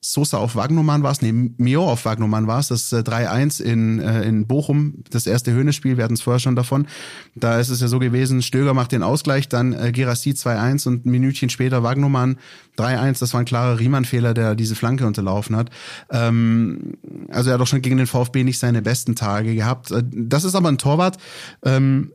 Sosa 0.00 0.38
auf 0.38 0.54
Wagnumann 0.54 1.02
war 1.02 1.10
es, 1.10 1.22
nee, 1.22 1.32
Mio 1.32 1.84
auf 1.90 2.04
Wagnumann 2.04 2.46
war 2.46 2.60
es, 2.60 2.68
das 2.68 2.92
äh, 2.92 2.98
3-1 2.98 3.60
in, 3.60 3.98
äh, 3.98 4.22
in 4.22 4.46
Bochum, 4.46 5.02
das 5.10 5.26
erste 5.26 5.52
Höhnespiel, 5.52 5.96
wir 5.96 6.04
hatten 6.04 6.14
es 6.14 6.20
vorher 6.20 6.38
schon 6.38 6.54
davon. 6.54 6.86
Da 7.34 7.58
ist 7.58 7.68
es 7.68 7.80
ja 7.80 7.88
so 7.88 7.98
gewesen, 7.98 8.40
Stöger 8.42 8.74
macht 8.74 8.92
den 8.92 9.02
Ausgleich, 9.02 9.48
dann 9.48 9.72
äh, 9.72 9.90
Gerassi 9.90 10.30
2-1 10.30 10.86
und 10.86 11.06
ein 11.06 11.10
Minütchen 11.10 11.50
später 11.50 11.82
Wagnumann 11.82 12.36
3-1. 12.78 13.18
Das 13.18 13.32
war 13.34 13.40
ein 13.40 13.46
klarer 13.46 13.78
Riemann-Fehler, 13.80 14.34
der 14.34 14.54
diese 14.54 14.76
Flanke 14.76 15.06
unterlaufen 15.06 15.56
hat. 15.56 15.70
Ähm, 16.10 16.94
also 17.28 17.50
er 17.50 17.54
hat 17.54 17.60
auch 17.60 17.66
schon 17.66 17.82
gegen 17.82 17.96
den 17.96 18.06
VfB 18.06 18.44
nicht 18.44 18.58
seine 18.60 18.82
besten 18.82 19.16
Tage 19.16 19.54
gehabt. 19.54 19.90
Äh, 19.90 20.04
Das 20.06 20.44
ist 20.44 20.54
aber 20.54 20.68
ein 20.68 20.78
Torwart, 20.78 21.18
ähm, 21.64 22.12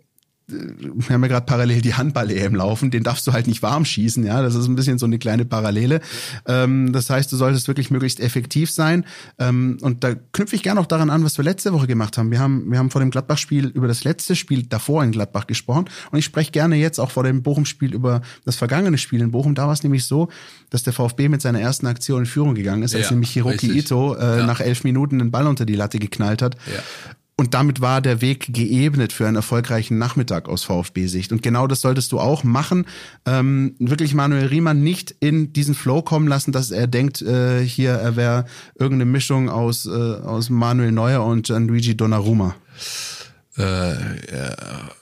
wir 0.53 1.13
haben 1.13 1.21
ja 1.23 1.27
gerade 1.27 1.45
parallel 1.45 1.81
die 1.81 1.93
Handball-EM 1.93 2.55
laufen, 2.55 2.91
den 2.91 3.03
darfst 3.03 3.25
du 3.27 3.33
halt 3.33 3.47
nicht 3.47 3.61
warm 3.63 3.85
schießen, 3.85 4.23
ja. 4.25 4.41
Das 4.41 4.55
ist 4.55 4.67
ein 4.67 4.75
bisschen 4.75 4.97
so 4.97 5.05
eine 5.05 5.19
kleine 5.19 5.45
Parallele. 5.45 6.01
Ähm, 6.47 6.93
das 6.93 7.09
heißt, 7.09 7.31
du 7.31 7.35
solltest 7.37 7.67
wirklich 7.67 7.91
möglichst 7.91 8.19
effektiv 8.19 8.71
sein. 8.71 9.05
Ähm, 9.39 9.77
und 9.81 10.03
da 10.03 10.13
knüpfe 10.31 10.55
ich 10.55 10.63
gerne 10.63 10.79
auch 10.79 10.85
daran 10.85 11.09
an, 11.09 11.23
was 11.23 11.37
wir 11.37 11.43
letzte 11.45 11.73
Woche 11.73 11.87
gemacht 11.87 12.17
haben. 12.17 12.31
Wir 12.31 12.39
haben, 12.39 12.69
wir 12.71 12.77
haben 12.79 12.89
vor 12.89 13.01
dem 13.01 13.11
Gladbach-Spiel 13.11 13.67
über 13.67 13.87
das 13.87 14.03
letzte 14.03 14.35
Spiel 14.35 14.63
davor 14.63 15.03
in 15.03 15.11
Gladbach 15.11 15.47
gesprochen. 15.47 15.85
Und 16.11 16.19
ich 16.19 16.25
spreche 16.25 16.51
gerne 16.51 16.75
jetzt 16.75 16.99
auch 16.99 17.11
vor 17.11 17.23
dem 17.23 17.43
Bochum-Spiel 17.43 17.93
über 17.93 18.21
das 18.45 18.55
vergangene 18.55 18.97
Spiel 18.97 19.21
in 19.21 19.31
Bochum. 19.31 19.55
Da 19.55 19.65
war 19.67 19.73
es 19.73 19.83
nämlich 19.83 20.05
so, 20.05 20.29
dass 20.69 20.83
der 20.83 20.93
VfB 20.93 21.29
mit 21.29 21.41
seiner 21.41 21.59
ersten 21.61 21.87
Aktion 21.87 22.21
in 22.21 22.25
Führung 22.25 22.55
gegangen 22.55 22.83
ist, 22.83 22.95
als 22.95 23.05
Ja, 23.05 23.11
nämlich 23.11 23.31
Hiroki 23.31 23.67
richtig. 23.67 23.85
Ito 23.85 24.15
äh, 24.15 24.39
Ja. 24.39 24.45
nach 24.45 24.59
elf 24.59 24.83
Minuten 24.83 25.19
den 25.19 25.31
Ball 25.31 25.47
unter 25.47 25.65
die 25.65 25.75
Latte 25.75 25.99
geknallt 25.99 26.41
hat. 26.41 26.55
Ja. 26.73 26.81
Und 27.36 27.55
damit 27.55 27.81
war 27.81 27.99
der 27.99 28.21
Weg 28.21 28.53
geebnet 28.53 29.11
für 29.11 29.25
einen 29.25 29.36
erfolgreichen 29.36 29.97
Nachmittag 29.97 30.47
aus 30.47 30.63
VfB-Sicht. 30.63 31.31
Und 31.31 31.41
genau 31.41 31.65
das 31.65 31.81
solltest 31.81 32.11
du 32.11 32.19
auch 32.19 32.43
machen. 32.43 32.86
Ähm, 33.25 33.75
wirklich 33.79 34.13
Manuel 34.13 34.45
Riemann 34.45 34.84
nicht 34.84 35.15
in 35.19 35.51
diesen 35.51 35.73
Flow 35.73 36.03
kommen 36.03 36.27
lassen, 36.27 36.51
dass 36.51 36.69
er 36.69 36.86
denkt, 36.86 37.23
äh, 37.23 37.65
hier 37.65 37.93
er 37.93 38.15
wäre 38.15 38.45
irgendeine 38.77 39.09
Mischung 39.09 39.49
aus, 39.49 39.88
äh, 39.88 39.89
aus 39.89 40.51
Manuel 40.51 40.91
Neuer 40.91 41.25
und 41.25 41.47
Gianluigi 41.47 41.97
Donnarumma. 41.97 42.55
Äh, 43.55 43.91
äh, 43.91 44.55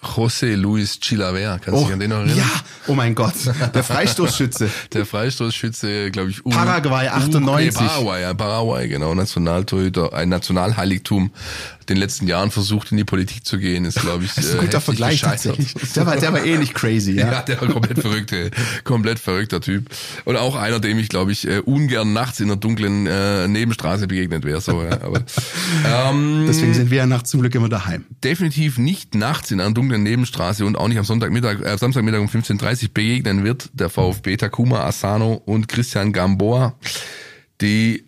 José 0.04 0.56
Luis 0.56 1.00
Chilaver, 1.00 1.58
kannst 1.64 1.80
du 1.80 1.86
dich 1.86 1.94
an 1.94 2.00
den 2.02 2.10
noch 2.10 2.18
erinnern? 2.18 2.38
ja, 2.38 2.50
oh 2.88 2.94
mein 2.96 3.16
Gott, 3.16 3.34
der 3.74 3.84
Freistoßschütze. 3.84 4.70
Der 4.94 5.06
Freistoßschütze, 5.06 6.12
glaube 6.12 6.32
ich, 6.32 6.46
U 6.46 6.50
Paraguay, 6.50 7.08
U- 7.08 7.12
98. 7.12 7.66
Nee, 7.66 7.72
Paraguay, 7.88 8.22
ja, 8.24 8.34
Paraguay, 8.34 8.88
genau, 8.90 9.14
Nationaltorhüter, 9.16 10.12
ein 10.14 10.28
Nationalheiligtum, 10.28 11.32
den 11.88 11.98
letzten 11.98 12.28
Jahren 12.28 12.52
versucht 12.52 12.92
in 12.92 12.98
die 12.98 13.04
Politik 13.06 13.46
zu 13.46 13.58
gehen, 13.58 13.86
ist, 13.86 14.00
glaube 14.02 14.26
ich, 14.26 14.34
Das 14.34 14.46
ist 14.46 14.52
ein 14.54 14.60
äh, 14.60 14.66
guter 14.66 14.82
Vergleich 14.82 15.22
gescheitert. 15.22 15.56
tatsächlich. 15.58 15.94
Der 15.94 16.06
war, 16.06 16.16
der 16.18 16.34
war 16.34 16.44
ähnlich 16.44 16.74
crazy, 16.74 17.14
ja. 17.14 17.22
Ja, 17.32 17.42
der 17.44 17.62
war 17.62 17.70
komplett 17.70 18.00
verrückte, 18.00 18.52
komplett 18.84 19.20
verrückter 19.20 19.62
Typ. 19.62 19.90
Und 20.26 20.36
auch 20.36 20.56
einer, 20.56 20.80
dem 20.82 21.00
ich, 21.00 21.08
glaube 21.10 21.32
ich, 21.32 21.48
äh, 21.48 21.60
ungern 21.60 22.12
nachts 22.14 22.40
in 22.42 22.48
der 22.50 22.58
dunklen 22.58 23.08
äh, 23.08 23.48
Nebenstraße 23.48 24.08
begegnet 24.08 24.44
wäre. 24.44 24.60
So, 24.60 24.84
ja. 24.84 25.02
Aber, 25.02 25.22
ähm, 25.86 26.46
Deswegen 26.48 26.74
sind 26.74 26.92
wir 26.92 26.98
ja 27.00 27.06
nachts 27.06 27.30
zum 27.32 27.40
Glück 27.42 27.56
immer 27.56 27.70
daheim. 27.70 28.06
definitiv 28.24 28.41
nicht 28.78 29.16
nachts 29.16 29.52
in 29.52 29.60
einer 29.62 29.74
dunklen 29.74 30.04
Nebenstraße 30.04 30.66
und 30.66 30.78
auch 30.78 30.88
nicht 30.88 30.98
am 30.98 31.06
Sonntagmittag, 31.06 31.62
äh, 31.62 31.78
Samstagmittag 31.78 32.20
um 32.20 32.28
15.30 32.28 32.84
Uhr 32.84 32.90
begegnen 32.94 33.44
wird 33.44 33.70
der 33.74 33.90
VfB 33.90 34.38
Takuma 34.38 34.84
Asano 34.84 35.42
und 35.46 35.68
Christian 35.68 36.14
Gamboa. 36.14 36.76
Die 37.62 38.06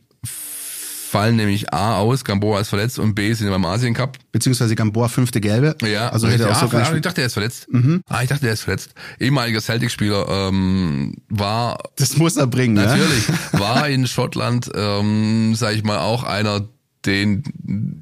fallen 1.13 1.36
nämlich 1.36 1.71
A 1.71 1.97
aus, 1.97 2.23
Gamboa 2.23 2.59
ist 2.59 2.69
verletzt 2.69 2.97
und 2.97 3.13
B 3.13 3.34
sind 3.34 3.47
beim 3.47 3.63
Asien 3.65 3.93
Cup. 3.93 4.17
Beziehungsweise 4.31 4.75
Gamboa 4.75 5.07
fünfte 5.09 5.39
Gelbe. 5.39 5.75
Ja, 5.84 6.09
also 6.09 6.27
hätte 6.27 6.45
er 6.45 6.51
auch 6.51 6.59
sogar 6.59 6.88
ah, 6.88 6.95
ich 6.95 7.01
dachte, 7.01 7.21
er 7.21 7.27
ist 7.27 7.34
verletzt. 7.34 7.67
Mhm. 7.71 8.01
Ah, 8.09 8.23
ich 8.23 8.29
dachte, 8.29 8.47
er 8.47 8.53
ist 8.53 8.63
verletzt. 8.63 8.95
Ehemaliger 9.19 9.61
Celtic-Spieler 9.61 10.27
ähm, 10.27 11.13
war 11.29 11.77
Das 11.97 12.17
muss 12.17 12.36
er 12.36 12.47
bringen, 12.47 12.73
natürlich 12.73 13.27
Ja? 13.27 13.36
war 13.59 13.89
in 13.89 14.07
Schottland, 14.07 14.71
ähm, 14.73 15.53
sag 15.55 15.75
ich 15.75 15.84
mal, 15.84 15.99
auch 15.99 16.23
einer, 16.23 16.67
den 17.06 17.43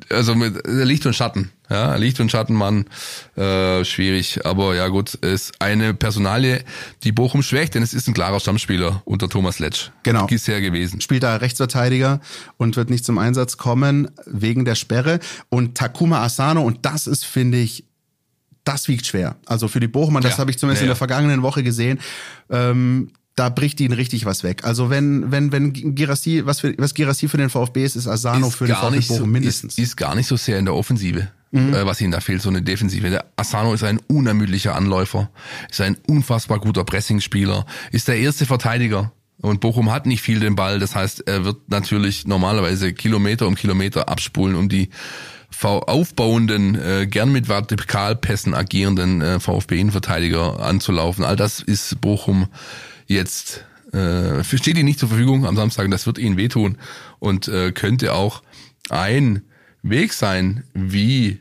also 0.10 0.36
mit 0.36 0.62
Licht 0.68 1.06
und 1.06 1.14
Schatten, 1.16 1.52
ja, 1.70 1.96
Licht 1.96 2.20
und 2.20 2.30
Schattenmann, 2.32 2.86
äh, 3.36 3.84
schwierig, 3.86 4.46
aber 4.46 4.76
ja 4.76 4.88
gut, 4.90 5.14
ist 5.16 5.54
eine 5.60 5.94
Personalie, 5.94 6.64
die 7.04 7.12
Bochum 7.12 7.42
schwächt, 7.44 7.76
denn 7.76 7.84
es 7.84 7.94
ist 7.94 8.08
ein 8.08 8.14
klarer 8.14 8.40
Stammspieler 8.40 9.02
unter 9.06 9.30
Thomas 9.30 9.60
Letsch. 9.60 9.90
Genau. 10.04 10.26
Bisher 10.28 10.62
gewesen. 10.62 11.02
spielt 11.02 11.24
da 11.24 11.36
Rechtsverteidiger 11.38 12.20
und 12.58 12.76
wird 12.76 12.90
nicht 12.90 13.06
zum 13.06 13.18
Einsatz 13.18 13.58
kommen 13.58 14.10
wegen 14.26 14.66
der 14.66 14.76
Sperre. 14.76 15.20
Und 15.50 15.76
Takuma 15.78 16.22
Asano, 16.24 16.62
und 16.62 16.86
das 16.86 17.08
ist, 17.08 17.26
finde 17.26 17.58
ich, 17.60 17.86
das 18.64 18.88
wiegt 18.88 19.08
schwer. 19.08 19.38
Also 19.48 19.68
für 19.68 19.80
die 19.80 19.88
Bochumer, 19.88 20.20
das 20.20 20.34
Ja. 20.34 20.38
habe 20.40 20.52
ich 20.52 20.60
zumindest 20.60 20.82
Ja, 20.82 20.86
in 20.86 20.90
der 20.90 20.96
vergangenen 20.96 21.42
Woche 21.42 21.64
gesehen. 21.64 22.00
Ähm, 22.50 23.12
da 23.42 23.50
bricht 23.50 23.80
ihnen 23.82 23.94
richtig 23.94 24.26
was 24.26 24.44
weg. 24.44 24.64
Also 24.66 24.92
wenn 24.92 25.32
wenn 25.32 25.52
wenn 25.52 25.74
Girassi 25.96 26.46
was 26.46 26.60
für 26.60 26.76
was 26.78 26.94
Girassi 26.94 27.28
für 27.28 27.38
den 27.38 27.50
VfB 27.50 27.84
ist, 27.84 27.96
ist 27.96 28.08
Asano 28.08 28.52
für 28.52 28.68
den 28.68 28.76
VfB 28.76 29.00
Bochum 29.00 29.18
so, 29.18 29.26
mindestens. 29.26 29.80
Ist, 29.80 29.84
ist 29.84 29.98
gar 29.98 30.14
nicht 30.14 30.28
so 30.28 30.38
sehr 30.38 30.60
in 30.60 30.66
der 30.66 30.76
Offensive, 30.76 31.28
äh, 31.52 31.86
was 31.86 32.00
ihnen 32.02 32.12
da 32.12 32.20
fehlt, 32.20 32.44
so 32.44 32.50
eine 32.50 32.62
Defensive. 32.62 33.10
Der 33.10 33.26
Asano 33.38 33.74
ist 33.74 33.84
ein 33.84 34.00
unermüdlicher 34.08 34.76
Anläufer, 34.76 35.32
ist 35.72 35.82
ein 35.82 35.98
unfassbar 36.08 36.60
guter 36.60 36.84
Pressingspieler, 36.84 37.66
ist 37.92 38.08
der 38.08 38.18
erste 38.20 38.46
Verteidiger. 38.46 39.12
Und 39.42 39.60
Bochum 39.60 39.92
hat 39.92 40.06
nicht 40.06 40.22
viel 40.22 40.40
den 40.40 40.56
Ball, 40.56 40.78
das 40.78 40.94
heißt, 40.94 41.28
er 41.28 41.44
wird 41.44 41.68
natürlich 41.68 42.28
normalerweise 42.28 42.94
Kilometer 42.94 43.48
um 43.48 43.56
Kilometer 43.56 44.08
abspulen, 44.08 44.56
um 44.56 44.70
die 44.70 44.90
aufbauenden, 45.64 46.76
äh, 46.76 47.08
gern 47.08 47.32
mit 47.32 47.48
Vertikalpässen 47.48 48.54
agierenden 48.54 49.22
äh, 49.22 49.40
VfB-Innenverteidiger 49.40 50.60
anzulaufen. 50.60 51.26
All 51.26 51.36
das 51.36 51.60
ist 51.60 52.02
Bochum 52.02 52.48
jetzt 53.14 53.66
äh, 53.94 54.44
steht 54.44 54.78
ihnen 54.78 54.86
nicht 54.86 55.00
zur 55.00 55.10
Verfügung 55.10 55.46
am 55.46 55.56
Samstag. 55.56 55.86
und 55.86 55.92
Das 55.92 56.06
wird 56.06 56.18
ihnen 56.18 56.38
wehtun 56.38 56.78
und 57.20 57.48
äh, 57.48 57.72
könnte 57.72 58.14
auch 58.14 58.42
ein 58.90 59.42
Weg 59.84 60.14
sein, 60.14 60.64
wie 60.74 61.40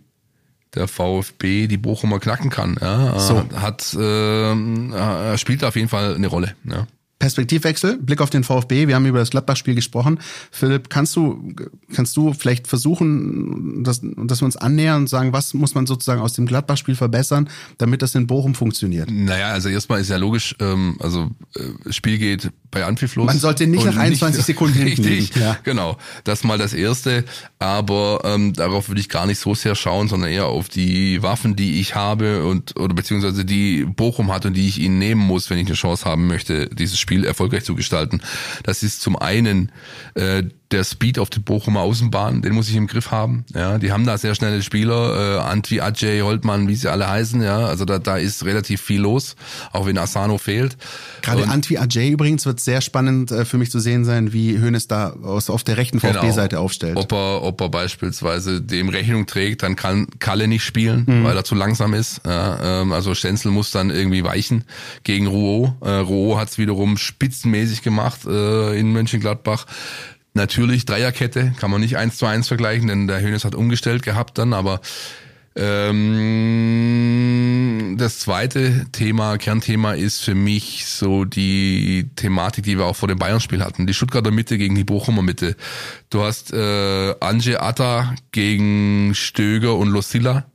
der 0.74 0.86
VfB 0.88 1.66
die 1.66 1.76
Bochumer 1.78 2.20
knacken 2.20 2.48
kann. 2.50 2.76
Ja, 2.80 3.18
So. 3.18 3.44
hat 3.56 3.92
äh, 3.94 4.52
äh, 4.52 5.38
spielt 5.38 5.64
auf 5.64 5.76
jeden 5.76 5.88
Fall 5.88 6.14
eine 6.14 6.26
Rolle. 6.28 6.54
Ja. 6.64 6.86
Perspektivwechsel, 7.20 7.98
Blick 7.98 8.22
auf 8.22 8.30
den 8.30 8.44
VfB. 8.44 8.88
Wir 8.88 8.94
haben 8.96 9.04
über 9.04 9.18
das 9.18 9.30
Gladbach-Spiel 9.30 9.74
gesprochen. 9.74 10.18
Philipp, 10.50 10.88
kannst 10.88 11.14
du, 11.14 11.54
kannst 11.94 12.16
du 12.16 12.32
vielleicht 12.32 12.66
versuchen, 12.66 13.84
dass, 13.84 14.00
dass 14.02 14.40
wir 14.40 14.46
uns 14.46 14.56
annähern 14.56 15.02
und 15.02 15.08
sagen, 15.08 15.32
was 15.34 15.52
muss 15.52 15.74
man 15.74 15.86
sozusagen 15.86 16.22
aus 16.22 16.32
dem 16.32 16.46
Gladbach-Spiel 16.46 16.94
verbessern, 16.96 17.50
damit 17.76 18.00
das 18.00 18.14
in 18.14 18.26
Bochum 18.26 18.54
funktioniert? 18.54 19.10
Naja, 19.10 19.50
also 19.50 19.68
erstmal 19.68 20.00
ist 20.00 20.08
ja 20.08 20.16
logisch, 20.16 20.56
ähm, 20.60 20.96
also 20.98 21.30
äh, 21.56 21.92
Spiel 21.92 22.16
geht 22.16 22.50
bei 22.70 22.84
Anpfiff 22.84 23.16
los. 23.16 23.26
Man 23.26 23.38
sollte 23.38 23.66
nicht 23.66 23.84
nach 23.84 23.96
21 23.96 24.44
Sekunden 24.44 24.78
hinten 24.78 25.04
Richtig, 25.04 25.36
ja. 25.36 25.58
genau. 25.62 25.98
Das 26.24 26.44
mal 26.44 26.56
das 26.56 26.72
Erste. 26.72 27.24
Aber 27.58 28.20
ähm, 28.24 28.52
darauf 28.52 28.88
würde 28.88 29.00
ich 29.00 29.08
gar 29.08 29.26
nicht 29.26 29.38
so 29.38 29.54
sehr 29.54 29.74
schauen, 29.74 30.08
sondern 30.08 30.30
eher 30.30 30.46
auf 30.46 30.68
die 30.68 31.22
Waffen, 31.22 31.56
die 31.56 31.80
ich 31.80 31.94
habe 31.94 32.46
und 32.46 32.78
oder 32.78 32.94
beziehungsweise 32.94 33.44
die 33.44 33.84
Bochum 33.84 34.32
hat 34.32 34.46
und 34.46 34.54
die 34.54 34.68
ich 34.68 34.78
ihnen 34.78 34.98
nehmen 34.98 35.20
muss, 35.20 35.50
wenn 35.50 35.58
ich 35.58 35.66
eine 35.66 35.74
Chance 35.74 36.04
haben 36.04 36.26
möchte, 36.26 36.68
dieses 36.68 36.98
Spiel 36.98 37.09
erfolgreich 37.10 37.64
zu 37.64 37.74
gestalten. 37.74 38.20
Das 38.62 38.82
ist 38.82 39.00
zum 39.02 39.16
einen 39.16 39.72
äh, 40.14 40.44
der 40.70 40.84
Speed 40.84 41.18
auf 41.18 41.30
der 41.30 41.40
Bochumer 41.40 41.80
Außenbahn, 41.80 42.42
den 42.42 42.52
muss 42.54 42.68
ich 42.68 42.76
im 42.76 42.86
Griff 42.86 43.10
haben. 43.10 43.44
Ja, 43.54 43.78
die 43.78 43.90
haben 43.92 44.06
da 44.06 44.16
sehr 44.18 44.34
schnelle 44.34 44.62
Spieler, 44.62 45.36
äh, 45.36 45.40
Antwi, 45.40 45.80
Ajay, 45.80 46.20
Holtmann, 46.20 46.68
wie 46.68 46.74
sie 46.76 46.88
alle 46.90 47.08
heißen. 47.08 47.42
Ja, 47.42 47.66
also 47.66 47.84
da, 47.84 47.98
da 47.98 48.16
ist 48.16 48.44
relativ 48.44 48.80
viel 48.80 49.00
los, 49.00 49.34
auch 49.72 49.86
wenn 49.86 49.98
Asano 49.98 50.38
fehlt. 50.38 50.76
Gerade 51.22 51.42
Und- 51.42 51.50
Antwi 51.50 51.78
Ajay 51.78 52.10
übrigens 52.10 52.46
wird 52.46 52.60
sehr 52.60 52.80
spannend 52.80 53.30
äh, 53.32 53.44
für 53.44 53.58
mich 53.58 53.70
zu 53.70 53.80
sehen 53.80 54.04
sein, 54.04 54.32
wie 54.32 54.58
Hönes 54.58 54.86
da 54.86 55.10
aus, 55.22 55.50
auf 55.50 55.64
der 55.64 55.76
rechten 55.76 55.98
VfB-Seite 56.00 56.60
aufstellt. 56.60 56.94
Genau. 56.94 57.02
Ob 57.04 57.12
er, 57.12 57.42
ob 57.42 57.60
er 57.60 57.68
beispielsweise 57.68 58.60
dem 58.60 58.88
Rechnung 58.88 59.26
trägt, 59.26 59.62
dann 59.62 59.76
kann 59.76 60.06
Kalle 60.18 60.46
nicht 60.48 60.64
spielen, 60.64 61.04
Mhm. 61.06 61.24
weil 61.24 61.36
er 61.36 61.44
zu 61.44 61.54
langsam 61.54 61.94
ist. 61.94 62.20
Ja, 62.26 62.82
ähm, 62.82 62.92
also 62.92 63.14
Stenzel 63.14 63.50
muss 63.50 63.70
dann 63.70 63.90
irgendwie 63.90 64.24
weichen 64.24 64.64
gegen 65.02 65.26
Rouault. 65.26 65.72
Äh, 65.80 65.90
Rouault 65.90 66.38
hat 66.40 66.50
es 66.50 66.58
wiederum 66.58 66.96
spitzenmäßig 66.96 67.82
gemacht 67.82 68.20
äh, 68.26 68.78
in 68.78 68.92
Mönchengladbach. 68.92 69.66
Natürlich 70.32 70.86
Dreierkette, 70.86 71.52
kann 71.58 71.70
man 71.70 71.80
nicht 71.80 71.96
eins 71.96 72.16
zu 72.16 72.26
eins 72.26 72.48
vergleichen, 72.48 72.88
denn 72.88 73.06
der 73.08 73.20
Hönes 73.20 73.44
hat 73.44 73.54
umgestellt 73.54 74.02
gehabt 74.02 74.38
dann, 74.38 74.52
aber 74.52 74.80
ähm, 75.56 77.16
das 77.98 78.20
zweite 78.20 78.86
Thema, 78.92 79.36
Kernthema 79.36 79.94
ist 79.94 80.20
für 80.20 80.36
mich 80.36 80.86
so 80.86 81.24
die 81.24 82.08
Thematik, 82.14 82.64
die 82.64 82.78
wir 82.78 82.86
auch 82.86 82.94
vor 82.94 83.08
dem 83.08 83.18
Bayern-Spiel 83.18 83.64
hatten. 83.64 83.88
Die 83.88 83.94
Stuttgarter 83.94 84.30
Mitte 84.30 84.58
gegen 84.58 84.76
die 84.76 84.84
Bochumer 84.84 85.22
Mitte. 85.22 85.56
Du 86.08 86.22
hast 86.22 86.52
äh, 86.52 87.14
Anje 87.20 87.60
Atta 87.60 88.14
gegen 88.30 89.12
Stöger 89.14 89.76
und 89.76 89.88
Losilla. 89.88 90.46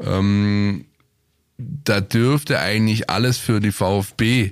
Ähm, 0.00 0.86
da 1.58 2.00
dürfte 2.00 2.58
eigentlich 2.58 3.08
alles 3.08 3.38
für 3.38 3.60
die 3.60 3.70
VfB 3.70 4.50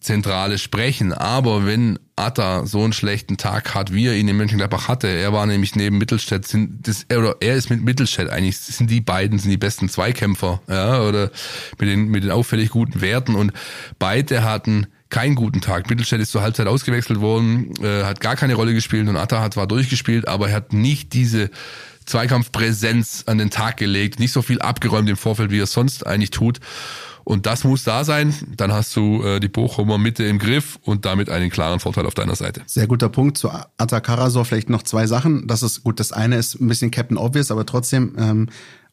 Zentrale 0.00 0.58
sprechen. 0.58 1.14
Aber 1.14 1.64
wenn 1.64 1.98
Atta 2.18 2.66
so 2.66 2.82
einen 2.82 2.92
schlechten 2.92 3.36
Tag 3.36 3.74
hat, 3.74 3.92
wie 3.92 4.06
er 4.06 4.14
ihn 4.14 4.28
in 4.28 4.36
Mönchengladbach 4.36 4.88
hatte, 4.88 5.08
er 5.08 5.32
war 5.32 5.46
nämlich 5.46 5.74
neben 5.76 5.98
Mittelstädt, 5.98 6.46
sind 6.46 6.86
das, 6.86 7.06
oder 7.16 7.36
er 7.40 7.56
ist 7.56 7.70
mit 7.70 7.82
Mittelstädt 7.82 8.30
eigentlich, 8.30 8.58
sind 8.58 8.90
die 8.90 9.00
beiden, 9.00 9.38
sind 9.38 9.50
die 9.50 9.56
besten 9.56 9.88
Zweikämpfer, 9.88 10.60
ja, 10.68 11.00
oder 11.02 11.30
mit 11.78 11.88
den, 11.88 12.08
mit 12.08 12.24
den 12.24 12.30
auffällig 12.30 12.70
guten 12.70 13.00
Werten 13.00 13.34
und 13.34 13.52
beide 13.98 14.42
hatten 14.42 14.86
keinen 15.10 15.34
guten 15.34 15.60
Tag. 15.60 15.88
Mittelstädt 15.88 16.20
ist 16.20 16.32
zur 16.32 16.42
Halbzeit 16.42 16.66
ausgewechselt 16.66 17.20
worden, 17.20 17.72
äh, 17.82 18.04
hat 18.04 18.20
gar 18.20 18.36
keine 18.36 18.54
Rolle 18.54 18.74
gespielt 18.74 19.08
und 19.08 19.16
Atta 19.16 19.40
hat 19.40 19.54
zwar 19.54 19.66
durchgespielt, 19.66 20.28
aber 20.28 20.50
er 20.50 20.56
hat 20.56 20.72
nicht 20.72 21.14
diese 21.14 21.50
Zweikampfpräsenz 22.04 23.24
an 23.26 23.38
den 23.38 23.50
Tag 23.50 23.76
gelegt, 23.76 24.18
nicht 24.18 24.32
so 24.32 24.42
viel 24.42 24.60
abgeräumt 24.60 25.08
im 25.08 25.16
Vorfeld, 25.16 25.50
wie 25.50 25.60
er 25.60 25.66
sonst 25.66 26.06
eigentlich 26.06 26.30
tut. 26.30 26.60
Und 27.28 27.44
das 27.44 27.62
muss 27.62 27.84
da 27.84 28.04
sein. 28.04 28.34
Dann 28.56 28.72
hast 28.72 28.96
du 28.96 29.22
äh, 29.22 29.38
die 29.38 29.48
Bochumer 29.48 29.98
Mitte 29.98 30.24
im 30.24 30.38
Griff 30.38 30.78
und 30.82 31.04
damit 31.04 31.28
einen 31.28 31.50
klaren 31.50 31.78
Vorteil 31.78 32.06
auf 32.06 32.14
deiner 32.14 32.34
Seite. 32.34 32.62
Sehr 32.64 32.86
guter 32.86 33.10
Punkt 33.10 33.36
zu 33.36 33.50
Atta 33.50 34.00
Karasor. 34.00 34.46
Vielleicht 34.46 34.70
noch 34.70 34.82
zwei 34.82 35.06
Sachen. 35.06 35.46
Das 35.46 35.62
ist 35.62 35.84
gut. 35.84 36.00
Das 36.00 36.10
eine 36.10 36.36
ist 36.36 36.58
ein 36.58 36.68
bisschen 36.68 36.90
Captain 36.90 37.18
Obvious, 37.18 37.50
aber 37.50 37.66
trotzdem 37.66 38.14
ähm, 38.18 38.48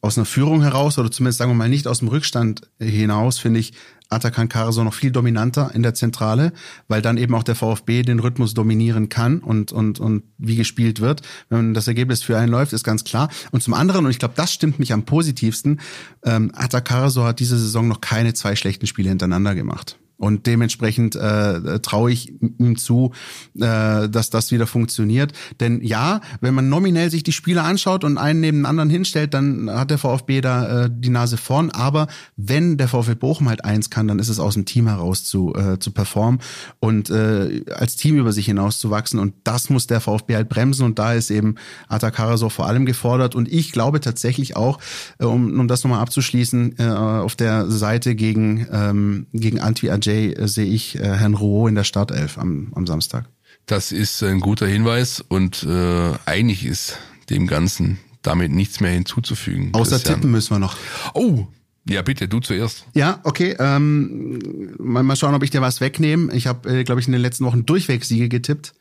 aus 0.06 0.18
einer 0.18 0.26
Führung 0.26 0.62
heraus 0.62 0.98
oder 0.98 1.12
zumindest 1.12 1.40
sagen 1.40 1.52
wir 1.52 1.56
mal 1.56 1.70
nicht 1.70 1.88
aus 1.88 2.00
dem 2.00 2.08
Rückstand 2.08 2.62
hinaus, 2.80 3.40
finde 3.40 3.60
ich, 3.60 3.74
Atakan 4.10 4.50
Karaso 4.50 4.84
noch 4.84 4.94
viel 4.94 5.12
dominanter 5.12 5.72
in 5.74 5.82
der 5.82 5.96
Zentrale, 5.96 6.54
weil 6.88 7.02
dann 7.02 7.18
eben 7.18 7.34
auch 7.34 7.44
der 7.44 7.56
VfB 7.56 8.04
den 8.04 8.20
Rhythmus 8.20 8.54
dominieren 8.54 9.10
kann 9.10 9.40
und, 9.40 9.72
und, 9.72 10.00
und 10.00 10.24
wie 10.38 10.56
gespielt 10.56 11.02
wird. 11.02 11.24
Wenn 11.50 11.74
das 11.74 11.88
Ergebnis 11.88 12.22
für 12.22 12.38
einen 12.38 12.52
läuft, 12.52 12.74
ist 12.74 12.84
ganz 12.84 13.04
klar. 13.04 13.30
Und 13.52 13.64
zum 13.64 13.74
anderen, 13.74 14.06
und 14.06 14.12
ich 14.12 14.20
glaube, 14.20 14.36
das 14.38 14.54
stimmt 14.54 14.78
mich 14.78 14.94
am 14.94 15.06
positivsten, 15.06 15.80
ähm, 16.24 16.52
Atakan 16.54 16.84
Karaso 16.84 17.24
hat 17.24 17.40
diese 17.40 17.58
Saison 17.58 17.88
noch 17.88 18.00
keine 18.00 18.34
zwei 18.36 18.56
schlechten 18.56 18.86
Spiele 18.86 19.10
hintereinander 19.10 19.56
gemacht. 19.56 19.98
Und 20.18 20.48
dementsprechend 20.48 21.16
äh, 21.16 21.80
traue 21.80 22.12
ich 22.12 22.34
ihm 22.58 22.78
zu, 22.78 23.12
äh, 23.56 24.08
dass 24.08 24.30
das 24.30 24.52
wieder 24.52 24.66
funktioniert. 24.66 25.34
Denn 25.60 25.82
ja, 25.84 26.22
wenn 26.40 26.54
man 26.54 26.70
nominell 26.70 27.10
sich 27.12 27.24
die 27.24 27.34
Spiele 27.34 27.64
anschaut 27.64 28.04
und 28.04 28.18
einen 28.18 28.40
neben 28.40 28.60
den 28.60 28.66
anderen 28.66 28.90
hinstellt, 28.90 29.34
dann 29.34 29.70
hat 29.70 29.92
der 29.92 29.98
VfB 29.98 30.42
da 30.42 30.86
äh, 30.86 30.90
die 30.92 31.10
Nase 31.10 31.38
vorn. 31.38 31.70
Aber 31.70 32.08
wenn 32.38 32.78
der 32.78 32.88
VfB 32.88 33.16
Bochum 33.16 33.50
halt 33.50 33.66
eins 33.66 33.90
kann, 33.90 34.08
dann 34.08 34.20
ist 34.20 34.30
es 34.30 34.40
aus 34.40 34.54
dem 34.54 34.66
Team 34.66 34.88
heraus 34.88 35.26
zu, 35.26 35.54
äh, 35.54 35.80
zu 35.80 35.92
performen 35.92 36.40
und 36.80 37.10
äh, 37.10 37.64
als 37.74 37.96
Team 37.96 38.18
über 38.18 38.32
sich 38.32 38.46
hinaus 38.46 38.80
zu 38.80 38.90
wachsen. 38.90 39.20
Und 39.20 39.34
das 39.44 39.70
muss 39.70 39.88
der 39.88 40.00
VfB 40.00 40.36
halt 40.36 40.50
bremsen. 40.50 40.86
Und 40.86 40.98
da 40.98 41.14
ist 41.14 41.30
eben 41.30 41.56
Atakara 41.88 42.36
vor 42.50 42.68
allem 42.68 42.86
gefordert. 42.86 43.36
Und 43.36 43.52
ich 43.52 43.72
glaube 43.72 44.00
tatsächlich 44.00 44.56
auch, 44.56 44.80
äh, 45.20 45.26
um, 45.26 45.60
um 45.60 45.68
das 45.68 45.84
nochmal 45.84 46.02
abzuschließen, 46.02 46.80
äh, 46.80 46.88
auf 46.88 47.36
der 47.36 47.70
Seite 47.70 48.16
gegen, 48.16 48.68
ähm, 48.72 49.28
gegen 49.34 49.60
Antwi 49.60 49.90
Jay 50.06 50.34
äh, 50.34 50.48
sehe 50.48 50.66
ich 50.66 50.96
äh, 50.96 51.04
Herrn 51.04 51.34
Rouault 51.34 51.70
in 51.70 51.76
der 51.76 51.84
Startelf 51.84 52.38
am, 52.38 52.72
am 52.76 52.86
Samstag. 52.88 53.26
Das 53.66 53.92
ist 53.92 54.22
ein 54.24 54.40
guter 54.40 54.68
Hinweis 54.68 55.24
und 55.28 55.64
äh, 55.64 56.12
eigentlich 56.26 56.66
ist 56.66 56.98
dem 57.30 57.48
Ganzen 57.48 57.98
damit 58.22 58.52
nichts 58.52 58.80
mehr 58.80 58.92
hinzuzufügen. 58.92 59.74
Außer 59.74 59.96
Christian. 59.96 60.16
tippen 60.16 60.32
müssen 60.32 60.54
wir 60.54 60.60
noch. 60.60 60.78
Oh, 61.14 61.48
ja, 61.88 62.02
bitte, 62.02 62.28
du 62.28 62.40
zuerst. 62.40 62.86
Ja, 62.96 63.20
okay. 63.24 63.56
Ähm, 63.60 64.74
mal, 64.80 65.04
mal 65.04 65.16
schauen, 65.16 65.36
ob 65.36 65.44
ich 65.44 65.52
dir 65.52 65.62
was 65.62 65.82
wegnehme. 65.82 66.34
Ich 66.34 66.48
habe, 66.48 66.80
äh, 66.80 66.84
glaube 66.84 67.00
ich, 67.00 67.08
in 67.08 67.14
den 67.14 67.22
letzten 67.22 67.46
Wochen 67.46 67.66
durchweg 67.66 68.04
Siege 68.04 68.28
getippt. 68.28 68.74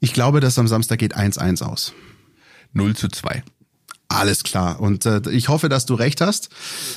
Ich 0.00 0.12
glaube, 0.12 0.40
dass 0.40 0.58
am 0.58 0.68
Samstag 0.68 0.98
geht 0.98 1.16
1-1 1.16 1.62
aus. 1.62 1.92
0 2.72 2.96
zu 2.96 3.08
2. 3.08 3.42
Alles 4.08 4.44
klar. 4.44 4.80
Und 4.80 5.04
äh, 5.04 5.20
ich 5.30 5.48
hoffe, 5.48 5.68
dass 5.68 5.84
du 5.84 5.94
recht 5.94 6.20
hast. 6.20 6.48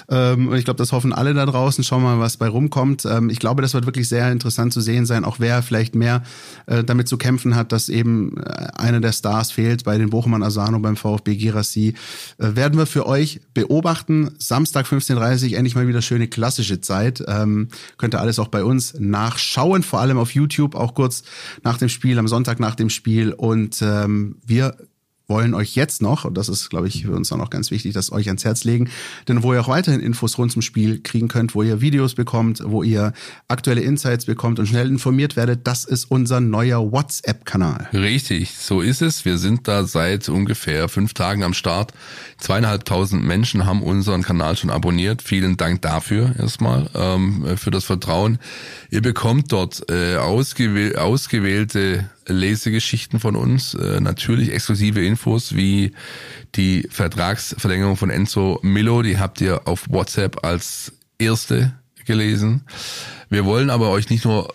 Ähm, 0.10 0.53
ich 0.53 0.64
glaube, 0.64 0.78
das 0.78 0.91
hoffen 0.91 1.12
alle 1.12 1.34
da 1.34 1.45
draußen. 1.47 1.84
Schauen 1.84 2.03
wir 2.03 2.16
mal, 2.16 2.20
was 2.20 2.38
bei 2.38 2.47
rumkommt. 2.47 3.03
Ähm, 3.05 3.32
ich 3.32 3.39
glaube, 3.39 3.64
das 3.64 3.74
wird 3.74 3.88
wirklich 3.88 4.07
sehr 4.07 4.32
interessant 4.32 4.74
zu 4.74 4.82
sehen 4.82 5.07
sein, 5.07 5.26
auch 5.26 5.39
wer 5.39 5.64
vielleicht 5.64 5.95
mehr 5.95 6.22
äh, 6.68 6.84
damit 6.84 7.07
zu 7.07 7.18
kämpfen 7.18 7.55
hat, 7.55 7.72
dass 7.72 7.89
eben 7.89 8.38
äh, 8.38 8.68
einer 8.78 8.99
der 8.99 9.12
Stars 9.12 9.51
fehlt 9.51 9.86
bei 9.86 9.97
den 9.97 10.12
Bochumern 10.12 10.43
Asano 10.43 10.78
beim 10.78 10.95
VfB 10.95 11.36
Girassi. 11.36 11.95
Äh, 12.38 12.55
werden 12.55 12.78
wir 12.78 12.86
für 12.86 13.07
euch 13.07 13.41
beobachten. 13.55 14.30
Samstag 14.38 14.86
15.30 14.86 15.55
endlich 15.55 15.74
mal 15.74 15.88
wieder 15.88 16.03
schöne 16.03 16.28
klassische 16.28 16.80
Zeit. 16.80 17.24
Ähm, 17.28 17.70
könnt 17.97 18.14
ihr 18.14 18.22
alles 18.22 18.38
auch 18.38 18.49
bei 18.49 18.64
uns 18.64 18.93
nachschauen, 18.99 19.82
vor 19.82 19.99
allem 19.99 20.20
auf 20.20 20.36
YouTube, 20.36 20.76
auch 20.76 20.93
kurz 20.93 21.24
nach 21.64 21.80
dem 21.80 21.89
Spiel, 21.89 22.20
am 22.20 22.28
Sonntag 22.28 22.60
nach 22.60 22.76
dem 22.76 22.91
Spiel. 22.91 23.34
Und 23.34 23.82
ähm, 23.82 24.36
wir 24.45 24.76
wollen 25.30 25.54
euch 25.54 25.76
jetzt 25.76 26.02
noch, 26.02 26.26
und 26.26 26.36
das 26.36 26.50
ist, 26.50 26.70
glaube 26.70 26.88
ich, 26.88 27.06
für 27.06 27.12
uns 27.12 27.32
auch 27.32 27.38
noch 27.38 27.50
ganz 27.50 27.72
wichtig, 27.72 27.94
das 27.94 28.12
euch 28.12 28.28
ans 28.28 28.44
Herz 28.44 28.64
legen, 28.64 28.90
denn 29.28 29.44
wo 29.44 29.54
ihr 29.54 29.62
auch 29.62 29.68
weiterhin 29.68 30.02
Infos 30.02 30.38
rund 30.38 30.52
zum 30.52 30.62
Spiel 30.62 31.02
kriegen 31.02 31.28
könnt, 31.28 31.56
wo 31.56 31.64
ihr 31.64 31.82
Videos 31.82 32.16
bekommt, 32.16 32.62
wo 32.66 32.84
ihr 32.84 33.14
aktuelle 33.48 33.82
Insights 33.82 34.26
bekommt 34.26 34.60
und 34.60 34.66
schnell 34.66 34.88
informiert 34.88 35.36
werdet, 35.36 35.68
das 35.68 35.86
ist 35.86 36.06
unser 36.06 36.40
neuer 36.40 36.92
WhatsApp-Kanal. 36.92 37.90
Richtig, 37.94 38.56
so 38.56 38.82
ist 38.82 39.02
es. 39.02 39.26
Wir 39.26 39.38
sind 39.38 39.68
da 39.68 39.86
seit 39.86 40.28
ungefähr 40.30 40.90
fünf 40.90 41.14
Tagen 41.14 41.44
am 41.44 41.54
Start. 41.54 41.94
Zweieinhalbtausend 42.38 43.24
Menschen 43.24 43.66
haben 43.66 43.84
unseren 43.84 44.24
Kanal 44.24 44.58
schon 44.58 44.70
abonniert. 44.70 45.22
Vielen 45.22 45.58
Dank 45.58 45.82
dafür 45.82 46.36
erstmal, 46.40 46.90
ähm, 46.96 47.58
für 47.58 47.72
das 47.72 47.84
Vertrauen. 47.84 48.40
Ihr 48.90 49.02
bekommt 49.02 49.52
dort 49.52 49.90
äh, 49.90 50.16
ausgewäh 50.18 50.96
ausgewählte 50.96 52.10
Lesegeschichten 52.30 53.20
von 53.20 53.36
uns, 53.36 53.74
äh, 53.74 54.00
natürlich 54.00 54.52
exklusive 54.52 55.04
Infos 55.06 55.56
wie 55.56 55.92
die 56.56 56.88
Vertragsverlängerung 56.90 57.98
von 57.98 58.10
Enzo 58.10 58.60
Milo, 58.62 59.02
die 59.02 59.18
habt 59.18 59.42
ihr 59.42 59.68
auf 59.68 59.90
WhatsApp 59.90 60.46
als 60.46 60.94
erste 61.18 61.74
gelesen. 62.06 62.62
Wir 63.30 63.46
wollen 63.46 63.70
aber 63.70 63.90
euch 63.90 64.10
nicht 64.10 64.26
nur 64.26 64.54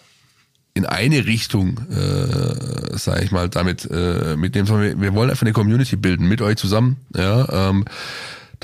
in 0.75 0.87
eine 0.87 1.25
Richtung, 1.27 1.79
äh, 1.89 2.97
sage 2.97 3.23
ich 3.23 3.31
mal, 3.31 3.49
damit 3.49 3.89
äh, 3.91 4.37
mitnehmen, 4.37 4.67
sondern 4.67 4.89
wir, 4.89 5.01
wir 5.01 5.15
wollen 5.15 5.31
einfach 5.31 5.43
eine 5.43 5.53
Community 5.53 5.95
bilden 5.95 6.27
mit 6.27 6.43
euch 6.43 6.57
zusammen. 6.57 6.97
Ja, 7.15 7.71
ähm, 7.71 7.85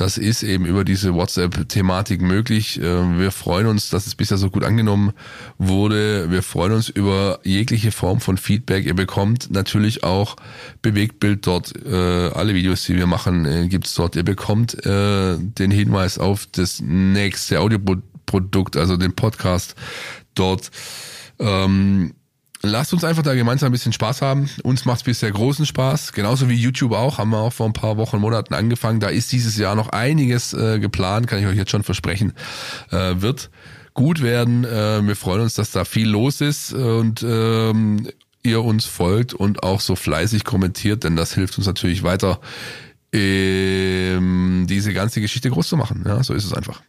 das 0.00 0.16
ist 0.16 0.42
eben 0.42 0.64
über 0.64 0.82
diese 0.82 1.12
WhatsApp-Thematik 1.12 2.22
möglich. 2.22 2.80
Ähm, 2.82 3.18
wir 3.18 3.30
freuen 3.30 3.66
uns, 3.66 3.90
dass 3.90 4.06
es 4.06 4.14
bisher 4.14 4.38
so 4.38 4.48
gut 4.48 4.64
angenommen 4.64 5.12
wurde. 5.58 6.30
Wir 6.30 6.42
freuen 6.42 6.72
uns 6.72 6.88
über 6.88 7.38
jegliche 7.44 7.92
Form 7.92 8.18
von 8.18 8.38
Feedback. 8.38 8.86
Ihr 8.86 8.94
bekommt 8.94 9.50
natürlich 9.50 10.02
auch 10.02 10.36
Bewegtbild 10.80 11.46
dort. 11.46 11.74
Äh, 11.84 11.94
alle 11.94 12.54
Videos, 12.54 12.84
die 12.84 12.96
wir 12.96 13.06
machen, 13.06 13.44
äh, 13.44 13.68
gibt's 13.68 13.92
dort. 13.92 14.16
Ihr 14.16 14.22
bekommt 14.22 14.86
äh, 14.86 15.36
den 15.36 15.70
Hinweis 15.70 16.18
auf 16.18 16.46
das 16.46 16.80
nächste 16.80 17.60
Audioprodukt, 17.60 18.78
also 18.78 18.96
den 18.96 19.14
Podcast 19.14 19.74
dort. 20.34 20.70
Ähm, 21.38 22.14
Lasst 22.62 22.92
uns 22.92 23.04
einfach 23.04 23.22
da 23.22 23.34
gemeinsam 23.34 23.70
ein 23.70 23.72
bisschen 23.72 23.92
Spaß 23.92 24.20
haben. 24.20 24.50
Uns 24.62 24.84
macht 24.84 24.98
es 24.98 25.04
bisher 25.04 25.30
großen 25.30 25.64
Spaß. 25.64 26.12
Genauso 26.12 26.50
wie 26.50 26.54
YouTube 26.54 26.92
auch. 26.92 27.16
Haben 27.16 27.30
wir 27.30 27.38
auch 27.38 27.52
vor 27.52 27.66
ein 27.66 27.72
paar 27.72 27.96
Wochen, 27.96 28.18
Monaten 28.18 28.52
angefangen. 28.52 29.00
Da 29.00 29.08
ist 29.08 29.32
dieses 29.32 29.56
Jahr 29.56 29.74
noch 29.74 29.88
einiges 29.88 30.52
äh, 30.52 30.78
geplant, 30.78 31.26
kann 31.26 31.38
ich 31.38 31.46
euch 31.46 31.56
jetzt 31.56 31.70
schon 31.70 31.84
versprechen. 31.84 32.34
Äh, 32.90 33.22
wird 33.22 33.50
gut 33.94 34.20
werden. 34.20 34.64
Äh, 34.64 35.06
wir 35.06 35.16
freuen 35.16 35.40
uns, 35.40 35.54
dass 35.54 35.70
da 35.70 35.86
viel 35.86 36.08
los 36.08 36.42
ist 36.42 36.74
und 36.74 37.22
ähm, 37.22 38.08
ihr 38.42 38.62
uns 38.62 38.84
folgt 38.84 39.34
und 39.34 39.62
auch 39.62 39.80
so 39.80 39.96
fleißig 39.96 40.44
kommentiert, 40.44 41.04
denn 41.04 41.16
das 41.16 41.34
hilft 41.34 41.58
uns 41.58 41.66
natürlich 41.66 42.02
weiter, 42.02 42.40
ähm, 43.12 44.66
diese 44.68 44.92
ganze 44.92 45.20
Geschichte 45.20 45.50
groß 45.50 45.68
zu 45.68 45.76
machen. 45.76 46.04
Ja, 46.06 46.22
so 46.22 46.34
ist 46.34 46.44
es 46.44 46.52
einfach. 46.52 46.82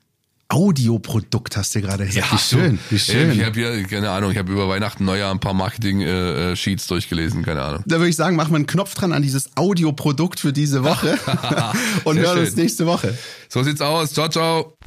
Audioprodukt 0.51 1.55
hast 1.55 1.73
du 1.75 1.81
gerade 1.81 2.05
gesagt. 2.05 2.27
Ja, 2.27 2.33
wie 2.33 2.41
schön, 2.41 2.79
wie 2.89 2.99
schön. 2.99 3.31
Ich 3.31 3.45
habe 3.45 3.57
hier, 3.57 3.83
keine 3.87 4.09
Ahnung, 4.11 4.31
ich 4.31 4.37
habe 4.37 4.51
über 4.51 4.67
Weihnachten, 4.67 5.05
Neujahr 5.05 5.31
ein 5.31 5.39
paar 5.39 5.53
Marketing-Sheets 5.53 6.87
durchgelesen, 6.87 7.43
keine 7.43 7.61
Ahnung. 7.61 7.83
Da 7.85 7.97
würde 7.97 8.09
ich 8.09 8.15
sagen, 8.17 8.35
machen 8.35 8.51
wir 8.51 8.57
einen 8.57 8.67
Knopf 8.67 8.93
dran 8.93 9.13
an 9.13 9.21
dieses 9.21 9.55
Audioprodukt 9.55 10.39
für 10.41 10.51
diese 10.51 10.83
Woche 10.83 11.17
und 12.03 12.17
hören 12.17 12.37
schön. 12.37 12.45
uns 12.45 12.55
nächste 12.55 12.85
Woche. 12.85 13.17
So 13.47 13.63
sieht's 13.63 13.81
aus. 13.81 14.11
Ciao, 14.13 14.27
ciao. 14.27 14.77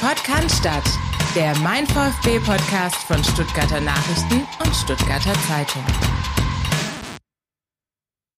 Podcast 0.00 0.58
statt. 0.58 0.84
Der 1.34 1.56
Mein 1.60 1.86
VfB 1.86 2.40
Podcast 2.40 2.96
von 3.06 3.24
Stuttgarter 3.24 3.80
Nachrichten 3.80 4.42
und 4.62 4.76
Stuttgarter 4.76 5.32
Zeitung. 5.48 5.82